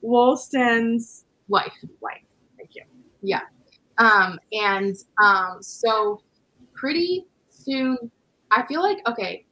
Wollston's 0.00 1.24
Wife. 1.48 1.72
wife. 2.00 2.22
Thank 2.56 2.70
you. 2.74 2.82
Um, 3.98 4.38
and 4.52 4.96
um, 5.22 5.58
so 5.60 6.22
pretty 6.74 7.26
soon, 7.50 7.96
I 8.50 8.64
feel 8.66 8.82
like 8.82 8.98
okay, 9.08 9.44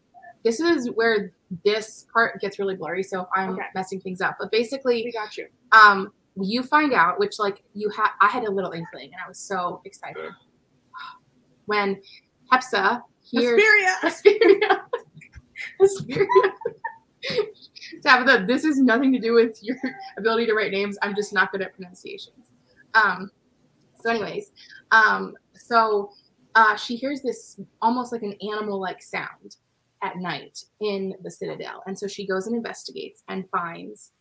this 0.44 0.60
is 0.60 0.90
where 0.92 1.32
this 1.64 2.06
part 2.12 2.40
gets 2.40 2.58
really 2.58 2.76
blurry. 2.76 3.02
So 3.02 3.22
if 3.22 3.28
I'm 3.34 3.50
Okay. 3.50 3.62
messing 3.74 4.00
things 4.00 4.20
up, 4.20 4.36
but 4.38 4.50
basically, 4.50 5.02
We 5.04 5.12
got 5.12 5.36
you. 5.36 5.48
um, 5.72 6.12
you 6.40 6.62
find 6.62 6.92
out, 6.92 7.18
which 7.18 7.38
like 7.38 7.62
you 7.74 7.88
had, 7.90 8.10
I 8.20 8.28
had 8.28 8.44
a 8.44 8.50
little 8.50 8.72
inkling, 8.72 9.06
and 9.12 9.20
I 9.24 9.28
was 9.28 9.38
so 9.38 9.80
excited 9.84 10.30
when 11.66 12.00
Hepsa 12.52 13.02
hears 13.22 13.60
Hesperia. 13.60 13.96
Hesperia. 14.02 14.84
Hesperia. 15.80 16.52
Tabitha, 18.04 18.44
this 18.46 18.64
is 18.64 18.78
nothing 18.78 19.12
to 19.12 19.18
do 19.18 19.32
with 19.32 19.58
your 19.62 19.76
ability 20.18 20.46
to 20.46 20.54
write 20.54 20.70
names. 20.70 20.96
I'm 21.02 21.14
just 21.16 21.32
not 21.32 21.50
good 21.50 21.62
at 21.62 21.74
pronunciations. 21.74 22.46
Um, 22.94 23.30
so, 24.00 24.10
anyways, 24.10 24.52
um, 24.90 25.34
so 25.54 26.10
uh, 26.54 26.76
she 26.76 26.96
hears 26.96 27.22
this 27.22 27.60
almost 27.82 28.12
like 28.12 28.22
an 28.22 28.34
animal-like 28.52 29.02
sound 29.02 29.56
at 30.02 30.16
night 30.16 30.58
in 30.80 31.14
the 31.22 31.30
citadel, 31.30 31.82
and 31.86 31.98
so 31.98 32.06
she 32.06 32.26
goes 32.26 32.46
and 32.46 32.56
investigates 32.56 33.22
and 33.28 33.44
finds 33.50 34.12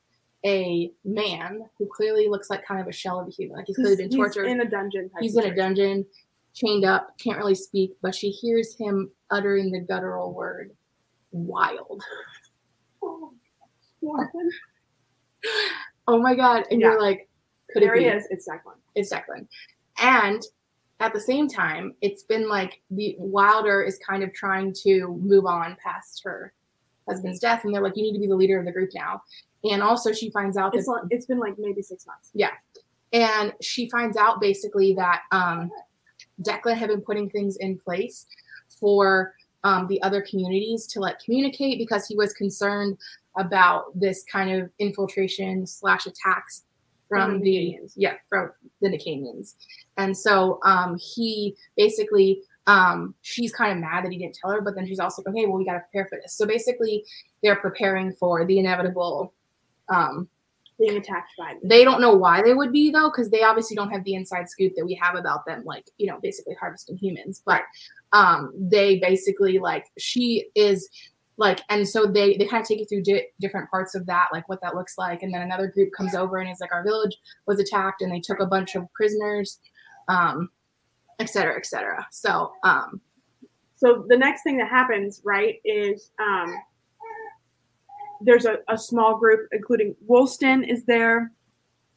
a 0.46 0.92
man 1.04 1.62
who 1.78 1.88
clearly 1.88 2.28
looks 2.28 2.50
like 2.50 2.66
kind 2.66 2.80
of 2.80 2.88
a 2.88 2.92
shell 2.92 3.20
of 3.20 3.28
a 3.28 3.32
human, 3.32 3.58
like 3.58 3.66
he's 3.68 3.76
clearly 3.78 3.96
been 3.96 4.10
He's 4.10 4.16
tortured 4.16 4.46
in 4.46 4.62
a 4.62 4.70
dungeon. 4.70 5.10
he's 5.20 5.36
in 5.36 5.46
a 5.46 5.56
dungeon, 5.56 6.06
chained 6.54 6.86
up, 6.86 7.18
can't 7.20 7.38
really 7.38 7.56
speak, 7.56 7.92
but 8.02 8.14
she 8.14 8.30
hears 8.30 8.76
him 8.78 9.10
uttering 9.32 9.72
the 9.72 9.80
guttural 9.80 10.34
word 10.34 10.72
wild. 11.32 12.02
Oh 16.08 16.20
my 16.22 16.36
god. 16.36 16.66
And 16.70 16.80
Yeah. 16.80 16.92
you're 16.92 17.02
like, 17.02 17.28
could 17.76 17.84
There 17.84 17.96
it 17.96 18.00
be? 18.00 18.04
he 18.06 18.10
is. 18.10 18.26
It's 18.30 18.48
Declan. 18.48 18.78
It's 18.96 19.12
Declan. 19.12 19.48
And 20.00 20.42
at 21.02 21.14
the 21.14 21.20
same 21.20 21.50
time, 21.50 21.94
it's 22.02 22.24
been 22.24 22.48
like 22.48 22.82
the 22.90 23.16
Wilder 23.20 23.84
is 23.84 23.98
kind 23.98 24.24
of 24.24 24.34
trying 24.34 24.74
to 24.84 25.20
move 25.22 25.46
on 25.46 25.76
past 25.84 26.22
her 26.24 26.54
husband's 27.08 27.40
death, 27.40 27.66
and 27.66 27.74
they're 27.74 27.82
like, 27.82 27.98
you 27.98 28.04
need 28.04 28.14
to 28.14 28.20
be 28.20 28.28
the 28.28 28.36
leader 28.36 28.58
of 28.58 28.66
the 28.66 28.72
group 28.72 28.92
now. 28.96 29.22
And 29.66 29.84
also, 29.84 30.14
she 30.14 30.30
finds 30.32 30.56
out 30.58 30.72
that 30.72 30.80
It's, 30.80 30.88
like, 30.88 31.04
it's 31.10 31.26
been 31.26 31.40
like 31.40 31.56
maybe 31.58 31.82
six 31.82 32.08
months. 32.08 32.32
Yeah, 32.34 32.52
and 33.12 33.54
she 33.62 33.90
finds 33.90 34.16
out 34.16 34.40
basically 34.40 34.94
that 34.94 35.24
um, 35.32 35.70
Declan 36.42 36.78
had 36.78 36.90
been 36.90 37.02
putting 37.02 37.30
things 37.30 37.58
in 37.58 37.78
place 37.78 38.26
for 38.80 39.34
um, 39.66 39.88
the 39.88 40.02
other 40.02 40.22
communities 40.22 40.88
to 40.88 41.00
like 41.00 41.20
communicate 41.20 41.78
because 41.78 42.08
he 42.08 42.16
was 42.16 42.32
concerned 42.34 42.98
about 43.38 43.86
this 44.00 44.24
kind 44.32 44.52
of 44.52 44.70
infiltration 44.80 45.66
slash 45.68 46.06
attacks 46.06 46.64
from 47.08 47.32
From 47.32 47.42
the 47.42 47.50
Nicanians. 47.50 47.94
yeah 47.96 48.14
from 48.30 48.52
the 48.82 48.90
Nicanians, 48.90 49.56
and 49.98 50.16
so 50.18 50.60
um, 50.64 50.98
he 50.98 51.56
basically 51.78 52.42
um, 52.68 53.14
she's 53.22 53.54
kind 53.54 53.72
of 53.72 53.78
mad 53.78 54.04
that 54.04 54.12
he 54.12 54.18
didn't 54.18 54.36
tell 54.42 54.50
her, 54.52 54.62
but 54.62 54.74
then 54.76 54.88
she's 54.88 55.00
also 55.00 55.22
like, 55.22 55.36
okay, 55.36 55.46
well 55.46 55.58
we 55.58 55.66
got 55.66 55.74
to 55.74 55.80
prepare 55.82 56.08
for 56.08 56.20
this. 56.22 56.34
So 56.36 56.46
basically, 56.48 57.06
they're 57.44 57.58
preparing 57.58 58.12
for 58.14 58.44
the 58.46 58.58
inevitable 58.58 59.34
um, 59.88 60.28
Being 60.80 60.98
attacked 60.98 61.30
by 61.38 61.54
them. 61.54 61.62
they 61.64 61.84
don't 61.84 62.02
know 62.02 62.16
why 62.16 62.42
they 62.42 62.54
would 62.56 62.72
be 62.72 62.90
though, 62.90 63.10
because 63.12 63.30
they 63.30 63.44
obviously 63.44 63.76
don't 63.76 63.92
have 63.92 64.04
the 64.04 64.16
inside 64.16 64.50
scoop 64.50 64.74
that 64.76 64.86
we 64.86 64.96
have 64.96 65.16
about 65.16 65.46
them, 65.46 65.64
like 65.64 65.86
you 65.98 66.08
know, 66.08 66.20
basically 66.24 66.56
harvesting 66.60 66.98
humans. 66.98 67.44
But 67.46 67.62
um, 68.14 68.52
they 68.58 68.98
basically 69.00 69.60
like 69.60 69.86
she 70.00 70.48
is 70.56 70.90
like, 71.38 71.62
and 71.70 71.88
so 71.88 72.06
they 72.06 72.38
they 72.38 72.46
kind 72.48 72.62
of 72.62 72.68
take 72.68 72.80
you 72.80 72.86
through 72.86 73.04
di- 73.04 73.28
different 73.40 73.70
parts 73.70 73.94
of 73.96 74.06
that, 74.06 74.28
like 74.32 74.48
what 74.48 74.62
that 74.62 74.76
looks 74.76 74.98
like, 74.98 75.24
and 75.24 75.34
then 75.34 75.42
another 75.42 75.68
group 75.68 75.90
comes 75.98 76.16
over 76.16 76.38
and 76.38 76.50
is 76.50 76.60
like, 76.62 76.74
our 76.74 76.84
village 76.84 77.18
was 77.46 77.60
attacked, 77.60 78.02
and 78.02 78.12
they 78.12 78.20
took 78.22 78.40
a 78.40 78.46
bunch 78.46 78.76
of 78.76 78.92
prisoners, 78.94 79.60
um, 80.08 80.50
et 81.20 81.30
cetera, 81.30 81.56
et 81.58 81.66
cetera. 81.66 82.06
So 82.12 82.54
um, 82.64 83.02
So 83.76 84.06
the 84.08 84.18
next 84.18 84.44
thing 84.44 84.58
that 84.58 84.70
happens, 84.70 85.22
right, 85.26 85.60
is 85.66 86.12
um, 86.20 86.56
there's 88.22 88.46
a, 88.46 88.60
a 88.70 88.78
small 88.78 89.18
group, 89.18 89.50
including 89.52 89.96
Woolston 90.08 90.64
is 90.64 90.86
there, 90.86 91.32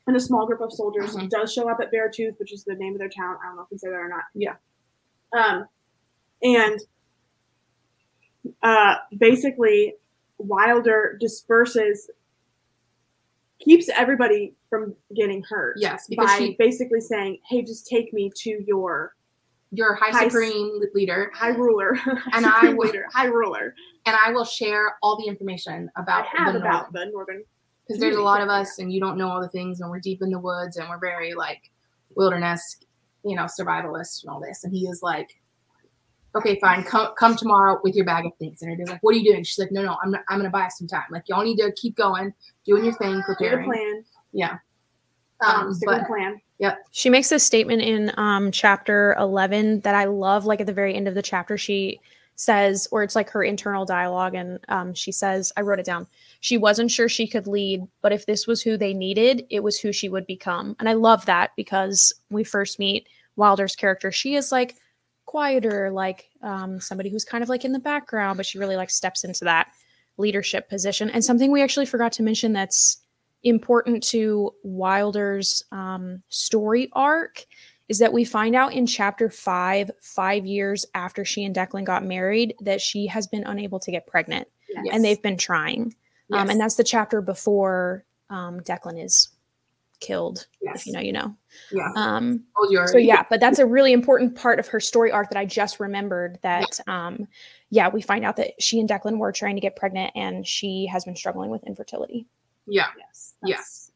and 0.09 0.16
a 0.16 0.20
small 0.20 0.47
group 0.47 0.61
of 0.61 0.72
soldiers 0.72 1.14
Mhm. 1.14 1.28
does 1.30 1.53
show 1.53 1.70
up 1.70 1.78
at 1.80 1.93
Beartooth, 1.93 2.39
which 2.41 2.53
is 2.53 2.64
the 2.64 2.74
name 2.74 2.95
of 2.95 2.99
their 2.99 3.09
town. 3.09 3.36
I 3.43 3.47
don't 3.47 3.57
know 3.57 3.62
if 3.62 3.70
we 3.70 3.78
say 3.78 3.89
that 3.89 3.95
or 3.95 4.09
not. 4.09 4.24
Yeah. 4.34 4.57
Um, 5.32 5.66
and 6.43 6.80
uh, 8.62 8.97
basically, 9.18 9.95
Wilder 10.39 11.16
disperses, 11.20 12.11
keeps 13.61 13.89
everybody 13.89 14.55
from 14.70 14.95
getting 15.16 15.43
hurt. 15.49 15.76
yes, 15.78 16.07
because 16.09 16.26
By 16.26 16.39
she, 16.39 16.57
basically 16.59 17.01
saying, 17.01 17.39
"Hey, 17.49 17.62
just 17.62 17.86
take 17.86 18.12
me 18.12 18.30
to 18.36 18.64
your 18.66 19.14
your 19.70 19.95
high 19.95 20.11
High- 20.11 20.28
supreme 20.28 20.80
leader, 20.95 21.30
high 21.34 21.51
ruler, 21.51 21.95
And 22.32 22.47
I 22.47 22.68
will- 22.72 22.86
leader, 22.86 23.07
high 23.12 23.26
ruler." 23.26 23.74
and 24.07 24.16
I 24.24 24.30
will 24.32 24.45
share 24.47 24.97
all 25.03 25.18
the 25.18 25.26
information 25.28 25.91
I 25.97 26.03
about 26.03 26.26
have 26.26 26.55
the 26.55 26.61
about 26.61 26.91
Northern- 26.93 27.09
the 27.09 27.12
northern. 27.12 27.45
because 27.86 28.01
there's 28.01 28.16
a 28.16 28.22
lot 28.22 28.41
of 28.41 28.49
us 28.49 28.78
and 28.78 28.91
you 28.93 29.01
don't 29.01 29.18
know 29.18 29.28
all 29.28 29.41
the 29.43 29.49
things 29.51 29.80
and 29.80 29.91
we're 29.91 30.01
deep 30.01 30.22
in 30.22 30.30
the 30.30 30.39
woods 30.39 30.78
and 30.78 30.89
we're 30.89 30.99
very 30.99 31.34
like 31.34 31.70
wilderness 32.14 32.78
you 33.24 33.36
know 33.36 33.43
survivalist 33.45 34.22
and 34.22 34.30
all 34.30 34.41
this 34.41 34.64
and 34.64 34.72
he 34.72 34.86
is 34.86 35.01
like 35.03 35.28
okay 36.35 36.59
fine 36.61 36.83
come 36.85 37.09
come 37.18 37.37
tomorrow 37.37 37.81
with 37.83 37.95
your 37.95 38.05
bag 38.05 38.26
of 38.26 38.33
things 38.39 38.62
and 38.62 38.70
everybody's 38.70 38.93
like 38.93 39.03
what 39.03 39.14
are 39.14 39.18
you 39.18 39.33
doing 39.33 39.43
she's 39.45 39.59
like 39.59 39.72
no 39.72 39.83
no 39.83 39.97
i'm, 40.03 40.11
not, 40.11 40.20
I'm 40.29 40.39
gonna 40.39 40.51
buy 40.51 40.66
us 40.66 40.79
some 40.79 40.87
time 40.89 41.05
like 41.11 41.24
y'all 41.26 41.43
need 41.45 41.57
to 41.57 41.72
keep 41.72 41.97
going 41.97 42.33
doing 42.66 42.85
your 42.85 42.95
thing 42.95 43.16
With 43.16 43.24
a 43.24 43.35
preparing 43.35 43.70
plan. 43.70 44.05
yeah 44.33 44.59
Um, 45.41 45.66
um, 45.66 45.74
stick 45.74 45.89
with 45.89 45.97
but 45.97 46.03
the 46.03 46.07
plan. 46.07 46.41
She 46.91 47.09
makes 47.09 47.29
this 47.29 47.45
statement 47.45 47.83
in 47.83 48.12
um, 48.16 48.51
chapter 48.51 49.14
11 49.20 49.81
that 49.83 49.95
I 49.95 50.07
love. 50.07 50.45
Like 50.45 50.61
at 50.61 50.66
the 50.66 50.72
very 50.72 50.95
end 50.95 51.07
of 51.07 51.14
the 51.14 51.22
chapter, 51.22 51.57
she 51.57 52.01
says, 52.35 52.89
or 52.91 53.05
it's 53.05 53.14
like 53.14 53.31
her 53.31 53.45
internal 53.45 53.85
dialogue, 53.85 54.35
and 54.35 54.59
um, 54.68 54.93
she 54.93 55.12
says, 55.12 55.53
I 55.57 55.61
wrote 55.61 55.79
it 55.79 55.87
down. 55.87 56.07
She 56.41 56.57
wasn't 56.57 56.91
sure 56.91 57.09
she 57.09 57.29
could 57.29 57.47
lead, 57.47 57.83
but 58.03 58.12
if 58.12 58.26
this 58.26 58.47
was 58.49 58.61
who 58.61 58.76
they 58.76 58.93
needed, 58.93 59.47
it 59.51 59.62
was 59.62 59.79
who 59.79 59.93
she 59.93 60.09
would 60.09 60.26
become. 60.26 60.74
And 60.81 60.89
I 60.89 60.95
love 60.95 61.24
that 61.26 61.51
because 61.57 62.12
we 62.31 62.43
first 62.43 62.79
meet 62.81 63.09
Wilder's 63.37 63.76
character, 63.76 64.11
she 64.11 64.35
is 64.35 64.51
like 64.51 64.74
quieter, 65.29 65.91
like 65.93 66.31
um, 66.43 66.81
somebody 66.81 67.11
who's 67.11 67.24
kind 67.24 67.43
of 67.43 67.51
like 67.51 67.64
in 67.64 67.72
the 67.72 67.79
background, 67.79 68.39
but 68.39 68.47
she 68.47 68.59
really 68.59 68.76
like 68.76 68.91
steps 68.91 69.24
into 69.24 69.45
that 69.45 69.68
leadership 70.16 70.68
position. 70.70 71.11
And 71.11 71.22
something 71.22 71.53
we 71.53 71.62
actually 71.62 71.87
forgot 71.87 72.12
to 72.12 72.22
mention 72.22 72.55
that's 72.55 72.99
important 73.43 74.03
to 74.05 74.53
Wilder's 74.64 75.62
um, 75.70 76.22
story 76.31 76.89
arc 76.95 77.45
is 77.89 77.99
that 77.99 78.12
we 78.12 78.24
find 78.24 78.57
out 78.57 78.72
in 78.72 78.87
chapter 78.87 79.29
five, 79.31 79.91
five 80.01 80.47
years 80.47 80.87
after 80.95 81.24
she 81.24 81.45
and 81.45 81.55
Declan 81.55 81.85
got 81.85 82.05
married, 82.05 82.55
that 82.62 82.81
she 82.81 83.07
has 83.07 83.26
been 83.26 83.45
unable 83.45 83.79
to 83.81 83.91
get 83.91 84.07
pregnant 84.07 84.49
Yes. 84.68 84.83
Yes. 84.85 84.95
and 84.95 85.05
they've 85.05 85.22
been 85.22 85.37
trying. 85.39 85.95
Um, 86.33 86.51
and 86.51 86.61
that's 86.61 86.74
the 86.74 86.85
chapter 86.85 87.22
before 87.22 88.05
um, 88.29 88.61
Declan 88.61 89.03
is 89.03 89.29
killed. 90.01 90.46
yes. 90.61 90.80
If 90.80 90.86
you 90.86 90.92
know, 90.92 91.01
you 91.01 91.12
know. 91.12 91.34
yeah 91.70 91.92
Um, 91.96 92.44
so 92.86 92.99
yeah, 92.99 93.24
but 93.28 93.40
that's 93.40 93.59
a 93.59 93.66
really 93.66 93.92
important 93.92 94.34
part 94.34 94.59
of 94.59 94.66
her 94.68 94.80
story 94.80 95.11
arc 95.11 95.30
that 95.30 95.38
I 95.38 95.44
just 95.44 95.80
remembered 95.80 96.38
that 96.42 96.78
um 96.86 97.26
yeah, 97.70 97.88
we 97.88 98.01
find 98.01 98.24
out 98.24 98.36
that 98.36 98.61
she 98.62 98.80
and 98.80 98.88
Declan 98.88 99.18
were 99.18 99.32
trying 99.32 99.55
to 99.57 99.61
get 99.61 99.76
pregnant 99.76 100.12
and 100.14 100.46
she 100.46 100.86
has 100.86 101.05
been 101.05 101.16
struggling 101.16 101.51
with 101.51 101.62
infertility. 101.64 102.26
yeah 102.66 102.86
Yes. 102.99 103.34
Yes. 103.44 103.92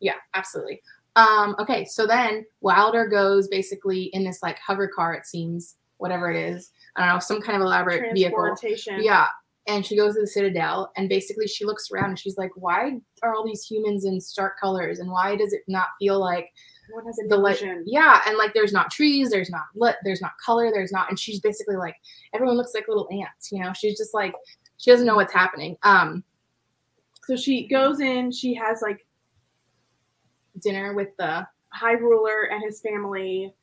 Yeah, 0.00 0.14
absolutely. 0.34 0.82
Um, 1.16 1.56
okay, 1.58 1.84
so 1.84 2.06
then 2.06 2.46
Wilder 2.60 3.06
goes 3.06 3.48
basically 3.48 4.04
in 4.14 4.24
this 4.24 4.42
like 4.42 4.58
hover 4.58 4.88
car, 4.88 5.14
it 5.14 5.26
seems, 5.26 5.76
whatever 5.98 6.30
it 6.30 6.36
is. 6.36 6.70
I 6.96 7.04
don't 7.04 7.14
know, 7.14 7.20
some 7.20 7.40
kind 7.42 7.56
of 7.56 7.62
elaborate 7.62 8.12
vehicle. 8.14 8.38
Transportation. 8.38 9.02
Yeah. 9.02 9.26
And 9.70 9.86
she 9.86 9.96
goes 9.96 10.14
to 10.14 10.20
the 10.20 10.26
Citadel 10.26 10.90
and 10.96 11.08
basically 11.08 11.46
she 11.46 11.64
looks 11.64 11.90
around 11.92 12.10
and 12.10 12.18
she's 12.18 12.36
like, 12.36 12.50
Why 12.56 12.98
are 13.22 13.34
all 13.34 13.44
these 13.46 13.64
humans 13.64 14.04
in 14.04 14.20
stark 14.20 14.58
colors? 14.58 14.98
And 14.98 15.08
why 15.08 15.36
does 15.36 15.52
it 15.52 15.62
not 15.68 15.86
feel 16.00 16.18
like 16.18 16.48
What 16.92 17.04
a 17.04 17.28
the 17.28 17.36
like 17.36 17.62
yeah, 17.86 18.20
and 18.26 18.36
like 18.36 18.52
there's 18.52 18.72
not 18.72 18.90
trees, 18.90 19.30
there's 19.30 19.48
not 19.48 19.66
lit, 19.76 19.94
there's 20.02 20.20
not 20.20 20.32
color, 20.44 20.72
there's 20.72 20.90
not 20.90 21.08
and 21.08 21.18
she's 21.18 21.38
basically 21.38 21.76
like 21.76 21.94
everyone 22.34 22.56
looks 22.56 22.74
like 22.74 22.88
little 22.88 23.08
ants, 23.12 23.52
you 23.52 23.62
know. 23.62 23.72
She's 23.72 23.96
just 23.96 24.12
like 24.12 24.34
she 24.78 24.90
doesn't 24.90 25.06
know 25.06 25.16
what's 25.16 25.32
happening. 25.32 25.76
Um 25.84 26.24
So 27.28 27.36
she 27.36 27.68
goes 27.68 28.00
in. 28.00 28.32
She 28.32 28.54
has 28.54 28.82
like 28.82 29.06
dinner 30.60 30.94
with 30.94 31.16
the 31.16 31.46
High 31.72 31.92
Ruler 31.92 32.48
and 32.50 32.60
his 32.64 32.80
family. 32.80 33.54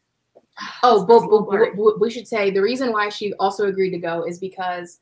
Oh, 0.84 1.06
but, 1.06 1.28
but, 1.28 1.76
but 1.76 2.00
we 2.00 2.10
should 2.10 2.28
say 2.28 2.50
the 2.50 2.62
reason 2.62 2.92
why 2.92 3.10
she 3.10 3.34
also 3.34 3.68
agreed 3.68 3.92
to 3.92 4.00
go 4.00 4.24
is 4.24 4.40
because 4.40 5.02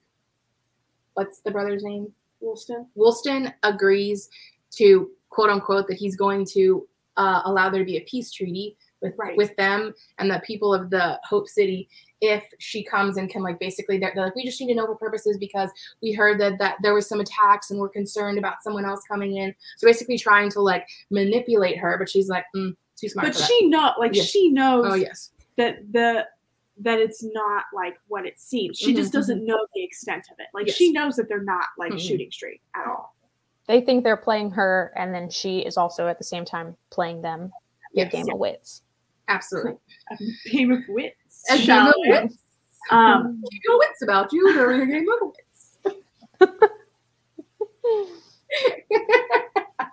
what's 1.15 1.39
the 1.39 1.51
brother's 1.51 1.83
name? 1.83 2.11
Woolston. 2.41 2.85
Woolston 2.95 3.51
agrees 3.63 4.29
to 4.71 5.09
quote 5.29 5.49
unquote 5.49 5.87
that 5.87 5.97
he's 5.97 6.15
going 6.15 6.45
to 6.53 6.87
uh, 7.17 7.41
allow 7.45 7.69
there 7.69 7.79
to 7.79 7.85
be 7.85 7.97
a 7.97 8.01
peace 8.01 8.31
treaty 8.31 8.77
with 9.01 9.13
Right. 9.17 9.35
with 9.37 9.55
them 9.57 9.93
and 10.19 10.29
the 10.31 10.41
people 10.45 10.73
of 10.73 10.89
the 10.89 11.19
Hope 11.23 11.47
City 11.47 11.87
if 12.21 12.43
she 12.59 12.81
comes 12.83 13.17
and 13.17 13.29
can 13.29 13.43
like 13.43 13.59
basically 13.59 13.97
they're, 13.99 14.11
they're 14.15 14.23
like 14.25 14.35
we 14.35 14.43
just 14.45 14.59
need 14.59 14.67
to 14.67 14.73
know 14.75 14.85
for 14.85 14.95
purposes 14.95 15.37
because 15.37 15.69
we 16.01 16.11
heard 16.13 16.39
that 16.39 16.57
that 16.59 16.77
there 16.81 16.93
was 16.93 17.07
some 17.07 17.19
attacks 17.19 17.71
and 17.71 17.79
we're 17.79 17.89
concerned 17.89 18.37
about 18.37 18.63
someone 18.63 18.85
else 18.85 19.01
coming 19.07 19.35
in 19.37 19.53
so 19.77 19.85
basically 19.85 20.17
trying 20.17 20.49
to 20.49 20.61
like 20.61 20.87
manipulate 21.11 21.77
her 21.77 21.97
but 21.99 22.09
she's 22.09 22.29
like 22.29 22.45
mm, 22.55 22.73
too 22.97 23.09
smart 23.09 23.27
But 23.27 23.35
for 23.35 23.41
that. 23.41 23.47
she 23.47 23.67
know 23.67 23.91
like 23.99 24.15
Yes. 24.15 24.25
she 24.27 24.49
knows 24.49 24.85
oh 24.87 24.95
yes 24.95 25.31
that 25.57 25.79
the 25.91 26.25
that 26.77 26.99
it's 26.99 27.23
not 27.23 27.63
like 27.73 27.97
what 28.07 28.25
it 28.25 28.39
seems. 28.39 28.77
She 28.77 28.93
just 28.93 29.11
Mhm, 29.11 29.13
doesn't 29.13 29.45
know 29.45 29.65
the 29.73 29.83
extent 29.83 30.27
of 30.31 30.37
it. 30.39 30.47
Like 30.53 30.67
Yes. 30.67 30.75
she 30.75 30.91
knows 30.91 31.15
that 31.15 31.29
they're 31.29 31.43
not 31.43 31.65
like 31.77 31.93
Mhm. 31.93 31.99
shooting 31.99 32.31
straight 32.31 32.61
at 32.75 32.85
all. 32.85 33.15
They 33.67 33.81
think 33.81 34.03
they're 34.03 34.17
playing 34.17 34.51
her, 34.51 34.91
and 34.95 35.13
then 35.13 35.29
she 35.29 35.59
is 35.59 35.77
also 35.77 36.07
at 36.07 36.17
the 36.17 36.23
same 36.23 36.45
time 36.45 36.77
playing 36.91 37.21
them. 37.21 37.51
The 37.93 38.01
Yes. 38.01 38.11
game 38.11 38.29
of 38.31 38.39
wits. 38.39 38.81
absolutely 39.27 39.79
A 40.11 40.17
game 40.51 40.71
of 40.71 40.87
wits. 40.87 41.43
a 41.49 41.57
game 41.65 41.87
of 41.87 41.93
wits 41.97 42.37
Um, 42.91 43.41
you 43.49 43.59
know 43.67 43.77
wits 43.79 44.03
about 44.03 44.31
you 44.31 44.53
during 44.53 44.81
a 44.81 44.85
game 44.85 45.07
of 45.09 45.31
wits 45.31 45.79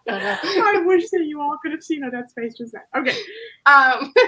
I 0.09 0.83
wish 0.85 1.09
that 1.11 1.25
you 1.25 1.41
all 1.41 1.57
could 1.63 1.73
have 1.73 1.83
seen 1.83 2.05
Odette's 2.05 2.33
face 2.35 2.55
just 2.57 2.73
then. 2.73 2.83
Okay. 2.95 3.17
Um, 3.67 4.13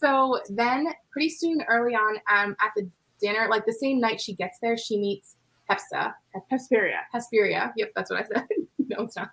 so 0.00 0.40
then, 0.50 0.88
pretty 1.10 1.28
soon, 1.30 1.62
early 1.68 1.94
on, 1.94 2.16
um, 2.32 2.56
at 2.60 2.70
the 2.76 2.88
dinner, 3.20 3.48
like 3.50 3.64
the 3.66 3.72
same 3.72 4.00
night 4.00 4.20
she 4.20 4.34
gets 4.34 4.58
there, 4.60 4.76
she 4.76 4.98
meets 4.98 5.36
Hepsa, 5.70 6.14
Hesperia. 6.50 7.00
Hesperia. 7.12 7.72
Yep, 7.76 7.92
that's 7.94 8.10
what 8.10 8.20
I 8.20 8.24
said. 8.24 8.46
no, 8.78 9.04
it's 9.04 9.16
not. 9.16 9.30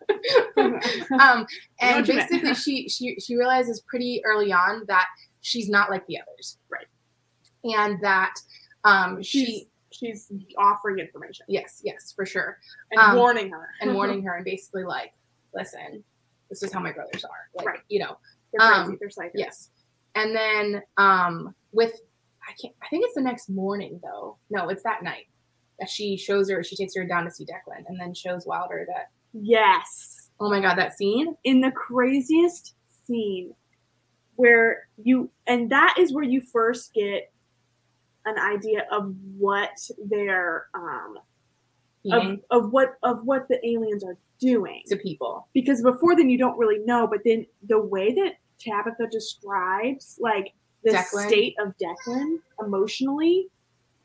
Um, 1.20 1.45
and 1.80 1.97
what 1.97 2.07
you 2.07 2.16
meant. 2.16 2.30
basically, 2.30 2.53
she 2.55 2.89
she 2.89 3.16
she 3.20 3.36
realizes 3.36 3.82
pretty 3.82 4.22
early 4.26 4.51
on 4.51 4.84
that 4.88 5.07
she's 5.41 5.70
not 5.70 5.89
like 5.89 6.05
the 6.07 6.20
others, 6.20 6.57
Right. 6.70 6.88
And 7.63 8.01
that 8.01 8.34
um, 8.84 9.22
she's 9.24 9.47
she 9.47 9.68
she's 9.91 10.32
offering 10.57 10.99
information 10.99 11.45
yes 11.47 11.80
yes 11.86 12.11
for 12.13 12.26
sure 12.26 12.57
and 12.91 12.99
Um, 12.99 13.16
warning 13.16 13.49
her 13.51 13.70
and 13.82 13.93
warning 13.93 14.22
her 14.26 14.36
and 14.36 14.43
basically 14.43 14.84
like 14.84 15.13
listen 15.53 16.03
this 16.49 16.61
is 16.63 16.74
how 16.74 16.82
my 16.82 16.91
brothers 16.91 17.24
are 17.24 17.49
like 17.55 17.66
Right. 17.66 17.80
you 17.88 17.99
know 17.99 18.18
they're 18.51 18.68
crazy. 18.68 18.82
um, 18.91 18.97
they're 18.99 19.09
psycho. 19.09 19.32
Yes. 19.36 19.70
And 20.16 20.36
then 20.36 20.82
um 20.97 21.53
with 21.72 21.93
I 22.47 22.53
can't 22.61 22.74
I 22.84 22.88
think 22.88 23.05
it's 23.05 23.16
the 23.16 23.22
next 23.22 23.49
morning 23.49 23.99
though. 24.03 24.38
No, 24.49 24.70
it's 24.70 24.84
that 24.84 25.03
night 25.03 25.28
that 25.80 25.89
she 25.89 26.16
shows 26.18 26.49
her 26.49 26.63
she 26.63 26.76
takes 26.76 26.95
her 26.95 27.05
down 27.05 27.26
to 27.26 27.32
see 27.32 27.45
Declan 27.45 27.84
and 27.88 27.99
then 27.99 28.13
shows 28.13 28.45
Wilder 28.45 28.86
that 28.88 29.09
Yes. 29.34 30.30
oh 30.39 30.49
my 30.49 30.61
god, 30.61 30.78
that 30.78 30.97
scene. 30.97 31.36
In 31.43 31.61
the 31.61 31.72
craziest 31.72 32.76
scene 33.05 33.53
where 34.36 34.88
you 35.03 35.30
and 35.47 35.70
that 35.72 35.95
is 35.97 36.13
where 36.13 36.24
you 36.24 36.41
first 36.41 36.93
get 36.93 37.32
an 38.26 38.38
idea 38.39 38.86
of 38.91 39.13
what 39.38 39.78
their 40.09 40.68
um 40.74 41.18
of, 42.11 42.39
of 42.51 42.72
what 42.72 42.95
of 43.03 43.24
what 43.24 43.47
the 43.47 43.66
aliens 43.66 44.03
are 44.03 44.18
doing. 44.39 44.82
to 44.88 44.97
people. 44.97 45.47
because 45.53 45.82
before 45.82 46.16
then 46.16 46.30
you 46.30 46.38
don't 46.38 46.57
really 46.57 46.80
know 46.86 47.07
but 47.07 47.20
then 47.24 47.45
the 47.68 47.80
way 47.80 48.13
that 48.13 48.34
tabitha 48.60 49.08
describes 49.12 50.18
like 50.22 50.53
the 50.84 50.91
Declan. 50.91 51.28
state 51.28 51.56
of 51.60 51.74
declan 51.78 52.38
emotionally 52.64 53.47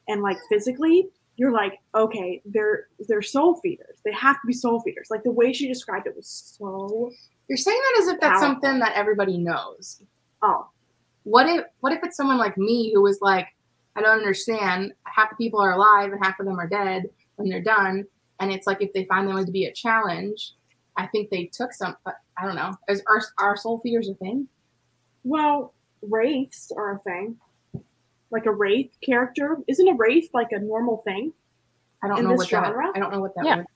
and 0.08 0.22
like 0.22 0.38
physically 0.48 1.08
you're 1.36 1.52
like 1.52 1.78
okay 1.94 2.40
they're 2.46 2.88
they're 3.08 3.22
soul 3.22 3.56
feeders 3.62 3.98
they 4.04 4.12
have 4.12 4.36
to 4.36 4.46
be 4.46 4.52
soul 4.52 4.80
feeders 4.80 5.08
like 5.10 5.22
the 5.22 5.30
way 5.30 5.52
she 5.52 5.68
described 5.68 6.06
it 6.06 6.14
was 6.16 6.56
so 6.58 7.10
You're 7.48 7.56
saying 7.56 7.80
that 7.80 8.02
as 8.02 8.08
if 8.08 8.20
that's 8.20 8.40
Powerful. 8.40 8.60
something 8.62 8.78
that 8.80 8.92
everybody 8.94 9.38
knows. 9.38 10.02
oh 10.42 10.68
What 11.24 11.46
if 11.48 11.64
what 11.80 11.92
if 11.92 12.00
it's 12.02 12.16
someone 12.16 12.38
like 12.38 12.56
me 12.56 12.92
who 12.94 13.02
was 13.02 13.18
like, 13.20 13.48
I 13.96 14.00
don't 14.02 14.18
understand, 14.18 14.92
half 15.04 15.30
the 15.30 15.36
people 15.36 15.60
are 15.60 15.72
alive 15.72 16.12
and 16.12 16.24
half 16.24 16.38
of 16.40 16.46
them 16.46 16.58
are 16.58 16.68
dead 16.68 17.04
when 17.36 17.48
they're 17.48 17.62
done. 17.62 18.04
And 18.40 18.50
it's 18.52 18.66
like 18.66 18.80
if 18.80 18.92
they 18.92 19.04
find 19.04 19.28
them 19.28 19.44
to 19.44 19.50
be 19.52 19.66
a 19.66 19.72
challenge, 19.72 20.52
I 20.96 21.06
think 21.06 21.30
they 21.30 21.46
took 21.52 21.72
some 21.72 21.96
but 22.04 22.16
I 22.38 22.46
don't 22.46 22.56
know. 22.56 22.74
Is 22.88 23.02
are, 23.08 23.20
are 23.38 23.56
soul 23.56 23.80
feeders 23.82 24.08
a 24.08 24.14
thing? 24.14 24.48
well 25.24 25.74
wraiths 26.02 26.72
are 26.74 26.94
a 26.96 26.98
thing 27.00 27.36
like 28.30 28.46
a 28.46 28.50
wraith 28.50 28.90
character 29.04 29.58
isn't 29.68 29.86
a 29.88 29.94
wraith 29.94 30.30
like 30.32 30.48
a 30.52 30.58
normal 30.58 31.02
thing 31.06 31.30
I 32.02 32.08
don't 32.08 32.18
In 32.18 32.24
know 32.24 32.30
this 32.30 32.38
what 32.38 32.48
genre? 32.48 32.86
that 32.86 32.96
I 32.96 32.98
don't 33.00 33.12
know 33.12 33.20
what 33.20 33.34
that 33.34 33.44
Yeah. 33.44 33.56
word 33.56 33.66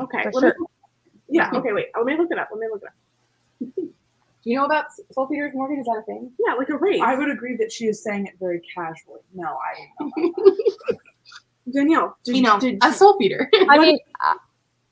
okay 0.00 0.22
For 0.30 0.40
sure. 0.40 0.54
me, 0.58 0.66
yeah 1.28 1.50
okay 1.52 1.72
wait 1.72 1.86
let 1.96 2.04
me 2.04 2.16
look 2.16 2.28
it 2.30 2.38
up 2.38 2.48
let 2.52 2.60
me 2.60 2.66
look 2.72 2.82
it 2.82 2.88
up 2.88 2.94
Do 4.44 4.50
you 4.50 4.56
know 4.56 4.64
about 4.64 4.86
soul 5.12 5.26
feeders, 5.28 5.52
Morgan? 5.54 5.80
Is 5.80 5.86
that 5.86 5.98
a 5.98 6.02
thing? 6.04 6.30
yeah 6.46 6.54
like 6.54 6.68
a 6.68 6.76
wraith 6.76 7.02
I 7.02 7.16
would 7.16 7.30
agree 7.30 7.56
that 7.56 7.72
she 7.72 7.86
is 7.86 8.02
saying 8.04 8.26
it 8.26 8.34
very 8.38 8.60
casually. 8.74 9.20
No, 9.34 9.48
I 9.48 9.72
don't 9.98 10.44
know. 10.46 10.56
danielle 11.72 12.16
did, 12.24 12.36
you 12.36 12.42
know, 12.42 12.58
did 12.60 12.78
a 12.82 12.92
soul 12.92 13.16
feeder. 13.18 13.48
I 13.68 13.78
mean, 13.84 13.98
I- 14.20 14.36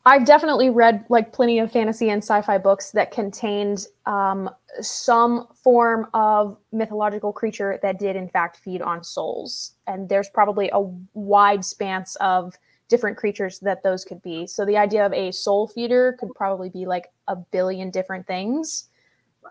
I've 0.06 0.24
definitely 0.24 0.70
read 0.70 1.04
like 1.08 1.32
plenty 1.32 1.58
of 1.58 1.70
fantasy 1.70 2.08
and 2.08 2.22
sci-fi 2.22 2.56
books 2.58 2.90
that 2.92 3.10
contained 3.10 3.86
um, 4.06 4.48
some 4.80 5.46
form 5.62 6.06
of 6.14 6.56
mythological 6.72 7.32
creature 7.32 7.78
that 7.82 7.98
did 7.98 8.16
in 8.16 8.28
fact 8.28 8.58
feed 8.58 8.80
on 8.80 9.04
souls, 9.04 9.74
and 9.86 10.08
there's 10.08 10.30
probably 10.30 10.70
a 10.72 10.80
wide 11.12 11.64
span 11.64 12.04
of 12.20 12.54
different 12.88 13.16
creatures 13.16 13.60
that 13.60 13.82
those 13.82 14.04
could 14.04 14.22
be. 14.22 14.46
So 14.46 14.64
the 14.64 14.76
idea 14.76 15.04
of 15.04 15.12
a 15.12 15.30
soul 15.32 15.68
feeder 15.68 16.16
could 16.18 16.30
probably 16.34 16.70
be 16.70 16.86
like 16.86 17.12
a 17.28 17.36
billion 17.36 17.90
different 17.90 18.26
things. 18.26 18.88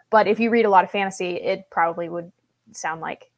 But 0.09 0.27
if 0.27 0.39
you 0.39 0.49
read 0.49 0.65
a 0.65 0.69
lot 0.69 0.83
of 0.83 0.91
fantasy, 0.91 1.35
it 1.35 1.69
probably 1.69 2.09
would 2.09 2.31
sound 2.73 3.01
like 3.01 3.29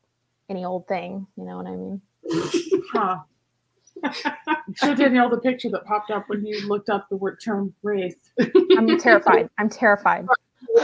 any 0.49 0.65
old 0.65 0.87
thing. 0.87 1.27
You 1.37 1.43
know 1.43 1.57
what 1.57 1.67
I 1.67 1.75
mean? 1.75 2.01
Huh. 2.93 3.19
Show 4.75 4.95
Danielle 4.95 5.29
the 5.29 5.39
picture 5.39 5.69
that 5.69 5.85
popped 5.85 6.11
up 6.11 6.27
when 6.29 6.45
you 6.45 6.67
looked 6.67 6.89
up 6.89 7.07
the 7.09 7.15
word 7.15 7.39
term 7.43 7.73
race. 7.83 8.31
I'm 8.77 8.97
terrified. 8.99 9.49
I'm 9.57 9.69
terrified. 9.69 10.27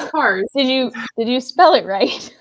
Cars. 0.10 0.46
Did 0.56 0.68
you 0.68 0.92
did 1.18 1.28
you 1.28 1.40
spell 1.40 1.74
it 1.74 1.86
right? 1.86 2.34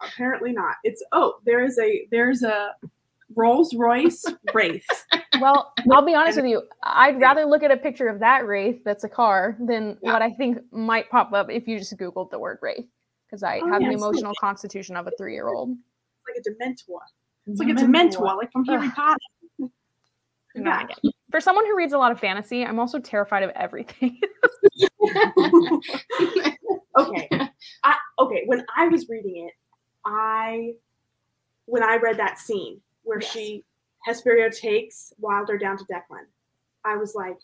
apparently 0.00 0.52
not 0.52 0.76
it's 0.84 1.02
oh 1.12 1.38
there 1.44 1.64
is 1.64 1.76
a 1.78 2.06
there's 2.12 2.44
a 2.44 2.70
rolls 3.34 3.74
royce 3.74 4.24
wraith 4.54 4.86
well, 5.40 5.72
I'll 5.92 6.04
be 6.04 6.14
honest 6.14 6.36
with 6.36 6.46
you. 6.46 6.62
I'd 6.82 7.20
rather 7.20 7.44
look 7.44 7.62
at 7.62 7.70
a 7.70 7.76
picture 7.76 8.08
of 8.08 8.18
that 8.20 8.46
wraith 8.46 8.82
that's 8.84 9.04
a 9.04 9.08
car 9.08 9.56
than 9.60 9.96
what 10.00 10.20
I 10.22 10.30
think 10.30 10.58
might 10.72 11.08
pop 11.10 11.32
up 11.32 11.50
if 11.50 11.68
you 11.68 11.78
just 11.78 11.96
googled 11.96 12.30
the 12.30 12.38
word 12.38 12.58
wraith 12.62 12.86
because 13.26 13.42
I 13.42 13.60
Oh, 13.62 13.68
have 13.68 13.80
the 13.82 13.90
emotional 13.90 14.32
constitution 14.40 14.96
of 14.96 15.06
a 15.06 15.12
3-year-old. 15.20 15.68
like 15.70 16.36
a 16.38 16.50
dementor 16.50 16.98
it's 17.48 17.58
like 17.60 17.68
it's 17.68 17.82
a 17.82 17.86
dementor 17.86 18.36
like 18.36 18.50
from 18.52 18.64
harry 18.64 18.88
potter 18.90 19.18
Yeah. 20.54 20.76
I 20.76 20.84
get 20.86 20.98
it. 21.04 21.14
For 21.30 21.40
someone 21.40 21.66
who 21.66 21.76
reads 21.76 21.92
a 21.92 21.98
lot 21.98 22.10
of 22.10 22.18
fantasy, 22.18 22.64
I'm 22.64 22.80
also 22.80 22.98
terrified 22.98 23.44
of 23.44 23.50
everything. 23.50 24.18
okay 26.98 27.28
I, 27.84 27.96
okay 28.18 28.42
when 28.46 28.64
i 28.76 28.88
was 28.88 29.08
reading 29.08 29.46
it 29.46 29.52
i 30.04 30.72
when 31.66 31.82
i 31.84 31.96
read 31.96 32.18
that 32.18 32.38
scene 32.38 32.80
where 33.04 33.20
Yes. 33.20 33.30
she 33.30 33.64
Hesperia 34.04 34.50
takes 34.50 35.12
wilder 35.18 35.56
down 35.58 35.76
to 35.78 35.84
declan 35.84 36.24
i 36.84 36.96
was 36.96 37.14
like 37.14 37.36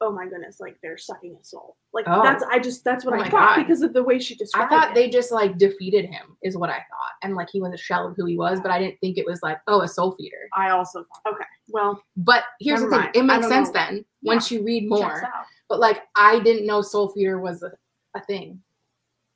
oh 0.00 0.10
my 0.12 0.26
goodness 0.26 0.58
like 0.60 0.76
they're 0.82 0.98
sucking 0.98 1.36
his 1.36 1.48
soul 1.48 1.76
like 1.92 2.04
Oh. 2.08 2.22
that's 2.22 2.44
i 2.50 2.58
just 2.58 2.84
that's 2.84 3.04
what 3.04 3.14
Oh 3.14 3.20
i 3.20 3.28
thought 3.30 3.56
God. 3.56 3.62
because 3.62 3.80
of 3.82 3.92
the 3.92 4.02
way 4.02 4.18
she 4.18 4.34
described. 4.34 4.72
I 4.72 4.76
thought 4.76 4.90
it 4.90 4.94
they 4.94 5.08
just 5.08 5.30
like 5.32 5.56
defeated 5.56 6.04
him, 6.06 6.36
is 6.42 6.56
what 6.56 6.68
I 6.68 6.78
thought, 6.78 7.12
and 7.22 7.34
like 7.36 7.48
he 7.50 7.60
was 7.60 7.72
a 7.72 7.76
shell 7.76 8.08
of 8.08 8.16
who 8.16 8.26
he 8.26 8.36
was, 8.36 8.60
but 8.60 8.70
I 8.70 8.78
didn't 8.80 8.98
think 9.00 9.18
it 9.18 9.24
was 9.26 9.40
like 9.42 9.58
oh 9.68 9.82
a 9.82 9.88
soul 9.88 10.12
feeder. 10.12 10.48
i 10.52 10.70
also 10.70 11.04
thought 11.04 11.32
okay 11.34 11.44
well 11.68 12.02
But 12.16 12.42
here's 12.60 12.80
the 12.80 12.88
thing: 12.90 12.98
mind. 12.98 13.16
it 13.16 13.22
makes 13.24 13.48
sense 13.48 13.68
know. 13.68 13.74
then 13.74 14.04
once 14.22 14.50
you 14.50 14.62
read 14.64 14.88
more. 14.88 15.22
But 15.68 15.80
like 15.80 16.02
I 16.16 16.40
didn't 16.40 16.66
know 16.66 16.82
soul 16.82 17.08
feeder 17.08 17.38
was 17.40 17.62
a, 17.62 17.70
a 18.14 18.20
thing. 18.24 18.60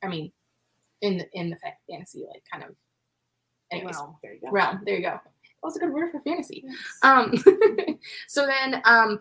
I 0.03 0.07
mean, 0.07 0.31
in 1.01 1.17
the 1.17 1.25
in 1.33 1.49
the 1.49 1.57
fantasy 1.89 2.25
like 2.31 2.43
kind 2.51 2.63
of. 2.65 2.75
Anyways, 3.71 3.95
well 3.95 4.19
there 4.21 4.33
you 4.33 4.41
go 4.41 4.51
realm. 4.51 4.81
There 4.85 4.95
you 4.95 5.01
go. 5.03 5.11
That 5.11 5.67
was 5.67 5.75
a 5.75 5.79
good 5.79 5.91
word 5.93 6.11
for 6.11 6.21
fantasy. 6.21 6.63
Um, 7.03 7.33
so 8.27 8.45
then 8.47 8.81
um, 8.85 9.19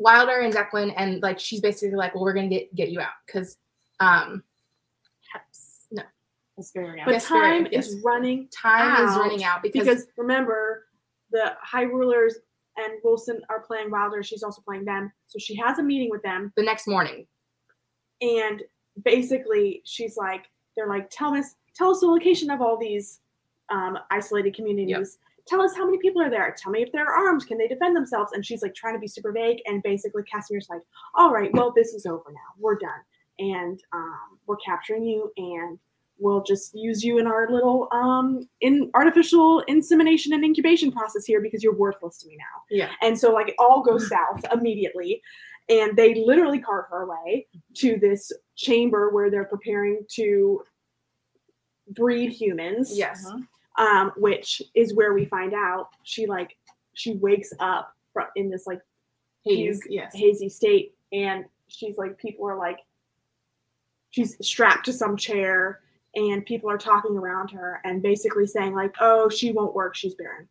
Wilder 0.00 0.40
and 0.40 0.52
Declan 0.52 0.92
and 0.96 1.22
like 1.22 1.38
she's 1.38 1.60
basically 1.60 1.96
like, 1.96 2.14
well, 2.14 2.24
we're 2.24 2.32
gonna 2.32 2.48
get 2.48 2.74
get 2.74 2.90
you 2.90 3.00
out. 3.00 3.12
Because 3.26 3.58
um, 4.00 4.42
Heps- 5.34 5.84
no. 5.92 6.02
Hesperia. 6.56 7.04
but 7.04 7.12
Yes, 7.12 7.26
time 7.26 7.68
yes. 7.70 7.88
is 7.88 8.02
running 8.02 8.48
time 8.48 9.06
is 9.06 9.16
running 9.16 9.44
out 9.44 9.62
because, 9.62 9.86
because 9.86 10.06
remember 10.16 10.86
the 11.30 11.52
high 11.60 11.82
rulers 11.82 12.36
and 12.76 12.94
wilson 13.04 13.40
are 13.48 13.60
playing 13.60 13.90
wilder 13.90 14.22
she's 14.22 14.42
also 14.42 14.62
playing 14.62 14.84
them 14.84 15.12
so 15.26 15.38
she 15.38 15.54
has 15.56 15.78
a 15.78 15.82
meeting 15.82 16.10
with 16.10 16.22
them. 16.22 16.52
The 16.56 16.62
next 16.62 16.88
morning. 16.88 17.26
And 18.22 18.62
basically 19.04 19.82
she's 19.84 20.16
like 20.16 20.46
they're 20.76 20.88
like 20.88 21.10
tell 21.10 21.34
us 21.34 21.54
tell 21.74 21.90
us 21.90 22.00
the 22.00 22.06
location 22.06 22.50
of 22.50 22.60
all 22.60 22.78
these 22.78 23.20
um, 23.70 23.98
isolated 24.10 24.54
communities. 24.54 25.18
Tell 25.46 25.62
us 25.62 25.74
how 25.74 25.84
many 25.84 25.98
people 25.98 26.22
are 26.22 26.30
there. 26.30 26.54
Tell 26.56 26.72
me 26.72 26.82
if 26.82 26.92
they're 26.92 27.12
armed. 27.12 27.46
Can 27.46 27.58
they 27.58 27.68
defend 27.68 27.96
themselves? 27.96 28.32
And 28.32 28.44
she's 28.44 28.62
like 28.62 28.74
trying 28.74 28.94
to 28.94 29.00
be 29.00 29.08
super 29.08 29.32
vague. 29.32 29.58
And 29.66 29.82
basically, 29.82 30.22
Casimir's 30.24 30.68
like, 30.68 30.82
all 31.14 31.32
right, 31.32 31.52
well, 31.52 31.72
this 31.74 31.94
is 31.94 32.06
over 32.06 32.30
now. 32.30 32.54
We're 32.58 32.78
done. 32.78 32.90
And 33.38 33.82
um, 33.92 34.38
we're 34.46 34.56
capturing 34.56 35.04
you. 35.04 35.32
And 35.36 35.78
we'll 36.18 36.42
just 36.42 36.74
use 36.74 37.02
you 37.02 37.18
in 37.18 37.26
our 37.26 37.50
little 37.50 37.88
um, 37.92 38.48
in 38.60 38.90
artificial 38.94 39.60
insemination 39.60 40.32
and 40.32 40.44
incubation 40.44 40.92
process 40.92 41.24
here 41.24 41.40
because 41.40 41.62
you're 41.62 41.76
worthless 41.76 42.18
to 42.18 42.28
me 42.28 42.36
now. 42.36 42.62
Yeah. 42.70 42.90
And 43.00 43.18
so, 43.18 43.32
like, 43.32 43.48
it 43.48 43.54
all 43.58 43.82
goes 43.82 44.08
south 44.10 44.44
immediately. 44.52 45.22
And 45.68 45.96
they 45.96 46.14
literally 46.14 46.58
cart 46.58 46.86
her 46.90 47.02
away 47.02 47.46
to 47.76 47.96
this 48.00 48.32
chamber 48.56 49.10
where 49.10 49.30
they're 49.30 49.44
preparing 49.44 50.04
to 50.16 50.62
breed 51.90 52.32
humans 52.32 52.96
Yes. 52.96 53.24
Um, 53.78 54.12
which 54.16 54.62
is 54.74 54.94
where 54.94 55.12
we 55.12 55.24
find 55.24 55.54
out 55.54 55.88
she 56.02 56.26
like 56.26 56.56
she 56.94 57.14
wakes 57.14 57.52
up 57.60 57.94
from 58.12 58.26
in 58.36 58.50
this 58.50 58.66
like 58.66 58.80
Haze. 59.44 59.80
fugue, 59.82 59.92
Yes. 59.92 60.14
hazy 60.14 60.48
state, 60.48 60.94
and 61.12 61.44
she's 61.68 61.96
like 61.96 62.18
people 62.18 62.48
are 62.48 62.56
like 62.58 62.80
she's 64.10 64.36
strapped 64.46 64.84
to 64.86 64.92
some 64.92 65.16
chair, 65.16 65.80
and 66.14 66.44
people 66.44 66.70
are 66.70 66.78
talking 66.78 67.16
around 67.16 67.50
her 67.50 67.80
and 67.84 68.02
basically 68.02 68.46
saying 68.46 68.74
like, 68.74 68.94
oh, 69.00 69.28
she 69.28 69.52
won't 69.52 69.74
work, 69.74 69.94
she's 69.94 70.14
barren. 70.14 70.48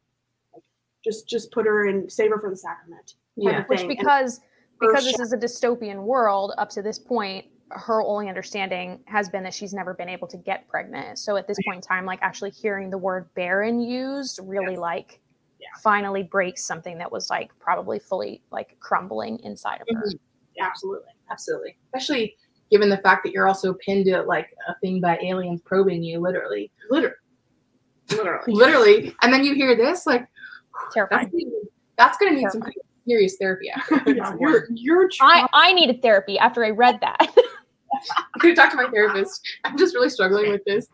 Like, 0.54 0.64
just 1.04 1.28
just 1.28 1.52
put 1.52 1.66
her 1.66 1.88
and 1.88 2.12
save 2.12 2.32
her 2.32 2.40
for 2.40 2.50
the 2.50 2.56
sacrament. 2.56 3.16
Yeah. 3.36 3.64
Which 3.68 3.82
thing. 3.82 3.90
And 3.92 4.00
because 4.00 4.42
because 4.80 5.04
this 5.04 5.20
is 5.20 5.34
a 5.34 5.38
dystopian 5.38 6.04
world 6.04 6.54
up 6.58 6.70
to 6.70 6.82
this 6.82 6.98
point, 6.98 7.46
her 7.72 8.02
only 8.02 8.30
understanding 8.30 9.00
has 9.06 9.30
been 9.30 9.44
that 9.44 9.54
she's 9.54 9.74
never 9.74 9.94
been 9.94 10.10
able 10.10 10.28
to 10.28 10.38
get 10.38 10.68
pregnant. 10.68 11.20
So 11.20 11.36
at 11.38 11.48
this 11.48 11.58
point 11.66 11.78
in 11.78 11.82
time, 11.82 12.06
like 12.06 12.20
actually 12.22 12.50
hearing 12.52 12.90
the 12.90 12.98
word 12.98 13.30
barren 13.36 13.80
used 13.80 14.40
really 14.44 14.76
like 14.76 15.20
Yeah. 15.60 15.68
finally 15.84 16.24
breaks 16.24 16.66
something 16.66 16.98
that 16.98 17.12
was 17.12 17.30
like 17.30 17.52
probably 17.60 18.00
fully 18.00 18.42
like 18.52 18.78
crumbling 18.80 19.40
inside 19.44 19.82
of 19.82 19.88
her. 19.92 20.02
Mm-hmm. 20.08 20.64
absolutely. 20.64 21.10
Absolutely. 21.32 21.78
Especially 21.94 22.36
given 22.72 22.90
the 22.90 22.98
fact 22.98 23.24
that 23.24 23.32
you're 23.34 23.48
also 23.48 23.74
pinned 23.86 24.06
to 24.06 24.22
like 24.24 24.48
a 24.68 24.76
thing 24.80 25.00
by 25.02 25.18
aliens 25.24 25.62
probing 25.64 26.02
you, 26.04 26.20
literally. 26.20 26.72
Literally. 26.90 27.16
Literally. 28.12 28.44
Literally. 28.54 29.16
And 29.22 29.32
then 29.34 29.44
you 29.44 29.54
hear 29.54 29.76
this, 29.76 30.06
like 30.08 30.22
that's, 30.82 30.94
Terrifying. 30.96 31.52
that's 31.98 32.18
gonna 32.18 32.32
need 32.32 32.50
some 32.50 32.64
serious 33.08 33.38
therapy 33.38 33.70
after. 33.76 34.02
Yeah, 34.08 34.36
you're 34.40 34.68
you're 34.74 35.10
I, 35.22 35.48
I 35.54 35.74
needed 35.74 36.02
therapy 36.02 36.40
after 36.40 36.64
I 36.66 36.70
read 36.72 37.00
that. 37.02 37.28
I'm 38.18 38.42
gonna 38.42 38.56
talk 38.56 38.72
to 38.72 38.78
my 38.78 38.90
therapist. 38.90 39.48
I'm 39.64 39.78
just 39.78 39.94
really 39.96 40.10
struggling 40.10 40.50
with 40.52 40.64
this. 40.66 40.88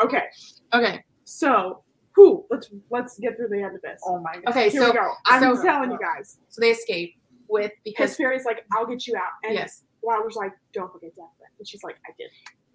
okay. 0.00 0.24
okay. 0.74 1.04
So, 1.24 1.82
who? 2.12 2.44
Let's 2.50 2.70
let's 2.90 3.18
get 3.18 3.36
through 3.36 3.48
the 3.48 3.62
end 3.62 3.76
of 3.76 3.82
this. 3.82 4.00
Oh 4.06 4.18
my 4.20 4.34
god. 4.34 4.50
Okay, 4.50 4.70
Here 4.70 4.80
so 4.82 4.88
we 4.90 4.96
go. 4.96 5.12
I'm 5.26 5.56
so- 5.56 5.62
telling 5.62 5.90
you 5.90 5.98
guys. 5.98 6.38
so 6.48 6.60
they 6.60 6.70
escape 6.70 7.14
with 7.48 7.72
Because 7.84 8.10
because 8.10 8.16
Fairy's 8.16 8.44
like, 8.44 8.64
I'll 8.76 8.86
get 8.86 9.06
you 9.06 9.16
out. 9.16 9.32
And 9.44 9.54
yes. 9.54 9.82
Wilder's 10.02 10.36
like, 10.36 10.52
don't 10.72 10.92
forget 10.92 11.10
Declan. 11.16 11.28
And 11.58 11.68
she's 11.68 11.82
like, 11.82 11.96
I 12.06 12.12
did. 12.18 12.30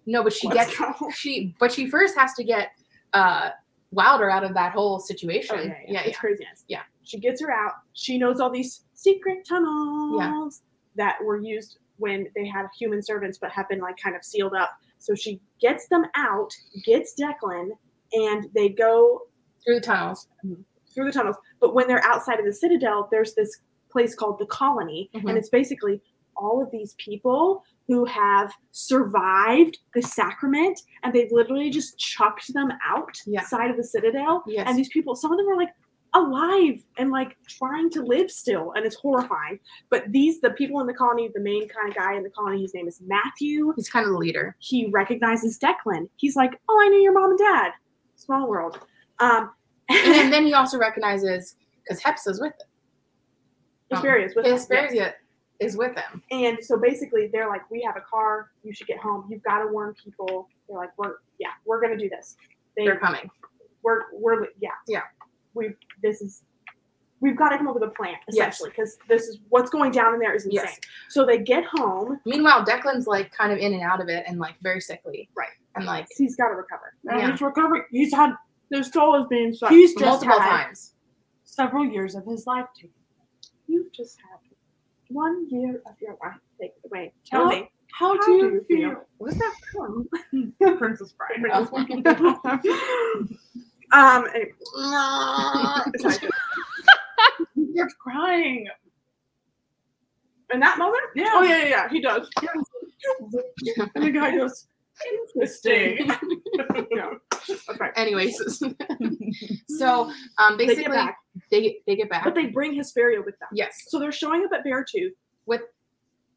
No, 0.06 0.22
but 0.22 0.32
she 0.32 0.48
Let's 0.48 0.76
gets 0.76 0.98
go. 0.98 1.10
she 1.10 1.54
but 1.58 1.72
she 1.72 1.88
first 1.88 2.16
has 2.16 2.34
to 2.34 2.44
get 2.44 2.70
uh 3.12 3.50
Wilder 3.92 4.28
out 4.30 4.44
of 4.44 4.52
that 4.54 4.72
whole 4.72 4.98
situation. 4.98 5.56
Oh, 5.58 5.62
yeah, 5.62 5.68
yeah. 5.86 5.92
yeah, 5.92 6.00
It's 6.02 6.18
craziness. 6.18 6.64
Yeah. 6.68 6.82
She 7.04 7.18
gets 7.18 7.40
her 7.40 7.50
out. 7.52 7.72
She 7.92 8.18
knows 8.18 8.40
all 8.40 8.50
these 8.50 8.82
secret 8.94 9.46
tunnels 9.48 10.62
that 10.96 11.16
were 11.22 11.40
used 11.40 11.78
when 11.98 12.26
they 12.34 12.46
had 12.46 12.66
human 12.78 13.02
servants 13.02 13.38
but 13.38 13.50
have 13.52 13.68
been 13.68 13.80
like 13.80 13.96
kind 14.02 14.16
of 14.16 14.24
sealed 14.24 14.54
up. 14.54 14.70
So 14.98 15.14
she 15.14 15.40
gets 15.60 15.88
them 15.88 16.04
out, 16.14 16.50
gets 16.84 17.14
Declan, 17.20 17.70
and 18.12 18.46
they 18.54 18.68
go 18.70 19.22
through 19.64 19.76
the 19.76 19.80
tunnels. 19.80 20.28
through 20.94 21.04
the 21.04 21.12
tunnels. 21.12 21.36
But 21.60 21.74
when 21.74 21.86
they're 21.88 22.02
outside 22.04 22.38
of 22.38 22.46
the 22.46 22.52
citadel, 22.54 23.08
there's 23.10 23.34
this 23.34 23.60
place 23.90 24.14
called 24.14 24.38
the 24.38 24.46
colony, 24.46 25.10
Mhm. 25.14 25.28
and 25.28 25.38
it's 25.38 25.50
basically 25.50 26.00
all 26.36 26.62
of 26.62 26.70
these 26.70 26.94
people 26.94 27.62
who 27.86 28.04
have 28.06 28.52
survived 28.72 29.78
the 29.94 30.02
sacrament, 30.02 30.80
and 31.02 31.12
they've 31.12 31.30
literally 31.32 31.70
just 31.70 31.98
chucked 31.98 32.52
them 32.54 32.70
Yeah. 33.26 33.40
outside 33.40 33.70
of 33.70 33.76
the 33.76 33.84
citadel. 33.84 34.42
Yes. 34.46 34.66
And 34.68 34.78
these 34.78 34.88
people, 34.88 35.14
some 35.14 35.32
of 35.32 35.38
them 35.38 35.48
are 35.48 35.56
like 35.56 35.70
alive 36.16 36.82
and 36.98 37.10
like 37.10 37.36
trying 37.48 37.90
to 37.90 38.02
live 38.02 38.30
still, 38.30 38.72
and 38.72 38.84
it's 38.84 38.96
horrifying. 38.96 39.58
But 39.90 40.10
these, 40.12 40.40
the 40.40 40.50
people 40.50 40.80
in 40.80 40.86
the 40.86 40.94
colony, 40.94 41.30
the 41.34 41.40
main 41.40 41.68
kind 41.68 41.88
of 41.88 41.94
guy 41.94 42.14
in 42.16 42.22
the 42.22 42.30
colony, 42.30 42.62
his 42.62 42.74
name 42.74 42.88
is 42.88 43.00
Matthew. 43.06 43.72
He's 43.76 43.88
kind 43.88 44.04
of 44.06 44.12
the 44.12 44.18
leader. 44.18 44.56
He 44.58 44.86
recognizes 44.90 45.58
Declan. 45.58 46.08
He's 46.16 46.36
like, 46.36 46.58
"Oh, 46.68 46.80
I 46.84 46.88
knew 46.88 47.00
your 47.00 47.12
mom 47.12 47.30
and 47.30 47.38
dad." 47.38 47.72
Small 48.16 48.48
world. 48.48 48.78
Um, 49.18 49.50
And 49.88 50.12
then, 50.12 50.30
then 50.34 50.46
he 50.46 50.52
also 50.54 50.78
recognizes 50.78 51.56
because 51.84 52.02
Hepsa's 52.02 52.40
with 52.40 52.52
him. 52.52 52.68
Hesperia 53.92 54.26
is 54.26 54.34
with. 54.34 54.46
Hesperia 54.46 55.14
is 55.60 55.76
with 55.76 55.96
him. 55.96 56.22
And 56.30 56.58
so 56.62 56.76
basically, 56.78 57.28
they're 57.32 57.48
like, 57.48 57.70
"We 57.70 57.82
have 57.82 57.96
a 57.96 58.00
car. 58.00 58.50
You 58.62 58.72
should 58.74 58.86
get 58.88 58.98
home. 58.98 59.26
You've 59.30 59.42
got 59.42 59.60
to 59.60 59.68
warn 59.68 59.94
people." 59.94 60.48
They're 60.68 60.78
like, 60.78 60.90
"We're 60.98 61.16
yeah, 61.38 61.50
we're 61.64 61.80
gonna 61.80 61.96
do 61.96 62.08
this. 62.08 62.36
They, 62.76 62.84
They're 62.84 62.98
coming. 62.98 63.30
we're 63.82 64.02
we're 64.12 64.48
yeah 64.60 64.70
Yeah. 64.88 65.02
We 65.56 65.70
this 66.02 66.20
is 66.20 66.42
we've 67.20 67.36
got 67.36 67.48
to 67.48 67.56
come 67.56 67.66
up 67.66 67.74
with 67.74 67.82
a 67.82 67.88
plan 67.92 68.14
essentially 68.28 68.70
because 68.70 68.98
this 69.08 69.22
is 69.24 69.38
what's 69.48 69.70
going 69.70 69.90
down 69.90 70.14
in 70.14 70.20
there 70.20 70.34
is 70.34 70.44
insane." 70.44 70.64
Yes. 70.66 70.78
So 71.08 71.24
they 71.24 71.38
get 71.38 71.64
home. 71.64 72.20
Meanwhile, 72.26 72.64
Declan's 72.64 73.06
like 73.06 73.32
kind 73.32 73.52
of 73.52 73.58
in 73.58 73.72
and 73.72 73.82
out 73.82 74.00
of 74.00 74.08
it 74.08 74.24
and 74.28 74.38
like 74.38 74.54
very 74.62 74.80
sickly. 74.80 75.28
Right. 75.36 75.48
And 75.74 75.84
like 75.86 76.06
He's 76.16 76.36
got 76.36 76.48
to 76.48 76.54
recover. 76.54 76.94
And 77.08 77.20
Yeah. 77.20 77.30
he's 77.32 77.40
recovering. 77.40 77.84
He's 77.90 78.12
had 78.14 78.34
his 78.70 78.90
soul 78.92 79.20
is 79.22 79.26
being 79.28 79.54
shut. 79.54 79.70
He's 79.70 79.92
just 79.94 80.04
multiple 80.24 80.38
had 80.40 80.64
times. 80.64 80.94
several 81.44 81.84
years 81.86 82.14
of 82.14 82.24
his 82.26 82.46
life 82.46 82.66
taken. 82.74 82.90
You've 83.68 83.92
just 83.92 84.18
had 84.30 84.38
one 85.08 85.46
year 85.50 85.80
of 85.86 85.94
your 86.00 86.16
life 86.22 86.36
taken 86.60 86.76
away. 86.86 87.12
Tell 87.24 87.44
How- 87.44 87.50
me, 87.50 87.70
How, 87.92 88.14
how 88.16 88.26
do 88.26 88.32
you 88.32 88.64
feel? 88.68 88.90
feel? 88.90 89.04
What's 89.18 89.36
that 89.38 89.54
from? 89.72 90.08
Princess 90.78 91.12
Bride. 91.12 91.40
um. 93.92 94.26
anyway. 94.34 94.52
Sorry. 95.98 96.28
You're 97.54 97.88
crying. 98.00 98.68
In 100.52 100.60
that 100.60 100.78
moment? 100.78 101.02
Yeah. 101.14 101.30
Oh 101.32 101.42
yeah, 101.42 101.58
yeah, 101.64 101.68
yeah. 101.68 101.88
He 101.88 102.00
does. 102.00 102.28
and 103.76 104.04
the 104.04 104.10
guy 104.10 104.36
goes, 104.36 104.66
interesting. 105.34 106.08
yeah. 106.90 107.10
Okay. 107.70 107.90
Anyways, 107.96 108.36
so 109.68 110.10
um, 110.38 110.56
They 110.56 110.66
basically 110.66 110.84
get 110.84 110.92
back, 110.92 111.16
they 111.50 111.62
get 111.62 111.72
they 111.86 111.96
get 111.96 112.10
back. 112.10 112.24
but 112.24 112.34
they 112.34 112.46
bring 112.46 112.74
Hesperia 112.74 113.20
with 113.24 113.38
them. 113.38 113.48
yes. 113.52 113.84
So 113.88 113.98
they're 113.98 114.12
showing 114.12 114.44
up 114.44 114.50
at 114.52 114.64
Beartooth 114.64 115.12
With 115.46 115.62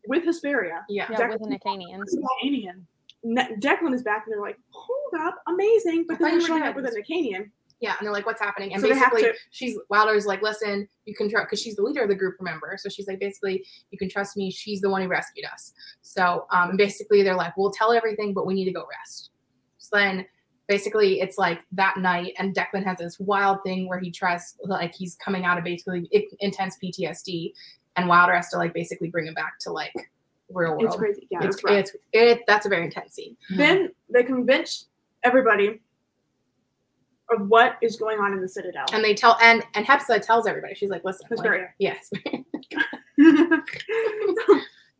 with 0.08 0.24
Hesperia. 0.24 0.86
yeah. 0.90 1.08
yeah, 1.12 1.30
with 1.30 1.40
the 1.42 1.58
Nicanians. 1.58 2.06
Canadian. 2.42 2.88
Declan 3.26 3.94
is 3.94 4.04
back, 4.04 4.24
and 4.26 4.34
they're 4.34 4.42
like, 4.42 4.58
"Hold 4.72 5.22
up, 5.28 5.42
amazing!" 5.48 6.06
But 6.08 6.20
then 6.20 6.32
they're 6.32 6.48
showing 6.48 6.64
up 6.64 6.76
with 6.76 6.86
a 6.86 6.90
Nicanian. 6.90 7.52
Yeah, 7.82 7.96
and 7.98 8.06
they're 8.06 8.14
like, 8.14 8.26
"What's 8.26 8.42
happening?" 8.42 8.74
And 8.74 8.82
So 8.82 8.90
basically, 8.90 9.24
to- 9.24 9.34
she's 9.52 9.78
Wilder's 9.90 10.26
like, 10.26 10.42
"Listen, 10.42 10.88
you 11.06 11.16
can 11.16 11.30
trust 11.30 11.48
because 11.48 11.62
she's 11.62 11.76
the 11.76 11.82
leader 11.82 12.04
of 12.04 12.10
the 12.10 12.16
group, 12.16 12.36
remember?" 12.40 12.76
So 12.78 12.90
she's 12.90 13.08
like, 13.08 13.20
basically, 13.20 13.66
you 13.92 13.98
can 13.98 14.10
trust 14.10 14.36
me. 14.38 14.52
She's 14.52 14.82
the 14.82 14.90
one 14.90 15.02
who 15.02 15.08
rescued 15.08 15.46
us. 15.46 15.74
So, 16.02 16.46
um, 16.52 16.76
basically, 16.78 17.24
they're 17.24 17.36
like, 17.36 17.56
"We'll 17.58 17.72
tell 17.72 17.94
everything, 17.94 18.34
but 18.34 18.46
we 18.46 18.54
need 18.54 18.66
to 18.66 18.74
go 18.74 18.86
rest." 19.00 19.32
So 19.78 19.96
then, 19.98 20.26
basically, 20.68 21.22
it's 21.22 21.38
like 21.38 21.62
that 21.72 21.98
night, 21.98 22.34
and 22.38 22.54
Declan 22.54 22.84
has 22.84 22.98
this 23.00 23.20
wild 23.20 23.64
thing 23.64 23.88
where 23.88 24.00
he 24.00 24.12
tries, 24.12 24.56
like, 24.64 24.94
he's 24.94 25.16
coming 25.16 25.46
out 25.46 25.58
of 25.58 25.64
basically 25.64 26.10
intense 26.40 26.78
PTSD, 26.84 27.54
and 27.96 28.08
Wilder 28.08 28.34
has 28.34 28.50
to 28.50 28.58
like 28.58 28.74
basically 28.74 29.10
bring 29.10 29.26
him 29.26 29.34
back 29.34 29.60
to 29.60 29.72
like 29.72 29.94
real 30.52 30.72
world. 30.72 30.84
It's 30.84 30.96
crazy. 30.96 31.28
Yeah, 31.30 31.44
It's 31.44 31.58
it's, 31.58 31.92
it's 31.92 31.96
it. 32.14 32.42
That's 32.48 32.66
a 32.66 32.70
very 32.70 32.86
intense 32.86 33.14
scene. 33.14 33.36
Mm-hmm. 33.52 33.58
Then 33.58 33.90
they 34.12 34.24
convince 34.24 34.88
everybody 35.24 35.80
of 37.32 37.48
what 37.48 37.78
is 37.82 37.96
going 37.96 38.20
on 38.20 38.34
in 38.34 38.42
the 38.42 38.48
Citadel. 38.50 38.86
And 38.94 39.04
they 39.04 39.14
tell 39.14 39.38
and 39.42 39.64
and 39.76 39.86
Hepsa 39.86 40.26
tells 40.26 40.48
everybody. 40.48 40.74
She's 40.76 40.90
like, 40.90 41.04
"Listen, 41.04 41.28
like, 41.32 41.62
yes." 41.78 42.10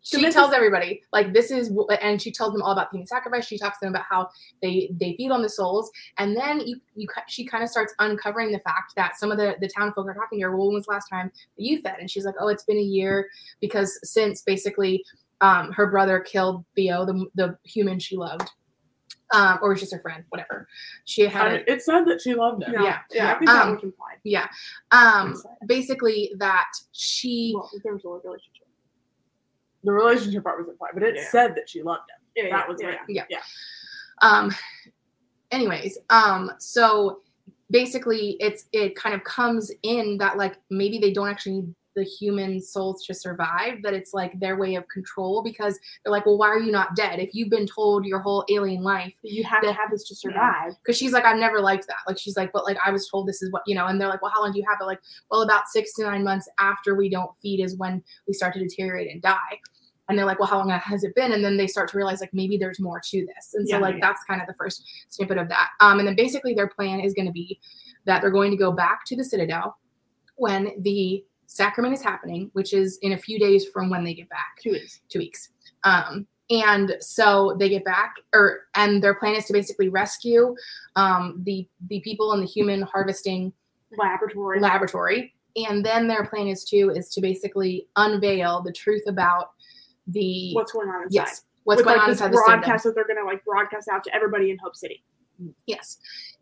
she 0.02 0.12
Convinces- 0.12 0.34
tells 0.34 0.54
everybody 0.54 1.02
like 1.14 1.34
this 1.34 1.52
is 1.52 1.70
wh- 1.70 1.92
and 2.02 2.22
she 2.22 2.32
tells 2.32 2.54
them 2.54 2.62
all 2.62 2.72
about 2.72 2.92
the 2.92 2.98
human 2.98 3.08
sacrifice 3.08 3.46
she 3.46 3.58
talks 3.58 3.80
to 3.80 3.86
them 3.86 3.94
about 3.94 4.06
how 4.10 4.30
they 4.62 4.90
they 5.00 5.16
feed 5.16 5.32
on 5.32 5.42
the 5.42 5.50
souls 5.50 5.90
and 6.18 6.36
then 6.36 6.60
you, 6.66 6.80
you 6.96 7.08
she 7.28 7.46
kind 7.46 7.64
of 7.64 7.70
starts 7.70 7.94
uncovering 8.00 8.52
the 8.52 8.60
fact 8.60 8.94
that 8.96 9.18
some 9.18 9.32
of 9.32 9.38
the 9.38 9.56
the 9.62 9.70
town 9.70 9.94
folk 9.94 10.08
are 10.08 10.14
talking 10.14 10.40
to 10.40 10.44
her 10.44 10.58
well 10.58 10.68
when 10.68 10.76
was 10.76 10.86
the 10.86 10.92
last 10.92 11.08
time 11.08 11.32
you 11.58 11.82
fed 11.82 11.96
and 12.00 12.10
she's 12.10 12.26
like 12.26 12.36
oh 12.40 12.48
it's 12.48 12.64
been 12.64 12.78
a 12.78 12.82
year 12.82 13.30
because 13.62 14.00
since 14.04 14.42
basically 14.42 15.04
um 15.42 15.72
her 15.72 15.88
brother 15.88 16.20
killed 16.20 16.66
theo 16.76 17.06
the, 17.06 17.26
the 17.36 17.58
human 17.64 18.00
she 18.00 18.16
loved 18.18 18.50
um 19.34 19.60
or 19.62 19.70
was 19.70 19.80
just 19.80 19.94
her 19.94 20.00
friend 20.02 20.24
whatever 20.30 20.68
she 21.06 21.22
had 21.24 21.48
I 21.48 21.50
a, 21.50 21.54
mean, 21.58 21.64
it 21.68 21.82
said 21.82 22.06
that 22.06 22.22
she 22.22 22.34
loved 22.34 22.64
him. 22.64 22.74
yeah, 22.74 22.82
yeah. 22.82 23.00
yeah, 23.12 23.34
I 23.34 23.38
think 23.38 23.50
that 23.52 23.62
Um, 23.68 23.74
was 23.76 23.84
implied. 23.84 24.18
yeah 24.24 24.48
um 24.92 25.42
basically 25.68 26.32
that 26.38 26.72
she 26.92 27.54
Well, 27.56 27.70
in 27.74 27.82
terms 27.82 28.04
of 28.06 28.12
a 28.12 28.16
relationship. 28.28 28.68
The 29.84 29.94
relationship 29.94 30.44
part 30.44 30.60
was 30.60 30.68
implied, 30.68 30.92
but 30.94 31.04
it 31.04 31.16
Yeah. 31.16 31.30
said 31.30 31.56
that 31.56 31.70
she 31.70 31.82
loved 31.82 32.10
him. 32.10 32.22
Yeah, 32.36 32.44
That 32.58 32.66
yeah, 32.66 32.68
was 32.72 32.82
yeah, 32.82 32.90
it. 32.90 33.00
yeah. 33.08 33.26
Yeah. 33.30 33.40
Um, 34.22 34.54
anyways, 35.52 35.98
um, 36.10 36.52
so 36.60 37.22
basically 37.72 38.36
it's 38.42 38.66
it 38.74 38.96
kind 38.96 39.16
of 39.16 39.24
comes 39.24 39.72
in 39.84 40.18
that 40.18 40.36
like 40.38 40.58
maybe 40.70 40.98
they 40.98 41.12
don't 41.14 41.30
actually 41.30 41.54
need 41.62 41.74
the 42.00 42.06
human 42.06 42.62
souls 42.62 43.06
to 43.06 43.14
survive 43.14 43.82
that 43.84 43.94
it's 43.94 44.14
like 44.14 44.40
their 44.40 44.56
way 44.58 44.76
of 44.76 44.88
control 44.88 45.44
because 45.44 45.78
they're 46.04 46.12
like 46.12 46.26
well 46.26 46.38
why 46.38 46.48
are 46.48 46.60
you 46.60 46.72
not 46.72 46.96
dead? 46.96 47.20
If 47.20 47.32
you've 47.34 47.50
been 47.50 47.68
told 47.68 48.06
your 48.06 48.20
whole 48.20 48.46
alien 48.50 48.84
life 48.84 49.14
you 49.22 49.44
have 49.44 49.62
to 49.64 49.74
have 49.74 49.92
this 49.92 50.06
to 50.06 50.16
survive. 50.16 50.74
Because 50.82 50.98
she's 50.98 51.12
like 51.12 51.26
i've 51.26 51.38
never 51.38 51.60
liked 51.60 51.88
that. 51.88 51.98
Like 52.08 52.18
she's 52.18 52.38
like 52.38 52.52
but 52.54 52.64
like 52.64 52.78
i 52.86 52.90
was 52.92 53.10
told 53.10 53.28
this 53.28 53.42
is 53.42 53.52
what 53.52 53.64
you 53.68 53.76
know 53.76 53.88
and 53.88 54.00
they're 54.00 54.08
like 54.08 54.22
well 54.22 54.32
how 54.34 54.42
long 54.42 54.54
do 54.54 54.60
you 54.60 54.66
have 54.68 54.78
it? 54.82 54.86
Like 54.86 55.02
well 55.30 55.42
about 55.42 55.68
six 55.68 55.94
to 55.96 56.04
nine 56.04 56.24
months 56.24 56.48
after 56.60 56.96
we 56.96 57.10
don't 57.10 57.32
feed 57.42 57.62
is 57.62 57.78
when 57.78 58.02
we 58.28 58.34
start 58.34 58.54
to 58.54 58.60
deteriorate 58.60 59.12
and 59.12 59.22
die. 59.22 59.60
And 60.08 60.18
they're 60.18 60.26
like 60.26 60.40
well 60.40 60.48
how 60.48 60.60
long 60.60 60.70
has 60.70 61.04
it 61.04 61.14
been? 61.16 61.34
And 61.34 61.44
then 61.44 61.58
they 61.58 61.68
start 61.68 61.90
to 61.90 61.98
realize 61.98 62.22
like 62.22 62.34
maybe 62.34 62.58
there's 62.58 62.80
more 62.80 63.02
to 63.12 63.26
this. 63.26 63.54
And 63.54 63.68
so 63.68 63.76
Yeah, 63.76 63.82
like 63.82 63.96
yeah. 63.96 64.08
that's 64.08 64.24
kind 64.24 64.40
of 64.42 64.48
the 64.48 64.56
first 64.56 64.84
snippet 65.10 65.38
of 65.38 65.50
that. 65.50 65.70
Um 65.82 66.00
and 66.00 66.08
then 66.08 66.16
basically 66.16 66.54
their 66.54 66.70
plan 66.70 67.02
is 67.02 67.14
going 67.14 67.28
to 67.28 67.34
be 67.34 67.60
that 68.06 68.22
they're 68.22 68.32
going 68.32 68.52
to 68.52 68.58
go 68.58 68.72
back 68.72 69.04
to 69.06 69.18
the 69.18 69.24
citadel 69.24 69.78
when 70.40 70.72
the 70.84 71.24
sacrament 71.52 71.94
is 71.94 72.02
happening 72.02 72.50
which 72.54 72.74
is 72.74 73.00
in 73.02 73.14
a 73.14 73.18
few 73.18 73.40
days 73.40 73.66
from 73.74 73.90
when 73.90 74.04
they 74.04 74.14
get 74.14 74.30
back 74.30 74.58
two 74.62 74.72
weeks 74.72 75.02
two 75.10 75.20
weeks. 75.20 75.50
Um, 75.84 76.28
and 76.52 76.96
so 77.00 77.56
they 77.60 77.70
get 77.70 77.86
back, 77.86 78.16
or 78.34 78.62
and 78.76 79.04
their 79.04 79.14
plan 79.14 79.36
is 79.36 79.46
to 79.46 79.54
basically 79.54 79.90
rescue 79.90 80.56
um, 80.96 81.42
the 81.46 81.68
the 81.88 82.00
people 82.00 82.34
in 82.34 82.42
the 82.42 82.48
human 82.48 82.82
harvesting 82.82 83.54
laboratory 83.98 84.60
laboratory. 84.60 85.34
And 85.56 85.86
then 85.86 86.08
their 86.08 86.26
plan 86.26 86.48
is 86.48 86.64
to 86.66 86.90
is 86.90 87.10
to 87.10 87.22
basically 87.22 87.88
unveil 87.96 88.62
the 88.62 88.72
truth 88.72 89.04
about 89.08 89.52
the 90.08 90.54
what's 90.54 90.72
going 90.72 90.90
on 90.90 91.04
inside 91.04 91.14
yes 91.14 91.44
what's 91.66 91.80
With, 91.80 91.86
going 91.86 91.98
like, 91.98 92.06
on 92.06 92.12
inside 92.12 92.32
the 92.32 92.42
broadcast 92.46 92.84
that 92.86 92.96
they're 92.96 93.08
gonna 93.08 93.26
like 93.26 93.46
broadcast 93.46 93.88
out 93.90 94.04
to 94.06 94.16
everybody 94.16 94.50
in 94.50 94.58
Hope 94.58 94.76
City. 94.76 95.04
Yes, 95.66 95.98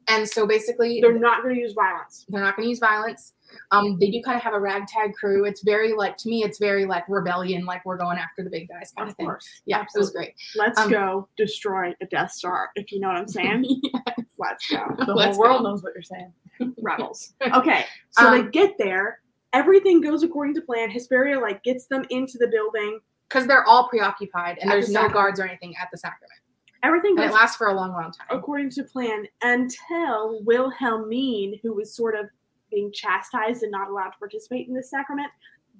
and 0.07 0.28
so 0.28 0.48
basically 0.48 0.99
They're 1.02 1.18
not 1.19 1.44
gonna 1.44 1.56
use 1.56 1.74
violence. 1.74 2.26
they're 2.30 2.41
not 2.41 2.56
going 2.56 2.65
to 2.65 2.69
use 2.69 2.80
violence. 2.80 3.34
Um, 3.72 3.98
they 3.99 4.10
do 4.11 4.22
kind 4.24 4.36
of 4.36 4.44
have 4.44 4.53
a 4.53 4.60
ragtag 4.60 5.14
crew. 5.14 5.45
It's 5.45 5.64
very 5.64 5.94
like 5.94 6.18
to 6.18 6.30
me, 6.30 6.44
it's 6.44 6.60
very 6.60 6.86
like 6.86 7.03
rebellion, 7.07 7.65
like 7.65 7.86
we're 7.86 7.98
going 7.98 8.18
after 8.18 8.44
the 8.44 8.49
big 8.49 8.68
guys 8.68 8.91
kind 8.98 9.07
of, 9.07 9.14
Of 9.14 9.18
thing. 9.18 9.26
course. 9.26 9.48
Yeah, 9.65 9.82
it 9.84 9.88
was 9.98 10.10
great. 10.11 10.34
Let's 10.57 10.78
Um, 10.80 10.90
go 10.91 11.30
destroy 11.38 11.94
a 12.02 12.06
Death 12.07 12.32
Star, 12.32 12.69
if 12.76 12.91
you 12.91 12.99
know 12.99 13.07
what 13.07 13.15
I'm 13.18 13.28
saying. 13.28 13.64
Let's 14.38 14.68
go. 14.69 14.84
The 15.06 15.14
Let's 15.14 15.38
whole 15.38 15.45
world 15.45 15.64
go. 15.64 15.69
knows 15.69 15.82
what 15.84 15.94
you're 15.94 16.03
saying. 16.03 16.34
Rebels. 16.82 17.34
Okay. 17.53 17.86
So 18.11 18.32
they 18.32 18.40
Um, 18.41 18.52
get 18.52 18.78
there. 18.78 19.22
Everything 19.53 20.02
goes 20.02 20.24
according 20.24 20.53
to 20.56 20.61
plan. 20.61 20.90
Hesperia 20.90 21.40
like 21.40 21.64
gets 21.64 21.86
them 21.88 22.03
into 22.10 22.38
the 22.38 22.48
building. 22.48 22.99
because 23.30 23.48
they're 23.48 23.65
all 23.65 23.88
preoccupied 23.88 24.57
and 24.60 24.69
there's 24.69 24.88
the 24.88 24.94
no 24.94 25.07
guards 25.10 25.40
or 25.40 25.45
anything 25.45 25.74
at 25.82 25.88
the 25.91 25.98
sacrament, 25.98 26.40
Everything 26.84 27.16
goes 27.16 27.32
it 27.32 27.34
lasts 27.34 27.58
for 27.58 27.68
a 27.68 27.74
long, 27.74 27.91
long 27.91 28.12
time. 28.12 28.28
according 28.30 28.70
to 28.72 28.84
plan 28.84 29.26
until 29.41 30.44
Wilhelmine, 30.44 31.60
who 31.62 31.74
was 31.74 31.95
sort 31.95 32.16
of 32.16 32.28
being 32.72 32.91
chastised 32.91 33.64
and 33.64 33.72
not 33.72 33.90
allowed 33.90 34.10
to 34.10 34.18
participate 34.20 34.68
in 34.68 34.74
this 34.74 34.90
sacrament, 34.90 35.30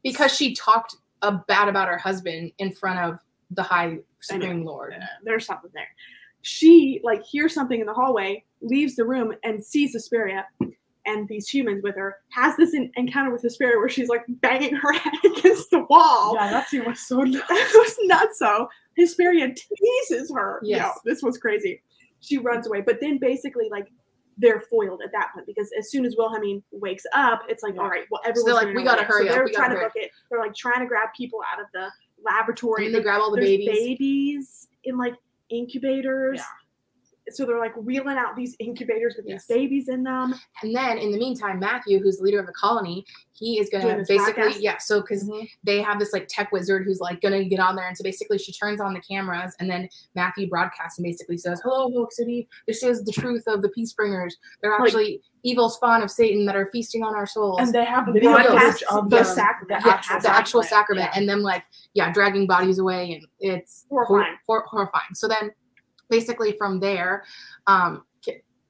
Because 0.04 0.36
she 0.36 0.56
talked 0.56 0.96
uh, 1.22 1.40
bad 1.48 1.68
about 1.68 1.88
her 1.88 1.98
husband 1.98 2.52
in 2.60 2.72
front 2.72 3.00
of 3.00 3.20
the 3.52 3.64
High 3.64 4.00
Supreme 4.22 4.64
Lord. 4.64 4.96
there's 5.24 5.46
something 5.46 5.72
there. 5.74 5.88
She 6.42 7.02
like 7.04 7.24
hears 7.24 7.54
something 7.54 7.80
in 7.80 7.86
the 7.86 7.94
hallway, 7.94 8.44
leaves 8.62 8.96
the 8.96 9.06
room, 9.06 9.34
and 9.44 9.64
sees 9.64 9.94
Hesperia 9.94 10.46
and 11.08 11.28
these 11.28 11.50
humans 11.50 11.82
with 11.84 11.96
her. 11.96 12.18
Has 12.30 12.56
this 12.58 12.76
en- 12.76 12.92
encounter 12.96 13.32
with 13.32 13.42
Hesperia 13.42 13.78
where 13.78 13.90
she's 13.90 14.10
like 14.10 14.24
banging 14.28 14.76
her 14.76 14.92
head 14.94 15.14
against 15.26 15.72
the 15.72 15.86
wall. 15.90 16.36
Yeah, 16.36 16.52
that 16.52 16.70
scene 16.70 16.86
was 16.86 17.00
so 17.08 17.18
nuts. 17.22 17.48
That 17.48 17.72
was 17.76 17.98
nuts. 18.04 18.38
So 18.40 18.68
Hesperia 18.98 19.54
teases 19.56 20.32
her. 20.36 20.60
Yes. 20.64 20.82
No, 20.86 20.92
this 21.12 21.24
was 21.24 21.38
crazy. 21.40 21.82
She 22.20 22.38
runs 22.38 22.68
away, 22.68 22.82
but 22.82 23.00
then 23.02 23.18
basically 23.18 23.70
like 23.72 23.88
they're 24.38 24.62
foiled 24.70 25.02
at 25.04 25.12
that 25.14 25.30
point 25.34 25.48
because 25.48 25.72
as 25.80 25.90
soon 25.90 26.06
as 26.06 26.16
Wilhelmine 26.16 26.62
wakes 26.72 27.04
up, 27.16 27.42
it's 27.50 27.64
like, 27.64 27.74
Yeah. 27.76 27.82
all 27.82 27.90
right, 27.90 28.06
well, 28.12 28.22
they're 28.24 28.54
like, 28.54 28.68
"We 28.76 28.84
gotta 28.84 29.02
it." 29.02 29.08
hurry 29.08 29.26
so 29.28 29.32
up, 29.32 29.36
They're 29.36 29.48
trying 29.54 29.70
gotta 29.72 29.82
book 29.86 29.94
it. 29.96 30.12
They're 30.30 30.40
like 30.40 30.54
trying 30.54 30.80
to 30.82 30.86
grab 30.86 31.10
people 31.18 31.40
out 31.52 31.60
of 31.60 31.66
the 31.74 31.88
laboratory. 32.24 32.86
And 32.86 32.94
then 32.94 33.02
they 33.02 33.04
grab 33.04 33.22
all 33.22 33.32
the 33.32 33.42
babies. 33.42 33.68
babies 33.70 34.68
in 34.84 34.98
like 34.98 35.16
incubators. 35.50 36.38
Yeah. 36.40 36.46
So 37.30 37.46
they're 37.46 37.60
like 37.60 37.76
wheeling 37.76 38.18
out 38.18 38.36
these 38.36 38.56
incubators 38.60 39.16
with 39.18 39.26
Yes. 39.28 39.46
these 39.48 39.58
babies 39.58 39.90
in 39.90 40.04
them. 40.04 40.34
And 40.64 40.76
then 40.76 40.98
in 40.98 41.12
the 41.12 41.18
meantime, 41.18 41.60
Matthew, 41.60 42.00
who's 42.00 42.18
the 42.18 42.24
leader 42.24 42.40
of 42.40 42.46
the 42.46 42.54
colony, 42.54 43.06
he 43.34 43.60
is 43.60 43.70
gonna 43.70 43.98
basically 44.08 44.34
broadcast? 44.34 44.62
yeah. 44.62 44.78
So 44.78 45.02
because 45.02 45.26
mm-hmm. 45.26 45.46
they 45.64 45.82
have 45.82 46.00
this 46.00 46.14
like 46.14 46.28
tech 46.30 46.52
wizard 46.52 46.86
who's 46.86 47.00
like 47.00 47.22
gonna 47.22 47.44
get 47.44 47.60
on 47.60 47.76
there, 47.76 47.88
and 47.88 47.96
so 47.98 48.04
basically 48.04 48.38
she 48.38 48.52
turns 48.52 48.80
on 48.82 48.94
the 48.94 49.02
cameras, 49.02 49.56
and 49.60 49.70
then 49.70 49.90
Matthew 50.16 50.50
broadcasts 50.50 50.98
and 50.98 51.04
basically 51.04 51.38
says, 51.38 51.62
"Hello, 51.64 51.92
Hope 51.92 52.12
City. 52.14 52.48
This 52.66 52.82
is 52.82 53.04
the 53.04 53.12
truth 53.12 53.44
of 53.48 53.62
the 53.62 53.70
Peace 53.70 53.94
Bringers. 53.94 54.38
They're 54.62 54.72
Like- 54.72 54.82
actually 54.82 55.22
evil 55.44 55.70
spawn 55.70 56.02
of 56.02 56.10
Satan 56.10 56.46
that 56.48 56.56
are 56.56 56.68
feasting 56.72 57.04
on 57.04 57.14
our 57.14 57.28
souls." 57.28 57.60
And 57.60 57.72
they 57.74 57.86
have 57.86 58.08
video 58.08 58.32
Broadcast 58.34 58.84
footage 58.84 58.84
of 58.90 59.10
the 59.10 59.24
sacrament. 59.24 59.84
the 59.84 59.90
Yeah, 59.90 59.94
actual 59.96 60.20
the 60.22 60.30
actual 60.30 60.64
sacrament. 60.64 60.70
sacrament, 60.70 61.10
and 61.18 61.30
them 61.30 61.42
like 61.42 61.64
yeah, 61.94 62.12
dragging 62.12 62.48
bodies 62.48 62.80
away, 62.80 63.14
and 63.14 63.28
it's 63.40 63.86
hor- 63.90 64.06
hor- 64.48 64.66
horrifying. 64.68 65.14
So 65.14 65.28
then, 65.28 65.52
basically 66.10 66.56
from 66.58 66.80
there, 66.80 67.24
um, 67.68 68.04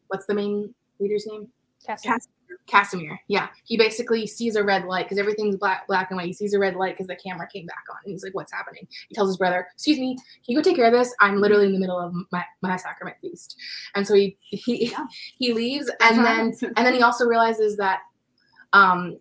what's 0.07 0.25
the 0.25 0.33
main 0.33 0.73
leader's 0.99 1.25
name? 1.27 1.47
Cassie. 1.85 2.07
Cass- 2.09 2.27
Casimir. 2.65 3.17
Yeah, 3.29 3.47
he 3.63 3.77
basically 3.77 4.27
sees 4.27 4.55
a 4.57 4.63
red 4.63 4.83
light 4.85 5.05
because 5.05 5.17
everything's 5.17 5.55
black, 5.55 5.87
black 5.87 6.11
and 6.11 6.17
white. 6.17 6.27
He 6.27 6.33
sees 6.33 6.53
a 6.53 6.59
red 6.59 6.75
light 6.75 6.95
because 6.95 7.07
the 7.07 7.15
camera 7.15 7.47
came 7.47 7.65
back 7.65 7.83
on, 7.89 7.97
and 8.03 8.11
he's 8.11 8.23
like, 8.23 8.33
"What's 8.35 8.51
happening?" 8.51 8.85
He 9.07 9.15
tells 9.15 9.29
his 9.29 9.37
brother, 9.37 9.67
"Excuse 9.73 9.97
me, 9.99 10.15
can 10.15 10.23
you 10.47 10.57
go 10.57 10.61
take 10.61 10.75
care 10.75 10.87
of 10.87 10.91
this? 10.93 11.13
I'm 11.21 11.39
literally 11.39 11.67
in 11.67 11.71
the 11.73 11.79
middle 11.79 11.97
of 11.97 12.13
my, 12.31 12.43
my 12.61 12.75
sacrament 12.75 13.15
feast." 13.21 13.55
And 13.95 14.05
so 14.05 14.15
he 14.15 14.37
he 14.41 14.91
Yeah. 14.91 15.05
he 15.39 15.53
leaves, 15.53 15.89
and 16.01 16.25
then 16.25 16.53
and 16.75 16.85
then 16.85 16.93
he 16.93 17.01
also 17.01 17.25
realizes 17.25 17.77
that 17.77 17.99
um 18.73 19.17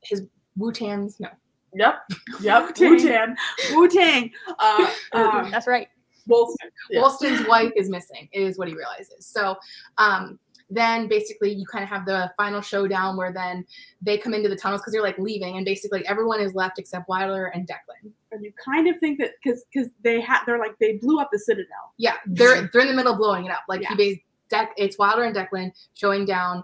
his 0.00 0.22
Wu-Tans 0.56 1.20
no 1.20 1.28
Yep. 1.74 1.94
Yep. 2.42 2.78
Wu-Tang. 2.80 2.90
Wu-Tang. 2.90 3.36
Wu 3.74 3.88
Tang. 3.88 4.30
Uh, 4.58 4.90
Um, 5.12 5.50
That's 5.52 5.66
right. 5.66 5.88
Wilson. 6.26 6.70
Yeah. 6.90 7.00
Woolston's 7.00 7.46
wife 7.46 7.72
is 7.76 7.88
missing, 7.88 8.28
is 8.32 8.58
what 8.58 8.68
he 8.68 8.74
realizes. 8.74 9.26
So 9.26 9.56
um, 9.98 10.38
then 10.70 11.08
basically 11.08 11.52
you 11.52 11.66
kind 11.66 11.82
of 11.84 11.90
have 11.90 12.06
the 12.06 12.32
final 12.36 12.60
showdown 12.60 13.16
where 13.16 13.32
then 13.32 13.64
they 14.00 14.16
come 14.16 14.32
into 14.34 14.48
the 14.48 14.56
tunnels 14.56 14.80
because 14.80 14.92
they're 14.92 15.02
like 15.02 15.18
leaving, 15.18 15.56
and 15.56 15.64
basically 15.64 16.06
everyone 16.06 16.40
is 16.40 16.54
left 16.54 16.78
except 16.78 17.08
Wilder 17.08 17.46
and 17.46 17.68
Declan. 17.68 18.10
and 18.32 18.44
you 18.44 18.52
kind 18.64 18.88
of 18.88 18.98
think 19.00 19.18
that 19.18 19.32
because 19.42 19.64
because 19.72 19.90
they 20.02 20.20
had 20.20 20.40
they're 20.46 20.58
like 20.58 20.78
they 20.78 20.96
blew 20.96 21.18
up 21.18 21.28
the 21.32 21.38
citadel. 21.38 21.92
Yeah, 21.98 22.14
they're 22.26 22.68
they're 22.72 22.82
in 22.82 22.88
the 22.88 22.94
middle 22.94 23.12
of 23.12 23.18
blowing 23.18 23.46
it 23.46 23.52
up. 23.52 23.62
Like 23.68 23.82
Yeah. 23.82 23.94
he 23.96 24.24
Dec- 24.52 24.72
it's 24.76 24.98
Wilder 24.98 25.24
and 25.24 25.34
Declan 25.34 25.72
showing 25.94 26.24
down 26.26 26.62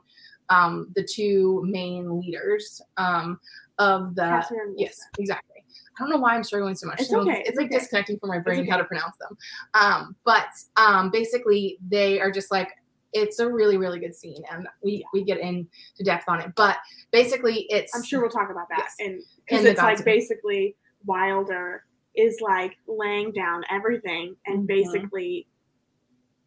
um, 0.51 0.93
the 0.95 1.03
two 1.03 1.63
main 1.67 2.21
leaders 2.21 2.81
um, 2.99 3.41
of 3.79 4.15
the 4.15 4.45
yes, 4.77 5.01
exactly. 5.19 5.58
I 5.99 6.03
don't 6.03 6.11
know 6.11 6.19
why 6.19 6.35
I'm 6.35 6.45
struggling 6.45 6.75
so 6.75 6.87
much. 6.87 7.01
It's 7.01 7.11
So 7.11 7.21
okay, 7.21 7.43
It's, 7.45 7.57
like 7.57 7.67
okay. 7.67 7.79
disconnecting 7.79 8.19
from 8.19 8.29
my 8.29 8.39
brain 8.39 8.61
okay. 8.61 8.71
how 8.71 8.77
to 8.77 8.85
pronounce 8.85 9.17
them. 9.19 9.37
Um, 9.75 10.17
but 10.25 10.47
um, 10.77 11.11
basically, 11.11 11.79
they 11.89 12.21
are 12.21 12.31
just 12.31 12.51
like 12.51 12.69
it's 13.15 13.39
a 13.39 13.51
really 13.51 13.79
really 13.79 13.99
good 13.99 14.15
scene, 14.15 14.43
and 14.51 14.69
we 14.83 15.05
we 15.13 15.25
get 15.25 15.39
into 15.39 15.69
depth 16.05 16.25
on 16.29 16.41
it. 16.41 16.53
But 16.57 16.77
basically, 17.11 17.67
it's 17.71 17.95
I'm 17.95 18.03
sure 18.05 18.21
we'll 18.21 18.31
talk 18.31 18.51
about 18.51 18.69
that. 18.69 18.79
Yes. 18.79 18.95
And 19.01 19.23
because 19.49 19.65
it's 19.65 19.81
like 19.81 20.05
basically 20.05 20.77
Wilder 21.05 21.85
is 22.15 22.41
like 22.41 22.77
laying 22.87 23.33
down 23.33 23.65
everything 23.71 24.37
and 24.47 24.65
Mhm. 24.65 24.67
basically 24.67 25.47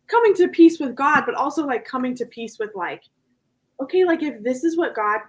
coming 0.08 0.36
to 0.36 0.50
peace 0.50 0.80
with 0.80 0.96
God, 0.96 1.24
but 1.26 1.36
also 1.36 1.66
like 1.66 1.86
coming 1.86 2.14
to 2.16 2.26
peace 2.26 2.60
with 2.60 2.72
like, 2.76 3.04
okay, 3.82 4.04
like 4.04 4.22
if 4.22 4.44
this 4.44 4.64
is 4.64 4.78
what 4.78 4.94
God 4.94 5.22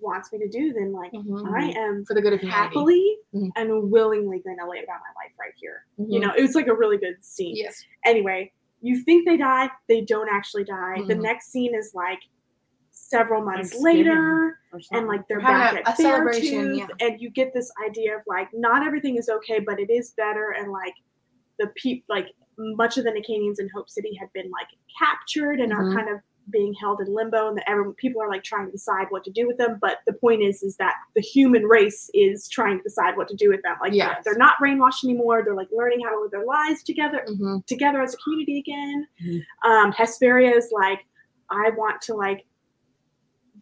wants 0.00 0.32
me 0.32 0.38
to 0.38 0.48
do, 0.48 0.72
then 0.72 0.92
like 0.92 1.12
Mhm. 1.12 1.52
I 1.54 1.70
am 1.78 2.04
for 2.04 2.14
the 2.14 2.22
good 2.22 2.32
of 2.32 2.40
happily 2.40 3.18
Mhm. 3.34 3.50
and 3.56 3.90
willingly 3.90 4.40
going 4.40 4.58
to 4.58 4.66
lay 4.68 4.84
down 4.84 5.00
my 5.00 5.22
life 5.22 5.32
right 5.38 5.52
here. 5.56 5.84
You 5.98 6.18
Mhm. 6.18 6.22
know, 6.22 6.32
it 6.36 6.42
was 6.42 6.54
like 6.54 6.66
a 6.68 6.74
really 6.74 6.96
good 6.98 7.22
scene. 7.24 7.56
Yes. 7.56 7.84
Anyway, 8.04 8.52
you 8.80 8.96
think 9.02 9.26
they 9.26 9.36
die, 9.36 9.70
they 9.88 10.00
don't 10.00 10.28
actually 10.28 10.64
die. 10.64 11.02
The 11.06 11.14
Mhm. 11.14 11.22
next 11.22 11.52
scene 11.52 11.74
is 11.74 11.94
like 11.94 12.20
several 12.90 13.44
months 13.44 13.74
later 13.78 14.58
and 14.92 15.06
like 15.06 15.26
they're 15.28 15.40
back 15.40 15.74
at 15.74 15.92
a 15.92 15.96
celebration, 15.96 16.72
Beartooth, 16.72 16.78
yeah. 17.00 17.06
and 17.06 17.20
you 17.20 17.30
get 17.30 17.52
this 17.52 17.70
idea 17.86 18.16
of 18.16 18.22
like 18.26 18.48
not 18.54 18.86
everything 18.86 19.16
is 19.16 19.28
okay, 19.28 19.60
but 19.60 19.78
it 19.78 19.90
is 19.90 20.12
better, 20.12 20.50
and 20.52 20.72
like 20.72 20.94
the 21.58 21.66
peop 21.76 22.04
like 22.08 22.28
much 22.58 22.98
of 22.98 23.04
the 23.04 23.10
Nicanians 23.10 23.60
in 23.60 23.68
Hope 23.74 23.88
City 23.88 24.14
had 24.14 24.32
been 24.32 24.50
like 24.50 24.68
captured 24.98 25.60
and 25.60 25.72
are 25.72 25.92
kind 25.94 26.08
of 26.08 26.20
being 26.50 26.74
held 26.74 27.00
in 27.00 27.14
limbo, 27.14 27.48
and 27.48 27.56
that 27.56 27.68
everyone 27.70 27.94
people 27.94 28.20
are 28.20 28.28
like 28.28 28.42
trying 28.42 28.66
to 28.66 28.72
decide 28.72 29.06
what 29.10 29.22
to 29.24 29.30
do 29.30 29.46
with 29.46 29.56
them. 29.58 29.78
But 29.80 29.98
the 30.06 30.12
point 30.12 30.42
is, 30.42 30.62
is 30.62 30.76
that 30.76 30.94
the 31.14 31.20
human 31.20 31.64
race 31.64 32.10
is 32.14 32.48
trying 32.48 32.78
to 32.78 32.82
decide 32.82 33.16
what 33.16 33.28
to 33.28 33.36
do 33.36 33.48
with 33.48 33.62
them. 33.62 33.76
Like 33.80 33.92
Yes. 33.94 34.22
they're 34.24 34.36
not 34.36 34.56
brainwashed 34.60 35.04
anymore. 35.04 35.42
They're 35.44 35.54
like 35.54 35.68
learning 35.72 36.00
how 36.04 36.10
to 36.10 36.20
live 36.20 36.30
their 36.32 36.44
lives 36.44 36.82
together 36.82 37.24
hmm 37.26 37.58
together 37.66 38.02
as 38.02 38.14
a 38.14 38.16
community 38.18 38.58
again. 38.58 39.06
Mhm. 39.24 39.42
Um, 39.64 39.92
Hesperia 39.92 40.50
is 40.54 40.70
like, 40.72 41.00
I 41.50 41.70
want 41.76 42.00
to 42.02 42.14
like 42.14 42.44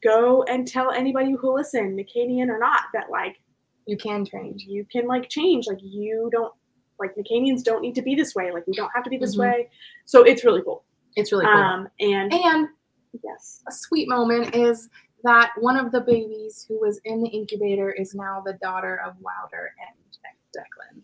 go 0.03 0.43
and 0.45 0.67
tell 0.67 0.91
anybody 0.91 1.33
who 1.33 1.39
will 1.49 1.55
listen, 1.55 1.97
Nicanian 1.97 2.49
or 2.49 2.59
not, 2.59 2.85
that 2.95 3.11
like 3.11 3.41
You 3.87 3.97
can 3.97 4.25
change. 4.25 4.63
you 4.65 4.87
can 4.91 5.07
like 5.07 5.29
change. 5.29 5.67
Like 5.67 5.79
you 5.83 6.29
don't 6.33 6.53
like 6.99 7.15
Lacanians 7.17 7.63
don't 7.63 7.83
need 7.83 7.95
to 7.95 8.03
be 8.03 8.15
this 8.15 8.35
way. 8.35 8.51
Like 8.53 8.67
we 8.67 8.73
don't 8.75 8.91
have 8.95 9.05
to 9.05 9.11
be 9.11 9.17
this 9.19 9.37
Mhm. 9.37 9.41
way. 9.41 9.71
So 10.07 10.23
it's 10.23 10.45
really 10.45 10.63
cool. 10.63 10.85
It's 11.17 11.33
really 11.33 11.45
cool. 11.47 11.55
Um, 11.55 11.89
and 12.01 12.33
and 12.33 12.69
yes, 13.25 13.63
a 13.69 13.73
sweet 13.73 14.09
moment 14.09 14.55
is 14.55 14.89
that 15.25 15.51
one 15.59 15.77
of 15.77 15.93
the 15.93 16.01
babies 16.01 16.65
who 16.69 16.81
was 16.81 17.01
in 17.05 17.23
the 17.23 17.29
incubator 17.29 17.91
is 17.93 18.15
now 18.15 18.43
the 18.45 18.55
daughter 18.55 19.01
of 19.05 19.15
Wilder 19.21 19.73
and 19.87 19.97
Declan. 20.57 21.03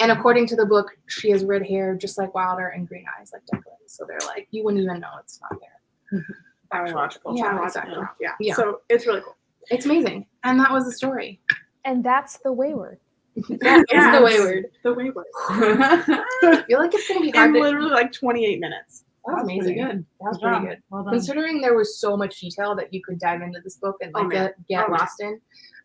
And 0.00 0.10
according 0.10 0.46
to 0.48 0.56
the 0.56 0.66
book, 0.66 0.90
she 1.06 1.30
has 1.30 1.44
red 1.44 1.64
hair 1.64 1.94
just 1.94 2.18
like 2.18 2.34
Wilder 2.34 2.68
and 2.68 2.88
green 2.88 3.04
eyes 3.18 3.30
like 3.32 3.42
Declan. 3.46 3.76
So 3.86 4.04
they're 4.06 4.18
like, 4.26 4.48
you 4.50 4.64
wouldn't 4.64 4.82
even 4.82 4.98
know 5.00 5.10
it's 5.20 5.40
not 5.40 5.60
there. 5.60 6.24
Biological. 6.70 7.36
Yeah, 7.36 7.50
child. 7.52 7.64
exactly. 7.66 8.02
yeah. 8.20 8.32
Yeah. 8.40 8.54
So 8.54 8.80
it's 8.88 9.06
really 9.06 9.20
cool. 9.20 9.36
It's 9.70 9.84
amazing. 9.84 10.26
And 10.44 10.58
that 10.58 10.72
was 10.72 10.84
the 10.86 10.92
story. 10.92 11.40
And 11.84 12.02
that's 12.02 12.38
the 12.38 12.52
wayward. 12.52 12.98
That 13.60 13.78
is 13.80 13.84
Yes. 13.92 14.18
the 14.18 14.24
wayward. 14.24 14.64
The 14.82 14.94
wayward. 14.94 15.26
I 15.48 16.64
feel 16.66 16.78
like 16.80 16.92
it's 16.94 17.06
going 17.08 17.20
to 17.20 17.24
be 17.24 17.30
hard 17.30 17.48
In 17.50 17.54
to. 17.54 17.60
literally 17.60 17.90
like 17.90 18.12
28 18.12 18.58
minutes. 18.60 19.04
That 19.26 19.34
was 19.34 19.42
amazing. 19.44 19.62
pretty 19.62 19.80
good. 19.80 20.06
That 20.20 20.28
was 20.28 20.38
Good 20.38 20.48
pretty 20.50 20.66
good. 20.66 20.82
Well 20.90 21.04
done. 21.04 21.12
Considering 21.14 21.60
there 21.60 21.74
was 21.76 21.98
so 22.00 22.16
much 22.16 22.40
detail 22.40 22.74
that 22.76 22.92
you 22.92 23.00
could 23.04 23.18
dive 23.20 23.40
into 23.42 23.60
this 23.60 23.76
book 23.76 23.96
and 24.02 24.10
Oh, 24.14 24.20
like 24.20 24.28
man. 24.28 24.44
get, 24.46 24.66
get 24.68 24.84
Oh, 24.86 24.90
man. 24.90 24.98
lost 25.00 25.20
in. 25.20 25.40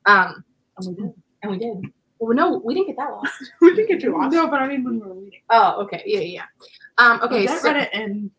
Um, 0.06 0.44
And 0.78 0.88
we 0.88 0.96
did. 1.04 1.14
and 1.44 1.52
we 1.52 1.58
did. 1.60 1.78
Well, 2.20 2.36
no, 2.36 2.58
we 2.66 2.74
didn't 2.74 2.88
get 2.88 2.98
that 2.98 3.12
lost. 3.12 3.32
we 3.62 3.76
didn't 3.76 3.90
get 3.90 4.02
too 4.02 4.12
lost. 4.12 4.34
No, 4.34 4.48
but 4.48 4.60
I 4.60 4.68
mean 4.68 4.84
when 4.84 4.96
we 5.00 5.06
were 5.06 5.14
reading. 5.14 5.40
Oh, 5.52 5.84
okay. 5.84 6.02
Yeah, 6.04 6.22
yeah. 6.22 6.44
Um, 6.98 7.22
okay. 7.22 7.48
I 7.48 7.58
So, 7.58 7.72
read 7.72 7.76
it 7.84 7.94
in 7.94 8.32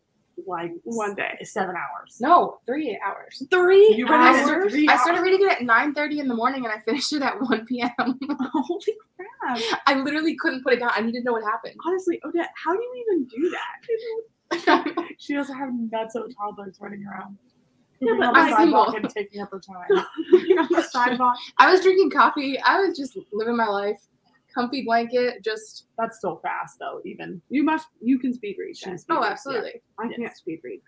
like 0.45 0.73
One 0.83 1.15
day. 1.15 1.37
seven 1.43 1.75
hours. 1.77 2.17
no, 2.19 2.59
three 2.65 2.99
hours. 3.05 3.41
Three 3.49 3.95
You 3.97 4.05
read 4.05 4.35
it 4.35 4.43
in 4.43 4.49
hours? 4.49 4.73
I 4.89 4.97
started 5.01 5.21
reading 5.21 5.47
it 5.47 5.51
at 5.53 5.61
nine 5.63 5.93
thirty 5.93 6.19
in 6.19 6.27
the 6.27 6.35
morning 6.35 6.65
and 6.65 6.73
I 6.73 6.79
finished 6.81 7.13
it 7.13 7.21
at 7.21 7.39
one 7.49 7.65
p.m. 7.67 7.89
Holy 7.97 8.97
crap! 9.15 9.59
I 9.87 9.93
literally 9.95 10.35
couldn't 10.35 10.61
put 10.65 10.73
it 10.73 10.79
down. 10.81 10.91
I 10.93 10.99
needed 10.99 11.19
to 11.19 11.23
know 11.23 11.31
what 11.31 11.43
happened. 11.45 11.75
Honestly, 11.87 12.19
Odette, 12.25 12.49
how 12.61 12.73
do 12.73 12.81
you 12.81 13.05
even 13.07 13.23
do 13.27 13.49
that? 13.49 13.87
She 15.19 15.33
doesn't 15.33 15.55
have 15.57 15.69
nuts 15.91 16.15
of 16.15 16.23
toddlers 16.35 16.77
running 16.79 17.05
around. 17.05 17.37
Yeah, 17.99 18.13
but 18.17 18.27
on 18.27 18.33
the 18.33 18.39
I'm 18.39 18.49
sidewalk 18.51 18.95
and 18.95 19.09
taking 19.09 19.41
up 19.41 19.51
her 19.51 19.59
time. 19.59 20.05
On 20.59 20.67
the 20.71 20.81
sidewalk. 20.89 21.35
I 21.57 21.69
was 21.69 21.81
drinking 21.81 22.11
coffee. 22.11 22.57
I 22.61 22.79
was 22.79 22.97
just 22.97 23.17
living 23.33 23.57
my 23.57 23.67
life. 23.67 23.99
Comfy 24.55 24.83
blanket, 24.85 25.43
just 25.43 25.87
That's 25.97 26.17
still 26.17 26.37
fast 26.37 26.77
though. 26.79 27.01
Even 27.03 27.41
You 27.49 27.63
must. 27.63 27.87
You 28.01 28.17
can 28.17 28.33
speed 28.33 28.55
read. 28.57 28.77
She 28.77 28.85
can 28.85 28.97
speed 28.97 29.13
oh, 29.13 29.21
read, 29.21 29.31
absolutely. 29.31 29.81
I 29.99 30.07
can't 30.07 30.35
speed 30.35 30.61
read. 30.63 30.81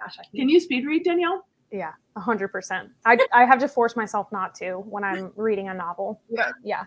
Gosh, 0.00 0.16
I 0.20 0.36
Can 0.36 0.48
you 0.48 0.60
speed 0.60 0.86
read, 0.86 1.04
Danielle? 1.04 1.44
Yeah, 1.72 1.92
a 2.16 2.20
hundred 2.20 2.48
percent. 2.48 2.90
I 3.04 3.18
I 3.32 3.44
have 3.44 3.58
to 3.58 3.68
force 3.68 3.96
myself 3.96 4.30
not 4.30 4.54
to 4.56 4.74
when 4.76 5.02
I'm 5.02 5.32
reading 5.34 5.68
a 5.68 5.74
novel. 5.74 6.20
Yeah. 6.30 6.52
Yeah. 6.62 6.84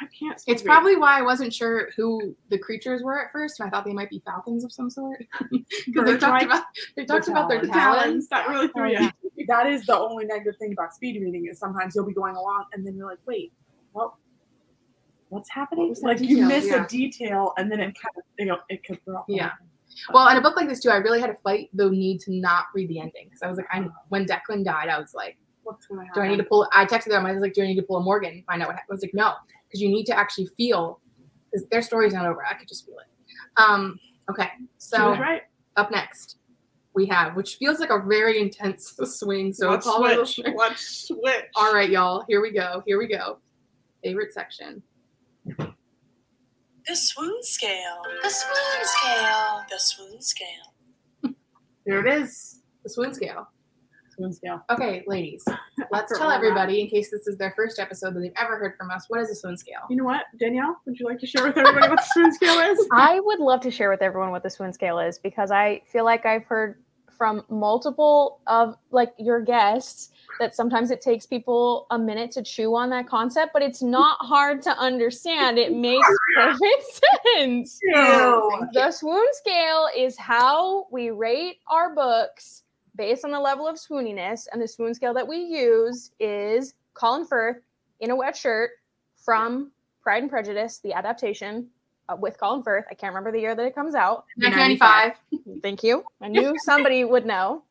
I 0.00 0.06
can't. 0.06 0.40
Speed 0.40 0.52
It's 0.52 0.62
read. 0.64 0.72
probably 0.72 0.96
why 0.96 1.18
I 1.18 1.22
wasn't 1.22 1.54
sure 1.54 1.90
who 1.96 2.34
the 2.50 2.58
creatures 2.58 3.02
were 3.02 3.24
at 3.24 3.30
first. 3.32 3.60
and 3.60 3.66
I 3.66 3.70
thought 3.70 3.84
they 3.84 3.92
might 3.92 4.10
be 4.10 4.20
falcons 4.24 4.64
of 4.64 4.72
some 4.72 4.90
sort. 4.90 5.24
Because 5.86 6.04
they 6.06 6.16
talked 6.18 6.42
about 6.44 6.64
they 6.96 7.04
talked 7.04 7.28
about 7.28 7.48
their 7.48 7.60
talons. 7.60 7.72
talons. 7.72 8.28
That 8.28 8.48
really 8.48 8.68
threw 8.68 8.84
Oh, 8.84 8.88
yeah. 8.88 9.10
that 9.48 9.66
is 9.66 9.86
the 9.86 9.96
only 9.96 10.24
negative 10.24 10.56
thing 10.58 10.72
about 10.72 10.94
speed 10.94 11.20
reading 11.22 11.46
is 11.50 11.58
sometimes 11.58 11.94
you'll 11.94 12.06
be 12.06 12.12
going 12.14 12.34
along 12.34 12.64
and 12.72 12.84
then 12.86 12.96
you're 12.96 13.06
like, 13.08 13.18
wait, 13.26 13.52
what? 13.92 14.14
What's 15.28 15.48
happening? 15.50 15.88
was 15.90 16.00
that 16.00 16.06
Like 16.08 16.20
you 16.20 16.44
miss 16.46 16.66
Yeah. 16.66 16.84
a 16.84 16.88
detail 16.88 17.52
and 17.56 17.70
then 17.70 17.80
it 17.80 17.86
kind 17.94 18.14
of 18.16 18.22
you 18.38 18.46
know, 18.46 18.58
it 18.68 18.84
could 18.84 19.02
throw. 19.04 19.16
off 19.18 19.24
Yeah. 19.28 19.52
Well, 20.12 20.28
in 20.28 20.36
a 20.36 20.40
book 20.40 20.56
like 20.56 20.68
this 20.68 20.80
too, 20.80 20.90
I 20.90 20.96
really 20.96 21.20
had 21.20 21.28
to 21.28 21.36
fight 21.44 21.70
the 21.72 21.88
need 21.88 22.18
to 22.22 22.32
not 22.32 22.64
read 22.74 22.88
the 22.88 22.98
ending 22.98 23.26
because 23.26 23.42
I 23.42 23.48
was 23.48 23.58
like, 23.58 23.66
I 23.70 23.86
when 24.08 24.26
Declan 24.26 24.64
died, 24.64 24.88
I 24.88 24.98
was 24.98 25.14
like, 25.14 25.36
What's 25.64 25.86
going 25.86 26.06
to 26.06 26.12
do 26.14 26.20
I 26.20 26.28
need 26.28 26.36
to 26.36 26.44
pull? 26.44 26.68
I 26.72 26.84
texted 26.86 27.08
them. 27.08 27.26
I 27.26 27.32
was 27.32 27.40
like, 27.40 27.54
do 27.54 27.62
I 27.62 27.66
need 27.66 27.76
to 27.76 27.82
pull 27.82 27.96
a 27.96 28.02
Morgan? 28.02 28.32
and 28.32 28.44
Find 28.44 28.62
out 28.62 28.68
what 28.68 28.76
happened. 28.76 28.92
I 28.92 28.94
was 28.94 29.02
like, 29.02 29.14
no, 29.14 29.32
because 29.66 29.80
you 29.80 29.88
need 29.88 30.04
to 30.04 30.18
actually 30.18 30.46
feel 30.56 31.00
because 31.50 31.66
their 31.68 31.82
story's 31.82 32.12
not 32.12 32.26
over. 32.26 32.44
I 32.44 32.54
could 32.54 32.68
just 32.68 32.86
feel 32.86 32.96
it. 32.98 33.06
Um. 33.56 33.98
Okay. 34.30 34.48
So 34.78 35.10
right. 35.12 35.42
up 35.76 35.90
next 35.90 36.36
we 36.94 37.06
have, 37.06 37.34
which 37.34 37.56
feels 37.56 37.80
like 37.80 37.90
a 37.90 37.98
very 37.98 38.40
intense 38.40 38.96
swing. 39.04 39.52
So 39.52 39.70
Let's 39.70 39.86
switch. 39.86 40.16
listeners. 40.18 40.54
Let's 40.56 41.08
switch. 41.08 41.44
All 41.56 41.74
right, 41.74 41.90
y'all. 41.90 42.24
Here 42.28 42.40
we 42.40 42.52
go. 42.52 42.82
Here 42.86 42.98
we 42.98 43.08
go. 43.08 43.38
Favorite 44.02 44.32
section. 44.32 44.82
The 45.46 46.94
swoon 46.94 47.42
scale. 47.42 48.02
The 48.22 48.30
swoon 48.30 48.84
scale. 48.84 49.62
The 49.70 49.78
swoon 49.78 50.20
scale. 50.20 51.34
Here 51.86 52.06
it 52.06 52.22
is. 52.22 52.62
The 52.82 52.90
swoon 52.90 53.12
scale. 53.14 53.48
Swoon 54.14 54.32
scale. 54.32 54.62
Okay, 54.70 55.02
ladies. 55.06 55.44
Let's 55.90 56.16
tell 56.16 56.30
everybody, 56.30 56.80
in 56.80 56.88
case 56.88 57.10
this 57.10 57.26
is 57.26 57.36
their 57.36 57.52
first 57.56 57.78
episode 57.78 58.14
that 58.14 58.20
they've 58.20 58.32
ever 58.36 58.56
heard 58.56 58.74
from 58.78 58.90
us, 58.90 59.06
what 59.08 59.20
is 59.20 59.30
a 59.30 59.34
swoon 59.34 59.56
scale? 59.56 59.80
You 59.90 59.96
know 59.96 60.04
what, 60.04 60.24
Danielle? 60.38 60.76
Would 60.86 60.98
you 60.98 61.06
like 61.06 61.18
to 61.20 61.26
share 61.26 61.44
with 61.44 61.56
everybody 61.56 61.88
what 61.88 61.98
the 61.98 62.04
spoon 62.04 62.32
scale 62.32 62.58
is? 62.60 62.88
I 62.92 63.20
would 63.20 63.40
love 63.40 63.60
to 63.62 63.70
share 63.70 63.90
with 63.90 64.02
everyone 64.02 64.30
what 64.30 64.42
the 64.42 64.50
swoon 64.50 64.72
scale 64.72 64.98
is 64.98 65.18
because 65.18 65.50
I 65.50 65.82
feel 65.86 66.04
like 66.04 66.26
I've 66.26 66.44
heard 66.44 66.82
from 67.16 67.44
multiple 67.48 68.40
of 68.46 68.76
like 68.90 69.12
your 69.18 69.40
guests 69.40 70.10
that 70.40 70.54
sometimes 70.54 70.90
it 70.90 71.00
takes 71.00 71.26
people 71.26 71.86
a 71.90 71.98
minute 71.98 72.32
to 72.32 72.42
chew 72.42 72.74
on 72.74 72.90
that 72.90 73.06
concept, 73.06 73.52
but 73.52 73.62
it's 73.62 73.82
not 73.82 74.16
hard 74.20 74.60
to 74.62 74.70
understand. 74.78 75.58
It 75.58 75.72
makes 75.72 76.08
perfect 76.36 77.02
sense. 77.36 77.78
The 78.72 78.90
swoon 78.90 79.26
scale 79.32 79.88
is 79.96 80.18
how 80.18 80.88
we 80.90 81.10
rate 81.10 81.58
our 81.68 81.94
books 81.94 82.63
based 82.96 83.24
on 83.24 83.30
the 83.30 83.40
level 83.40 83.66
of 83.66 83.76
swooniness, 83.76 84.46
and 84.52 84.60
the 84.60 84.68
swoon 84.68 84.94
scale 84.94 85.14
that 85.14 85.26
we 85.26 85.36
use 85.36 86.12
is 86.20 86.74
Colin 86.94 87.26
Firth 87.26 87.58
in 88.00 88.10
a 88.10 88.16
wet 88.16 88.36
shirt 88.36 88.70
from 89.16 89.70
Pride 90.02 90.22
and 90.22 90.30
Prejudice, 90.30 90.78
the 90.78 90.92
adaptation 90.92 91.68
uh, 92.08 92.16
with 92.16 92.38
Colin 92.38 92.62
Firth. 92.62 92.84
I 92.90 92.94
can't 92.94 93.10
remember 93.12 93.32
the 93.32 93.40
year 93.40 93.54
that 93.54 93.64
it 93.64 93.74
comes 93.74 93.94
out. 93.94 94.24
1995. 94.36 95.12
Thank 95.62 95.82
you. 95.82 96.04
I 96.20 96.28
knew 96.28 96.54
somebody 96.64 97.04
would 97.04 97.26
know. 97.26 97.64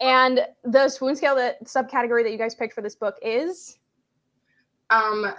And 0.00 0.46
the 0.64 0.88
swoon 0.88 1.16
scale 1.16 1.34
that 1.36 1.64
subcategory 1.64 2.22
that 2.22 2.30
you 2.30 2.38
guys 2.38 2.54
picked 2.54 2.74
for 2.74 2.82
this 2.82 2.94
book 2.94 3.16
is 3.22 3.78
Um, 4.90 5.34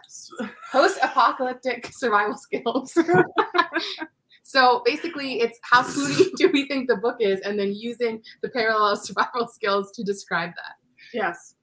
post-apocalyptic 0.71 1.89
survival 1.93 2.37
skills. 2.37 2.97
so 4.43 4.81
basically, 4.85 5.39
it's 5.41 5.59
how 5.63 5.83
swoony 5.83 6.29
do 6.37 6.49
we 6.51 6.67
think 6.67 6.87
the 6.89 6.97
book 6.97 7.17
is, 7.19 7.39
and 7.41 7.57
then 7.59 7.73
using 7.73 8.21
the 8.41 8.49
parallel 8.49 8.95
survival 9.07 9.47
skills 9.47 9.91
to 9.93 10.03
describe 10.03 10.51
that. 10.55 10.75
Yes. 11.13 11.55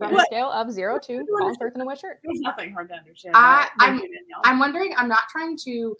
on 0.00 0.14
a 0.14 0.20
scale 0.26 0.50
of 0.50 0.70
zero 0.70 0.98
to 0.98 1.24
Colin 1.38 1.54
Firth 1.58 1.74
in 1.74 1.80
a 1.80 1.84
wet 1.86 1.98
shirt. 2.00 2.18
There's 2.24 2.40
nothing 2.40 2.72
hard 2.72 2.88
to 2.90 2.94
understand. 2.94 3.34
I- 3.36 3.68
about 3.76 3.88
I'm- 3.88 4.00
I'm 4.44 4.58
wondering. 4.58 4.94
I'm 4.96 5.08
not 5.08 5.24
trying 5.30 5.56
to 5.64 5.96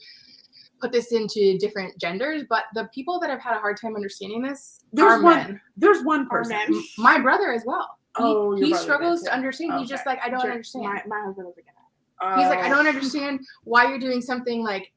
put 0.81 0.93
this 0.93 1.13
into 1.13 1.57
different 1.59 1.99
genders, 1.99 2.43
but 2.51 2.65
the 2.75 2.89
people 2.95 3.19
that 3.21 3.31
have 3.31 3.41
had 3.41 3.57
a 3.57 3.59
hard 3.61 3.79
time 3.81 3.97
understanding 3.97 4.43
this 4.43 4.81
There's 4.93 5.13
are 5.15 5.23
one- 5.23 5.37
men. 5.37 5.61
There's 5.79 6.03
one 6.05 6.29
person. 6.29 6.59
My 6.99 7.19
brother 7.19 7.53
as 7.53 7.63
well. 7.67 7.89
Oh, 8.19 8.25
he, 8.25 8.35
Oh, 8.35 8.57
your 8.57 8.67
he 8.69 8.75
struggles 8.83 9.23
to 9.23 9.31
yeah. 9.31 9.37
understand. 9.37 9.79
He's 9.79 9.89
just 9.89 10.05
like, 10.07 10.19
I 10.23 10.29
don't 10.29 10.41
Sure. 10.43 10.51
understand. 10.51 10.85
My, 10.85 11.03
my 11.07 11.23
husband 11.25 11.47
was 11.47 11.57
again. 11.57 11.73
Oh. 12.21 12.37
He's 12.39 12.49
like, 12.49 12.59
I 12.61 12.67
Oh. 12.71 12.75
don't 12.75 12.87
understand 12.87 13.41
why 13.65 13.89
you're 13.89 13.99
doing 13.99 14.21
something 14.21 14.63
like, 14.63 14.93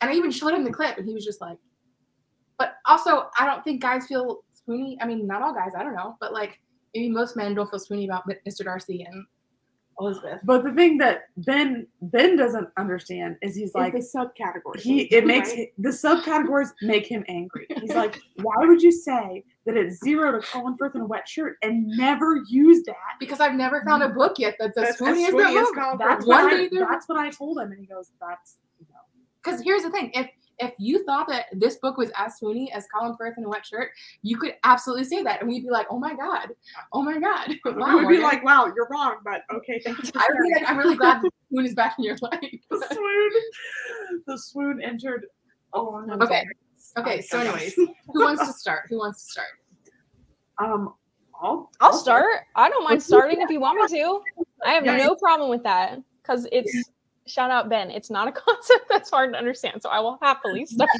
and 0.00 0.10
I 0.10 0.14
even 0.14 0.30
showed 0.30 0.52
him 0.52 0.64
the 0.64 0.72
clip, 0.72 0.98
and 0.98 1.06
he 1.06 1.14
was 1.14 1.24
just 1.24 1.40
like, 1.40 1.58
but 2.58 2.74
also, 2.86 3.28
I 3.38 3.46
don't 3.46 3.62
think 3.64 3.82
guys 3.82 4.06
feel 4.06 4.44
swoony. 4.68 4.96
I 5.00 5.06
mean, 5.06 5.26
not 5.26 5.42
all 5.42 5.54
guys, 5.54 5.72
I 5.76 5.82
don't 5.82 5.94
know, 5.94 6.16
but 6.20 6.32
like 6.32 6.60
maybe 6.94 7.10
most 7.10 7.36
men 7.36 7.54
don't 7.54 7.70
feel 7.70 7.80
swoony 7.80 8.04
about 8.04 8.24
Mr. 8.46 8.64
Darcy 8.64 9.02
and 9.02 9.24
Elizabeth. 9.98 10.40
But 10.44 10.62
the 10.64 10.72
thing 10.72 10.98
that 10.98 11.24
Ben 11.38 11.86
Ben 12.02 12.36
doesn't 12.36 12.68
understand 12.76 13.36
is 13.42 13.54
he's 13.54 13.74
Like 13.74 13.94
like 13.94 14.02
the 14.02 14.08
subcategories. 14.18 14.80
he 14.80 15.02
it 15.04 15.26
makes 15.26 15.52
right? 15.52 15.72
the 15.78 15.88
subcategories 15.88 16.70
make 16.82 17.06
him 17.06 17.24
angry. 17.28 17.66
He's 17.80 17.94
like, 17.94 18.20
why 18.42 18.54
would 18.58 18.82
you 18.82 18.92
say 18.92 19.42
that 19.64 19.76
it's 19.76 19.98
zero 20.04 20.38
to 20.38 20.46
Colin 20.46 20.76
Firth 20.76 20.94
in 20.94 21.00
a 21.00 21.06
wet 21.06 21.26
shirt 21.26 21.56
and 21.62 21.86
never 21.86 22.42
use 22.48 22.82
that? 22.84 22.94
Because 23.18 23.40
I've 23.40 23.54
never 23.54 23.82
found 23.86 24.02
a 24.02 24.10
book 24.10 24.38
yet 24.38 24.56
that's 24.58 24.76
as 24.76 24.98
That's 24.98 25.00
as 25.00 25.08
swoony 25.08 25.28
as 25.28 25.34
that 25.34 25.56
as 25.56 25.64
book. 25.64 25.74
Colin 25.74 25.98
That's 25.98 26.26
what 26.26 26.52
I, 26.52 26.68
that's 26.72 27.08
what 27.08 27.18
I 27.18 27.30
told 27.30 27.58
him, 27.58 27.72
and 27.72 27.80
he 27.80 27.86
goes, 27.86 28.10
"That's 28.20 28.58
you 28.78 28.86
know." 28.90 29.00
Because 29.46 29.62
here's 29.62 29.82
the 29.82 29.90
thing: 29.90 30.10
if 30.14 30.28
if 30.58 30.72
you 30.78 31.04
thought 31.04 31.28
that 31.28 31.46
this 31.52 31.76
book 31.76 31.96
was 31.98 32.10
as 32.16 32.34
swoony 32.42 32.70
as 32.72 32.86
Colin 32.92 33.14
Firth 33.16 33.36
in 33.38 33.44
a 33.44 33.48
wet 33.48 33.64
shirt, 33.66 33.90
you 34.22 34.36
could 34.38 34.54
absolutely 34.64 35.04
say 35.04 35.22
that, 35.22 35.40
and 35.40 35.48
we'd 35.48 35.62
be 35.62 35.70
like, 35.70 35.86
"Oh 35.90 35.98
my 35.98 36.14
god, 36.14 36.48
oh 36.92 37.02
my 37.02 37.18
god!" 37.18 37.54
Wow, 37.64 37.88
we 37.88 37.94
would 37.94 38.00
be 38.00 38.02
Morgan. 38.02 38.22
like, 38.22 38.44
wow, 38.44 38.72
you're 38.74 38.88
wrong, 38.90 39.16
but 39.24 39.42
okay, 39.54 39.80
thank 39.84 40.02
you. 40.02 40.10
I 40.16 40.28
really, 40.32 40.52
like, 40.54 40.70
I'm 40.70 40.78
really 40.78 40.96
glad 40.96 41.22
the 41.22 41.30
swoon 41.50 41.66
is 41.66 41.74
back 41.74 41.94
in 41.98 42.04
your 42.04 42.16
life." 42.22 42.40
The 42.70 42.86
swoon, 42.92 44.22
the 44.26 44.38
swoon 44.38 44.80
entered 44.82 45.26
a 45.74 45.80
long 45.80 46.10
Okay. 46.10 46.40
ago. 46.40 46.50
Okay, 46.98 47.20
so 47.20 47.38
anyways, 47.38 47.74
who 47.76 47.94
wants 48.14 48.46
to 48.46 48.52
start? 48.52 48.84
Who 48.88 48.98
wants 48.98 49.24
to 49.24 49.30
start? 49.32 49.48
um, 50.58 50.94
I'll 51.40 51.70
I'll 51.80 51.92
start. 51.92 52.40
I 52.54 52.70
don't 52.70 52.84
mind 52.84 53.02
starting 53.02 53.42
if 53.42 53.50
you 53.50 53.60
want 53.60 53.78
me 53.78 53.98
to. 53.98 54.20
I 54.64 54.70
have 54.70 54.84
Yeah. 54.84 54.96
no 54.96 55.14
problem 55.16 55.50
with 55.50 55.62
that 55.64 56.00
because 56.22 56.48
it's 56.50 56.90
shout 57.26 57.50
out 57.50 57.68
Ben. 57.68 57.90
It's 57.90 58.10
not 58.10 58.28
a 58.28 58.32
concept 58.46 58.86
that's 58.88 59.10
hard 59.10 59.32
to 59.32 59.38
understand, 59.38 59.82
so 59.82 59.90
I 59.90 60.00
will 60.00 60.18
happily 60.22 60.66
start. 60.66 60.90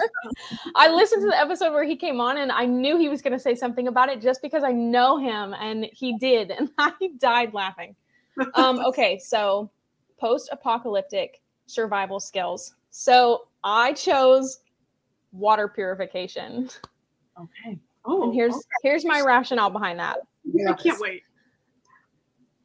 I 0.74 0.88
listened 0.88 1.22
to 1.22 1.28
the 1.28 1.38
episode 1.38 1.72
where 1.72 1.84
he 1.84 1.96
came 1.96 2.20
on, 2.20 2.38
and 2.38 2.52
I 2.52 2.66
knew 2.66 2.98
he 2.98 3.08
was 3.08 3.22
going 3.22 3.32
to 3.32 3.38
say 3.38 3.54
something 3.54 3.88
about 3.88 4.08
it 4.08 4.20
just 4.20 4.42
because 4.42 4.62
I 4.62 4.72
know 4.72 5.18
him, 5.18 5.54
and 5.54 5.86
he 5.92 6.18
did, 6.18 6.50
and 6.50 6.70
I 6.78 6.92
died 7.18 7.54
laughing. 7.54 7.94
Um, 8.54 8.78
okay, 8.80 9.18
so 9.18 9.70
post-apocalyptic 10.18 11.40
survival 11.66 12.20
skills 12.20 12.74
So 12.90 13.48
I 13.64 13.92
chose 13.92 14.60
water 15.32 15.68
purification. 15.68 16.70
Okay. 17.38 17.78
Oh, 18.04 18.24
and 18.24 18.34
here's 18.34 18.54
okay. 18.54 18.64
here's 18.82 19.04
my 19.04 19.20
rationale 19.20 19.70
behind 19.70 19.98
that. 19.98 20.18
I 20.68 20.72
can't 20.74 21.00
wait. 21.00 21.22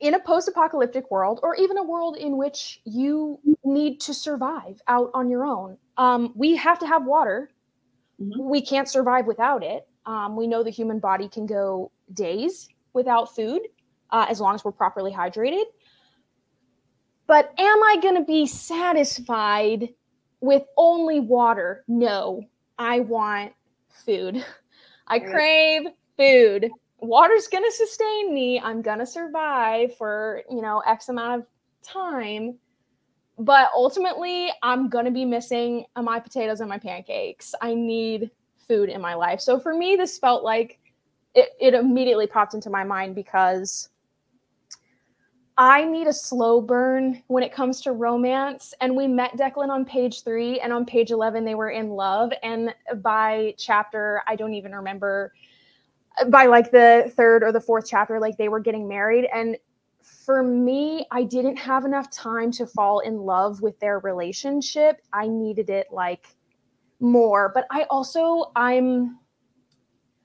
In 0.02 0.16
a 0.16 0.20
post-apocalyptic 0.20 1.10
world 1.12 1.40
or 1.44 1.56
even 1.56 1.78
a 1.78 1.84
world 1.84 2.18
in 2.18 2.36
which 2.36 2.82
you 2.86 3.40
need 3.64 4.02
to 4.02 4.14
survive 4.14 4.82
out 4.88 5.12
on 5.14 5.30
your 5.30 5.46
own. 5.46 5.78
Um, 5.98 6.34
we 6.36 6.56
have 6.56 6.80
to 6.80 6.88
have 6.88 7.06
water. 7.06 7.50
Mhm. 8.20 8.38
we 8.50 8.62
can't 8.62 8.88
survive 8.88 9.26
without 9.26 9.64
it. 9.64 9.88
Um, 10.06 10.36
we 10.36 10.46
know 10.46 10.62
the 10.62 10.70
human 10.70 11.00
body 11.00 11.28
can 11.28 11.48
go 11.48 11.92
days 12.14 12.70
without 12.94 13.34
food 13.36 13.62
uh, 14.12 14.28
as 14.30 14.40
long 14.40 14.54
as 14.54 14.64
we're 14.64 14.72
properly 14.72 15.12
hydrated. 15.12 15.64
But 17.26 17.52
am 17.58 17.84
i 17.84 17.98
going 18.02 18.16
to 18.16 18.24
be 18.24 18.46
satisfied 18.46 19.90
with 20.40 20.64
only 20.78 21.20
water? 21.20 21.84
No 21.88 22.44
i 22.78 23.00
want 23.00 23.54
food. 24.06 24.46
I 25.08 25.20
crave 25.20 25.88
food 26.18 26.70
water's 27.02 27.48
going 27.48 27.64
to 27.64 27.72
sustain 27.72 28.34
me 28.34 28.60
i'm 28.60 28.82
going 28.82 29.00
to 29.00 29.06
survive 29.06 29.96
for 29.98 30.44
you 30.50 30.62
know 30.62 30.82
x 30.88 31.10
amount 31.10 31.42
of 31.42 31.48
time 31.82 32.58
but 33.40 33.70
ultimately 33.76 34.50
i'm 34.62 34.88
going 34.90 35.06
to 35.06 35.12
be 35.12 35.26
missing 35.26 35.86
my 36.02 36.20
potatoes 36.20 36.60
and 36.60 36.70
my 36.70 36.78
pancakes. 36.78 37.54
I 37.62 37.74
need 37.74 38.30
food 38.68 38.90
in 38.90 39.02
my 39.02 39.16
life. 39.16 39.42
So 39.42 39.60
for 39.60 39.74
me 39.74 39.96
this 39.96 40.18
felt 40.18 40.44
like 40.44 40.80
it, 41.34 41.50
it 41.60 41.74
immediately 41.74 42.28
popped 42.28 42.54
into 42.54 42.70
my 42.70 42.84
mind 42.84 43.16
because 43.16 43.90
i 45.58 45.84
need 45.84 46.08
a 46.08 46.14
slow 46.14 46.62
burn 46.62 47.22
when 47.28 47.44
it 47.44 47.54
comes 47.54 47.82
to 47.82 47.92
romance 47.92 48.74
and 48.82 48.96
we 48.96 49.08
met 49.08 49.38
declan 49.38 49.70
on 49.70 49.84
page 49.84 50.24
three 50.24 50.60
and 50.62 50.72
on 50.72 50.86
page 50.86 51.12
11 51.12 51.44
they 51.44 51.56
were 51.56 51.70
in 51.70 51.90
love 51.90 52.32
and 52.44 52.74
by 53.02 53.54
chapter 53.58 54.22
i 54.28 54.36
don't 54.36 54.54
even 54.54 54.74
remember 54.74 55.34
by 56.28 56.46
like 56.46 56.72
the 56.72 57.12
third 57.16 57.44
or 57.44 57.52
the 57.52 57.62
fourth 57.62 57.86
chapter 57.88 58.20
like 58.20 58.38
they 58.38 58.50
were 58.50 58.60
getting 58.60 58.88
married. 58.88 59.28
And 59.34 59.58
for 60.26 60.42
me 60.42 61.06
i 61.12 61.24
didn't 61.24 61.58
have 61.58 61.86
enough 61.86 62.10
time 62.10 62.52
to 62.52 62.66
fall 62.66 63.00
in 63.00 63.18
love 63.18 63.62
with 63.62 63.80
their 63.80 64.00
relationship. 64.00 65.02
I 65.14 65.28
needed 65.28 65.70
it 65.70 65.88
like 65.92 66.28
more. 67.00 67.52
But 67.54 67.66
i 67.72 67.84
also 67.90 68.52
i'm 68.56 69.20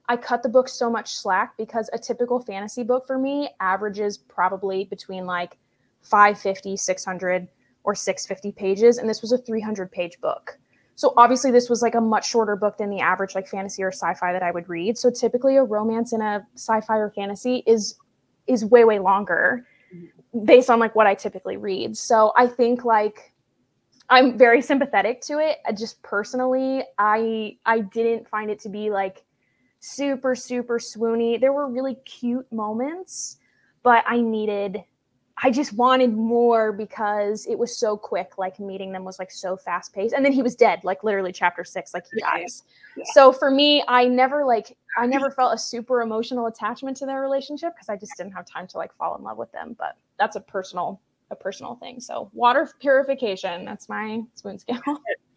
i 0.09 0.17
cut 0.17 0.43
the 0.43 0.49
book 0.49 0.69
so 0.69 0.89
much 0.91 1.15
slack 1.15 1.57
because 1.57 1.91
a 1.93 1.99
typical 1.99 2.41
fantasy 2.41 2.83
book 2.83 3.07
for 3.07 3.19
me 3.19 3.51
averages 3.61 4.17
probably 4.17 4.85
between 4.85 5.27
like 5.27 5.59
550 6.03 6.77
600 6.77 7.49
or 7.85 7.95
650 7.95 8.53
pages. 8.53 8.99
And 8.99 9.09
this 9.09 9.23
was 9.23 9.33
a 9.33 9.39
300 9.39 9.91
page 9.93 10.21
book 10.21 10.59
so 10.97 11.13
obviously 11.19 11.51
this 11.51 11.69
was 11.69 11.83
like 11.83 11.95
a 11.95 12.01
much 12.01 12.27
shorter 12.29 12.57
book 12.57 12.79
than 12.79 12.89
the 12.89 13.01
average 13.01 13.35
like 13.35 13.47
fantasy 13.47 13.83
or 13.83 13.93
sci-fi 13.93 14.33
that 14.33 14.43
I 14.43 14.51
would 14.51 14.67
read. 14.69 14.97
So 14.97 15.11
typically 15.11 15.57
a 15.57 15.63
romance 15.63 16.15
in 16.15 16.23
a 16.23 16.45
sci-fi 16.55 16.97
or 16.97 17.11
fantasy 17.11 17.63
is 17.67 17.97
is 18.47 18.65
way 18.65 18.85
way 18.85 18.99
longer 18.99 19.67
based 20.45 20.71
on 20.71 20.81
like 20.81 20.95
what 20.95 21.07
I 21.07 21.15
typically 21.15 21.59
read. 21.59 21.97
So 21.99 22.33
I 22.35 22.47
think 22.47 22.85
like 22.87 23.35
I'm 24.09 24.39
very 24.39 24.63
sympathetic 24.63 25.21
to 25.23 25.39
it. 25.39 25.59
I 25.67 25.73
just 25.73 26.03
personally 26.03 26.83
I 26.99 27.59
I 27.67 27.81
didn't 27.81 28.27
find 28.27 28.51
it 28.51 28.59
to 28.61 28.71
be 28.71 28.91
like 28.91 29.23
super 29.81 30.35
super 30.35 30.79
swoony. 30.79 31.39
There 31.39 31.53
were 31.53 31.69
really 31.69 31.97
cute 32.07 32.51
moments, 32.51 33.37
but 33.83 34.03
I 34.07 34.23
needed 34.23 34.83
I 35.43 35.51
just 35.51 35.75
wanted 35.75 36.15
more 36.15 36.73
because 36.73 37.45
it 37.47 37.59
was 37.59 37.77
so 37.77 37.97
quick. 37.97 38.39
Like 38.39 38.59
meeting 38.59 38.91
them 38.93 39.05
was 39.05 39.19
like 39.19 39.31
so 39.31 39.57
fast 39.57 39.93
paced. 39.93 40.15
And 40.15 40.25
then 40.25 40.33
he 40.33 40.43
was 40.43 40.55
dead, 40.55 40.81
like 40.83 41.05
literally 41.05 41.33
chapter 41.33 41.63
six, 41.63 41.93
like 41.93 42.05
he 42.11 42.21
Yeah, 42.21 42.39
dies. 42.39 42.63
yeah. 42.97 43.05
So 43.13 43.33
for 43.33 43.51
me, 43.51 43.85
I 43.87 44.07
never 44.07 44.45
like 44.45 44.77
I 44.97 45.05
never 45.07 45.31
felt 45.31 45.55
a 45.55 45.59
super 45.59 46.01
emotional 46.01 46.47
attachment 46.47 46.97
to 46.99 47.07
their 47.07 47.21
relationship 47.21 47.75
because 47.75 47.91
I 47.91 47.97
just 47.97 48.17
didn't 48.17 48.33
have 48.33 48.47
time 48.47 48.67
to 48.69 48.79
like 48.79 48.95
fall 48.95 49.15
in 49.17 49.23
love 49.23 49.37
with 49.37 49.53
them. 49.53 49.77
But 49.79 49.99
that's 50.19 50.37
a 50.37 50.41
personal 50.41 51.01
a 51.31 51.37
personal 51.37 51.75
thing. 51.75 52.01
So 52.01 52.31
water 52.33 52.71
purification, 52.81 53.67
that's 53.67 53.91
my 53.91 54.23
spoon 54.35 54.59
scale. 54.59 54.81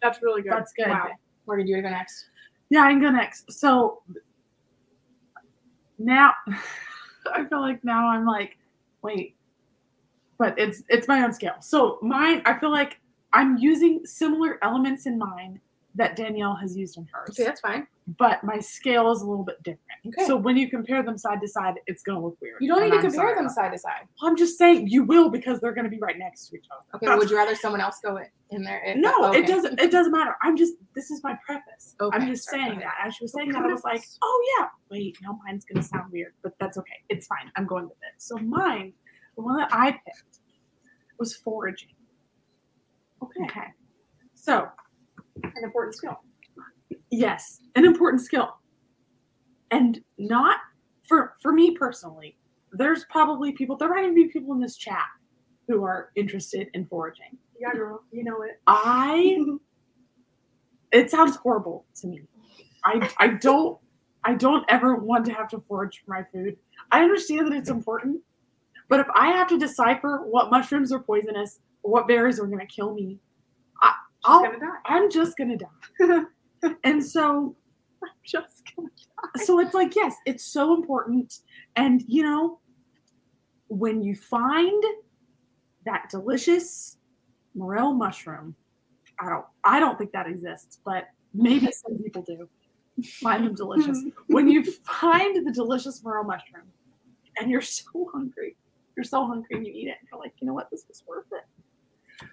That's 0.00 0.22
really 0.22 0.40
good. 0.40 0.52
That's 0.52 0.72
good. 0.72 0.88
Wow. 0.88 1.10
Where 1.44 1.58
did 1.58 1.68
you 1.68 1.82
go 1.82 1.90
next? 1.90 2.30
Yeah, 2.70 2.84
I 2.84 2.90
can 2.92 3.02
go 3.02 3.10
next. 3.10 3.52
So 3.52 4.02
now 5.98 6.32
I 7.34 7.44
feel 7.44 7.60
like 7.60 7.84
now 7.84 8.08
I'm 8.08 8.24
like, 8.24 8.56
wait, 9.02 9.36
but 10.40 10.58
it's 10.58 10.82
it's 10.88 11.06
my 11.06 11.22
own 11.22 11.32
scale. 11.32 11.56
So 11.60 11.98
mine, 12.02 12.40
I 12.46 12.58
feel 12.58 12.72
like 12.72 12.98
I'm 13.32 13.58
using 13.58 14.00
similar 14.06 14.58
elements 14.64 15.06
in 15.06 15.16
mine 15.18 15.60
that 15.96 16.14
Danielle 16.16 16.54
has 16.54 16.76
used 16.76 16.96
in 16.98 17.06
hers, 17.12 17.30
Okay, 17.30 17.44
that's 17.44 17.60
fine. 17.60 17.84
but 18.16 18.42
my 18.44 18.58
scale 18.60 19.10
is 19.10 19.22
a 19.22 19.26
little 19.26 19.44
bit 19.44 19.60
different. 19.64 19.98
Okay. 20.06 20.24
So 20.24 20.36
when 20.36 20.56
you 20.56 20.68
compare 20.70 21.02
them 21.02 21.18
side 21.18 21.40
to 21.42 21.48
side, 21.48 21.74
it's 21.88 22.02
gonna 22.04 22.22
look 22.24 22.36
weird. 22.40 22.58
You 22.60 22.68
don't 22.68 22.82
need 22.84 22.90
to 22.90 22.96
I'm 22.98 23.02
compare 23.02 23.34
them 23.34 23.48
side 23.48 23.72
to 23.72 23.78
side. 23.78 24.02
that. 24.06 24.26
I'm 24.26 24.36
just 24.36 24.56
saying 24.56 24.86
you 24.86 25.02
will 25.02 25.30
because 25.30 25.60
they're 25.60 25.74
gonna 25.74 25.88
be 25.88 25.98
right 25.98 26.16
next 26.16 26.48
to 26.48 26.56
each 26.56 26.66
other. 26.72 26.84
Okay, 26.94 27.06
That's- 27.06 27.18
would 27.20 27.30
you 27.30 27.36
rather 27.36 27.56
someone 27.56 27.80
else 27.80 27.98
go 28.02 28.18
in 28.50 28.62
there? 28.62 28.80
If- 28.86 28.96
no, 28.98 29.12
okay. 29.30 29.40
it 29.40 29.46
doesn't. 29.48 29.78
It 29.80 29.90
doesn't 29.90 30.12
matter. 30.12 30.34
I'm 30.42 30.56
just. 30.56 30.74
This 30.94 31.10
is 31.10 31.22
my 31.24 31.36
preface. 31.44 31.96
Okay, 32.00 32.16
I'm 32.16 32.26
just 32.28 32.48
sorry, 32.48 32.62
saying 32.62 32.78
that. 32.78 32.94
As 33.04 33.14
she 33.16 33.24
was 33.24 33.32
saying 33.32 33.50
that, 33.52 33.62
I 33.64 33.66
was 33.66 33.84
like, 33.84 34.02
oh 34.22 34.38
yeah. 34.58 34.68
Wait, 34.92 35.18
no, 35.22 35.38
mine's 35.44 35.64
gonna 35.66 35.82
sound 35.92 36.10
weird, 36.12 36.32
but 36.42 36.54
that's 36.60 36.78
okay. 36.78 36.98
It's 37.08 37.26
fine. 37.26 37.50
I'm 37.56 37.66
going 37.66 37.84
with 37.84 37.98
it. 38.08 38.14
So 38.18 38.36
mine, 38.38 38.92
the 39.36 39.42
one 39.42 39.56
that 39.56 39.68
I 39.72 39.92
picked, 39.92 40.40
was 41.18 41.36
foraging. 41.36 41.90
Okay. 43.22 43.44
Okay. 43.44 43.66
So 44.34 44.68
An 45.42 45.64
important 45.64 45.94
skill. 45.94 46.20
yes, 47.10 47.60
an 47.76 47.84
important 47.84 48.22
skill, 48.22 48.56
and 49.70 50.00
not 50.18 50.58
for 51.06 51.36
for 51.42 51.52
me 51.52 51.72
personally. 51.76 52.36
There's 52.72 53.04
probably 53.10 53.52
people. 53.52 53.76
There 53.76 53.88
might 53.88 54.02
even 54.04 54.14
be 54.14 54.28
people 54.28 54.54
in 54.54 54.60
this 54.60 54.76
chat 54.76 55.04
who 55.68 55.84
are 55.84 56.10
interested 56.16 56.68
in 56.74 56.86
foraging. 56.86 57.36
Yeah, 57.60 57.72
girl. 57.74 58.02
You 58.12 58.24
know 58.24 58.42
it. 58.42 58.60
I 58.66 59.38
it 60.92 61.10
sounds 61.10 61.36
horrible 61.36 61.84
to 61.96 62.06
me. 62.06 62.22
I 62.84 63.10
I 63.18 63.28
don't 63.28 63.78
I 64.24 64.34
don't 64.34 64.64
ever 64.68 64.96
want 64.96 65.24
to 65.26 65.32
have 65.32 65.48
to 65.50 65.60
forage 65.68 66.02
for 66.04 66.12
my 66.12 66.24
food. 66.32 66.56
I 66.92 67.02
understand 67.02 67.46
that 67.46 67.56
it's 67.56 67.70
important, 67.70 68.20
but 68.90 69.00
if 69.00 69.06
I 69.14 69.28
have 69.28 69.48
to 69.48 69.58
decipher 69.58 70.18
what 70.26 70.50
mushrooms 70.50 70.92
are 70.92 70.98
poisonous 70.98 71.60
what 71.82 72.06
berries 72.06 72.38
are 72.38 72.46
going 72.46 72.58
to 72.58 72.66
kill 72.66 72.94
me, 72.94 73.18
I, 73.82 73.94
She's 74.24 74.30
I'll, 74.30 74.42
gonna 74.42 74.60
die. 74.60 74.66
I'm 74.84 75.10
just 75.10 75.36
going 75.36 75.56
to 75.56 75.66
die. 76.04 76.68
and 76.84 77.04
so 77.04 77.56
Just 78.24 78.62
gonna 78.76 78.88
so 79.36 79.60
it's 79.60 79.74
like 79.74 79.94
yes, 79.96 80.14
it's 80.26 80.44
so 80.44 80.74
important 80.74 81.40
and 81.76 82.02
you 82.06 82.22
know 82.22 82.58
when 83.68 84.02
you 84.02 84.14
find 84.16 84.82
that 85.86 86.08
delicious 86.10 86.98
morel 87.54 87.92
mushroom, 87.92 88.54
I 89.20 89.28
don't 89.28 89.44
I 89.64 89.80
don't 89.80 89.98
think 89.98 90.12
that 90.12 90.26
exists, 90.26 90.80
but 90.84 91.08
maybe 91.32 91.70
some 91.72 91.98
people 91.98 92.22
do. 92.22 92.48
Find 93.04 93.46
them 93.46 93.54
delicious. 93.54 93.98
Mm-hmm. 93.98 94.34
when 94.34 94.48
you 94.48 94.64
find 94.64 95.46
the 95.46 95.52
delicious 95.52 96.02
morel 96.04 96.24
mushroom 96.24 96.66
and 97.38 97.50
you're 97.50 97.62
so 97.62 98.10
hungry, 98.12 98.56
you're 99.00 99.04
so 99.04 99.24
hungry 99.26 99.56
and 99.56 99.66
you 99.66 99.72
eat 99.72 99.88
it 99.88 99.96
and 99.98 100.08
you're 100.12 100.20
like, 100.20 100.34
you 100.40 100.46
know 100.46 100.52
what, 100.52 100.70
this 100.70 100.84
was 100.86 101.02
worth 101.08 101.24
it. 101.32 102.26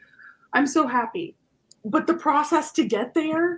I'm 0.53 0.67
so 0.67 0.85
happy. 0.85 1.37
But 1.85 2.07
the 2.07 2.13
process 2.15 2.73
to 2.73 2.83
get 2.83 3.13
there 3.13 3.55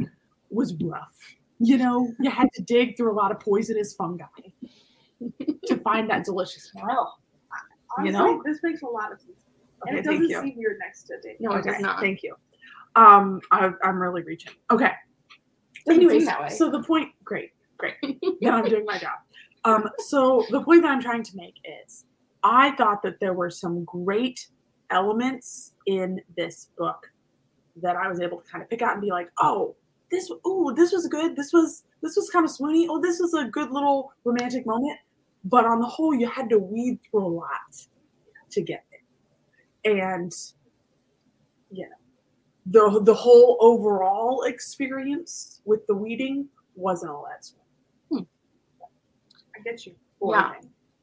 was 0.51 0.75
rough. 0.75 1.17
You 1.59 1.77
know, 1.79 2.13
you 2.19 2.29
had 2.29 2.49
to 2.53 2.61
dig 2.61 2.95
through 2.95 3.11
a 3.11 3.17
lot 3.17 3.31
of 3.31 3.39
poisonous 3.39 3.95
fungi 3.95 4.25
to 5.65 5.77
find 5.77 6.07
that 6.11 6.23
delicious 6.23 6.71
morel. 6.75 7.17
Honestly, 7.97 8.05
You 8.05 8.11
know? 8.11 8.43
this 8.45 8.59
makes 8.61 8.83
a 8.83 8.85
lot 8.85 9.11
of 9.11 9.19
sense. 9.19 9.31
And 9.87 9.97
Okay, 9.97 9.99
it 9.99 10.05
thank 10.05 10.21
doesn't 10.29 10.29
you. 10.45 10.49
seem 10.51 10.57
weird 10.59 10.77
next 10.79 11.03
to 11.05 11.15
Dave. 11.21 11.37
No, 11.39 11.53
it 11.53 11.63
does 11.65 11.79
not. 11.81 11.99
Thank 11.99 12.21
you. 12.21 12.35
Um, 12.95 13.41
I, 13.51 13.71
I'm 13.83 13.99
really 13.99 14.21
reaching. 14.21 14.53
Okay. 14.71 14.91
Doesn't 15.87 16.01
Anyways, 16.03 16.19
seem 16.21 16.25
that 16.27 16.41
way. 16.41 16.49
so 16.49 16.69
the 16.69 16.83
point, 16.83 17.09
great, 17.23 17.51
great. 17.77 17.95
now 18.41 18.57
I'm 18.57 18.65
doing 18.65 18.85
my 18.85 18.97
job. 18.99 19.17
Um, 19.65 19.89
so 19.99 20.45
the 20.51 20.61
point 20.61 20.83
that 20.83 20.91
I'm 20.91 21.01
trying 21.01 21.23
to 21.23 21.35
make 21.35 21.55
is, 21.85 22.05
I 22.43 22.71
thought 22.75 23.01
that 23.03 23.19
there 23.19 23.33
were 23.33 23.49
some 23.49 23.83
great 23.85 24.47
elements 24.89 25.73
in 25.85 26.21
this 26.37 26.69
book 26.77 27.11
that 27.81 27.95
I 27.95 28.07
was 28.07 28.19
able 28.19 28.41
to 28.41 28.49
kind 28.49 28.61
of 28.63 28.69
pick 28.69 28.81
out 28.81 28.93
and 28.93 29.01
be 29.01 29.09
like, 29.09 29.29
oh, 29.39 29.75
this, 30.11 30.31
oh, 30.45 30.73
this 30.73 30.91
was 30.91 31.07
good. 31.07 31.35
This 31.35 31.53
was, 31.53 31.83
this 32.01 32.15
was 32.15 32.29
kind 32.29 32.45
of 32.45 32.51
swoony. 32.51 32.87
Oh, 32.89 32.99
this 33.01 33.19
was 33.19 33.33
a 33.33 33.45
good 33.45 33.71
little 33.71 34.11
romantic 34.23 34.65
moment. 34.65 34.97
But 35.45 35.65
on 35.65 35.79
the 35.79 35.87
whole, 35.87 36.13
you 36.13 36.27
had 36.27 36.49
to 36.49 36.59
weed 36.59 36.99
through 37.09 37.25
a 37.25 37.27
lot 37.27 37.87
to 38.51 38.61
get 38.61 38.83
there, 38.91 40.01
and 40.01 40.33
know, 41.71 41.85
the 42.65 43.01
the 43.03 43.13
whole 43.13 43.57
overall 43.61 44.43
experience 44.43 45.61
with 45.65 45.85
the 45.87 45.95
weeding 45.95 46.47
wasn't 46.75 47.11
all 47.11 47.25
that 47.29 47.45
sweet. 47.45 47.61
Hmm. 48.09 48.23
I 49.55 49.61
get 49.63 49.85
you. 49.85 49.95
Yeah. 50.21 50.51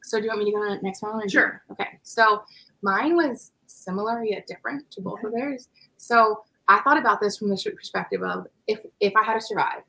So 0.07 0.19
do 0.19 0.25
you 0.25 0.31
want 0.31 0.41
me 0.45 0.51
to 0.53 0.57
go 0.57 0.63
to 0.69 0.77
the 0.77 0.83
next 0.83 1.03
one? 1.03 1.17
or 1.17 1.21
do 1.21 1.25
you- 1.25 1.31
Sure. 1.31 1.63
Okay. 1.73 1.99
So 2.03 2.43
mine 2.83 3.17
was 3.17 3.53
similar 3.67 4.23
yet 4.25 4.47
different 4.47 4.89
to 4.93 5.01
both 5.01 5.23
of 5.25 5.33
theirs. 5.33 5.69
So 5.97 6.45
I 6.69 6.81
thought 6.81 6.97
about 6.99 7.21
this 7.21 7.39
from 7.39 7.49
the 7.49 7.57
perspective 7.77 8.23
of 8.23 8.47
if 8.67 8.81
if 9.01 9.15
I 9.17 9.23
had 9.25 9.35
to 9.35 9.41
survive 9.41 9.83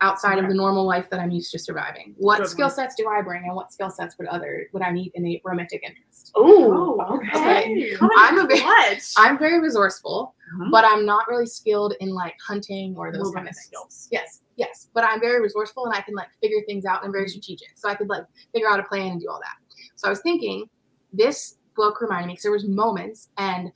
outside 0.00 0.38
of 0.38 0.48
the 0.48 0.54
normal 0.54 0.84
life 0.84 1.08
that 1.10 1.20
I'm 1.20 1.30
used 1.30 1.52
to 1.52 1.58
surviving, 1.58 2.14
what 2.18 2.38
Good 2.38 2.48
skill 2.48 2.66
one. 2.66 2.74
sets 2.74 2.94
do 2.96 3.08
I 3.08 3.22
bring, 3.22 3.44
and 3.44 3.54
what 3.54 3.72
skill 3.72 3.88
sets 3.90 4.18
would 4.18 4.26
other 4.28 4.66
would 4.72 4.82
I 4.82 4.90
need 4.90 5.12
in 5.14 5.24
a 5.26 5.40
romantic 5.44 5.82
interest? 5.84 6.32
Oh, 6.34 6.98
okay. 7.18 7.94
Come 7.94 8.10
I'm 8.16 8.38
a 8.38 8.46
bit- 8.46 8.62
clutch. 8.62 9.12
I'm 9.16 9.38
very 9.38 9.60
resourceful, 9.60 10.34
Mhm. 10.58 10.70
but 10.70 10.84
I'm 10.84 11.06
not 11.06 11.28
really 11.28 11.46
skilled 11.46 11.94
in 12.00 12.10
like 12.10 12.34
hunting 12.46 12.94
or 12.96 13.12
those 13.12 13.32
kind 13.32 13.48
of 13.48 13.54
things. 13.54 13.66
skills. 13.66 14.08
Yes, 14.10 14.42
yes, 14.56 14.88
but 14.94 15.04
I'm 15.04 15.20
very 15.20 15.40
resourceful 15.40 15.86
and 15.86 15.94
I 15.94 16.00
can 16.00 16.14
like 16.14 16.28
figure 16.40 16.58
things 16.66 16.84
out 16.84 16.98
and 17.02 17.06
I'm 17.06 17.12
very 17.12 17.28
strategic. 17.28 17.76
So 17.76 17.88
I 17.88 17.94
could 17.94 18.08
like 18.08 18.24
figure 18.52 18.68
out 18.68 18.80
a 18.80 18.84
plan 18.84 19.12
and 19.12 19.20
do 19.20 19.28
all 19.28 19.40
that. 19.40 19.56
So 19.96 20.08
I 20.08 20.10
was 20.10 20.20
thinking, 20.20 20.68
this 21.12 21.58
book 21.74 22.00
reminded 22.00 22.26
me 22.26 22.32
because 22.34 22.42
there 22.42 22.52
was 22.52 22.66
moments 22.66 23.30
and 23.38 23.72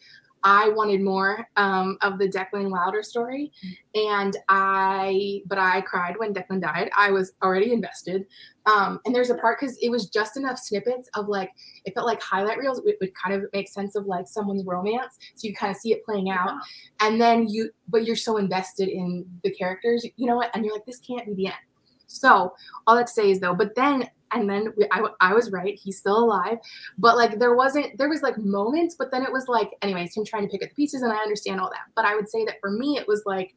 I 0.48 0.68
wanted 0.68 1.02
more 1.02 1.48
um, 1.56 1.98
of 2.02 2.20
the 2.20 2.28
Declan 2.28 2.70
Wilder 2.70 3.02
story, 3.02 3.51
and 3.97 4.36
I, 4.48 5.43
but 5.47 5.59
I 5.59 5.81
cried 5.81 6.14
when 6.18 6.32
Declan 6.32 6.60
died. 6.60 6.89
I 6.97 7.10
was 7.10 7.32
already 7.43 7.73
invested, 7.73 8.27
um, 8.64 9.01
and 9.05 9.12
there's 9.12 9.31
a 9.31 9.35
part 9.35 9.59
because 9.59 9.77
it 9.82 9.90
was 9.90 10.09
just 10.09 10.36
enough 10.36 10.56
snippets 10.56 11.10
of 11.16 11.27
like 11.27 11.51
it 11.85 11.94
felt 11.94 12.06
like 12.06 12.23
highlight 12.23 12.59
reels. 12.59 12.81
It 12.86 12.97
would 13.01 13.12
kind 13.16 13.35
of 13.35 13.51
make 13.52 13.68
sense 13.68 13.97
of 13.97 14.06
like 14.06 14.28
someone's 14.28 14.64
romance, 14.64 15.18
so 15.35 15.48
you 15.48 15.55
kind 15.55 15.73
of 15.73 15.78
see 15.78 15.93
it 15.93 16.05
playing 16.05 16.31
out, 16.31 16.52
and 17.01 17.20
then 17.20 17.48
you, 17.48 17.70
but 17.89 18.05
you're 18.06 18.14
so 18.14 18.36
invested 18.36 18.89
in 18.89 19.27
the 19.43 19.51
characters, 19.51 20.06
you 20.14 20.27
know 20.27 20.36
what? 20.36 20.55
And 20.55 20.64
you're 20.64 20.74
like, 20.74 20.86
this 20.86 21.01
can't 21.01 21.27
be 21.27 21.35
the 21.35 21.47
end. 21.48 21.56
So 22.06 22.55
all 22.86 22.94
that 22.94 23.09
to 23.09 23.12
say 23.12 23.32
is 23.32 23.40
though, 23.40 23.55
but 23.55 23.74
then 23.74 24.09
and 24.32 24.48
then 24.48 24.73
we, 24.77 24.86
I, 24.90 25.07
I 25.20 25.35
was 25.35 25.51
right. 25.51 25.78
He's 25.78 25.98
still 25.98 26.19
alive, 26.19 26.59
but 26.98 27.16
like 27.16 27.39
there 27.39 27.55
wasn't 27.55 27.97
there 27.98 28.09
was 28.09 28.23
like 28.23 28.39
moments, 28.39 28.97
but 28.98 29.11
then 29.11 29.23
it 29.23 29.32
was 29.32 29.48
like 29.48 29.70
anyways 29.82 30.16
him 30.16 30.24
trying 30.24 30.43
to 30.43 30.48
pick 30.48 30.62
up 30.62 30.70
the 30.70 30.74
pieces, 30.74 31.03
and 31.03 31.12
I 31.12 31.16
understand 31.16 31.61
all 31.61 31.70
that. 31.70 31.93
But 31.94 32.05
I 32.05 32.15
would 32.15 32.28
say 32.28 32.44
that 32.44 32.57
for 32.61 32.70
me, 32.70 32.98
it 32.98 33.07
was 33.07 33.23
like 33.27 33.55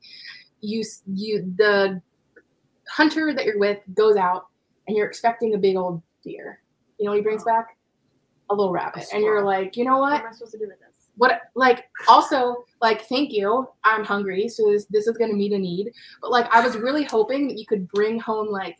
you 0.62 0.84
you 1.14 1.54
the 1.58 2.02
hunter 2.90 3.34
that 3.34 3.46
you're 3.46 3.60
with 3.60 3.80
goes 3.94 4.16
out 4.16 4.48
and 4.88 4.98
you're 4.98 5.08
expecting 5.08 5.54
a 5.54 5.58
big 5.58 5.76
old 5.76 6.02
deer. 6.24 6.62
You 6.98 7.06
know 7.06 7.12
what 7.12 7.18
he 7.18 7.24
brings 7.24 7.44
back? 7.44 7.78
A 8.50 8.56
little 8.56 8.74
rabbit, 8.74 9.08
and 9.14 9.24
you're 9.24 9.44
like, 9.44 9.78
you 9.78 9.86
know 9.86 9.98
what? 9.98 10.14
What 10.14 10.22
am 10.22 10.28
I 10.28 10.32
supposed 10.32 10.54
to 10.54 10.58
do 10.58 10.68
with 10.68 10.80
this? 10.80 10.90
what 11.20 11.42
like 11.54 11.90
also 12.08 12.64
like 12.82 13.02
thank 13.08 13.32
you 13.32 13.68
i'm 13.84 14.06
hungry 14.06 14.48
so 14.48 14.72
this, 14.72 14.86
this 14.86 15.06
is 15.06 15.18
going 15.18 15.30
to 15.30 15.36
meet 15.36 15.52
a 15.52 15.58
need 15.58 15.92
but 16.22 16.32
like 16.32 16.48
i 16.50 16.66
was 16.66 16.78
really 16.78 17.04
hoping 17.04 17.46
that 17.46 17.58
you 17.58 17.66
could 17.66 17.88
bring 17.90 18.18
home 18.18 18.48
like 18.48 18.78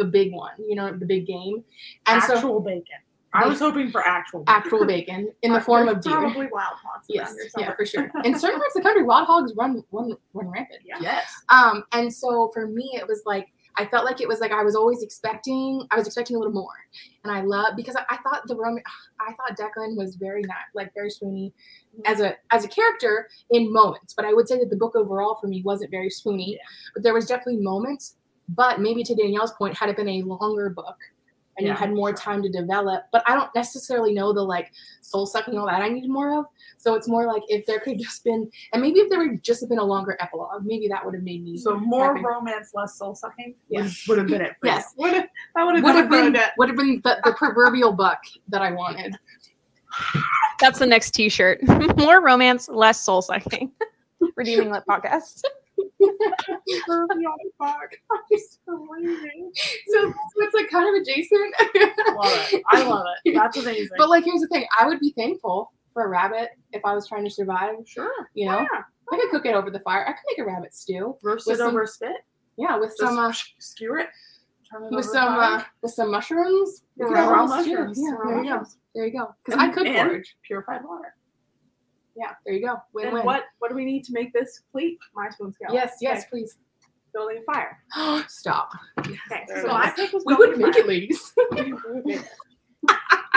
the 0.00 0.04
big 0.06 0.32
one 0.32 0.52
you 0.68 0.74
know 0.74 0.90
the 0.92 1.06
big 1.06 1.26
game. 1.26 1.62
And 2.06 2.22
actual 2.22 2.40
so 2.40 2.60
bacon. 2.60 3.00
I 3.32 3.46
was 3.46 3.60
hoping 3.60 3.92
for 3.92 4.04
actual 4.04 4.40
bacon. 4.40 4.62
actual 4.62 4.86
bacon 4.86 5.32
in 5.42 5.52
the 5.52 5.60
form 5.68 5.88
of 5.88 6.00
deer. 6.00 6.14
Probably 6.14 6.48
wild 6.50 6.76
hogs 6.82 7.06
yes 7.08 7.32
yeah 7.56 7.74
for 7.76 7.86
sure. 7.86 8.10
In 8.24 8.36
certain 8.36 8.58
parts 8.58 8.74
of 8.74 8.82
the 8.82 8.88
country 8.88 9.04
wild 9.04 9.26
hogs 9.26 9.52
run 9.56 9.84
run 9.92 10.16
run 10.32 10.48
rampant. 10.48 10.80
Yeah. 10.84 10.96
Yes. 11.00 11.26
um 11.50 11.84
and 11.92 12.12
so 12.12 12.50
for 12.54 12.66
me 12.66 12.90
it 12.94 13.06
was 13.06 13.22
like 13.26 13.46
i 13.76 13.86
felt 13.86 14.04
like 14.04 14.20
it 14.20 14.26
was 14.26 14.40
like 14.40 14.50
i 14.50 14.64
was 14.64 14.74
always 14.74 15.02
expecting 15.02 15.86
i 15.92 15.96
was 15.96 16.06
expecting 16.06 16.34
a 16.36 16.38
little 16.38 16.54
more. 16.54 16.78
And 17.22 17.32
i 17.32 17.42
love 17.42 17.74
because 17.76 17.94
i, 17.94 18.04
I 18.08 18.16
thought 18.24 18.42
the 18.46 18.56
roman 18.56 18.82
i 19.20 19.32
thought 19.34 19.56
declan 19.56 19.96
was 19.96 20.16
very 20.16 20.42
not 20.42 20.64
like 20.74 20.92
very 20.94 21.10
swoony 21.10 21.52
as 22.06 22.20
a 22.20 22.34
as 22.50 22.64
a 22.64 22.68
character 22.68 23.28
in 23.50 23.72
moments. 23.72 24.14
But 24.16 24.24
i 24.24 24.32
would 24.32 24.48
say 24.48 24.58
that 24.58 24.70
the 24.70 24.76
book 24.76 24.96
overall 24.96 25.36
for 25.40 25.46
me 25.46 25.62
wasn't 25.64 25.90
very 25.92 26.08
swoony. 26.08 26.56
But 26.94 27.04
there 27.04 27.14
was 27.14 27.26
definitely 27.26 27.58
moments 27.58 28.16
but 28.54 28.80
maybe 28.80 29.02
to 29.02 29.14
danielle's 29.14 29.52
point 29.52 29.76
had 29.76 29.88
it 29.88 29.96
been 29.96 30.08
a 30.08 30.22
longer 30.22 30.70
book 30.70 30.96
and 31.58 31.66
you 31.66 31.74
had 31.74 31.92
more 31.92 32.12
time 32.12 32.42
to 32.42 32.48
develop 32.48 33.02
but 33.12 33.22
i 33.26 33.34
don't 33.34 33.50
necessarily 33.54 34.14
know 34.14 34.32
the 34.32 34.40
like 34.40 34.72
soul 35.02 35.26
sucking 35.26 35.58
all 35.58 35.66
that 35.66 35.82
i 35.82 35.88
needed 35.88 36.08
more 36.08 36.38
of 36.38 36.46
so 36.78 36.94
it's 36.94 37.06
more 37.08 37.26
like 37.26 37.42
if 37.48 37.66
there 37.66 37.80
could 37.80 37.98
just 37.98 38.24
been 38.24 38.50
and 38.72 38.80
maybe 38.80 39.00
if 39.00 39.10
there 39.10 39.18
would 39.18 39.42
just 39.42 39.60
have 39.60 39.68
been 39.68 39.78
a 39.78 39.84
longer 39.84 40.16
epilogue 40.20 40.62
maybe 40.64 40.88
that 40.88 41.04
would 41.04 41.14
have 41.14 41.22
made 41.24 41.44
me 41.44 41.58
So 41.58 41.76
more 41.78 42.14
happy. 42.14 42.24
romance, 42.24 42.70
less 42.72 42.94
soul 42.96 43.14
sucking. 43.14 43.54
Yes. 43.68 44.06
Would 44.08 44.16
have 44.18 44.28
been 44.28 44.40
it. 44.40 44.52
Yes 44.64 44.94
Would 44.96 45.12
have, 45.12 45.26
that 45.54 45.64
would 45.64 45.74
have 45.74 45.84
would 45.84 45.94
have 45.96 46.08
been 46.08 46.20
ruined 46.20 46.36
it. 46.36 46.42
Uh, 46.42 46.48
would 46.56 46.68
have 46.68 46.76
been 46.78 47.00
the, 47.04 47.20
the 47.24 47.32
proverbial 47.32 47.92
buck 47.92 48.20
that 48.48 48.62
I 48.62 48.70
wanted. 48.72 49.16
That's 50.60 50.78
the 50.78 50.86
next 50.86 51.10
T-shirt. 51.10 51.60
More 51.98 52.20
romance, 52.22 52.68
less 52.68 53.02
soul 53.04 53.20
sucking. 53.22 53.72
Redeeming 54.36 54.70
Lit 54.70 54.84
podcast. 54.88 55.42
I'm 56.02 56.08
so 58.66 58.86
lazy. 58.90 59.50
So, 59.88 60.10
so 60.10 60.14
it's 60.38 60.54
like 60.54 60.68
kind 60.70 60.88
of 60.96 61.00
adjacent. 61.02 61.54
I 61.58 62.14
love 62.16 62.48
it. 62.52 62.62
I 62.70 62.82
love 62.88 63.04
it. 63.24 63.34
That's 63.34 63.56
amazing. 63.56 63.88
but 63.98 64.08
like, 64.08 64.24
here's 64.24 64.40
the 64.40 64.48
thing: 64.48 64.66
I 64.78 64.86
would 64.86 65.00
be 65.00 65.12
thankful 65.16 65.72
for 65.92 66.04
a 66.04 66.08
rabbit 66.08 66.50
if 66.72 66.84
I 66.84 66.94
was 66.94 67.08
trying 67.08 67.24
to 67.24 67.30
survive. 67.30 67.74
sure. 67.86 68.12
You 68.34 68.46
know, 68.46 68.60
Yeah. 68.60 68.82
I 69.12 69.16
could 69.16 69.30
cook 69.30 69.46
it 69.46 69.54
over 69.54 69.70
the 69.70 69.80
fire. 69.80 70.04
I 70.06 70.12
could 70.12 70.22
make 70.28 70.38
a 70.38 70.44
rabbit 70.44 70.72
stew. 70.74 71.16
Roast 71.22 71.48
it 71.50 71.58
some- 71.58 71.68
over 71.68 71.82
a 71.82 71.86
spit. 71.86 72.12
Yeah, 72.56 72.76
with 72.78 72.90
Just 72.90 72.98
some 73.00 73.18
uh, 73.18 73.32
skewer 73.58 73.98
it. 74.00 74.08
It 74.72 74.94
with 74.94 75.06
some 75.06 75.34
uh, 75.38 75.62
with 75.82 75.92
some 75.92 76.10
mushrooms. 76.12 76.82
Could 76.98 77.10
Raw 77.10 77.24
have 77.24 77.50
a 77.50 77.54
little 77.56 77.62
stew. 77.64 77.70
mushrooms. 77.88 77.98
Yeah, 77.98 78.16
there 78.24 78.36
you 78.44 78.50
go. 78.50 78.64
There 78.94 79.06
you 79.06 79.12
go. 79.18 79.34
Because 79.44 79.60
I 79.60 79.68
could 79.70 79.86
forage. 79.86 80.36
purified 80.46 80.84
water. 80.84 81.14
Yeah, 82.20 82.32
there 82.44 82.54
you 82.54 82.66
go. 82.66 82.76
Win 82.92 83.06
And 83.06 83.14
win. 83.14 83.24
what 83.24 83.44
what 83.60 83.70
do 83.70 83.74
we 83.74 83.84
need 83.86 84.04
to 84.04 84.12
make 84.12 84.32
this 84.34 84.60
complete? 84.60 84.98
My 85.14 85.30
spoon 85.30 85.52
scale. 85.54 85.70
Yes, 85.72 85.94
yes, 86.02 86.18
Okay, 86.20 86.26
please. 86.30 86.58
Building 87.14 87.38
a 87.42 87.52
fire. 87.52 87.78
Stop. 88.28 88.68
Okay, 88.98 89.16
so 89.62 89.68
my 89.68 89.90
pick 89.96 90.12
was 90.12 90.22
We 90.26 90.34
would 90.34 90.58
make 90.58 90.76
it, 90.76 90.86
ladies. 90.86 91.32
We 91.52 91.72
would 91.72 92.04
make 92.04 92.16
it. 92.16 92.28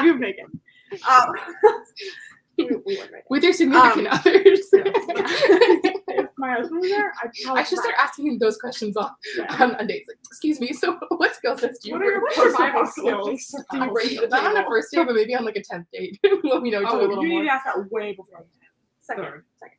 We 0.01 0.11
would 0.11 0.19
make 0.19 0.35
it. 0.37 1.01
Um, 1.07 1.33
we, 2.57 2.65
we 2.85 2.97
would 2.97 3.11
make 3.11 3.21
it. 3.21 3.25
With 3.29 3.43
your 3.43 3.53
significant 3.53 4.07
Um, 4.07 4.13
others. 4.19 4.67
if 4.73 6.29
my 6.37 6.51
husband 6.53 6.81
was 6.81 6.89
there, 6.91 7.13
I'd 7.23 7.31
probably 7.43 7.61
I 7.61 7.63
should 7.63 7.79
start 7.79 7.95
asking 7.97 8.27
him 8.27 8.37
those 8.39 8.57
questions 8.57 8.95
on, 8.97 9.09
Yeah. 9.37 9.55
on, 9.63 9.75
on 9.75 9.87
dates. 9.87 10.07
Like, 10.09 10.17
excuse 10.27 10.59
me, 10.59 10.71
so 10.73 10.97
what 11.09 11.33
skill 11.35 11.57
sets 11.57 11.79
do 11.79 11.89
you 11.89 11.93
What 11.95 12.03
are 12.03 12.11
your 12.11 12.31
survival 12.33 12.85
skills? 12.85 13.47
skills? 13.47 13.65
I'm 13.71 13.91
bringing 13.93 14.23
it 14.23 14.29
not 14.29 14.45
on 14.45 14.53
the 14.53 14.63
first 14.67 14.91
date, 14.91 15.05
but 15.07 15.15
maybe 15.15 15.35
on 15.35 15.45
like 15.45 15.55
a 15.55 15.63
tenth 15.63 15.87
date 15.91 16.19
Let 16.43 16.61
me 16.61 16.69
know 16.71 16.81
each 16.81 16.87
other 16.87 16.99
a 17.01 17.03
Oh, 17.05 17.07
little 17.07 17.23
you 17.25 17.39
need 17.41 17.47
to 17.47 17.53
ask 17.53 17.65
that 17.65 17.89
way 17.91 18.11
before. 18.13 18.45
The 19.07 19.13
Second. 19.13 19.23
Third. 19.23 19.43
Second. 19.59 19.77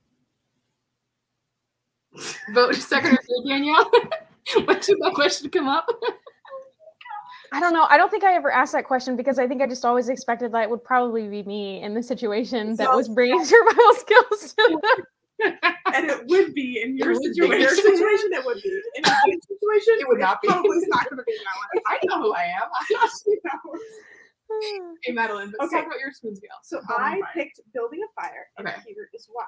Vote 2.55 2.75
second 2.77 3.13
or 3.15 3.17
third, 3.17 3.49
Danielle. 3.49 3.91
when 4.67 4.81
should 4.83 4.99
that 5.01 5.13
question 5.15 5.51
come 5.51 5.67
up? 5.69 5.87
I 7.53 7.61
don't 7.61 7.73
know. 7.73 7.87
I 7.89 7.97
don't 7.97 8.11
think 8.11 8.25
I 8.25 8.35
ever 8.35 8.51
asked 8.51 8.73
that 8.73 8.85
question 8.85 9.17
because 9.17 9.39
I 9.39 9.47
think 9.47 9.63
I 9.63 9.67
just 9.67 9.85
always 9.85 10.09
expected 10.09 10.53
that 10.53 10.63
it 10.65 10.71
would 10.71 10.83
probably 10.83 11.29
be 11.29 11.43
me 11.45 11.83
in 11.83 11.95
the 11.95 12.03
situation 12.03 12.75
that 12.77 12.91
was 12.91 13.09
bringing 13.09 13.45
survival 13.45 13.95
skills 13.95 14.55
to 14.55 14.81
them. 14.83 15.53
And 15.95 16.07
it 16.07 16.27
would 16.27 16.55
be 16.55 16.83
in 16.83 16.97
your 16.97 17.13
It 17.13 17.15
would 17.15 17.23
be. 17.23 17.35
situation. 17.35 17.61
Your 17.61 17.71
situation, 17.71 18.31
it 18.33 18.45
would 18.45 18.63
be. 18.63 18.81
In 18.97 19.05
a 19.05 19.17
good 19.27 19.41
situation, 19.43 19.95
It 20.01 20.09
would 20.09 20.19
not 20.21 20.43
be. 20.43 20.49
Probably 20.49 20.79
not 20.89 21.09
going 21.11 21.19
to 21.19 21.25
be 21.25 21.33
in 21.33 21.39
that 21.39 21.57
one. 21.57 21.83
I 21.87 21.99
know 22.05 22.23
who 22.23 22.35
I 22.35 22.43
am. 22.45 22.69
I 22.73 23.05
asked 23.05 23.25
you 23.27 23.41
know? 23.45 23.79
Hey, 25.03 25.12
Madeline, 25.12 25.53
let's 25.59 25.73
Okay. 25.73 25.81
talk 25.83 25.87
about 25.87 26.01
your 26.01 26.12
spoon 26.12 26.37
scale. 26.37 26.51
So 26.62 26.79
Building 26.89 27.05
I 27.05 27.21
fire. 27.21 27.31
picked 27.35 27.61
building 27.73 28.01
a 28.03 28.21
fire, 28.21 28.49
and 28.59 28.69
Okay. 28.69 28.81
here 28.87 29.09
is 29.12 29.29
why. 29.33 29.45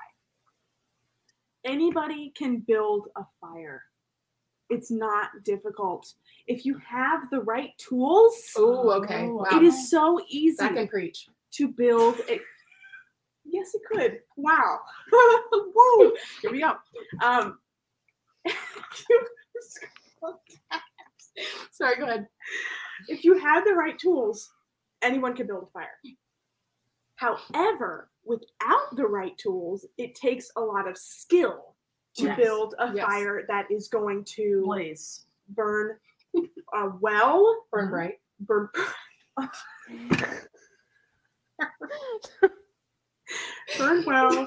Anybody 1.64 2.30
can 2.36 2.60
build 2.60 3.08
a 3.16 3.24
fire. 3.40 3.84
It's 4.68 4.90
not 4.90 5.30
difficult. 5.44 6.12
If 6.46 6.64
you 6.64 6.76
have 6.78 7.30
the 7.30 7.40
right 7.42 7.76
tools, 7.78 8.34
Oh, 8.56 8.90
okay. 9.02 9.28
Wow. 9.28 9.44
it 9.52 9.62
is 9.62 9.90
so 9.90 10.20
easy 10.28 10.56
Back 10.56 10.76
and 10.76 10.88
preach. 10.90 11.28
to 11.52 11.68
build 11.68 12.20
a 12.28 12.40
Yes, 13.48 13.74
it 13.74 13.82
could. 13.90 14.20
Wow. 14.36 14.80
Whoa. 15.52 16.12
Here 16.42 16.50
we 16.50 16.60
go. 16.60 16.76
Um 17.22 17.58
Sorry, 21.70 21.96
go 21.96 22.04
ahead. 22.04 22.26
if 23.08 23.22
you 23.24 23.38
have 23.38 23.64
the 23.64 23.74
right 23.74 23.98
tools, 23.98 24.50
anyone 25.06 25.34
can 25.34 25.46
build 25.46 25.62
a 25.64 25.70
fire. 25.70 25.98
However, 27.16 28.10
without 28.24 28.94
the 28.96 29.06
right 29.06 29.36
tools, 29.38 29.86
it 29.96 30.14
takes 30.14 30.50
a 30.56 30.60
lot 30.60 30.86
of 30.88 30.98
skill 30.98 31.74
to 32.16 32.24
Yes. 32.24 32.36
build 32.38 32.74
a 32.78 32.92
Yes. 32.92 33.04
fire 33.06 33.44
that 33.48 33.70
is 33.70 33.88
going 33.88 34.24
to 34.36 34.62
Blaze. 34.64 35.26
burn 35.50 35.98
uh, 36.74 36.90
well, 37.00 37.64
Burn 37.72 37.88
bright. 37.88 38.20
burn. 38.40 38.68
burn 43.78 44.04
well, 44.06 44.46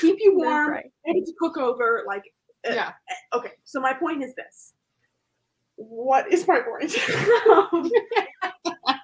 keep 0.00 0.16
you 0.20 0.36
warm, 0.36 0.78
able 1.06 1.24
to 1.24 1.32
cook 1.38 1.56
over. 1.58 2.02
Like, 2.06 2.24
uh, 2.68 2.72
Yeah. 2.74 2.92
okay. 3.32 3.52
So 3.64 3.80
my 3.80 3.92
point 3.94 4.22
is 4.24 4.34
this. 4.34 4.74
What 5.76 6.32
is 6.32 6.46
my 6.48 6.60
point? 6.60 6.96
god. 7.46 7.90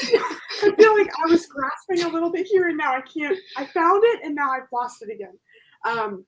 I 0.00 0.74
feel 0.76 0.96
like 0.98 1.10
I 1.24 1.30
was 1.30 1.46
grasping 1.46 2.02
a 2.04 2.08
little 2.08 2.30
bit 2.30 2.46
here 2.46 2.68
and 2.68 2.76
now 2.76 2.94
I 2.94 3.00
can't. 3.00 3.38
I 3.56 3.66
found 3.66 4.02
it 4.04 4.20
and 4.24 4.34
now 4.34 4.50
I've 4.50 4.68
lost 4.72 5.02
it 5.02 5.12
again. 5.12 5.38
Um, 5.84 6.24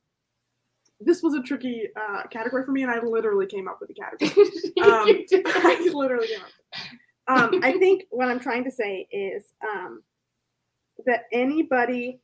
this 1.01 1.23
was 1.23 1.35
a 1.35 1.43
tricky 1.43 1.89
uh, 1.97 2.27
category 2.29 2.65
for 2.65 2.73
me, 2.73 2.83
and 2.83 2.91
I 2.91 3.01
literally 3.03 3.47
came 3.47 3.69
up 3.69 3.79
with 3.81 3.91
a 3.91 3.95
category. 3.95 4.47
Um. 4.83 5.09
I 5.45 5.91
literally 5.93 6.29
came 6.29 6.41
up. 6.41 6.51
Um, 7.27 7.61
I 7.63 7.73
think 7.79 8.05
what 8.11 8.29
I'm 8.29 8.41
trying 8.41 8.65
to 8.65 8.71
say 8.71 9.07
is 9.11 9.53
um, 9.63 10.03
that 11.07 11.25
anybody 11.33 12.21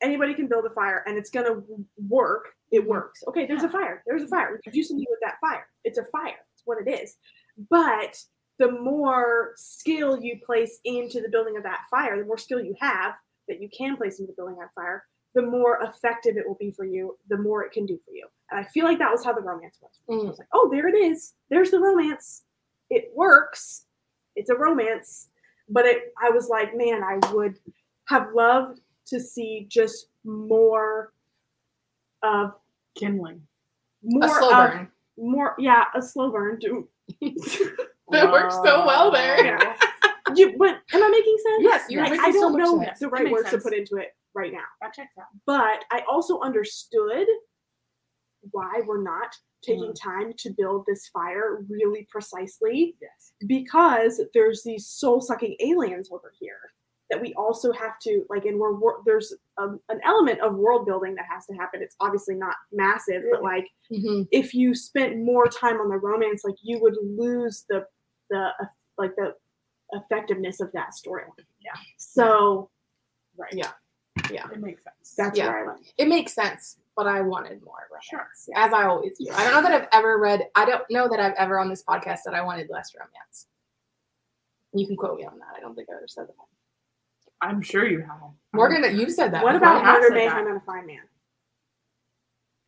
anybody 0.00 0.34
can 0.34 0.46
build 0.46 0.64
a 0.64 0.70
fire 0.70 1.02
and 1.06 1.16
it's 1.16 1.30
gonna 1.30 1.62
work. 2.08 2.48
It 2.70 2.86
works. 2.86 3.22
Okay, 3.28 3.46
there's 3.46 3.62
a 3.62 3.68
fire. 3.68 4.02
There's 4.06 4.22
a 4.22 4.28
fire. 4.28 4.52
We 4.52 4.60
can 4.62 4.72
do 4.72 4.82
something 4.82 5.06
with 5.08 5.20
that 5.22 5.36
fire. 5.40 5.66
It's 5.84 5.98
a 5.98 6.04
fire. 6.12 6.38
What 6.68 6.86
it 6.86 6.90
is. 6.90 7.16
But 7.70 8.22
the 8.58 8.72
more 8.72 9.52
skill 9.56 10.20
you 10.20 10.38
place 10.44 10.80
into 10.84 11.20
the 11.22 11.30
building 11.30 11.56
of 11.56 11.62
that 11.62 11.80
fire, 11.90 12.18
the 12.18 12.26
more 12.26 12.38
skill 12.38 12.60
you 12.60 12.74
have 12.80 13.14
that 13.48 13.62
you 13.62 13.68
can 13.76 13.96
place 13.96 14.20
into 14.20 14.32
the 14.32 14.36
building 14.36 14.56
of 14.56 14.60
that 14.60 14.74
fire, 14.74 15.04
the 15.34 15.42
more 15.42 15.78
effective 15.82 16.36
it 16.36 16.46
will 16.46 16.56
be 16.60 16.70
for 16.70 16.84
you, 16.84 17.16
the 17.30 17.38
more 17.38 17.64
it 17.64 17.72
can 17.72 17.86
do 17.86 17.98
for 18.04 18.12
you. 18.12 18.26
And 18.50 18.60
I 18.60 18.68
feel 18.68 18.84
like 18.84 18.98
that 18.98 19.10
was 19.10 19.24
how 19.24 19.32
the 19.32 19.40
romance 19.40 19.78
was. 19.80 19.92
Mm. 20.10 20.26
I 20.26 20.28
was 20.28 20.38
like, 20.38 20.48
oh, 20.52 20.68
there 20.70 20.88
it 20.88 20.96
is. 20.96 21.32
There's 21.48 21.70
the 21.70 21.80
romance. 21.80 22.42
It 22.90 23.10
works. 23.14 23.86
It's 24.36 24.50
a 24.50 24.54
romance. 24.56 25.28
But 25.70 25.86
it 25.86 26.12
I 26.22 26.30
was 26.30 26.48
like, 26.48 26.76
man, 26.76 27.02
I 27.02 27.18
would 27.32 27.58
have 28.08 28.28
loved 28.34 28.80
to 29.06 29.20
see 29.20 29.66
just 29.70 30.08
more 30.24 31.12
of 32.22 32.52
Kindling. 32.98 33.42
more 34.02 34.44
of 34.44 34.50
burn. 34.50 34.88
More 35.18 35.54
yeah, 35.58 35.84
a 35.94 36.02
slow 36.02 36.30
burn. 36.30 36.58
Do 36.60 36.88
That 38.10 38.32
works 38.32 38.54
so 38.54 38.86
well 38.86 39.10
there. 39.10 39.44
yeah. 39.44 39.76
you, 40.34 40.56
but 40.58 40.78
am 40.94 41.02
I 41.02 41.08
making 41.10 41.36
sense? 41.44 41.62
Yes, 41.62 41.84
you're 41.90 42.02
Like, 42.02 42.12
making 42.12 42.26
I 42.26 42.30
so 42.32 42.40
don't 42.40 42.52
much 42.52 42.60
know 42.60 42.82
sense. 42.82 42.98
the 43.00 43.08
right 43.08 43.30
words 43.30 43.50
to 43.50 43.58
put 43.58 43.74
into 43.74 43.96
it 43.96 44.08
right 44.34 44.52
now. 44.52 44.64
That 44.80 44.94
checks 44.94 45.12
out. 45.18 45.26
But 45.46 45.84
I 45.90 46.02
also 46.10 46.40
understood 46.40 47.26
why 48.52 48.80
we're 48.86 49.02
not 49.02 49.34
taking 49.62 49.92
mm-hmm. 49.92 50.10
time 50.10 50.32
to 50.38 50.54
build 50.56 50.84
this 50.86 51.08
fire 51.08 51.64
really 51.68 52.06
precisely 52.10 52.94
Yes. 53.02 53.32
because 53.46 54.22
there's 54.32 54.62
these 54.64 54.86
soul 54.86 55.20
sucking 55.20 55.56
aliens 55.60 56.10
over 56.12 56.32
here 56.38 56.60
that 57.10 57.20
we 57.20 57.32
also 57.34 57.72
have 57.72 57.98
to 58.00 58.24
like 58.28 58.44
and 58.44 58.58
we're 58.58 58.74
wor- 58.74 59.02
there's 59.06 59.34
um, 59.56 59.80
an 59.88 60.00
element 60.04 60.40
of 60.40 60.54
world 60.54 60.84
building 60.86 61.14
that 61.14 61.24
has 61.30 61.46
to 61.46 61.54
happen 61.54 61.80
it's 61.82 61.96
obviously 62.00 62.34
not 62.34 62.54
massive 62.72 63.22
but 63.30 63.42
like 63.42 63.66
Mhm. 63.90 64.28
if 64.30 64.52
you 64.54 64.74
spent 64.74 65.16
more 65.18 65.46
time 65.46 65.80
on 65.80 65.88
the 65.88 65.96
romance 65.96 66.44
like 66.44 66.56
you 66.62 66.78
would 66.80 66.96
lose 67.02 67.64
the 67.70 67.86
the 68.30 68.48
uh, 68.60 68.66
like 68.98 69.14
the 69.16 69.34
effectiveness 69.92 70.60
of 70.60 70.70
that 70.72 70.90
storyline 70.92 71.44
Yeah. 71.60 71.72
so 71.96 72.70
Right. 73.36 73.52
Yeah. 73.54 73.70
Yeah. 74.30 74.46
It 74.52 74.58
makes 74.60 74.82
sense. 74.82 75.14
that's 75.16 75.38
Yeah. 75.38 75.46
where 75.48 75.62
i 75.64 75.66
went 75.68 75.86
It 75.96 76.08
makes 76.08 76.34
sense, 76.34 76.76
but 76.96 77.06
I 77.06 77.20
wanted 77.20 77.62
more 77.62 77.86
romance, 77.88 78.04
Sure. 78.46 78.54
as 78.56 78.72
I 78.72 78.84
always 78.86 79.16
do. 79.16 79.26
I 79.32 79.44
don't 79.44 79.54
know 79.54 79.62
that 79.70 79.80
I've 79.80 79.88
ever 79.92 80.18
read. 80.18 80.48
I 80.56 80.64
don't 80.64 80.82
know 80.90 81.08
that 81.08 81.20
I've 81.20 81.34
ever 81.36 81.58
on 81.60 81.68
this 81.70 81.84
podcast 81.84 82.24
that 82.24 82.34
I 82.34 82.42
wanted 82.42 82.68
less 82.68 82.92
romance. 82.96 83.46
You 84.74 84.86
can 84.88 84.96
quote 84.96 85.16
me 85.18 85.24
on 85.24 85.38
that. 85.38 85.54
I 85.56 85.60
don't 85.60 85.74
think 85.76 85.88
I 85.88 85.94
ever 85.94 86.08
said 86.08 86.26
that. 86.26 86.34
I'm 87.40 87.62
sure 87.62 87.86
you 87.86 88.00
have. 88.00 88.18
Morgan, 88.52 88.82
that 88.82 88.94
you 88.94 89.10
said 89.10 89.32
that. 89.32 89.42
what 89.44 89.54
about 89.56 89.84
murder 89.84 90.14
mayhem 90.14 90.46
and 90.46 90.56
a 90.56 90.60
fine 90.60 90.86
man 90.86 91.00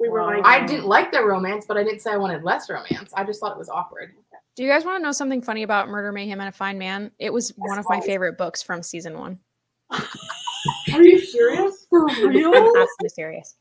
we 0.01 0.09
were 0.09 0.21
Well, 0.23 0.39
like 0.39 0.47
I 0.47 0.67
didn't 0.67 0.87
like 0.87 1.13
the 1.13 1.23
romance, 1.23 1.67
but 1.69 1.77
I 1.77 1.85
didn't 1.85 2.01
say 2.01 2.11
I 2.11 2.17
wanted 2.17 2.43
less 2.43 2.71
romance. 2.71 3.13
I 3.15 3.23
just 3.23 3.39
thought 3.39 3.53
it 3.53 3.59
was 3.59 3.69
awkward. 3.69 4.15
Do 4.57 4.65
you 4.65 4.69
guys 4.69 4.85
want 4.85 4.99
to 4.99 5.03
know 5.03 5.13
something 5.13 5.43
funny 5.43 5.63
about 5.63 5.89
Murder, 5.89 6.11
Mayhem, 6.11 6.41
and 6.41 6.49
a 6.49 6.53
Fine 6.53 6.79
Man? 6.79 7.13
It 7.19 7.33
was 7.33 7.51
one 7.57 7.79
of 7.79 7.85
my 7.89 8.01
favorite 8.01 8.37
books 8.37 8.63
from 8.63 8.83
season 8.83 9.19
one. 9.19 9.39
are 9.91 11.03
you 11.03 11.19
serious 11.19 11.87
for 11.91 12.07
real 12.07 12.49
I'm 12.49 12.65
absolutely 12.65 13.09
serious. 13.11 13.57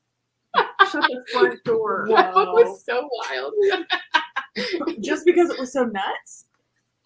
shut 0.56 1.04
the 1.04 1.26
front 1.32 1.64
door 1.64 2.08
That 2.10 2.34
book 2.34 2.54
was 2.54 2.84
so 2.84 3.08
wild. 3.30 3.54
Just 5.02 5.26
because 5.26 5.50
it 5.50 5.60
was 5.60 5.74
so 5.74 5.84
nuts. 5.84 6.46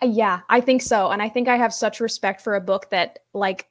Uh, 0.02 0.08
Yeah, 0.08 0.42
I 0.50 0.62
think 0.62 0.82
so. 0.82 1.10
And 1.10 1.22
I 1.22 1.30
think 1.30 1.48
I 1.48 1.58
have 1.58 1.74
such 1.74 2.00
respect 2.00 2.42
for 2.42 2.56
a 2.56 2.62
book 2.62 2.90
that 2.92 3.20
like 3.34 3.68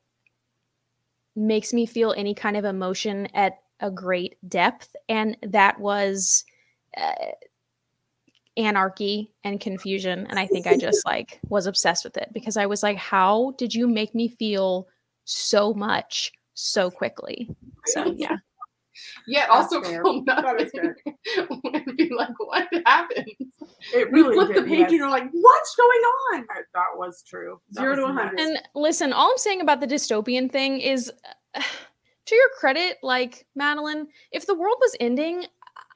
makes 1.34 1.72
me 1.72 1.86
feel 1.86 2.14
any 2.16 2.34
kind 2.34 2.56
of 2.56 2.64
emotion 2.64 3.26
at 3.34 3.58
a 3.80 3.90
great 3.90 4.36
depth. 4.48 4.94
And 5.08 5.36
that 5.42 5.80
was 5.80 6.44
uh, 6.96 7.12
anarchy 8.56 9.32
and 9.44 9.60
confusion. 9.60 10.26
And 10.28 10.38
I 10.38 10.46
think 10.46 10.66
I 10.66 10.76
just 10.76 11.04
like 11.06 11.40
was 11.48 11.66
obsessed 11.66 12.04
with 12.04 12.16
it 12.16 12.30
because 12.32 12.56
I 12.56 12.66
was 12.66 12.82
like, 12.82 12.96
how 12.96 13.54
did 13.58 13.74
you 13.74 13.88
make 13.88 14.14
me 14.14 14.28
feel 14.28 14.88
so 15.24 15.72
much 15.74 16.32
so 16.54 16.90
quickly? 16.90 17.50
So 17.86 18.14
yeah. 18.16 18.36
Yet 19.26 19.48
That's 19.50 19.72
also 19.72 19.82
fair. 19.82 20.02
feel 20.02 20.24
That 20.24 20.42
nothing. 20.44 20.66
is 20.66 20.72
fair. 20.72 20.96
and 21.74 21.96
be 21.96 22.10
like, 22.14 22.28
what 22.38 22.68
happened? 22.86 23.26
It 23.94 24.10
we 24.12 24.22
really 24.22 24.34
flip 24.34 24.54
the 24.54 24.62
page 24.62 24.78
yes. 24.78 24.90
and 24.90 24.98
you're 24.98 25.10
like 25.10 25.28
what's 25.32 25.74
going 25.76 26.00
on 26.34 26.46
That- 26.54 26.64
That 26.74 26.96
was 26.96 27.22
true. 27.26 27.60
That 27.72 27.80
Zero 27.80 27.96
to 27.96 28.02
100. 28.02 28.38
And 28.40 28.58
listen, 28.74 29.12
all 29.12 29.30
I'm 29.30 29.38
saying 29.38 29.60
about 29.60 29.80
the 29.80 29.86
dystopian 29.86 30.50
thing 30.50 30.80
is 30.80 31.12
to 31.54 32.34
your 32.34 32.48
credit, 32.58 32.98
like 33.02 33.46
Madeline, 33.54 34.06
if 34.32 34.46
the 34.46 34.54
world 34.54 34.76
was 34.80 34.96
ending, 35.00 35.44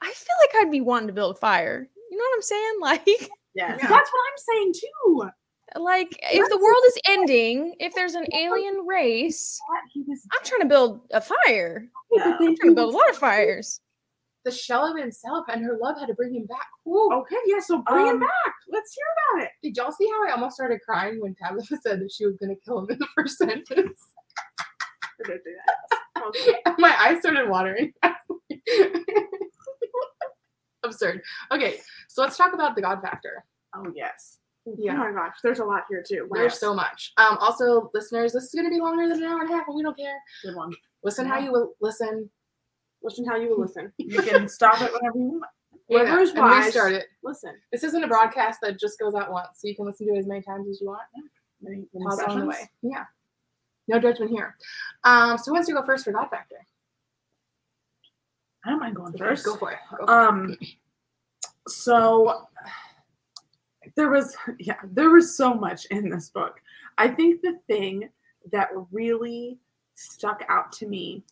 I 0.01 0.11
feel 0.11 0.35
like 0.41 0.65
I'd 0.65 0.71
be 0.71 0.81
wanting 0.81 1.07
to 1.07 1.13
build 1.13 1.35
a 1.35 1.39
fire. 1.39 1.89
You 2.11 2.17
know 2.17 2.23
what 2.23 2.35
I'm 2.35 2.41
saying? 2.41 2.73
Like 2.81 3.29
Yes. 3.55 3.79
that's 3.81 3.89
what 3.89 3.99
i'm 3.99 4.37
saying 4.53 4.73
too 4.73 5.29
like 5.75 6.17
if 6.23 6.49
the 6.49 6.57
world 6.57 6.83
is 6.87 6.97
ending, 7.07 7.75
if 7.79 7.93
there's 7.93 8.15
an 8.15 8.25
alien 8.33 8.85
race, 8.87 9.59
I'm 9.95 10.43
trying 10.43 10.61
to 10.61 10.67
build 10.67 11.01
a 11.11 11.21
fire. 11.21 11.87
Yeah. 12.11 12.37
I'm 12.39 12.55
trying 12.55 12.69
to 12.69 12.75
build 12.75 12.93
a 12.93 12.97
lot 12.97 13.09
of 13.09 13.17
fires. 13.17 13.81
The 14.45 14.51
shell 14.51 14.89
of 14.89 14.97
himself 14.97 15.45
and 15.51 15.61
her 15.65 15.77
love 15.81 15.99
had 15.99 16.05
to 16.07 16.13
bring 16.13 16.33
him 16.33 16.45
back. 16.45 16.65
Whoa. 16.85 17.19
okay 17.19 17.35
yeah 17.47 17.59
so 17.59 17.83
bring 17.85 18.07
Um, 18.07 18.15
it 18.15 18.19
back 18.21 18.53
let's 18.69 18.93
hear 18.93 19.03
about 19.35 19.43
it 19.45 19.51
Did 19.61 19.75
y'all 19.75 19.91
see 19.91 20.07
how 20.07 20.25
I 20.25 20.31
almost 20.31 20.55
started 20.55 20.79
crying 20.87 21.19
when 21.21 21.35
Tabitha 21.35 21.75
said 21.83 21.99
that 21.99 22.11
she 22.13 22.25
was 22.25 22.37
going 22.37 22.55
to 22.55 22.61
kill 22.63 22.79
him 22.79 22.87
in 22.91 22.97
the 22.99 23.07
first 23.13 23.37
sentence? 23.39 23.67
We're 25.19 25.25
gonna 25.25 25.39
do 25.43 25.55
that. 25.65 26.23
Okay. 26.27 26.55
My 26.79 26.95
eyes 26.97 27.19
started 27.19 27.49
watering. 27.49 27.91
Absurd. 30.83 31.21
Okay, 31.51 31.79
so 32.07 32.21
let's 32.21 32.37
talk 32.37 32.53
about 32.53 32.75
the 32.75 32.81
God 32.81 33.01
factor. 33.01 33.43
Oh 33.75 33.91
yes. 33.95 34.36
Yeah. 34.77 34.93
Oh 34.93 34.97
my 34.97 35.11
gosh, 35.11 35.35
there's 35.43 35.59
a 35.59 35.65
lot 35.65 35.83
here 35.89 36.03
too. 36.07 36.27
Wow. 36.29 36.41
There's 36.41 36.59
so 36.59 36.73
much. 36.73 37.13
Um, 37.17 37.37
also, 37.39 37.89
listeners, 37.93 38.33
this 38.33 38.43
is 38.43 38.53
going 38.53 38.65
to 38.65 38.71
be 38.71 38.79
longer 38.79 39.07
than 39.07 39.23
an 39.23 39.29
hour 39.29 39.41
and 39.41 39.49
a 39.49 39.53
half, 39.53 39.65
but 39.67 39.75
we 39.75 39.83
don't 39.83 39.97
care. 39.97 40.15
Good 40.43 40.55
one. 40.55 40.73
Listen 41.03 41.25
how 41.25 41.39
you 41.39 41.51
will 41.51 41.73
listen. 41.79 42.29
Listen 43.01 43.25
how 43.25 43.37
you 43.37 43.49
will 43.49 43.61
listen. 43.61 43.93
You 43.97 44.21
can 44.21 44.47
stop 44.49 44.81
it 44.81 44.91
whenever 44.91 45.17
you 45.17 45.41
want. 45.89 46.21
Is 46.21 46.31
and 46.31 46.39
wise. 46.39 46.65
restart 46.65 46.93
it. 46.93 47.05
Listen. 47.23 47.53
This 47.71 47.83
isn't 47.83 48.03
a 48.03 48.07
broadcast 48.07 48.59
that 48.61 48.77
just 48.77 48.99
goes 48.99 49.13
out 49.13 49.31
once, 49.31 49.47
so 49.55 49.67
you 49.67 49.75
can 49.75 49.85
listen 49.85 50.05
to 50.07 50.13
it 50.15 50.19
as 50.19 50.27
many 50.27 50.41
times 50.41 50.67
as 50.67 50.81
you 50.81 50.87
want. 50.87 51.01
Many, 51.61 51.85
many 51.93 52.05
Pause 52.05 52.23
on 52.27 52.39
the 52.41 52.45
way. 52.47 52.69
Yeah. 52.81 53.05
No 53.87 53.99
judgment 53.99 54.31
here. 54.31 54.57
Um, 55.05 55.37
so 55.37 55.45
who 55.45 55.53
wants 55.53 55.67
to 55.69 55.73
go 55.73 55.83
first 55.83 56.03
for 56.03 56.11
God 56.11 56.27
factor? 56.29 56.57
I 58.65 58.71
don't 58.71 58.79
mind 58.79 58.97
going 58.97 59.13
first. 59.17 59.45
Go 59.45 59.55
for 59.55 59.71
it. 59.71 59.77
Go 59.97 59.97
for 59.97 60.03
it. 60.03 60.09
Um, 60.09 60.57
so 61.69 62.47
there 63.97 64.09
was, 64.09 64.37
yeah, 64.59 64.77
there 64.85 65.09
was 65.09 65.35
so 65.35 65.53
much 65.53 65.85
in 65.87 66.09
this 66.09 66.29
book. 66.29 66.61
I 66.97 67.09
think 67.09 67.41
the 67.41 67.59
thing 67.67 68.09
that 68.51 68.69
really 68.91 69.57
stuck 69.95 70.45
out 70.47 70.71
to 70.71 70.87
me 70.87 71.23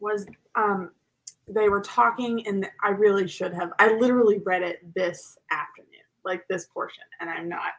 was 0.00 0.26
um, 0.54 0.90
they 1.46 1.68
were 1.68 1.82
talking, 1.82 2.46
and 2.46 2.66
I 2.82 2.90
really 2.90 3.28
should 3.28 3.52
have. 3.52 3.72
I 3.78 3.92
literally 3.98 4.38
read 4.38 4.62
it 4.62 4.94
this 4.94 5.36
afternoon, 5.50 5.88
like 6.24 6.46
this 6.48 6.66
portion, 6.66 7.04
and 7.20 7.28
I'm 7.28 7.48
not 7.48 7.72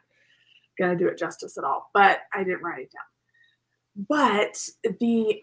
gonna 0.78 0.96
do 0.96 1.08
it 1.08 1.18
justice 1.18 1.58
at 1.58 1.64
all. 1.64 1.90
But 1.94 2.20
I 2.34 2.44
didn't 2.44 2.62
write 2.62 2.84
it 2.84 2.92
down. 2.92 4.06
But 4.08 4.58
the 5.00 5.42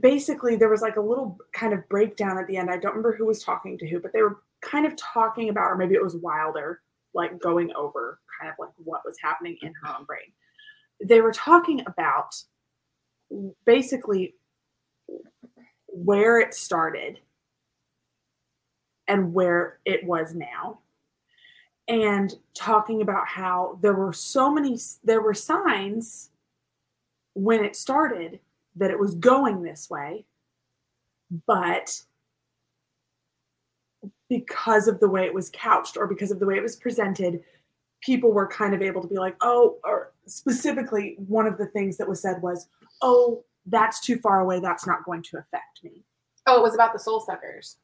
basically 0.00 0.56
there 0.56 0.68
was 0.68 0.82
like 0.82 0.96
a 0.96 1.00
little 1.00 1.38
kind 1.52 1.72
of 1.72 1.88
breakdown 1.88 2.38
at 2.38 2.46
the 2.46 2.56
end. 2.56 2.70
I 2.70 2.76
don't 2.76 2.92
remember 2.92 3.16
who 3.16 3.26
was 3.26 3.42
talking 3.42 3.78
to 3.78 3.88
who, 3.88 3.98
but 4.00 4.12
they 4.12 4.22
were 4.22 4.40
kind 4.62 4.86
of 4.86 4.94
talking 4.96 5.48
about, 5.48 5.70
or 5.70 5.76
maybe 5.76 5.94
it 5.94 6.02
was 6.02 6.16
Wilder, 6.16 6.80
like 7.14 7.38
going 7.40 7.72
over 7.74 8.20
kind 8.40 8.50
of 8.50 8.56
like 8.58 8.70
what 8.76 9.02
was 9.04 9.16
happening 9.22 9.56
in 9.62 9.72
her 9.82 9.96
own 9.96 10.04
brain. 10.04 10.32
They 11.02 11.20
were 11.20 11.32
talking 11.32 11.82
about 11.86 12.34
basically 13.64 14.34
where 15.86 16.38
it 16.38 16.54
started 16.54 17.18
and 19.08 19.32
where 19.32 19.78
it 19.84 20.04
was 20.04 20.34
now 20.34 20.80
and 21.88 22.32
talking 22.54 23.02
about 23.02 23.26
how 23.26 23.78
there 23.82 23.94
were 23.94 24.12
so 24.12 24.50
many 24.50 24.78
there 25.02 25.20
were 25.20 25.34
signs 25.34 26.30
when 27.34 27.64
it 27.64 27.74
started 27.74 28.38
that 28.76 28.90
it 28.90 28.98
was 28.98 29.14
going 29.16 29.62
this 29.62 29.90
way 29.90 30.24
but 31.46 32.02
because 34.30 34.88
of 34.88 34.98
the 35.00 35.08
way 35.08 35.26
it 35.26 35.34
was 35.34 35.50
couched 35.52 35.98
or 35.98 36.06
because 36.06 36.30
of 36.30 36.38
the 36.38 36.46
way 36.46 36.56
it 36.56 36.62
was 36.62 36.76
presented 36.76 37.42
people 38.00 38.32
were 38.32 38.46
kind 38.46 38.72
of 38.74 38.80
able 38.80 39.02
to 39.02 39.08
be 39.08 39.16
like 39.18 39.36
oh 39.42 39.76
or 39.84 40.12
specifically 40.24 41.16
one 41.28 41.46
of 41.46 41.58
the 41.58 41.66
things 41.66 41.98
that 41.98 42.08
was 42.08 42.22
said 42.22 42.40
was 42.40 42.68
oh 43.02 43.44
that's 43.66 44.00
too 44.00 44.16
far 44.18 44.40
away 44.40 44.58
that's 44.60 44.86
not 44.86 45.04
going 45.04 45.20
to 45.22 45.36
affect 45.36 45.82
me 45.84 46.02
oh, 46.46 46.56
it 46.58 46.62
was 46.62 46.74
about 46.74 46.92
the 46.94 46.98
soul 46.98 47.20
suckers. 47.20 47.76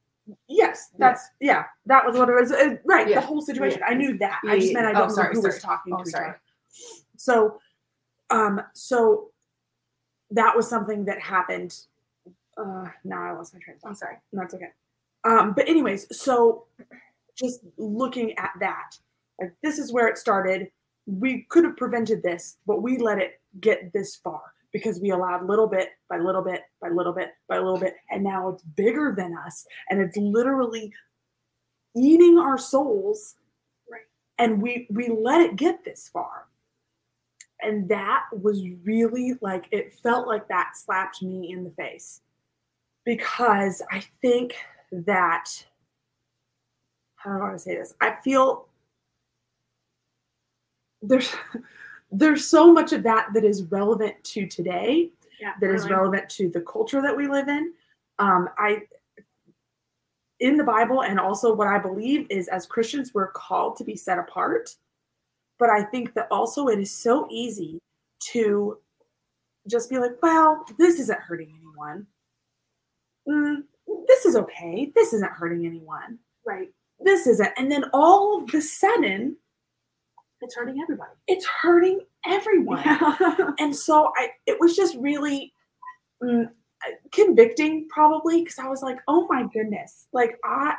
yes 0.48 0.90
that's 0.98 1.28
yeah, 1.40 1.64
that 1.85 2.05
was 2.06 2.16
what 2.16 2.28
it 2.31 2.35
was 2.35 2.51
Uh, 2.52 2.77
right 2.85 3.09
Yeah. 3.09 3.20
the 3.20 3.27
whole 3.27 3.43
situation 3.43 3.81
Yeah. 3.81 3.89
i 3.90 3.94
knew 3.94 4.16
that 4.18 4.40
i 4.47 4.59
just 4.59 4.73
meant 4.73 4.86
i 4.86 4.93
don't 4.93 5.02
Oh, 5.02 5.06
know 5.09 5.14
sorry, 5.14 5.35
who 5.35 5.43
was 5.43 5.60
talking 5.60 5.93
Oh, 5.93 5.98
to 5.98 6.02
each 6.09 6.14
sorry. 6.14 6.28
other 6.28 6.40
so 7.18 7.60
Um, 8.31 8.60
so 8.73 9.31
that 10.32 10.56
was 10.56 10.68
something 10.68 11.05
that 11.05 11.20
happened. 11.20 11.78
Uh, 12.59 12.89
now 13.05 13.23
I 13.23 13.31
lost 13.31 13.55
my 13.55 13.60
train 13.60 13.77
of 13.77 13.81
thought. 13.82 13.89
I'm 13.90 13.94
sorry. 13.94 14.16
That's 14.32 14.52
okay. 14.55 14.70
Um, 15.27 15.55
but 15.55 15.69
anyways, 15.69 16.07
so 16.16 16.66
just 17.36 17.61
looking 17.77 18.39
at 18.39 18.53
that, 18.61 18.97
like 19.40 19.53
this 19.62 19.78
is 19.78 19.93
where 19.93 20.07
it 20.07 20.19
started. 20.19 20.69
We 21.07 21.47
could 21.51 21.65
have 21.65 21.77
prevented 21.77 22.23
this, 22.23 22.59
but 22.66 22.82
we 22.82 22.98
let 22.98 23.19
it 23.19 23.40
get 23.61 23.93
this 23.93 24.16
far 24.16 24.40
because 24.73 25.01
we 25.01 25.11
allowed 25.11 25.47
little 25.47 25.66
bit 25.66 25.90
by 26.09 26.19
little 26.19 26.43
bit 26.43 26.62
by 26.81 26.89
little 26.89 27.12
bit 27.12 27.31
by 27.48 27.59
little 27.59 27.78
bit, 27.78 27.94
and 28.11 28.23
now 28.23 28.51
it's 28.51 28.62
bigger 28.62 29.15
than 29.16 29.36
us, 29.36 29.66
and 29.90 30.01
it's 30.01 30.16
literally 30.16 30.93
eating 31.97 32.39
our 32.39 32.57
souls. 32.59 33.35
Right. 33.90 34.03
And 34.39 34.62
we 34.62 34.86
we 34.90 35.09
let 35.09 35.40
it 35.40 35.57
get 35.57 35.85
this 35.85 36.09
far. 36.09 36.47
And 37.62 37.89
that 37.89 38.24
was 38.32 38.62
really 38.85 39.35
like 39.40 39.66
it 39.73 39.98
felt 40.03 40.28
like 40.28 40.47
that 40.48 40.73
slapped 40.77 41.23
me 41.23 41.51
in 41.53 41.65
the 41.65 41.70
face 41.70 42.20
because 43.05 43.82
I 43.90 44.05
think 44.20 44.55
that 44.92 45.48
how 47.16 47.30
do 47.32 47.36
I 47.38 47.40
want 47.40 47.54
to 47.54 47.58
say 47.58 47.74
this? 47.76 47.94
I 48.00 48.12
feel 48.22 48.68
there's 51.02 51.34
there's 52.12 52.46
so 52.46 52.72
much 52.72 52.92
of 52.92 53.02
that 53.02 53.28
that 53.34 53.44
is 53.44 53.64
relevant 53.64 54.22
to 54.22 54.46
today, 54.46 55.10
Yeah. 55.40 55.52
that 55.60 55.70
is 55.74 55.82
really. 55.84 55.94
relevant 55.96 56.28
to 56.30 56.48
the 56.48 56.60
culture 56.60 57.02
that 57.02 57.16
we 57.16 57.26
live 57.26 57.48
in. 57.48 57.72
Um, 58.18 58.48
I 58.58 58.82
in 60.40 60.56
the 60.56 60.64
Bible 60.64 61.02
and 61.02 61.18
also 61.18 61.54
what 61.54 61.66
I 61.68 61.78
believe 61.78 62.26
is 62.30 62.48
as 62.48 62.66
Christians 62.66 63.12
we're 63.14 63.32
called 63.32 63.76
to 63.76 63.84
be 63.84 63.96
set 63.96 64.18
apart. 64.18 64.74
But 65.58 65.70
I 65.70 65.82
think 65.82 66.12
that 66.14 66.28
also 66.30 66.68
it 66.68 66.78
is 66.78 66.90
so 66.92 67.26
easy 67.30 67.78
to 68.32 68.78
just 69.68 69.88
be 69.88 69.98
like, 69.98 70.12
well, 70.22 70.64
this 70.78 71.00
isn't 71.00 71.18
hurting 71.18 71.48
anyone. 71.58 72.06
Mm, 73.26 73.62
this 74.06 74.24
is 74.24 74.36
okay. 74.36 74.92
This 74.94 75.12
isn't 75.12 75.32
hurting 75.32 75.66
anyone. 75.66 76.18
Right. 76.44 76.68
This 77.00 77.26
isn't. 77.26 77.50
And 77.56 77.70
then 77.70 77.84
all 77.92 78.42
of 78.42 78.54
a 78.54 78.60
sudden, 78.60 79.36
It's 80.40 80.54
hurting 80.54 80.80
everybody. 80.82 81.10
it's 81.26 81.46
hurting 81.46 82.00
everyone. 82.26 82.82
And 83.58 83.74
so 83.74 84.12
I, 84.16 84.28
it 84.46 84.58
was 84.60 84.76
just 84.76 84.96
really 84.96 85.52
mm, 86.22 86.48
convicting, 87.12 87.88
probably, 87.88 88.40
because 88.42 88.58
I 88.58 88.68
was 88.68 88.82
like, 88.82 88.98
oh 89.08 89.26
my 89.28 89.44
goodness, 89.52 90.06
like 90.12 90.38
I, 90.44 90.74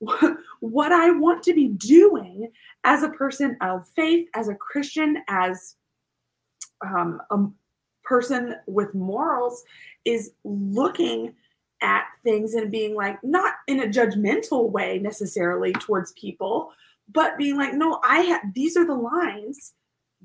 what 0.60 0.92
I 0.92 1.10
want 1.10 1.42
to 1.44 1.54
be 1.54 1.68
doing 1.68 2.50
as 2.84 3.02
a 3.02 3.10
person 3.10 3.56
of 3.60 3.86
faith, 3.88 4.28
as 4.34 4.48
a 4.48 4.54
Christian, 4.54 5.18
as 5.28 5.76
um, 6.86 7.20
a 7.30 7.46
person 8.04 8.54
with 8.66 8.94
morals, 8.94 9.64
is 10.04 10.32
looking 10.44 11.34
at 11.82 12.04
things 12.24 12.54
and 12.54 12.70
being 12.70 12.94
like, 12.94 13.22
not 13.22 13.54
in 13.66 13.80
a 13.80 13.86
judgmental 13.86 14.70
way 14.70 14.98
necessarily 14.98 15.72
towards 15.74 16.12
people, 16.12 16.72
but 17.12 17.38
being 17.38 17.56
like, 17.56 17.74
no, 17.74 18.00
I 18.04 18.20
have 18.22 18.42
these 18.54 18.76
are 18.76 18.86
the 18.86 18.94
lines 18.94 19.74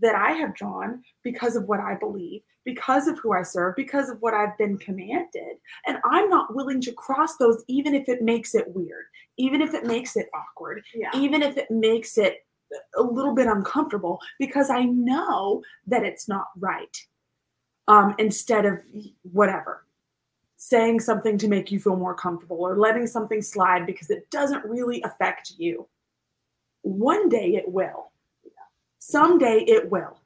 that 0.02 0.16
I 0.16 0.32
have 0.32 0.56
drawn 0.56 1.04
because 1.24 1.56
of 1.56 1.68
what 1.68 1.80
I 1.80 1.96
believe, 1.96 2.42
because 2.66 3.08
of 3.08 3.20
who 3.20 3.34
I 3.34 3.44
serve, 3.44 3.76
because 3.76 4.10
of 4.10 4.18
what 4.22 4.34
I've 4.34 4.58
been 4.58 4.78
commanded. 4.78 5.58
And 5.86 6.00
I'm 6.04 6.30
not 6.30 6.56
willing 6.56 6.82
to 6.82 6.92
cross 6.94 7.38
those, 7.38 7.64
even 7.68 7.94
if 7.94 8.10
it 8.10 8.22
makes 8.22 8.56
it 8.56 8.66
weird, 8.70 9.06
even 9.38 9.62
if 9.62 9.74
it 9.74 9.86
makes 9.86 10.16
it 10.16 10.30
awkward, 10.34 10.84
yeah. 10.96 11.12
even 11.16 11.44
if 11.44 11.58
it 11.58 11.70
makes 11.70 12.18
it 12.18 12.46
a 12.98 13.04
little 13.04 13.36
bit 13.36 13.48
uncomfortable, 13.48 14.20
because 14.40 14.72
I 14.72 14.84
know 14.86 15.62
that 15.86 16.04
it's 16.04 16.28
not 16.28 16.48
right. 16.58 16.98
Um, 17.88 18.16
instead 18.18 18.66
of 18.66 18.80
whatever, 19.24 19.86
saying 20.66 21.00
something 21.00 21.38
to 21.38 21.48
make 21.50 21.72
you 21.72 21.80
feel 21.80 21.96
more 21.98 22.16
comfortable 22.16 22.58
or 22.58 22.78
letting 22.78 23.06
something 23.06 23.42
slide 23.42 23.86
because 23.86 24.10
it 24.10 24.30
doesn't 24.32 24.64
really 24.64 25.02
affect 25.04 25.54
you. 25.58 25.88
One 26.84 27.28
day 27.30 27.56
it 27.56 27.68
will 27.68 28.12
someday 29.00 29.66
it 29.68 29.92
will 29.92 30.18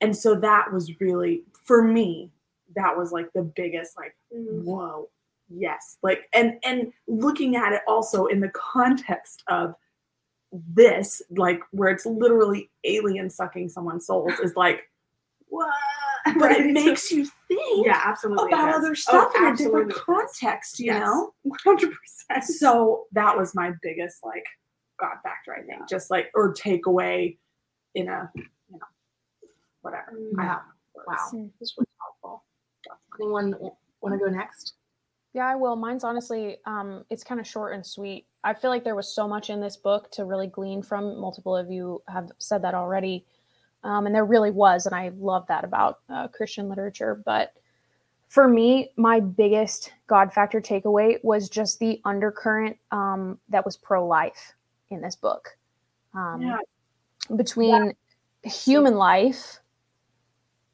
and 0.00 0.16
so 0.16 0.34
that 0.34 0.72
was 0.72 0.98
really 1.02 1.42
for 1.64 1.82
me 1.82 2.30
that 2.74 2.96
was 2.96 3.12
like 3.12 3.30
the 3.34 3.42
biggest 3.42 3.94
like 3.94 4.16
Mhm. 4.34 4.64
whoa 4.64 5.10
yes 5.50 5.98
like 6.02 6.26
and 6.32 6.58
and 6.64 6.94
looking 7.06 7.56
at 7.56 7.74
it 7.74 7.82
also 7.86 8.24
in 8.24 8.40
the 8.40 8.48
context 8.50 9.42
of 9.48 9.74
this 10.50 11.20
like 11.28 11.60
where 11.72 11.90
it's 11.90 12.06
literally 12.06 12.70
alien 12.84 13.28
sucking 13.28 13.68
someone's 13.68 14.06
souls 14.06 14.32
is 14.42 14.56
like 14.56 14.90
what 15.48 15.68
but 16.34 16.36
Right. 16.50 16.60
it 16.66 16.72
makes 16.72 17.10
you 17.12 17.26
think 17.48 17.86
Yeah, 17.86 18.00
absolutely. 18.04 18.52
about 18.52 18.74
other 18.74 18.94
stuff 18.94 19.32
Oh, 19.34 19.38
in 19.46 19.52
a 19.52 19.56
different 19.56 19.92
absolutely 19.92 19.92
it 19.92 19.94
does. 19.94 20.02
context 20.38 20.78
you 20.80 20.86
Yes. 20.86 21.00
know 21.00 21.34
100%. 21.44 22.44
so 22.44 23.06
that 23.12 23.36
was 23.36 23.54
my 23.54 23.72
biggest 23.82 24.24
like 24.24 24.44
God 24.98 25.16
factor, 25.22 25.54
I 25.54 25.62
think. 25.62 25.88
Just 25.88 26.10
like 26.10 26.30
or 26.34 26.52
takeaway 26.54 27.38
in 27.94 28.08
a 28.08 28.30
you 28.34 28.42
know 28.72 28.78
whatever. 29.82 30.12
Mm. 30.12 30.38
I 30.40 30.46
Wow. 30.46 30.60
Wow. 31.06 31.48
This 31.60 31.74
was 31.76 31.86
helpful. 32.00 32.44
Anyone 33.20 33.54
want 34.00 34.12
to 34.12 34.18
go 34.18 34.30
next? 34.30 34.74
Yeah, 35.34 35.46
I 35.46 35.54
will. 35.54 35.76
Mine's 35.76 36.02
honestly, 36.04 36.56
um, 36.64 37.04
it's 37.10 37.22
kind 37.22 37.38
of 37.38 37.46
short 37.46 37.74
and 37.74 37.84
sweet. 37.84 38.26
I 38.42 38.54
feel 38.54 38.70
like 38.70 38.84
there 38.84 38.94
was 38.94 39.14
so 39.14 39.28
much 39.28 39.50
in 39.50 39.60
this 39.60 39.76
book 39.76 40.10
to 40.12 40.24
really 40.24 40.46
glean 40.46 40.82
from. 40.82 41.18
Multiple 41.20 41.54
of 41.54 41.70
you 41.70 42.02
have 42.08 42.30
said 42.38 42.62
that 42.62 42.74
already, 42.74 43.26
um, 43.84 44.06
and 44.06 44.14
there 44.14 44.24
really 44.24 44.50
was, 44.50 44.86
and 44.86 44.94
I 44.94 45.10
love 45.18 45.46
that 45.48 45.64
about 45.64 46.00
uh, 46.08 46.28
Christian 46.28 46.68
literature. 46.68 47.22
But 47.24 47.52
for 48.28 48.48
me, 48.48 48.90
my 48.96 49.20
biggest 49.20 49.92
God 50.06 50.32
factor 50.32 50.60
takeaway 50.60 51.22
was 51.22 51.48
just 51.48 51.78
the 51.78 52.00
undercurrent 52.04 52.76
um, 52.90 53.38
that 53.48 53.64
was 53.64 53.76
pro-life 53.76 54.54
in 54.90 55.00
this 55.00 55.16
book, 55.16 55.56
um, 56.14 56.40
Yeah. 56.42 56.58
between 57.36 57.92
human 58.42 58.94
life, 58.96 59.60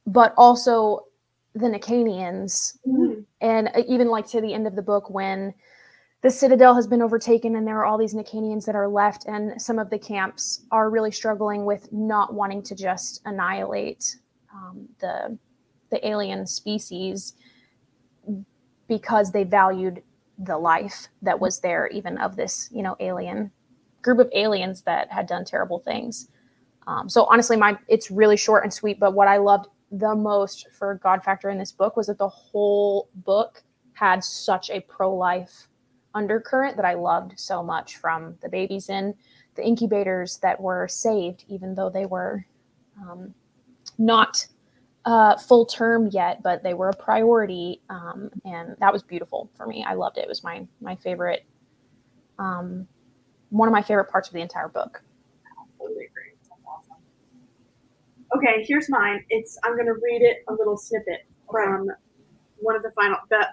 but 0.06 0.34
also 0.36 1.06
the 1.54 1.66
Nicanians 1.68 2.78
Mhm. 2.86 3.24
and 3.40 3.68
uh, 3.68 3.82
even 3.86 4.08
like 4.08 4.26
to 4.28 4.40
the 4.40 4.54
end 4.54 4.66
of 4.66 4.74
the 4.74 4.82
book 4.82 5.10
when 5.10 5.54
the 6.22 6.30
citadel 6.30 6.74
has 6.74 6.86
been 6.86 7.02
overtaken 7.02 7.56
and 7.56 7.66
there 7.66 7.78
are 7.78 7.84
all 7.84 7.98
these 7.98 8.14
Nicanians 8.14 8.64
that 8.64 8.76
are 8.76 8.88
left 8.88 9.26
and 9.26 9.60
some 9.60 9.78
of 9.78 9.90
the 9.90 9.98
camps 9.98 10.64
are 10.70 10.88
really 10.88 11.10
struggling 11.10 11.64
with 11.64 11.92
not 11.92 12.32
wanting 12.32 12.62
to 12.62 12.74
just 12.74 13.20
annihilate 13.24 14.16
um, 14.54 14.88
the 15.00 15.36
the 15.90 16.08
alien 16.08 16.46
species 16.46 17.34
because 18.88 19.30
they 19.30 19.44
valued 19.44 20.02
the 20.38 20.56
life 20.56 21.08
that 21.20 21.38
was 21.38 21.60
there 21.60 21.88
even 21.88 22.16
of 22.18 22.36
this 22.36 22.70
you 22.72 22.82
know 22.82 22.96
alien 23.00 23.50
group 24.00 24.18
of 24.18 24.30
aliens 24.32 24.82
that 24.82 25.10
had 25.12 25.26
done 25.26 25.44
terrible 25.44 25.78
things. 25.80 26.28
Um, 26.86 27.08
so 27.08 27.24
honestly 27.24 27.56
my 27.56 27.76
it's 27.88 28.10
really 28.10 28.36
short 28.36 28.64
and 28.64 28.72
sweet 28.72 28.98
but 28.98 29.14
what 29.14 29.28
i 29.28 29.36
loved 29.36 29.68
the 29.92 30.14
most 30.14 30.66
for 30.76 30.94
god 30.96 31.22
factor 31.22 31.48
in 31.50 31.58
this 31.58 31.70
book 31.70 31.96
was 31.96 32.08
that 32.08 32.18
the 32.18 32.28
whole 32.28 33.08
book 33.14 33.62
had 33.92 34.24
such 34.24 34.68
a 34.70 34.80
pro-life 34.80 35.68
undercurrent 36.14 36.76
that 36.76 36.84
i 36.84 36.94
loved 36.94 37.38
so 37.38 37.62
much 37.62 37.96
from 37.96 38.36
the 38.42 38.48
babies 38.48 38.88
in 38.88 39.14
the 39.54 39.64
incubators 39.64 40.38
that 40.38 40.60
were 40.60 40.88
saved 40.88 41.44
even 41.48 41.74
though 41.74 41.90
they 41.90 42.06
were 42.06 42.44
um, 43.00 43.34
not 43.98 44.46
uh, 45.04 45.36
full 45.36 45.66
term 45.66 46.08
yet 46.12 46.42
but 46.42 46.62
they 46.62 46.74
were 46.74 46.90
a 46.90 46.96
priority 46.96 47.80
um, 47.90 48.30
and 48.44 48.76
that 48.78 48.92
was 48.92 49.02
beautiful 49.02 49.50
for 49.56 49.66
me 49.66 49.84
i 49.86 49.94
loved 49.94 50.16
it 50.18 50.22
it 50.22 50.28
was 50.28 50.44
my 50.44 50.66
my 50.80 50.94
favorite 50.96 51.44
um, 52.38 52.86
one 53.50 53.68
of 53.68 53.72
my 53.72 53.82
favorite 53.82 54.10
parts 54.10 54.28
of 54.28 54.34
the 54.34 54.40
entire 54.40 54.68
book 54.68 55.02
Totally 55.82 56.06
agree. 56.06 56.30
That's 56.48 56.62
awesome. 56.66 57.02
Okay, 58.36 58.64
here's 58.66 58.88
mine. 58.88 59.24
It's 59.30 59.58
I'm 59.64 59.76
gonna 59.76 59.94
read 59.94 60.22
it 60.22 60.44
a 60.48 60.52
little 60.54 60.76
snippet 60.76 61.26
from 61.50 61.88
one 62.58 62.76
of 62.76 62.82
the 62.82 62.92
final 62.92 63.18
the 63.30 63.46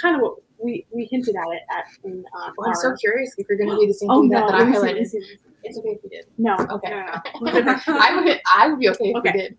kind 0.00 0.16
of 0.16 0.22
what 0.22 0.36
we 0.62 0.86
we 0.92 1.06
hinted 1.10 1.34
at 1.36 1.48
it 1.54 1.62
at 1.70 1.84
in 2.04 2.24
um, 2.36 2.52
Well, 2.56 2.68
I'm 2.70 2.74
so 2.74 2.94
curious 2.96 3.32
if 3.38 3.46
you're 3.48 3.58
going 3.58 3.70
to 3.70 3.76
do 3.76 3.86
the 3.86 3.94
same 3.94 4.10
Oh 4.10 4.20
thing 4.22 4.30
no, 4.30 4.40
that, 4.40 4.52
that 4.52 4.60
I 4.60 4.64
highlighted. 4.72 4.98
listen. 5.00 5.22
It's 5.64 5.76
okay 5.78 5.88
if 5.90 5.98
you 6.04 6.10
did. 6.10 6.24
no. 6.38 6.56
Okay. 6.70 6.90
no, 6.90 7.50
no, 7.52 7.60
no. 7.60 7.76
I 7.88 8.20
would. 8.22 8.40
I 8.56 8.68
would 8.68 8.78
be 8.78 8.88
okay 8.90 9.10
if 9.10 9.16
Okay. 9.16 9.32
you 9.34 9.40
did. 9.40 9.58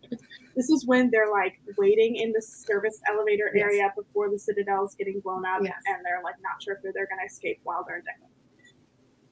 This 0.55 0.69
is 0.69 0.85
when 0.87 1.09
they're 1.11 1.31
like 1.31 1.59
waiting 1.77 2.15
in 2.17 2.31
the 2.31 2.41
service 2.41 2.99
elevator 3.09 3.51
Yes. 3.53 3.63
area 3.63 3.93
before 3.95 4.29
the 4.29 4.39
citadel 4.39 4.85
is 4.85 4.95
getting 4.97 5.19
blown 5.21 5.45
up, 5.45 5.61
Yes. 5.63 5.73
and 5.87 5.97
they're 6.05 6.21
like 6.23 6.35
not 6.41 6.61
sure 6.61 6.75
if 6.75 6.81
they're, 6.83 6.91
they're 6.93 7.07
going 7.07 7.19
to 7.19 7.25
escape 7.31 7.59
while 7.63 7.83
they're 7.87 7.97
in 7.97 8.01
Declan. 8.03 8.29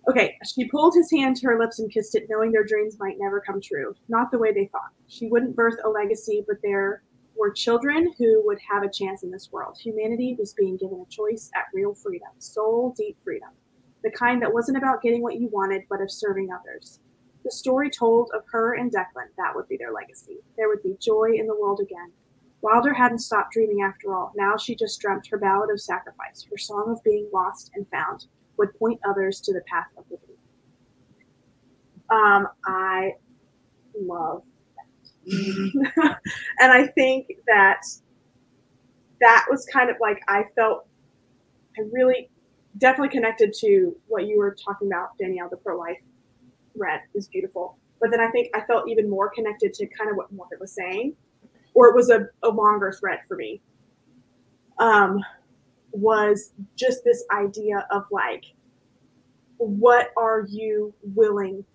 Okay, 0.09 0.35
she 0.55 0.69
pulled 0.69 0.93
his 0.95 1.11
hand 1.11 1.35
to 1.37 1.47
her 1.47 1.59
lips 1.59 1.79
and 1.79 1.91
kissed 1.91 2.15
it, 2.15 2.27
knowing 2.29 2.51
their 2.51 2.63
dreams 2.63 2.95
might 2.99 3.15
never 3.19 3.41
come 3.41 3.59
true. 3.59 3.93
Not 4.07 4.31
the 4.31 4.37
way 4.37 4.53
they 4.53 4.69
thought. 4.71 4.91
She 5.07 5.27
wouldn't 5.27 5.55
birth 5.55 5.75
a 5.83 5.89
legacy, 5.89 6.45
but 6.47 6.57
there 6.63 7.03
were 7.37 7.51
children 7.51 8.13
who 8.17 8.41
would 8.45 8.59
have 8.69 8.83
a 8.83 8.91
chance 8.91 9.23
in 9.23 9.31
this 9.31 9.51
world. 9.51 9.77
Humanity 9.77 10.35
was 10.37 10.53
being 10.53 10.77
given 10.77 10.99
a 10.99 11.11
choice 11.11 11.49
at 11.55 11.65
real 11.73 11.93
freedom, 11.93 12.29
soul 12.39 12.93
deep 12.97 13.17
freedom, 13.23 13.49
the 14.03 14.11
kind 14.11 14.41
that 14.41 14.53
wasn't 14.53 14.77
about 14.77 15.01
getting 15.01 15.21
what 15.21 15.39
you 15.39 15.47
wanted, 15.49 15.83
but 15.89 16.01
of 16.01 16.11
serving 16.11 16.49
others. 16.51 16.99
The 17.43 17.51
story 17.51 17.89
told 17.89 18.31
of 18.33 18.43
her 18.51 18.73
and 18.75 18.91
Declan, 18.91 19.29
that 19.37 19.55
would 19.55 19.67
be 19.67 19.77
their 19.77 19.93
legacy. 19.93 20.39
There 20.57 20.67
would 20.67 20.83
be 20.83 20.97
joy 20.99 21.31
in 21.35 21.47
the 21.47 21.55
world 21.55 21.79
again. 21.79 22.11
Wilder 22.61 22.93
hadn't 22.93 23.19
stopped 23.19 23.53
dreaming 23.53 23.83
after 23.83 24.13
all. 24.13 24.33
Now 24.35 24.57
she 24.57 24.75
just 24.75 24.99
dreamt 24.99 25.27
her 25.27 25.37
ballad 25.37 25.69
of 25.69 25.79
sacrifice, 25.79 26.45
her 26.49 26.57
song 26.57 26.89
of 26.89 27.03
being 27.03 27.29
lost 27.31 27.71
and 27.75 27.87
found, 27.89 28.25
would 28.57 28.77
point 28.77 28.99
others 29.07 29.39
to 29.41 29.53
the 29.53 29.61
path 29.67 29.87
of 29.97 30.05
liberty. 30.09 30.33
Um, 32.09 32.47
I 32.65 33.13
love 33.99 34.43
that. 35.27 36.19
and 36.59 36.71
I 36.71 36.87
think 36.87 37.27
that 37.47 37.81
that 39.19 39.45
was 39.49 39.65
kind 39.71 39.89
of 39.89 39.97
like 39.99 40.21
I 40.27 40.43
felt 40.55 40.87
I 41.77 41.81
really 41.91 42.29
definitely 42.77 43.09
connected 43.09 43.53
to 43.59 43.95
what 44.07 44.27
you 44.27 44.37
were 44.37 44.55
talking 44.63 44.87
about, 44.87 45.17
Danielle, 45.17 45.49
the 45.49 45.57
pro 45.57 45.77
life 45.77 45.97
read 46.75 47.01
is 47.15 47.27
beautiful. 47.27 47.77
But 47.99 48.11
then 48.11 48.19
I 48.19 48.29
think 48.29 48.49
I 48.55 48.61
felt 48.61 48.87
even 48.87 49.09
more 49.09 49.29
connected 49.29 49.73
to 49.75 49.87
kind 49.87 50.09
of 50.09 50.17
what 50.17 50.31
Morgan 50.31 50.59
was 50.59 50.73
saying, 50.73 51.15
or 51.73 51.87
it 51.87 51.95
was 51.95 52.09
a, 52.09 52.27
a 52.43 52.49
longer 52.49 52.91
thread 52.99 53.19
for 53.27 53.35
me. 53.35 53.61
Um, 54.79 55.23
was 55.91 56.53
just 56.75 57.03
this 57.03 57.23
idea 57.31 57.87
of 57.89 58.03
like, 58.11 58.43
what 59.57 60.11
are 60.15 60.45
you 60.47 60.93
willing 61.01 61.65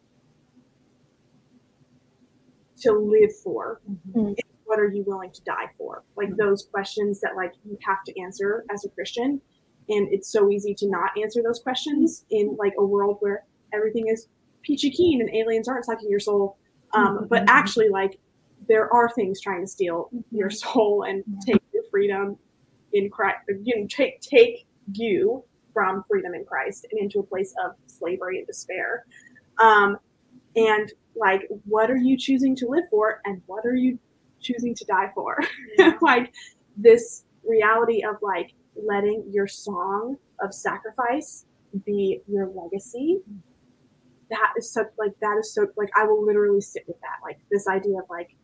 to 2.83 2.93
live 2.93 3.35
for? 3.43 3.81
Mhm. 4.15 4.37
What 4.65 4.79
are 4.79 4.89
you 4.89 5.03
willing 5.05 5.31
to 5.33 5.43
die 5.45 5.71
for? 5.77 6.03
Like 6.17 6.37
those 6.37 6.67
questions 6.67 7.21
that 7.21 7.37
like 7.37 7.53
you 7.65 7.77
have 7.83 8.03
to 8.05 8.21
answer 8.21 8.65
as 8.71 8.85
a 8.85 8.89
Christian. 8.91 9.41
And 9.89 10.13
it's 10.13 10.29
so 10.29 10.51
easy 10.51 10.75
to 10.75 10.89
not 10.89 11.11
answer 11.21 11.43
those 11.43 11.61
questions 11.61 12.25
in 12.31 12.57
like 12.59 12.73
a 12.79 12.85
world 12.85 13.17
where 13.21 13.45
everything 13.73 14.09
is 14.09 14.29
peachy 14.63 14.91
keen 14.91 15.21
and 15.21 15.35
aliens 15.35 15.69
aren't 15.69 15.85
sucking 15.85 16.09
your 16.09 16.21
soul. 16.21 16.57
Um, 16.95 17.27
but 17.29 17.45
actually, 17.49 17.89
like 17.89 18.19
there 18.69 18.93
are 18.93 19.11
things 19.11 19.41
trying 19.41 19.63
to 19.63 19.67
steal 19.67 20.09
your 20.31 20.51
soul 20.51 21.05
and 21.05 21.25
take 21.45 21.61
your 21.73 21.85
freedom 21.91 22.39
in 22.93 23.11
Christ. 23.11 23.39
You 23.63 23.81
know, 23.81 23.87
take 23.89 24.21
take 24.21 24.67
you 24.93 25.45
from 25.73 26.05
freedom 26.09 26.35
in 26.35 26.45
Christ 26.45 26.87
and 26.91 27.01
into 27.01 27.19
a 27.21 27.23
place 27.23 27.55
of 27.65 27.73
slavery 27.87 28.39
and 28.39 28.47
despair. 28.47 29.07
Um, 29.61 29.99
and 30.57 30.93
like, 31.15 31.49
what 31.65 31.91
are 31.91 31.97
you 31.97 32.17
choosing 32.17 32.57
to 32.57 32.67
live 32.67 32.85
for, 32.91 33.21
and 33.25 33.43
what 33.47 33.65
are 33.67 33.77
you 33.77 33.99
choosing 34.41 34.75
to 34.75 34.85
die 34.85 35.11
for? 35.15 35.39
like 36.01 36.33
this 36.77 37.25
reality 37.45 38.03
of 38.05 38.17
like 38.23 38.55
letting 38.77 39.25
your 39.31 39.47
song 39.47 40.17
of 40.41 40.55
sacrifice 40.55 41.47
be 41.85 42.21
your 42.27 42.49
legacy 42.49 43.21
that 44.33 44.53
is 44.57 44.71
such 44.71 44.87
like 44.99 45.13
that 45.21 45.37
is 45.39 45.53
so 45.53 45.67
like 45.77 45.91
i 45.97 46.05
will 46.05 46.25
literally 46.25 46.61
sit 46.61 46.83
with 46.87 46.99
that 47.01 47.19
like 47.23 47.39
this 47.51 47.69
idea 47.69 47.99
of 47.99 48.05
like 48.11 48.35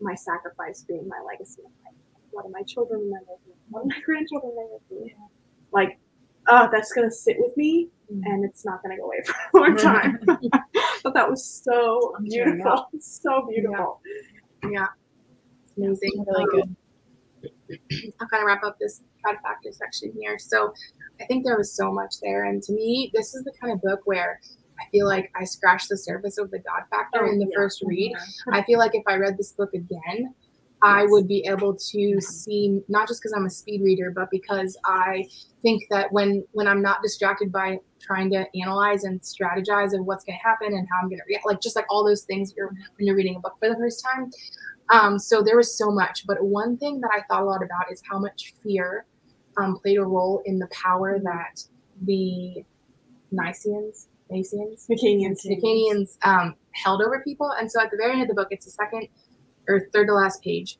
my 0.00 0.14
sacrifice 0.14 0.84
being 0.86 1.06
my 1.08 1.20
legacy 1.26 1.62
like, 1.84 1.94
what 2.30 2.46
do 2.46 2.52
my 2.52 2.62
children 2.62 3.00
remember 3.00 3.32
me? 3.46 3.52
what 3.68 3.82
do 3.82 3.88
my 3.88 4.00
grandchildren 4.04 4.52
remember 4.52 5.04
me? 5.04 5.14
like 5.72 5.98
oh 6.48 6.68
that's 6.72 6.92
gonna 6.92 7.10
sit 7.10 7.36
with 7.38 7.56
me 7.56 7.88
mm-hmm. 8.12 8.22
and 8.24 8.44
it's 8.44 8.64
not 8.64 8.82
gonna 8.82 8.96
go 8.96 9.04
away 9.04 9.20
for 9.50 9.66
a 9.66 9.68
long 9.68 9.76
time 9.76 10.18
but 11.02 11.14
that 11.14 11.28
was 11.28 11.44
so 11.64 12.14
beautiful 12.22 12.86
so 13.00 13.46
beautiful 13.48 14.00
Yeah. 14.70 14.86
It's 15.64 15.76
amazing. 15.78 16.24
Really 16.26 16.62
Um, 16.62 16.76
I'll 18.20 18.28
kind 18.28 18.42
of 18.42 18.46
wrap 18.46 18.62
up 18.64 18.76
this 18.80 19.02
God 19.24 19.36
factor 19.42 19.70
section 19.72 20.12
here. 20.18 20.38
So 20.38 20.72
I 21.20 21.24
think 21.26 21.44
there 21.44 21.56
was 21.56 21.74
so 21.74 21.92
much 21.92 22.14
there. 22.22 22.44
And 22.44 22.62
to 22.64 22.72
me, 22.72 23.10
this 23.14 23.34
is 23.34 23.44
the 23.44 23.52
kind 23.60 23.72
of 23.72 23.80
book 23.80 24.00
where 24.04 24.40
I 24.80 24.84
feel 24.90 25.06
like 25.06 25.30
I 25.40 25.44
scratched 25.44 25.88
the 25.88 25.96
surface 25.96 26.38
of 26.38 26.50
the 26.50 26.58
God 26.58 26.82
factor 26.90 27.24
Oh, 27.24 27.28
in 27.30 27.38
the 27.38 27.46
yeah. 27.50 27.56
first 27.56 27.82
read. 27.86 28.12
I 28.52 28.62
feel 28.64 28.78
like 28.78 28.94
if 28.94 29.02
I 29.06 29.16
read 29.16 29.36
this 29.38 29.52
book 29.52 29.70
again, 29.74 30.34
I 30.82 31.04
would 31.06 31.28
be 31.28 31.46
able 31.46 31.74
to 31.74 32.20
see 32.20 32.80
not 32.88 33.06
just 33.06 33.20
because 33.20 33.34
I'm 33.36 33.44
a 33.44 33.50
speed 33.50 33.82
reader, 33.82 34.10
but 34.10 34.30
because 34.30 34.78
I 34.84 35.26
think 35.62 35.84
that 35.90 36.10
when 36.12 36.44
when 36.52 36.66
I'm 36.66 36.80
not 36.80 37.02
distracted 37.02 37.52
by 37.52 37.78
trying 38.00 38.30
to 38.30 38.46
analyze 38.60 39.04
and 39.04 39.20
strategize 39.20 39.92
of 39.98 40.06
what's 40.06 40.24
going 40.24 40.38
to 40.38 40.42
happen 40.42 40.68
and 40.68 40.88
how 40.90 41.00
I'm 41.02 41.08
going 41.08 41.18
to 41.18 41.24
react, 41.28 41.46
like 41.46 41.60
just 41.60 41.76
like 41.76 41.86
all 41.90 42.04
those 42.04 42.22
things 42.22 42.54
you're 42.56 42.68
when 42.68 43.06
you're 43.06 43.16
reading 43.16 43.36
a 43.36 43.40
book 43.40 43.56
for 43.58 43.68
the 43.68 43.76
first 43.76 44.04
time. 44.04 44.30
Um, 44.90 45.18
so 45.18 45.42
there 45.42 45.56
was 45.56 45.76
so 45.76 45.90
much, 45.90 46.26
but 46.26 46.42
one 46.42 46.76
thing 46.76 47.00
that 47.00 47.10
I 47.12 47.22
thought 47.28 47.42
a 47.42 47.44
lot 47.44 47.62
about 47.62 47.92
is 47.92 48.02
how 48.10 48.18
much 48.18 48.54
fear 48.62 49.04
um, 49.56 49.78
played 49.78 49.98
a 49.98 50.04
role 50.04 50.42
in 50.46 50.58
the 50.58 50.66
power 50.68 51.18
that 51.22 51.62
the 52.02 52.64
Niceans, 53.30 54.08
Nacians, 54.30 54.86
Nicanians. 54.88 55.46
Nicanians 55.46 56.16
um, 56.22 56.54
held 56.72 57.02
over 57.02 57.20
people. 57.22 57.52
And 57.58 57.70
so 57.70 57.80
at 57.80 57.90
the 57.90 57.96
very 57.96 58.12
end 58.12 58.22
of 58.22 58.28
the 58.28 58.34
book, 58.34 58.48
it's 58.50 58.64
the 58.64 58.72
second 58.72 59.08
or 59.70 59.88
third 59.92 60.06
to 60.08 60.14
last 60.14 60.42
page. 60.42 60.78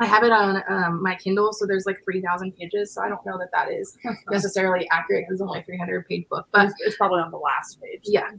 I 0.00 0.06
have 0.06 0.22
it 0.22 0.30
on 0.30 0.62
um, 0.68 1.02
my 1.02 1.16
Kindle, 1.16 1.52
so 1.52 1.66
there's 1.66 1.84
like 1.84 1.98
3,000 2.04 2.56
pages. 2.56 2.94
So 2.94 3.02
I 3.02 3.08
don't 3.08 3.24
know 3.26 3.36
that 3.38 3.48
that 3.52 3.72
is 3.72 3.96
necessarily 4.30 4.88
accurate 4.90 5.24
because 5.24 5.40
it's 5.40 5.42
only 5.42 5.60
a 5.60 5.64
300 5.64 6.06
page 6.06 6.28
book. 6.28 6.46
But 6.52 6.66
it's, 6.66 6.74
it's 6.80 6.96
probably 6.96 7.20
on 7.20 7.32
the 7.32 7.38
last 7.38 7.80
page. 7.82 8.02
yeah. 8.04 8.30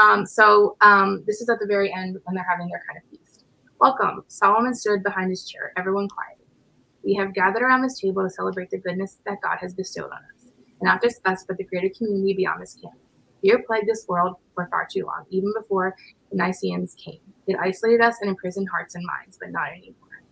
Um, 0.00 0.24
so 0.24 0.76
um, 0.80 1.24
this 1.26 1.40
is 1.40 1.48
at 1.48 1.58
the 1.58 1.66
very 1.66 1.92
end 1.92 2.16
when 2.24 2.34
they're 2.36 2.46
having 2.48 2.68
their 2.68 2.82
kind 2.88 3.02
of 3.02 3.10
feast. 3.10 3.44
Welcome. 3.80 4.24
Solomon 4.28 4.74
stood 4.74 5.02
behind 5.02 5.30
his 5.30 5.48
chair, 5.48 5.72
everyone 5.76 6.08
quiet. 6.08 6.38
We 7.02 7.14
have 7.14 7.34
gathered 7.34 7.62
around 7.62 7.82
this 7.82 7.98
table 7.98 8.22
to 8.22 8.30
celebrate 8.30 8.70
the 8.70 8.78
goodness 8.78 9.18
that 9.26 9.38
God 9.42 9.56
has 9.60 9.74
bestowed 9.74 10.10
on 10.12 10.18
us. 10.34 10.52
And 10.80 10.86
not 10.86 11.02
just 11.02 11.20
us, 11.24 11.44
but 11.48 11.56
the 11.56 11.64
greater 11.64 11.90
community 11.96 12.34
beyond 12.34 12.62
this 12.62 12.74
camp. 12.74 12.94
Fear 13.42 13.64
plagued 13.66 13.88
this 13.88 14.04
world 14.06 14.36
for 14.54 14.68
far 14.70 14.86
too 14.90 15.06
long, 15.06 15.24
even 15.30 15.52
before 15.58 15.96
the 16.30 16.36
Nicaeans 16.36 16.94
came. 16.94 17.20
It 17.50 17.56
isolated 17.60 18.00
us 18.00 18.16
and 18.20 18.30
imprisoned 18.30 18.68
hearts 18.70 18.94
and 18.94 19.04
minds, 19.04 19.38
but 19.40 19.50
not 19.50 19.70
anymore. 19.70 20.22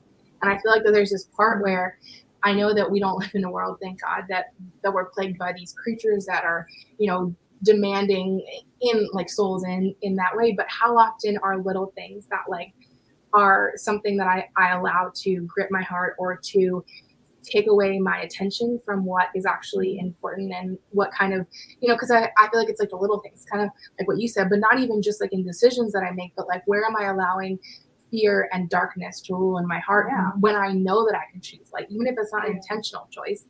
And 0.42 0.50
I 0.50 0.58
feel 0.60 0.70
like 0.70 0.82
there's 0.84 1.10
this 1.10 1.24
part 1.36 1.62
where 1.62 1.98
I 2.42 2.54
know 2.54 2.72
that 2.74 2.90
we 2.90 3.00
don't 3.00 3.18
live 3.18 3.34
in 3.34 3.44
a 3.44 3.50
world, 3.50 3.78
thank 3.82 4.00
God, 4.00 4.24
that 4.28 4.46
that 4.82 4.92
we're 4.92 5.06
plagued 5.06 5.38
by 5.38 5.52
these 5.52 5.72
creatures 5.72 6.26
that 6.26 6.44
are, 6.44 6.66
you 6.98 7.08
know, 7.08 7.34
demanding 7.64 8.44
in 8.80 9.08
like 9.12 9.28
souls 9.28 9.64
in 9.64 9.94
in 10.02 10.16
that 10.16 10.36
way. 10.36 10.52
But 10.52 10.66
how 10.68 10.96
often 10.96 11.38
are 11.42 11.58
little 11.58 11.92
things 11.96 12.26
that 12.30 12.44
like 12.48 12.72
are 13.34 13.72
something 13.76 14.16
that 14.16 14.26
I, 14.26 14.48
I 14.56 14.76
allow 14.76 15.12
to 15.14 15.40
grip 15.42 15.68
my 15.70 15.82
heart 15.82 16.16
or 16.18 16.38
to 16.42 16.84
take 17.42 17.66
away 17.68 17.98
my 17.98 18.20
attention 18.20 18.80
from 18.84 19.04
what 19.04 19.28
is 19.34 19.46
actually 19.46 19.98
important 19.98 20.52
and 20.52 20.78
what 20.90 21.10
kind 21.12 21.32
of 21.32 21.46
you 21.80 21.88
know 21.88 21.94
because 21.94 22.10
I, 22.10 22.30
I 22.36 22.48
feel 22.50 22.60
like 22.60 22.68
it's 22.68 22.80
like 22.80 22.90
the 22.90 22.96
little 22.96 23.20
things 23.20 23.44
kind 23.50 23.64
of 23.64 23.70
like 23.98 24.08
what 24.08 24.18
you 24.18 24.28
said 24.28 24.48
but 24.50 24.58
not 24.58 24.78
even 24.78 25.00
just 25.02 25.20
like 25.20 25.32
in 25.32 25.44
decisions 25.44 25.92
that 25.92 26.02
i 26.02 26.10
make 26.10 26.32
but 26.36 26.48
like 26.48 26.62
where 26.66 26.84
am 26.84 26.96
i 26.96 27.04
allowing 27.04 27.58
fear 28.10 28.48
and 28.52 28.68
darkness 28.68 29.20
to 29.22 29.34
rule 29.34 29.58
in 29.58 29.66
my 29.66 29.78
heart 29.78 30.08
Yeah. 30.10 30.30
when 30.40 30.56
i 30.56 30.72
know 30.72 31.06
that 31.06 31.14
i 31.16 31.30
can 31.30 31.40
choose? 31.40 31.70
Like 31.72 31.86
even 31.90 32.06
if 32.06 32.14
it's 32.18 32.32
not 32.32 32.46
an 32.48 32.56
intentional 32.56 33.08
choice 33.10 33.44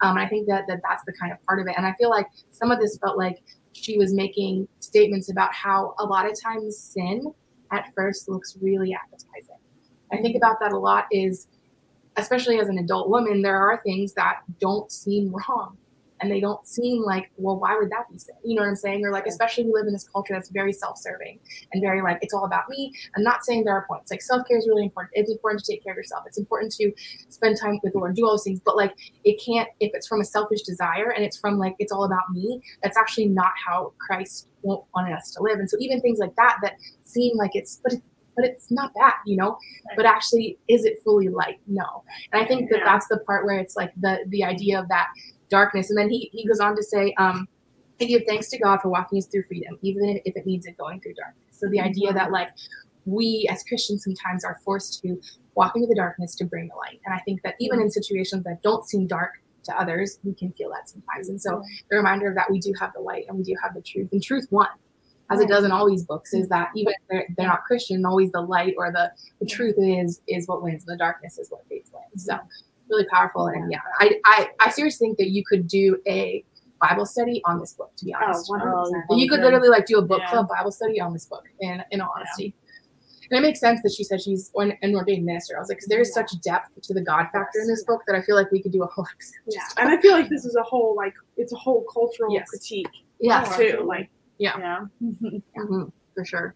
um, 0.00 0.16
and 0.16 0.20
i 0.20 0.28
think 0.28 0.48
that, 0.48 0.64
that 0.68 0.80
that's 0.88 1.04
the 1.04 1.12
kind 1.20 1.32
of 1.32 1.42
part 1.46 1.60
of 1.60 1.66
it. 1.66 1.74
And 1.76 1.86
i 1.86 1.92
feel 1.98 2.10
like 2.10 2.26
some 2.50 2.70
of 2.70 2.80
this 2.80 2.96
felt 2.98 3.18
like 3.18 3.42
she 3.72 3.98
was 3.98 4.14
making 4.14 4.68
statements 4.80 5.30
about 5.30 5.52
how 5.52 5.94
a 5.98 6.04
lot 6.04 6.30
of 6.30 6.40
times 6.40 6.78
sin 6.78 7.24
at 7.72 7.86
first 7.96 8.28
looks 8.28 8.56
really 8.60 8.94
appetizing. 8.94 9.56
I 10.12 10.18
think 10.18 10.36
about 10.36 10.60
that 10.60 10.72
a 10.72 10.78
lot 10.78 11.06
is 11.10 11.48
especially 12.16 12.60
as 12.60 12.68
an 12.68 12.78
adult 12.78 13.08
woman, 13.08 13.42
there 13.42 13.56
are 13.56 13.80
things 13.84 14.14
that 14.14 14.40
don't 14.60 14.90
seem 14.90 15.32
wrong. 15.32 15.76
And 16.20 16.30
they 16.30 16.40
don't 16.40 16.66
seem 16.66 17.02
like, 17.02 17.30
well, 17.36 17.58
why 17.58 17.76
would 17.76 17.90
that 17.90 18.08
be? 18.08 18.18
You 18.44 18.54
know 18.54 18.62
what 18.62 18.68
I'm 18.68 18.76
saying? 18.76 19.04
Or 19.04 19.10
like, 19.10 19.26
especially 19.26 19.64
we 19.64 19.72
live 19.72 19.86
in 19.86 19.92
this 19.92 20.08
culture 20.08 20.32
that's 20.32 20.48
very 20.48 20.72
self-serving 20.72 21.38
and 21.72 21.82
very 21.82 22.00
like, 22.00 22.18
it's 22.22 22.32
all 22.32 22.46
about 22.46 22.66
me. 22.70 22.94
I'm 23.14 23.22
not 23.22 23.44
saying 23.44 23.64
there 23.64 23.74
are 23.74 23.84
points. 23.86 24.10
Like 24.10 24.22
self-care 24.22 24.56
is 24.56 24.66
really 24.66 24.84
important. 24.84 25.10
It's 25.14 25.30
important 25.30 25.64
to 25.64 25.72
take 25.72 25.82
care 25.82 25.92
of 25.92 25.98
yourself. 25.98 26.22
It's 26.26 26.38
important 26.38 26.72
to 26.76 26.92
spend 27.28 27.58
time 27.60 27.78
with 27.82 27.92
the 27.92 27.98
Lord, 27.98 28.14
do 28.14 28.24
all 28.24 28.30
those 28.30 28.44
things. 28.44 28.60
But 28.64 28.76
like, 28.76 28.94
it 29.24 29.42
can't, 29.44 29.68
if 29.80 29.90
it's 29.92 30.06
from 30.06 30.22
a 30.22 30.24
selfish 30.24 30.62
desire 30.62 31.10
and 31.10 31.22
it's 31.24 31.36
from 31.36 31.58
like, 31.58 31.74
it's 31.78 31.92
all 31.92 32.04
about 32.04 32.30
me, 32.32 32.62
that's 32.82 32.96
actually 32.96 33.26
not 33.26 33.52
how 33.66 33.92
Christ 33.98 34.48
wanted 34.62 35.12
us 35.14 35.30
to 35.32 35.42
live. 35.42 35.58
And 35.58 35.68
so 35.68 35.76
even 35.80 36.00
things 36.00 36.20
like 36.20 36.34
that, 36.36 36.58
that 36.62 36.76
seem 37.02 37.36
like 37.36 37.50
it's, 37.54 37.80
but 37.82 37.94
it, 37.94 38.02
but 38.36 38.44
it's 38.44 38.70
not 38.70 38.92
that, 38.94 39.16
you 39.26 39.36
know. 39.36 39.58
But 39.96 40.06
actually, 40.06 40.58
is 40.68 40.84
it 40.84 41.02
fully 41.02 41.28
light? 41.28 41.60
No. 41.66 42.04
And 42.32 42.42
I 42.42 42.46
think 42.46 42.70
that 42.70 42.80
that's 42.84 43.08
the 43.08 43.18
part 43.18 43.44
where 43.44 43.58
it's 43.58 43.76
like 43.76 43.92
the 43.96 44.24
the 44.28 44.44
idea 44.44 44.80
of 44.80 44.88
that 44.88 45.08
darkness. 45.48 45.90
And 45.90 45.98
then 45.98 46.10
he 46.10 46.30
he 46.32 46.46
goes 46.46 46.60
on 46.60 46.76
to 46.76 46.82
say, 46.82 47.14
um, 47.18 47.48
I 48.00 48.04
give 48.06 48.22
thanks 48.26 48.48
to 48.48 48.58
God 48.58 48.80
for 48.80 48.88
walking 48.88 49.18
us 49.18 49.26
through 49.26 49.44
freedom, 49.44 49.78
even 49.82 50.04
if, 50.08 50.22
if 50.24 50.36
it 50.36 50.46
means 50.46 50.66
it 50.66 50.76
going 50.76 51.00
through 51.00 51.14
darkness. 51.14 51.44
So 51.50 51.68
the 51.68 51.80
idea 51.80 52.12
that 52.12 52.32
like 52.32 52.50
we 53.06 53.48
as 53.50 53.62
Christians 53.62 54.04
sometimes 54.04 54.44
are 54.44 54.58
forced 54.64 55.02
to 55.02 55.20
walk 55.54 55.76
into 55.76 55.86
the 55.86 55.94
darkness 55.94 56.34
to 56.36 56.44
bring 56.44 56.68
the 56.68 56.74
light. 56.74 57.00
And 57.04 57.14
I 57.14 57.18
think 57.20 57.42
that 57.42 57.54
even 57.60 57.80
in 57.80 57.90
situations 57.90 58.44
that 58.44 58.62
don't 58.62 58.88
seem 58.88 59.06
dark 59.06 59.34
to 59.64 59.78
others, 59.78 60.18
we 60.24 60.34
can 60.34 60.52
feel 60.52 60.70
that 60.70 60.88
sometimes. 60.88 61.28
And 61.28 61.40
so 61.40 61.62
the 61.90 61.96
reminder 61.96 62.28
of 62.28 62.34
that 62.34 62.50
we 62.50 62.58
do 62.58 62.72
have 62.80 62.92
the 62.94 63.00
light 63.00 63.26
and 63.28 63.38
we 63.38 63.44
do 63.44 63.54
have 63.62 63.74
the 63.74 63.82
truth, 63.82 64.08
and 64.12 64.22
truth 64.22 64.46
won. 64.50 64.68
As 65.30 65.40
it 65.40 65.48
does 65.48 65.64
in 65.64 65.72
all 65.72 65.88
these 65.88 66.04
books, 66.04 66.34
is 66.34 66.48
that 66.48 66.68
mm-hmm. 66.68 66.78
even 66.78 66.92
if 66.92 67.00
they're, 67.08 67.26
they're 67.36 67.46
not 67.46 67.64
Christian, 67.64 68.04
always 68.04 68.30
the 68.32 68.40
light 68.42 68.74
or 68.76 68.92
the, 68.92 69.10
the 69.40 69.46
truth 69.46 69.76
is 69.78 70.20
is 70.28 70.46
what 70.46 70.62
wins, 70.62 70.84
and 70.86 70.92
the 70.94 70.98
darkness 70.98 71.38
is 71.38 71.50
what 71.50 71.66
fades 71.68 71.90
away. 71.92 72.02
So 72.16 72.38
really 72.90 73.06
powerful, 73.06 73.46
and 73.46 73.70
yeah, 73.72 73.78
I, 74.00 74.20
I 74.26 74.50
I 74.60 74.70
seriously 74.70 75.06
think 75.08 75.18
that 75.18 75.30
you 75.30 75.42
could 75.46 75.66
do 75.66 75.98
a 76.06 76.44
Bible 76.80 77.06
study 77.06 77.40
on 77.46 77.58
this 77.58 77.72
book. 77.72 77.92
To 77.96 78.04
be 78.04 78.14
Oh, 78.14 78.22
honest, 78.24 78.50
100%. 78.50 79.18
you 79.18 79.28
could 79.28 79.40
literally 79.40 79.70
like 79.70 79.86
do 79.86 79.98
a 79.98 80.02
book 80.02 80.20
Yeah. 80.20 80.30
club 80.30 80.48
Bible 80.48 80.70
study 80.72 81.00
on 81.00 81.12
this 81.14 81.24
book. 81.24 81.44
In 81.60 81.82
in 81.90 82.00
all 82.02 82.12
honesty. 82.16 82.54
And 83.30 83.38
it 83.38 83.40
makes 83.40 83.58
sense 83.58 83.80
that 83.82 83.90
she 83.90 84.04
said 84.04 84.20
she's 84.20 84.50
an, 84.54 84.74
an 84.82 84.94
ordained 84.94 85.24
minister. 85.24 85.56
I 85.56 85.60
was 85.60 85.70
like, 85.70 85.78
because 85.78 85.88
there 85.88 86.00
is 86.02 86.12
such 86.12 86.30
depth 86.42 86.68
to 86.82 86.92
the 86.92 87.00
God 87.00 87.26
factor 87.32 87.58
in 87.60 87.66
this 87.66 87.82
book 87.84 88.02
that 88.06 88.14
I 88.14 88.20
feel 88.20 88.36
like 88.36 88.52
we 88.52 88.60
could 88.62 88.70
do 88.70 88.82
a 88.82 88.86
whole 88.86 89.06
episode. 89.14 89.38
Yeah, 89.48 89.62
and 89.82 89.88
I 89.88 89.98
feel 90.02 90.12
like 90.12 90.28
this 90.28 90.44
is 90.44 90.56
a 90.56 90.62
whole 90.62 90.94
like 90.94 91.14
it's 91.38 91.52
a 91.52 91.56
whole 91.56 91.84
cultural 91.90 92.34
Yes. 92.34 92.50
critique 92.50 92.86
Yes, 93.20 93.48
Oh, 93.54 93.56
too. 93.58 93.82
Like 93.84 94.10
Yeah. 94.38 94.86
Mhm, 95.02 95.92
for 96.14 96.24
sure. 96.24 96.54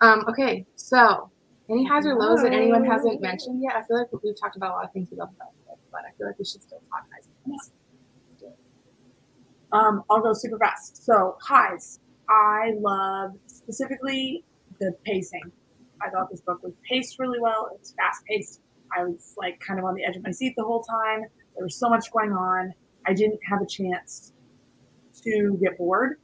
Um, 0.00 0.24
okay, 0.28 0.64
so 0.76 1.30
any 1.68 1.84
highs 1.86 2.06
or 2.06 2.14
lows 2.14 2.42
that 2.42 2.52
anyone 2.52 2.84
hasn't 2.84 3.20
mentioned 3.20 3.62
yet? 3.62 3.76
I 3.76 3.82
feel 3.82 3.98
like 3.98 4.08
we've 4.22 4.38
talked 4.40 4.56
about 4.56 4.70
a 4.70 4.74
lot 4.74 4.84
of 4.84 4.92
things 4.92 5.08
we 5.10 5.16
love 5.16 5.30
about 5.36 5.52
it, 5.70 5.78
but 5.92 6.00
I 6.08 6.12
feel 6.16 6.26
like 6.26 6.38
we 6.38 6.44
should 6.44 6.62
still 6.62 6.80
talk 6.90 7.04
highs. 7.12 7.28
and 7.44 7.52
lows. 7.52 7.70
Um, 9.72 10.02
I'll 10.08 10.22
go 10.22 10.32
super 10.32 10.58
fast. 10.58 11.04
So 11.04 11.36
highs. 11.42 12.00
I 12.28 12.72
love 12.80 13.32
specifically 13.46 14.44
the 14.80 14.94
pacing. 15.04 15.52
I 16.00 16.10
thought 16.10 16.30
this 16.30 16.40
book 16.40 16.62
was 16.62 16.72
paced 16.88 17.18
really 17.18 17.40
well. 17.40 17.68
It 17.74 17.80
was 17.80 17.94
fast 17.96 18.24
paced. 18.26 18.60
I 18.96 19.04
was 19.04 19.34
like 19.36 19.60
kind 19.60 19.78
of 19.78 19.84
on 19.84 19.94
the 19.94 20.04
edge 20.04 20.16
of 20.16 20.22
my 20.22 20.30
seat 20.30 20.54
the 20.56 20.64
whole 20.64 20.82
time. 20.82 21.20
There 21.56 21.64
was 21.64 21.74
so 21.78 21.88
much 21.90 22.10
going 22.12 22.32
on. 22.32 22.72
I 23.06 23.12
didn't 23.12 23.40
have 23.48 23.60
a 23.60 23.66
chance 23.66 24.32
to 25.24 25.58
get 25.60 25.76
bored, 25.76 26.18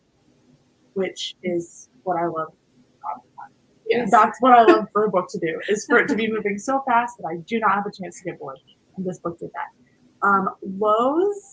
which 0.94 1.34
is 1.42 1.88
what 2.02 2.16
I 2.16 2.26
love. 2.26 2.52
about 2.98 3.22
the 3.22 3.28
book. 3.36 3.52
Yes. 3.86 4.10
That's 4.10 4.40
what 4.40 4.52
I 4.52 4.62
love 4.62 4.86
for 4.92 5.04
a 5.04 5.10
book 5.10 5.28
to 5.30 5.38
do, 5.38 5.60
is 5.68 5.84
for 5.86 5.98
it 5.98 6.08
to 6.08 6.14
be 6.14 6.30
moving 6.30 6.58
so 6.58 6.82
fast 6.86 7.18
that 7.18 7.26
I 7.26 7.36
do 7.46 7.60
not 7.60 7.72
have 7.72 7.86
a 7.86 7.92
chance 7.92 8.18
to 8.18 8.24
get 8.24 8.38
bored. 8.38 8.58
And 8.96 9.04
this 9.04 9.18
book 9.18 9.38
did 9.38 9.50
that. 9.52 10.26
Um, 10.26 10.48
lows, 10.78 11.52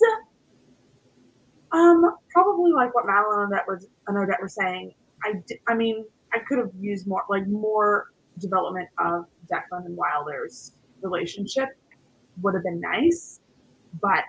um, 1.71 2.15
probably 2.29 2.71
like 2.71 2.93
what 2.95 3.05
Madeline 3.05 3.43
and 3.43 3.53
Odette 3.53 3.67
were, 3.67 3.81
and 4.07 4.17
Odette 4.17 4.41
were 4.41 4.47
saying. 4.47 4.93
I, 5.23 5.33
I 5.67 5.75
mean, 5.75 6.05
I 6.33 6.39
could 6.39 6.57
have 6.57 6.71
used 6.79 7.05
more, 7.05 7.23
like 7.29 7.47
more 7.47 8.07
development 8.39 8.89
of 8.97 9.25
Declan 9.51 9.85
and 9.85 9.97
Wilder's 9.97 10.73
relationship 11.01 11.69
would 12.41 12.53
have 12.53 12.63
been 12.63 12.79
nice, 12.79 13.41
but 14.01 14.23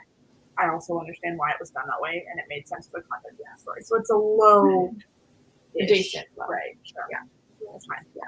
I 0.62 0.72
also 0.72 0.98
understand 0.98 1.38
why 1.38 1.50
it 1.50 1.56
was 1.60 1.70
done 1.70 1.84
that 1.86 2.00
way, 2.00 2.24
and 2.30 2.38
it 2.38 2.46
made 2.48 2.68
sense 2.68 2.88
for 2.88 3.00
the 3.00 3.06
content 3.06 3.34
of 3.34 3.38
the 3.38 3.62
story. 3.62 3.82
So 3.82 3.96
it's 3.96 4.10
a 4.10 4.16
low, 4.16 4.94
Adjacent 5.80 6.26
right? 6.36 6.76
Sure. 6.82 7.06
Yeah. 7.10 7.18
That's 7.72 7.86
fine. 7.86 8.04
Yeah. 8.14 8.22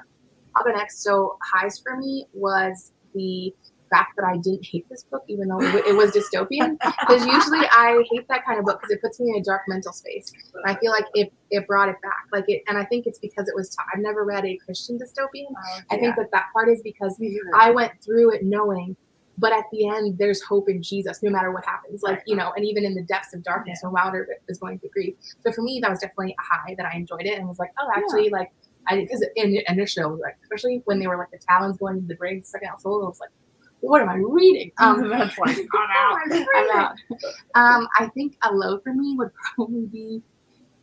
I'll 0.55 0.63
go 0.63 0.71
next. 0.71 1.03
So 1.03 1.37
highs 1.43 1.79
for 1.79 1.97
me 1.97 2.25
was 2.33 2.91
the 3.13 3.53
fact 3.91 4.13
that 4.17 4.25
I 4.25 4.37
didn't 4.37 4.65
hate 4.65 4.87
this 4.89 5.03
book, 5.03 5.23
even 5.27 5.47
though 5.47 5.61
it, 5.61 5.95
was 5.95 6.11
dystopian. 6.11 6.77
Because 6.99 7.25
usually 7.25 7.65
I 7.67 8.03
hate 8.11 8.27
that 8.29 8.45
kind 8.45 8.59
of 8.59 8.65
book 8.65 8.81
because 8.81 8.95
it 8.95 9.01
puts 9.01 9.19
me 9.19 9.29
in 9.29 9.41
a 9.41 9.43
dark 9.43 9.61
mental 9.67 9.93
space. 9.93 10.31
And 10.55 10.63
I 10.65 10.79
feel 10.79 10.91
like 10.91 11.05
it, 11.13 11.31
it 11.51 11.67
brought 11.67 11.89
it 11.89 11.97
back. 12.01 12.25
Like 12.31 12.45
it, 12.47 12.63
and 12.67 12.77
I 12.77 12.85
think 12.85 13.05
it's 13.05 13.19
because 13.19 13.47
it 13.47 13.55
was. 13.55 13.69
T- 13.69 13.77
I've 13.93 14.01
never 14.01 14.23
read 14.23 14.45
a 14.45 14.57
Christian 14.65 14.97
dystopian. 14.97 15.45
Oh, 15.51 15.79
I 15.91 15.97
think 15.97 16.15
that 16.15 16.31
that 16.31 16.45
part 16.53 16.69
is 16.69 16.81
because 16.81 17.19
I 17.55 17.71
went 17.71 17.93
through 18.03 18.33
it 18.33 18.43
knowing, 18.43 18.95
but 19.37 19.51
at 19.51 19.65
the 19.71 19.87
end, 19.87 20.17
there's 20.17 20.41
hope 20.41 20.69
in 20.69 20.81
Jesus, 20.81 21.21
no 21.21 21.29
matter 21.29 21.51
what 21.51 21.65
happens. 21.65 22.03
Like, 22.03 22.23
you 22.25 22.35
know, 22.35 22.53
and 22.55 22.65
even 22.65 22.85
in 22.85 22.93
the 22.93 23.03
depths 23.03 23.33
of 23.33 23.43
darkness, 23.43 23.79
when 23.81 23.91
Wilder 23.91 24.27
is 24.47 24.59
going 24.59 24.79
through 24.79 24.89
grief. 24.89 25.15
So 25.45 25.51
for 25.51 25.61
me, 25.61 25.79
that 25.81 25.89
was 25.89 25.99
definitely 25.99 26.35
a 26.39 26.55
high 26.55 26.75
that 26.77 26.85
I 26.85 26.95
enjoyed 26.95 27.25
it 27.25 27.37
and 27.37 27.47
was 27.47 27.59
like, 27.59 27.71
oh, 27.79 27.89
actually, 27.95 28.29
like, 28.29 28.51
I 28.87 29.01
because 29.01 29.25
in 29.35 29.61
initially, 29.67 30.03
I 30.03 30.07
was 30.07 30.19
like, 30.19 30.37
especially 30.43 30.81
when 30.85 30.99
they 30.99 31.07
were 31.07 31.17
like 31.17 31.31
the 31.31 31.39
talons 31.39 31.77
going 31.77 31.97
into 31.97 32.07
the 32.07 32.15
grave, 32.15 32.45
second 32.45 32.69
out 32.69 32.81
soul, 32.81 33.03
I 33.03 33.07
was 33.07 33.19
like, 33.19 33.31
what 33.81 34.01
am 34.01 34.09
I 34.09 34.15
reading? 34.15 34.71
Um, 34.79 35.09
that's 35.09 35.37
like 35.37 35.57
I'm 35.73 35.89
out. 35.97 36.45
I'm 36.55 36.77
out. 36.77 36.95
Um, 37.55 37.87
I 37.97 38.07
think 38.13 38.37
a 38.43 38.53
low 38.53 38.79
for 38.79 38.93
me 38.93 39.15
would 39.17 39.31
probably 39.33 39.85
be, 39.85 40.21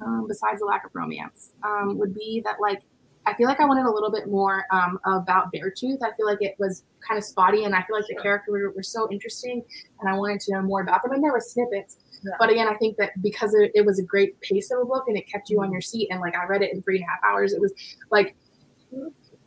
um, 0.00 0.26
besides 0.28 0.60
the 0.60 0.66
lack 0.66 0.84
of 0.84 0.90
romance, 0.94 1.52
um, 1.62 1.98
would 1.98 2.14
be 2.14 2.42
that 2.44 2.56
like 2.60 2.82
I 3.24 3.34
feel 3.34 3.46
like 3.46 3.60
I 3.60 3.64
wanted 3.66 3.86
a 3.86 3.90
little 3.90 4.10
bit 4.10 4.28
more 4.28 4.64
um, 4.72 4.98
about 5.04 5.52
Beartooth. 5.52 5.98
I 6.02 6.10
feel 6.16 6.26
like 6.26 6.38
it 6.40 6.56
was 6.58 6.84
kind 7.06 7.16
of 7.18 7.24
spotty, 7.24 7.64
and 7.64 7.74
I 7.74 7.82
feel 7.84 7.96
like 7.96 8.06
the 8.08 8.16
characters 8.16 8.50
were, 8.50 8.70
were 8.72 8.82
so 8.82 9.08
interesting, 9.12 9.62
and 10.00 10.08
I 10.10 10.14
wanted 10.16 10.40
to 10.40 10.52
know 10.54 10.62
more 10.62 10.82
about 10.82 11.02
them. 11.02 11.12
And 11.12 11.22
there 11.22 11.32
were 11.32 11.40
snippets, 11.40 11.98
Yeah. 12.22 12.32
but 12.40 12.50
again, 12.50 12.66
I 12.68 12.74
think 12.74 12.96
that 12.96 13.10
because 13.22 13.54
it, 13.54 13.70
it 13.74 13.86
was 13.86 13.98
a 14.00 14.02
great 14.02 14.40
pace 14.40 14.70
of 14.72 14.80
a 14.80 14.84
book 14.84 15.04
and 15.06 15.16
it 15.16 15.28
kept 15.30 15.50
you 15.50 15.60
on 15.62 15.70
your 15.70 15.80
seat, 15.80 16.08
and 16.10 16.20
like 16.20 16.34
I 16.36 16.44
read 16.46 16.62
it 16.62 16.72
in 16.72 16.82
three 16.82 16.96
and 16.96 17.04
a 17.04 17.08
half 17.10 17.20
hours, 17.24 17.52
it 17.52 17.60
was 17.60 17.72
like 18.10 18.34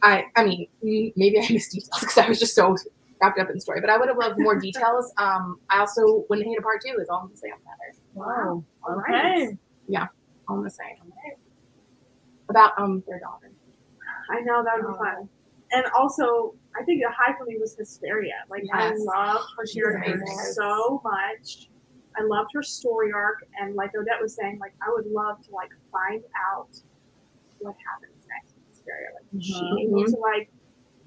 I 0.02 0.26
I 0.36 0.44
mean 0.46 0.68
mm, 0.84 1.14
maybe 1.16 1.38
I 1.40 1.42
missed 1.52 1.72
details 1.72 2.00
because 2.00 2.18
I 2.18 2.28
was 2.30 2.40
just 2.40 2.56
so 2.56 2.76
wrapped 3.22 3.40
up 3.40 3.50
in 3.50 3.56
the 3.56 3.62
story, 3.62 3.82
but 3.82 3.90
I 3.90 3.98
would 3.98 4.08
have 4.08 4.18
loved 4.18 4.40
more 4.40 4.58
details. 4.70 5.12
Um, 5.18 5.60
I 5.70 5.80
also 5.80 6.26
wouldn't 6.30 6.48
hate 6.48 6.58
a 6.60 6.62
part 6.62 6.82
two. 6.86 6.98
Is 7.02 7.10
all 7.10 7.20
I'm 7.20 7.28
gonna 7.28 7.38
say 7.38 7.50
on 7.50 7.60
that. 7.66 7.98
Wow. 8.14 8.64
All 8.88 8.96
Okay. 9.02 9.12
right. 9.12 9.58
All 10.48 10.56
I'm 10.56 10.62
gonna 10.62 10.70
say 10.70 10.84
about 12.50 12.74
um 12.78 13.04
their 13.08 13.20
daughter. 13.20 13.52
I 14.30 14.42
know 14.42 14.64
that 14.64 14.78
would 14.82 14.92
be 14.94 14.98
fun. 14.98 15.30
And 15.72 15.86
also, 15.98 16.56
I 16.80 16.84
think 16.84 17.02
the 17.02 17.12
high 17.12 17.36
for 17.38 17.46
me 17.46 17.58
was 17.60 17.76
Hesperia. 17.78 18.34
Like 18.50 18.64
I 18.74 18.90
Yes. 18.90 19.00
love 19.06 19.42
her 19.58 19.66
character 19.66 20.18
so 20.54 21.02
much. 21.04 21.70
I 22.18 22.24
loved 22.24 22.52
her 22.54 22.64
story 22.64 23.12
arc, 23.12 23.40
and 23.60 23.76
like 23.76 23.92
Odette 23.96 24.22
was 24.22 24.36
saying, 24.36 24.60
like 24.60 24.74
I 24.82 24.90
would 24.92 25.08
love 25.08 25.42
to 25.46 25.52
like 25.52 25.70
find 25.92 26.24
out 26.52 26.70
what 27.60 27.76
happens 27.86 28.26
next 28.30 28.56
in 28.56 28.64
Hesperia. 28.70 29.10
Like 29.16 29.26
is 29.42 29.46
she 29.46 29.88
able 29.88 30.06
to 30.06 30.18
like 30.20 30.50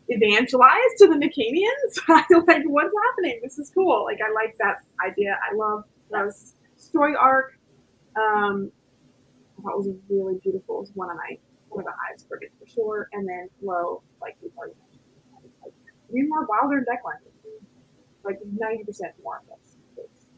evangelize 0.08 0.94
to 0.98 1.06
the 1.06 1.14
Nicanians? 1.14 2.08
like 2.46 2.64
what's 2.66 2.94
happening? 3.08 3.40
This 3.42 3.58
is 3.58 3.70
cool. 3.70 4.04
Like 4.04 4.18
I 4.20 4.32
like 4.32 4.56
that 4.58 4.78
idea. 5.06 5.38
I 5.50 5.54
love 5.54 5.84
those 6.10 6.54
story 6.76 7.14
arc. 7.16 7.52
Um, 8.16 8.70
I 9.58 9.62
thought 9.62 9.78
was 9.78 9.88
really 10.08 10.38
beautiful. 10.42 10.76
It 10.78 10.80
was 10.80 10.90
one 10.94 11.10
of 11.10 11.16
my 11.16 11.38
one 11.78 11.84
the 11.84 11.94
highest 12.06 12.28
for 12.28 12.66
sure. 12.66 13.08
And 13.12 13.28
then 13.28 13.48
low, 13.62 14.02
like 14.20 14.36
we've 14.42 14.52
already 14.56 14.74
mentioned, 14.82 15.52
like 15.62 15.72
we 16.08 16.22
more 16.22 16.46
Wilder 16.46 16.78
and 16.78 16.86
Declan. 16.86 17.22
Like 18.24 18.38
ninety 18.58 18.84
percent 18.84 19.12
more 19.22 19.38
of 19.38 19.46
this. 19.46 19.76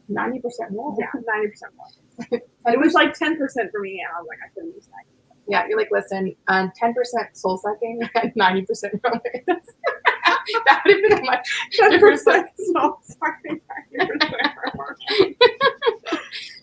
Ninety 0.07 0.39
percent 0.39 0.71
more. 0.71 0.95
Yeah, 0.97 1.07
ninety 1.25 1.49
percent 1.49 1.73
more. 1.75 1.87
And 2.63 2.75
it 2.75 2.79
was 2.79 2.93
like 2.93 3.13
ten 3.13 3.37
percent 3.37 3.71
for 3.71 3.79
me, 3.81 3.99
and 3.99 4.15
I 4.15 4.21
was 4.21 4.27
like, 4.29 4.37
I 4.45 4.53
couldn't 4.53 4.75
use 4.75 4.87
ninety. 4.91 5.09
Yeah, 5.47 5.67
you're 5.67 5.77
like, 5.77 5.89
listen, 5.91 6.35
um, 6.47 6.71
ten 6.75 6.93
percent 6.93 7.35
soul 7.35 7.57
sucking 7.57 8.01
and 8.21 8.31
ninety 8.35 8.61
percent 8.61 9.01
romance. 9.03 9.21
that 9.47 10.81
would 10.85 10.93
have 10.93 11.09
been 11.09 11.19
a 11.19 11.23
much 11.23 11.49
Ten 11.73 11.91
different 11.91 12.23
percent. 12.23 12.47
So 12.73 12.99
sorry, 13.01 13.61
ninety 13.91 14.17
percent. 14.19 15.37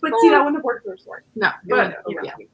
But 0.01 0.11
see, 0.21 0.29
that 0.29 0.39
wouldn't 0.39 0.55
have 0.55 0.63
worked 0.63 0.85
for 0.85 0.93
a 0.93 0.97
story. 0.97 1.23
no. 1.35 1.51
But 1.67 1.77
wouldn't, 1.77 1.95
you 2.07 2.19
yeah. 2.23 2.45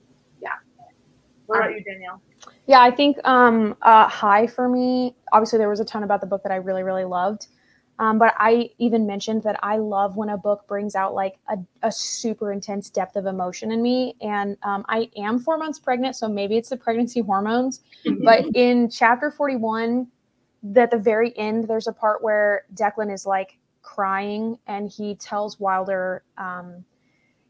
What 1.45 1.59
about 1.59 1.71
you, 1.71 1.83
Danielle? 1.83 2.21
Yeah, 2.67 2.81
I 2.81 2.91
think 2.91 3.17
um, 3.25 3.75
uh, 3.81 4.07
high 4.07 4.47
for 4.47 4.67
me. 4.67 5.15
Obviously, 5.31 5.59
there 5.59 5.69
was 5.69 5.79
a 5.79 5.85
ton 5.85 6.03
about 6.03 6.21
the 6.21 6.27
book 6.27 6.43
that 6.43 6.51
I 6.51 6.57
really, 6.57 6.83
really 6.83 7.05
loved. 7.05 7.47
Um, 7.97 8.19
but 8.19 8.33
I 8.37 8.71
even 8.77 9.05
mentioned 9.05 9.43
that 9.43 9.57
I 9.63 9.77
love 9.77 10.17
when 10.17 10.29
a 10.29 10.37
book 10.37 10.67
brings 10.67 10.95
out 10.95 11.13
like 11.13 11.35
a, 11.47 11.57
a 11.81 11.91
super 11.91 12.51
intense 12.51 12.89
depth 12.89 13.15
of 13.15 13.25
emotion 13.25 13.71
in 13.71 13.81
me. 13.81 14.15
And 14.21 14.57
um, 14.63 14.83
I 14.89 15.09
am 15.15 15.39
four 15.39 15.57
months 15.57 15.79
pregnant, 15.79 16.15
so 16.15 16.27
maybe 16.27 16.57
it's 16.57 16.69
the 16.69 16.77
pregnancy 16.77 17.21
hormones. 17.21 17.81
but 18.23 18.45
in 18.53 18.89
chapter 18.89 19.31
41, 19.31 20.07
at 20.75 20.91
the 20.91 20.97
very 20.97 21.37
end, 21.37 21.67
there's 21.67 21.87
a 21.87 21.93
part 21.93 22.21
where 22.21 22.65
Declan 22.73 23.13
is 23.13 23.25
like 23.25 23.57
crying 23.81 24.57
and 24.67 24.89
he 24.89 25.15
tells 25.15 25.59
Wilder, 25.59 26.23
um, 26.37 26.83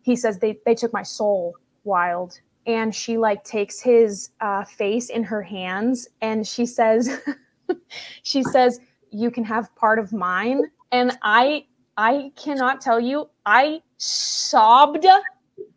he 0.03 0.15
says, 0.15 0.37
they, 0.37 0.59
they 0.65 0.75
took 0.75 0.93
my 0.93 1.03
soul, 1.03 1.55
Wild. 1.85 2.39
And 2.65 2.93
she 2.93 3.17
like 3.17 3.43
takes 3.43 3.79
his 3.79 4.31
uh, 4.41 4.63
face 4.63 5.09
in 5.09 5.23
her 5.23 5.41
hands 5.41 6.07
and 6.21 6.47
she 6.47 6.65
says, 6.65 7.21
she 8.23 8.43
says, 8.43 8.79
you 9.11 9.31
can 9.31 9.43
have 9.43 9.73
part 9.75 9.99
of 9.99 10.11
mine. 10.11 10.63
And 10.91 11.17
I, 11.21 11.65
I 11.97 12.31
cannot 12.35 12.81
tell 12.81 12.99
you, 12.99 13.29
I 13.45 13.81
sobbed 13.97 15.05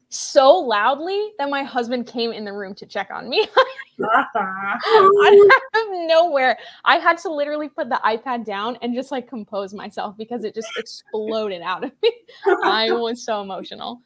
so 0.09 0.53
loudly 0.59 1.33
that 1.39 1.51
my 1.51 1.63
husband 1.63 2.07
came 2.07 2.33
in 2.33 2.45
the 2.45 2.53
room 2.53 2.75
to 2.77 2.87
check 2.87 3.11
on 3.11 3.29
me. 3.29 3.47
out 5.75 5.83
of 5.83 6.09
nowhere. 6.09 6.57
I 6.85 6.97
had 6.97 7.19
to 7.19 7.33
literally 7.33 7.69
put 7.69 7.89
the 7.89 8.01
iPad 8.05 8.45
down 8.45 8.79
and 8.81 8.95
just 8.95 9.11
like 9.11 9.29
compose 9.29 9.75
myself 9.75 10.17
because 10.17 10.45
it 10.45 10.55
just 10.55 10.69
exploded 10.77 11.63
out 11.63 11.85
of 11.85 11.93
me. 12.03 12.13
I 12.63 12.93
was 12.93 13.25
so 13.25 13.43
emotional. 13.43 14.01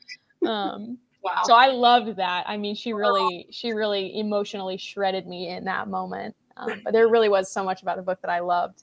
Um, 0.47 0.99
Wow. 1.23 1.43
so 1.45 1.55
I 1.55 1.69
loved 1.69 2.17
that. 2.17 2.45
I 2.49 2.57
mean, 2.57 2.75
she 2.75 2.93
really, 2.93 3.47
she 3.51 3.73
really 3.73 4.19
emotionally 4.19 4.77
shredded 4.77 5.27
me 5.27 5.49
in 5.49 5.65
that 5.65 5.89
moment. 5.89 6.35
Um, 6.57 6.81
but 6.85 6.93
there 6.93 7.09
really 7.09 7.29
was 7.29 7.51
so 7.51 7.65
much 7.65 7.83
about 7.83 7.97
the 7.97 8.03
book 8.03 8.21
that 8.23 8.31
I 8.31 8.41
loved. 8.41 8.83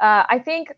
Uh, 0.00 0.24
I 0.28 0.38
think 0.38 0.72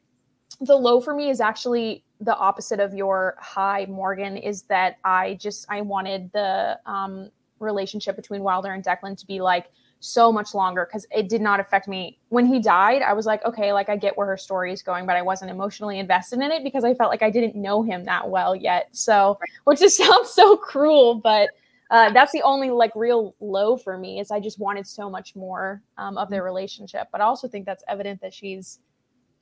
the 0.61 0.77
low 0.77 1.01
for 1.01 1.15
me 1.15 1.31
is 1.31 1.41
actually 1.41 2.05
the 2.21 2.37
opposite 2.37 2.81
of 2.81 2.95
your 2.95 3.37
high, 3.41 3.87
Morgan. 3.89 4.37
Is 4.37 4.63
that 4.63 4.99
I 5.05 5.35
just 5.41 5.67
I 5.69 5.81
wanted 5.83 6.33
the 6.33 6.79
um, 6.87 7.31
relationship 7.61 8.17
between 8.17 8.43
Wilder 8.43 8.73
and 8.73 8.83
Declan 8.83 9.17
to 9.19 9.27
be 9.27 9.41
like 9.41 9.67
so 10.01 10.33
much 10.33 10.55
longer 10.55 10.87
because 10.87 11.07
it 11.11 11.29
did 11.29 11.41
not 11.41 11.61
affect 11.61 11.89
me. 11.89 12.19
When 12.29 12.47
he 12.47 12.61
died, 12.61 13.03
I 13.03 13.13
was 13.13 13.27
like, 13.27 13.45
okay, 13.45 13.73
like 13.73 13.89
I 13.89 13.97
get 13.97 14.17
where 14.17 14.27
her 14.27 14.37
story 14.37 14.73
is 14.73 14.83
going, 14.83 15.07
but 15.07 15.17
I 15.17 15.23
wasn't 15.23 15.51
emotionally 15.51 15.99
invested 15.99 16.41
in 16.41 16.51
it 16.51 16.63
because 16.63 16.85
I 16.85 16.95
felt 16.95 17.11
like 17.11 17.23
I 17.23 17.31
didn't 17.31 17.57
know 17.57 17.83
him 17.83 18.05
that 18.05 18.29
well 18.29 18.55
yet. 18.55 18.89
So, 18.93 19.39
which 19.65 19.81
just 19.81 19.97
sounds 20.05 20.31
so 20.31 20.57
cruel, 20.57 21.17
but 21.17 21.51
uh, 21.91 22.11
that's 22.11 22.33
the 22.33 22.43
only 22.43 22.71
like 22.71 22.93
real 22.95 23.35
low 23.41 23.77
for 23.77 23.97
me 23.97 24.21
is 24.21 24.31
I 24.31 24.41
just 24.41 24.59
wanted 24.59 24.87
so 24.87 25.09
much 25.09 25.35
more 25.35 25.83
um, 25.97 26.19
of 26.19 26.29
their 26.29 26.43
relationship. 26.43 27.09
But 27.11 27.21
I 27.21 27.25
also 27.25 27.49
think 27.49 27.65
that's 27.67 27.83
evident 27.89 28.21
that 28.21 28.35
she's 28.35 28.81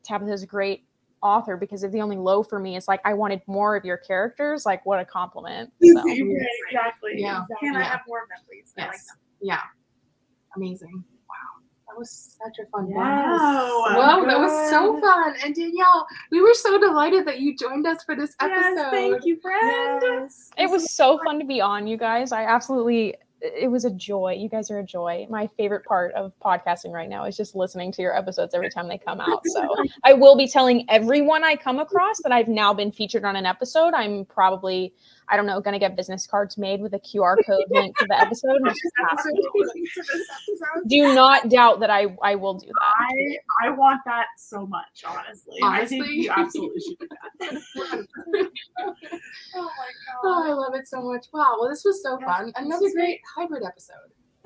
Tabitha's 0.05 0.43
a 0.43 0.47
great 0.47 0.85
author 1.23 1.57
because 1.57 1.83
if 1.83 1.91
the 1.93 2.01
only 2.01 2.17
low 2.17 2.43
for 2.43 2.61
me 2.61 2.77
is 2.77 2.87
like 2.87 3.01
I 3.05 3.15
wanted 3.15 3.43
more 3.47 3.75
of 3.75 3.85
your 3.85 3.97
characters, 3.97 4.65
like 4.65 4.87
what 4.87 5.01
a 5.01 5.05
compliment. 5.05 5.73
So. 5.83 6.03
exactly. 6.07 7.13
Yeah. 7.17 7.43
Can 7.61 7.77
I 7.77 7.83
have 7.83 8.01
more 8.07 8.27
memories? 8.29 8.73
I 8.79 8.83
like 8.83 8.93
Yes. 8.93 9.07
Yeah. 9.41 9.61
Amazing. 10.57 11.05
Wow. 11.29 11.35
That 11.89 11.99
was 11.99 12.37
such 12.43 12.59
a 12.59 12.69
fun 12.71 12.89
that. 12.91 12.95
bonus. 12.95 13.41
Wow. 13.41 13.97
Wow, 13.97 14.25
that 14.25 14.39
was 14.39 14.71
so 14.71 15.01
fun. 15.01 15.35
And 15.45 15.55
Danielle, 15.55 16.07
we 16.31 16.41
were 16.41 16.55
so 16.55 16.79
delighted 16.81 17.27
that 17.27 17.41
you 17.41 17.57
joined 17.57 17.87
us 17.87 18.03
for 18.03 18.17
this 18.17 18.35
episode. 18.41 18.75
Yes, 18.77 18.91
thank 18.91 19.25
you, 19.25 19.39
friend. 19.41 20.03
Yes. 20.03 20.51
It 20.59 20.71
was 20.71 20.91
so 20.93 21.19
fun 21.25 21.39
to 21.39 21.45
be 21.45 21.61
on, 21.61 21.87
you 21.87 21.97
guys. 21.97 22.33
I 22.33 22.45
absolutely, 22.45 23.15
it 23.41 23.71
was 23.71 23.85
a 23.85 23.91
joy. 23.91 24.35
You 24.39 24.49
guys 24.49 24.71
are 24.71 24.79
a 24.79 24.85
joy. 24.85 25.27
My 25.31 25.47
favorite 25.59 25.85
part 25.85 26.13
of 26.15 26.33
podcasting 26.45 26.91
right 26.91 27.09
now 27.09 27.25
is 27.25 27.37
just 27.37 27.55
listening 27.55 27.93
to 27.93 28.03
your 28.03 28.17
episodes 28.17 28.55
every 28.55 28.71
time 28.71 28.89
they 28.89 28.99
come 28.99 29.21
out. 29.21 29.43
So 29.45 29.69
I 30.05 30.13
will 30.13 30.37
be 30.37 30.49
telling 30.49 30.85
everyone 30.89 31.45
I 31.45 31.55
come 31.55 31.79
across 31.79 32.21
that 32.23 32.33
I've 32.33 32.49
now 32.49 32.73
been 32.75 32.91
featured 32.91 33.25
on 33.25 33.37
an 33.37 33.47
episode. 33.47 33.95
I'm 33.95 34.25
probably, 34.25 34.95
I 35.29 35.37
don't 35.37 35.47
know, 35.47 35.61
going 35.61 35.73
to 35.73 35.79
get 35.79 35.97
business 35.97 36.27
cards 36.27 36.57
made 36.57 36.81
with 36.81 36.95
a 36.95 37.01
QR 37.01 37.37
code 37.47 37.65
link 37.71 37.97
to 37.99 38.07
the 38.09 38.21
episode. 38.21 38.57
and 38.57 38.67
just 38.67 38.81
pass 39.11 39.25
it. 39.27 40.89
Do 40.89 41.15
not 41.15 41.49
doubt 41.49 41.81
that 41.81 41.91
I, 41.91 42.07
I 42.23 42.37
will 42.37 42.55
do 42.55 42.67
that. 42.67 42.93
I 42.99 43.67
I 43.67 43.71
want 43.71 44.01
that 44.07 44.27
so 44.37 44.67
much, 44.67 45.05
honestly. 45.07 45.59
I 45.63 45.85
think 45.85 46.07
you 46.07 46.31
absolutely 46.31 46.81
should 46.81 46.99
do 46.99 47.09
that. 47.41 47.63
oh 49.57 49.63
my 49.63 49.87
Oh, 50.25 50.45
I 50.47 50.53
love 50.53 50.75
it 50.75 50.87
so 50.87 51.03
much. 51.03 51.27
Wow. 51.33 51.57
Well, 51.61 51.69
this 51.69 51.85
was 51.85 52.03
so 52.03 52.19
Yes, 52.21 52.29
fun. 52.29 52.53
Another 52.57 52.91
great 52.95 53.21
hybrid 53.37 53.65
episode. 53.65 53.97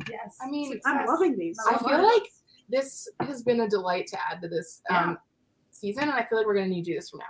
Yes. 0.09 0.39
I 0.43 0.49
mean, 0.49 0.73
Success. 0.73 0.83
I'm 0.87 1.07
loving 1.07 1.37
these. 1.37 1.59
I 1.69 1.79
so 1.79 1.87
feel 1.87 2.03
like 2.03 2.27
this 2.69 3.09
has 3.21 3.43
been 3.43 3.61
a 3.61 3.69
delight 3.69 4.07
to 4.09 4.19
add 4.31 4.41
to 4.43 4.49
this 4.49 4.81
um, 4.91 5.19
season, 5.71 6.05
and 6.05 6.13
I 6.13 6.25
feel 6.25 6.39
like 6.39 6.47
we're 6.47 6.55
going 6.55 6.69
to 6.69 6.75
need 6.75 6.85
to 6.85 6.93
do 6.93 6.97
this 6.97 7.11
from 7.11 7.19
now 7.19 7.27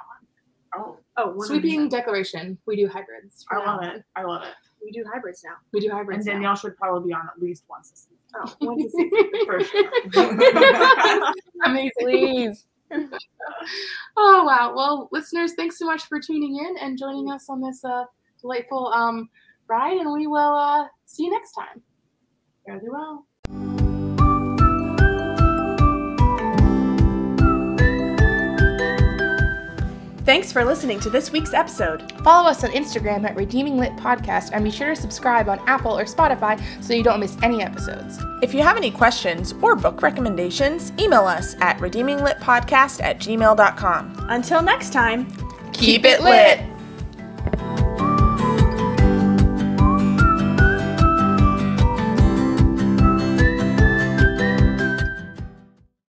Oh, 0.76 0.96
Oh, 1.16 1.30
on. 1.30 1.36
100%. 1.38 1.46
Sweeping 1.46 1.88
declaration. 1.88 2.56
We 2.66 2.76
do 2.76 2.88
hybrids. 2.88 3.44
I 3.50 3.58
now 3.58 3.66
love 3.66 3.82
it. 3.82 4.04
I 4.16 4.22
love 4.22 4.42
it. 4.42 4.54
We 4.82 4.90
do 4.92 5.04
hybrids 5.12 5.42
now. 5.44 5.54
We 5.72 5.80
do 5.80 5.90
hybrids. 5.90 5.90
And 5.90 5.98
hybrids. 5.98 6.26
now. 6.26 6.32
Danielle 6.32 6.56
should 6.56 6.76
probably 6.76 7.08
be 7.08 7.14
on 7.14 7.28
at 7.28 7.40
least 7.42 7.64
once 7.68 7.90
this 7.90 8.08
season. 8.08 8.16
Oh, 8.34 8.54
when 8.66 8.80
is 8.80 8.92
it? 8.94 9.46
For 9.46 9.60
sure. 9.64 11.32
Amazing. 11.64 11.90
Please. 12.00 12.66
Oh 14.16 14.44
wow. 14.44 14.72
Well, 14.74 15.08
listeners, 15.12 15.52
thanks 15.54 15.78
so 15.78 15.86
much 15.86 16.04
for 16.04 16.20
tuning 16.20 16.56
in 16.56 16.76
and 16.78 16.98
joining 16.98 17.30
us 17.30 17.48
on 17.48 17.60
this 17.60 17.84
uh, 17.84 18.04
delightful 18.40 18.88
um, 18.88 19.28
ride, 19.68 19.98
and 19.98 20.12
we 20.12 20.26
will 20.26 20.54
uh, 20.56 20.86
see 21.06 21.24
you 21.24 21.30
next 21.30 21.52
time. 21.52 21.82
Fairly 22.66 23.79
Thanks 30.30 30.52
for 30.52 30.64
listening 30.64 31.00
to 31.00 31.10
this 31.10 31.32
week's 31.32 31.52
episode. 31.54 32.12
Follow 32.22 32.48
us 32.48 32.62
on 32.62 32.70
Instagram 32.70 33.28
at 33.28 33.34
Redeeming 33.34 33.78
Lit 33.78 33.96
Podcast, 33.96 34.50
and 34.52 34.62
be 34.62 34.70
sure 34.70 34.90
to 34.90 34.94
subscribe 34.94 35.48
on 35.48 35.58
Apple 35.66 35.98
or 35.98 36.04
Spotify 36.04 36.62
so 36.80 36.94
you 36.94 37.02
don't 37.02 37.18
miss 37.18 37.36
any 37.42 37.64
episodes. 37.64 38.20
If 38.40 38.54
you 38.54 38.62
have 38.62 38.76
any 38.76 38.92
questions 38.92 39.54
or 39.60 39.74
book 39.74 40.02
recommendations, 40.02 40.92
email 41.00 41.26
us 41.26 41.56
at 41.60 41.78
redeeminglitpodcast 41.78 43.02
at 43.02 43.18
gmail.com. 43.18 44.26
Until 44.28 44.62
next 44.62 44.92
time. 44.92 45.26
Keep 45.72 46.04
it 46.04 46.22
lit! 46.22 46.69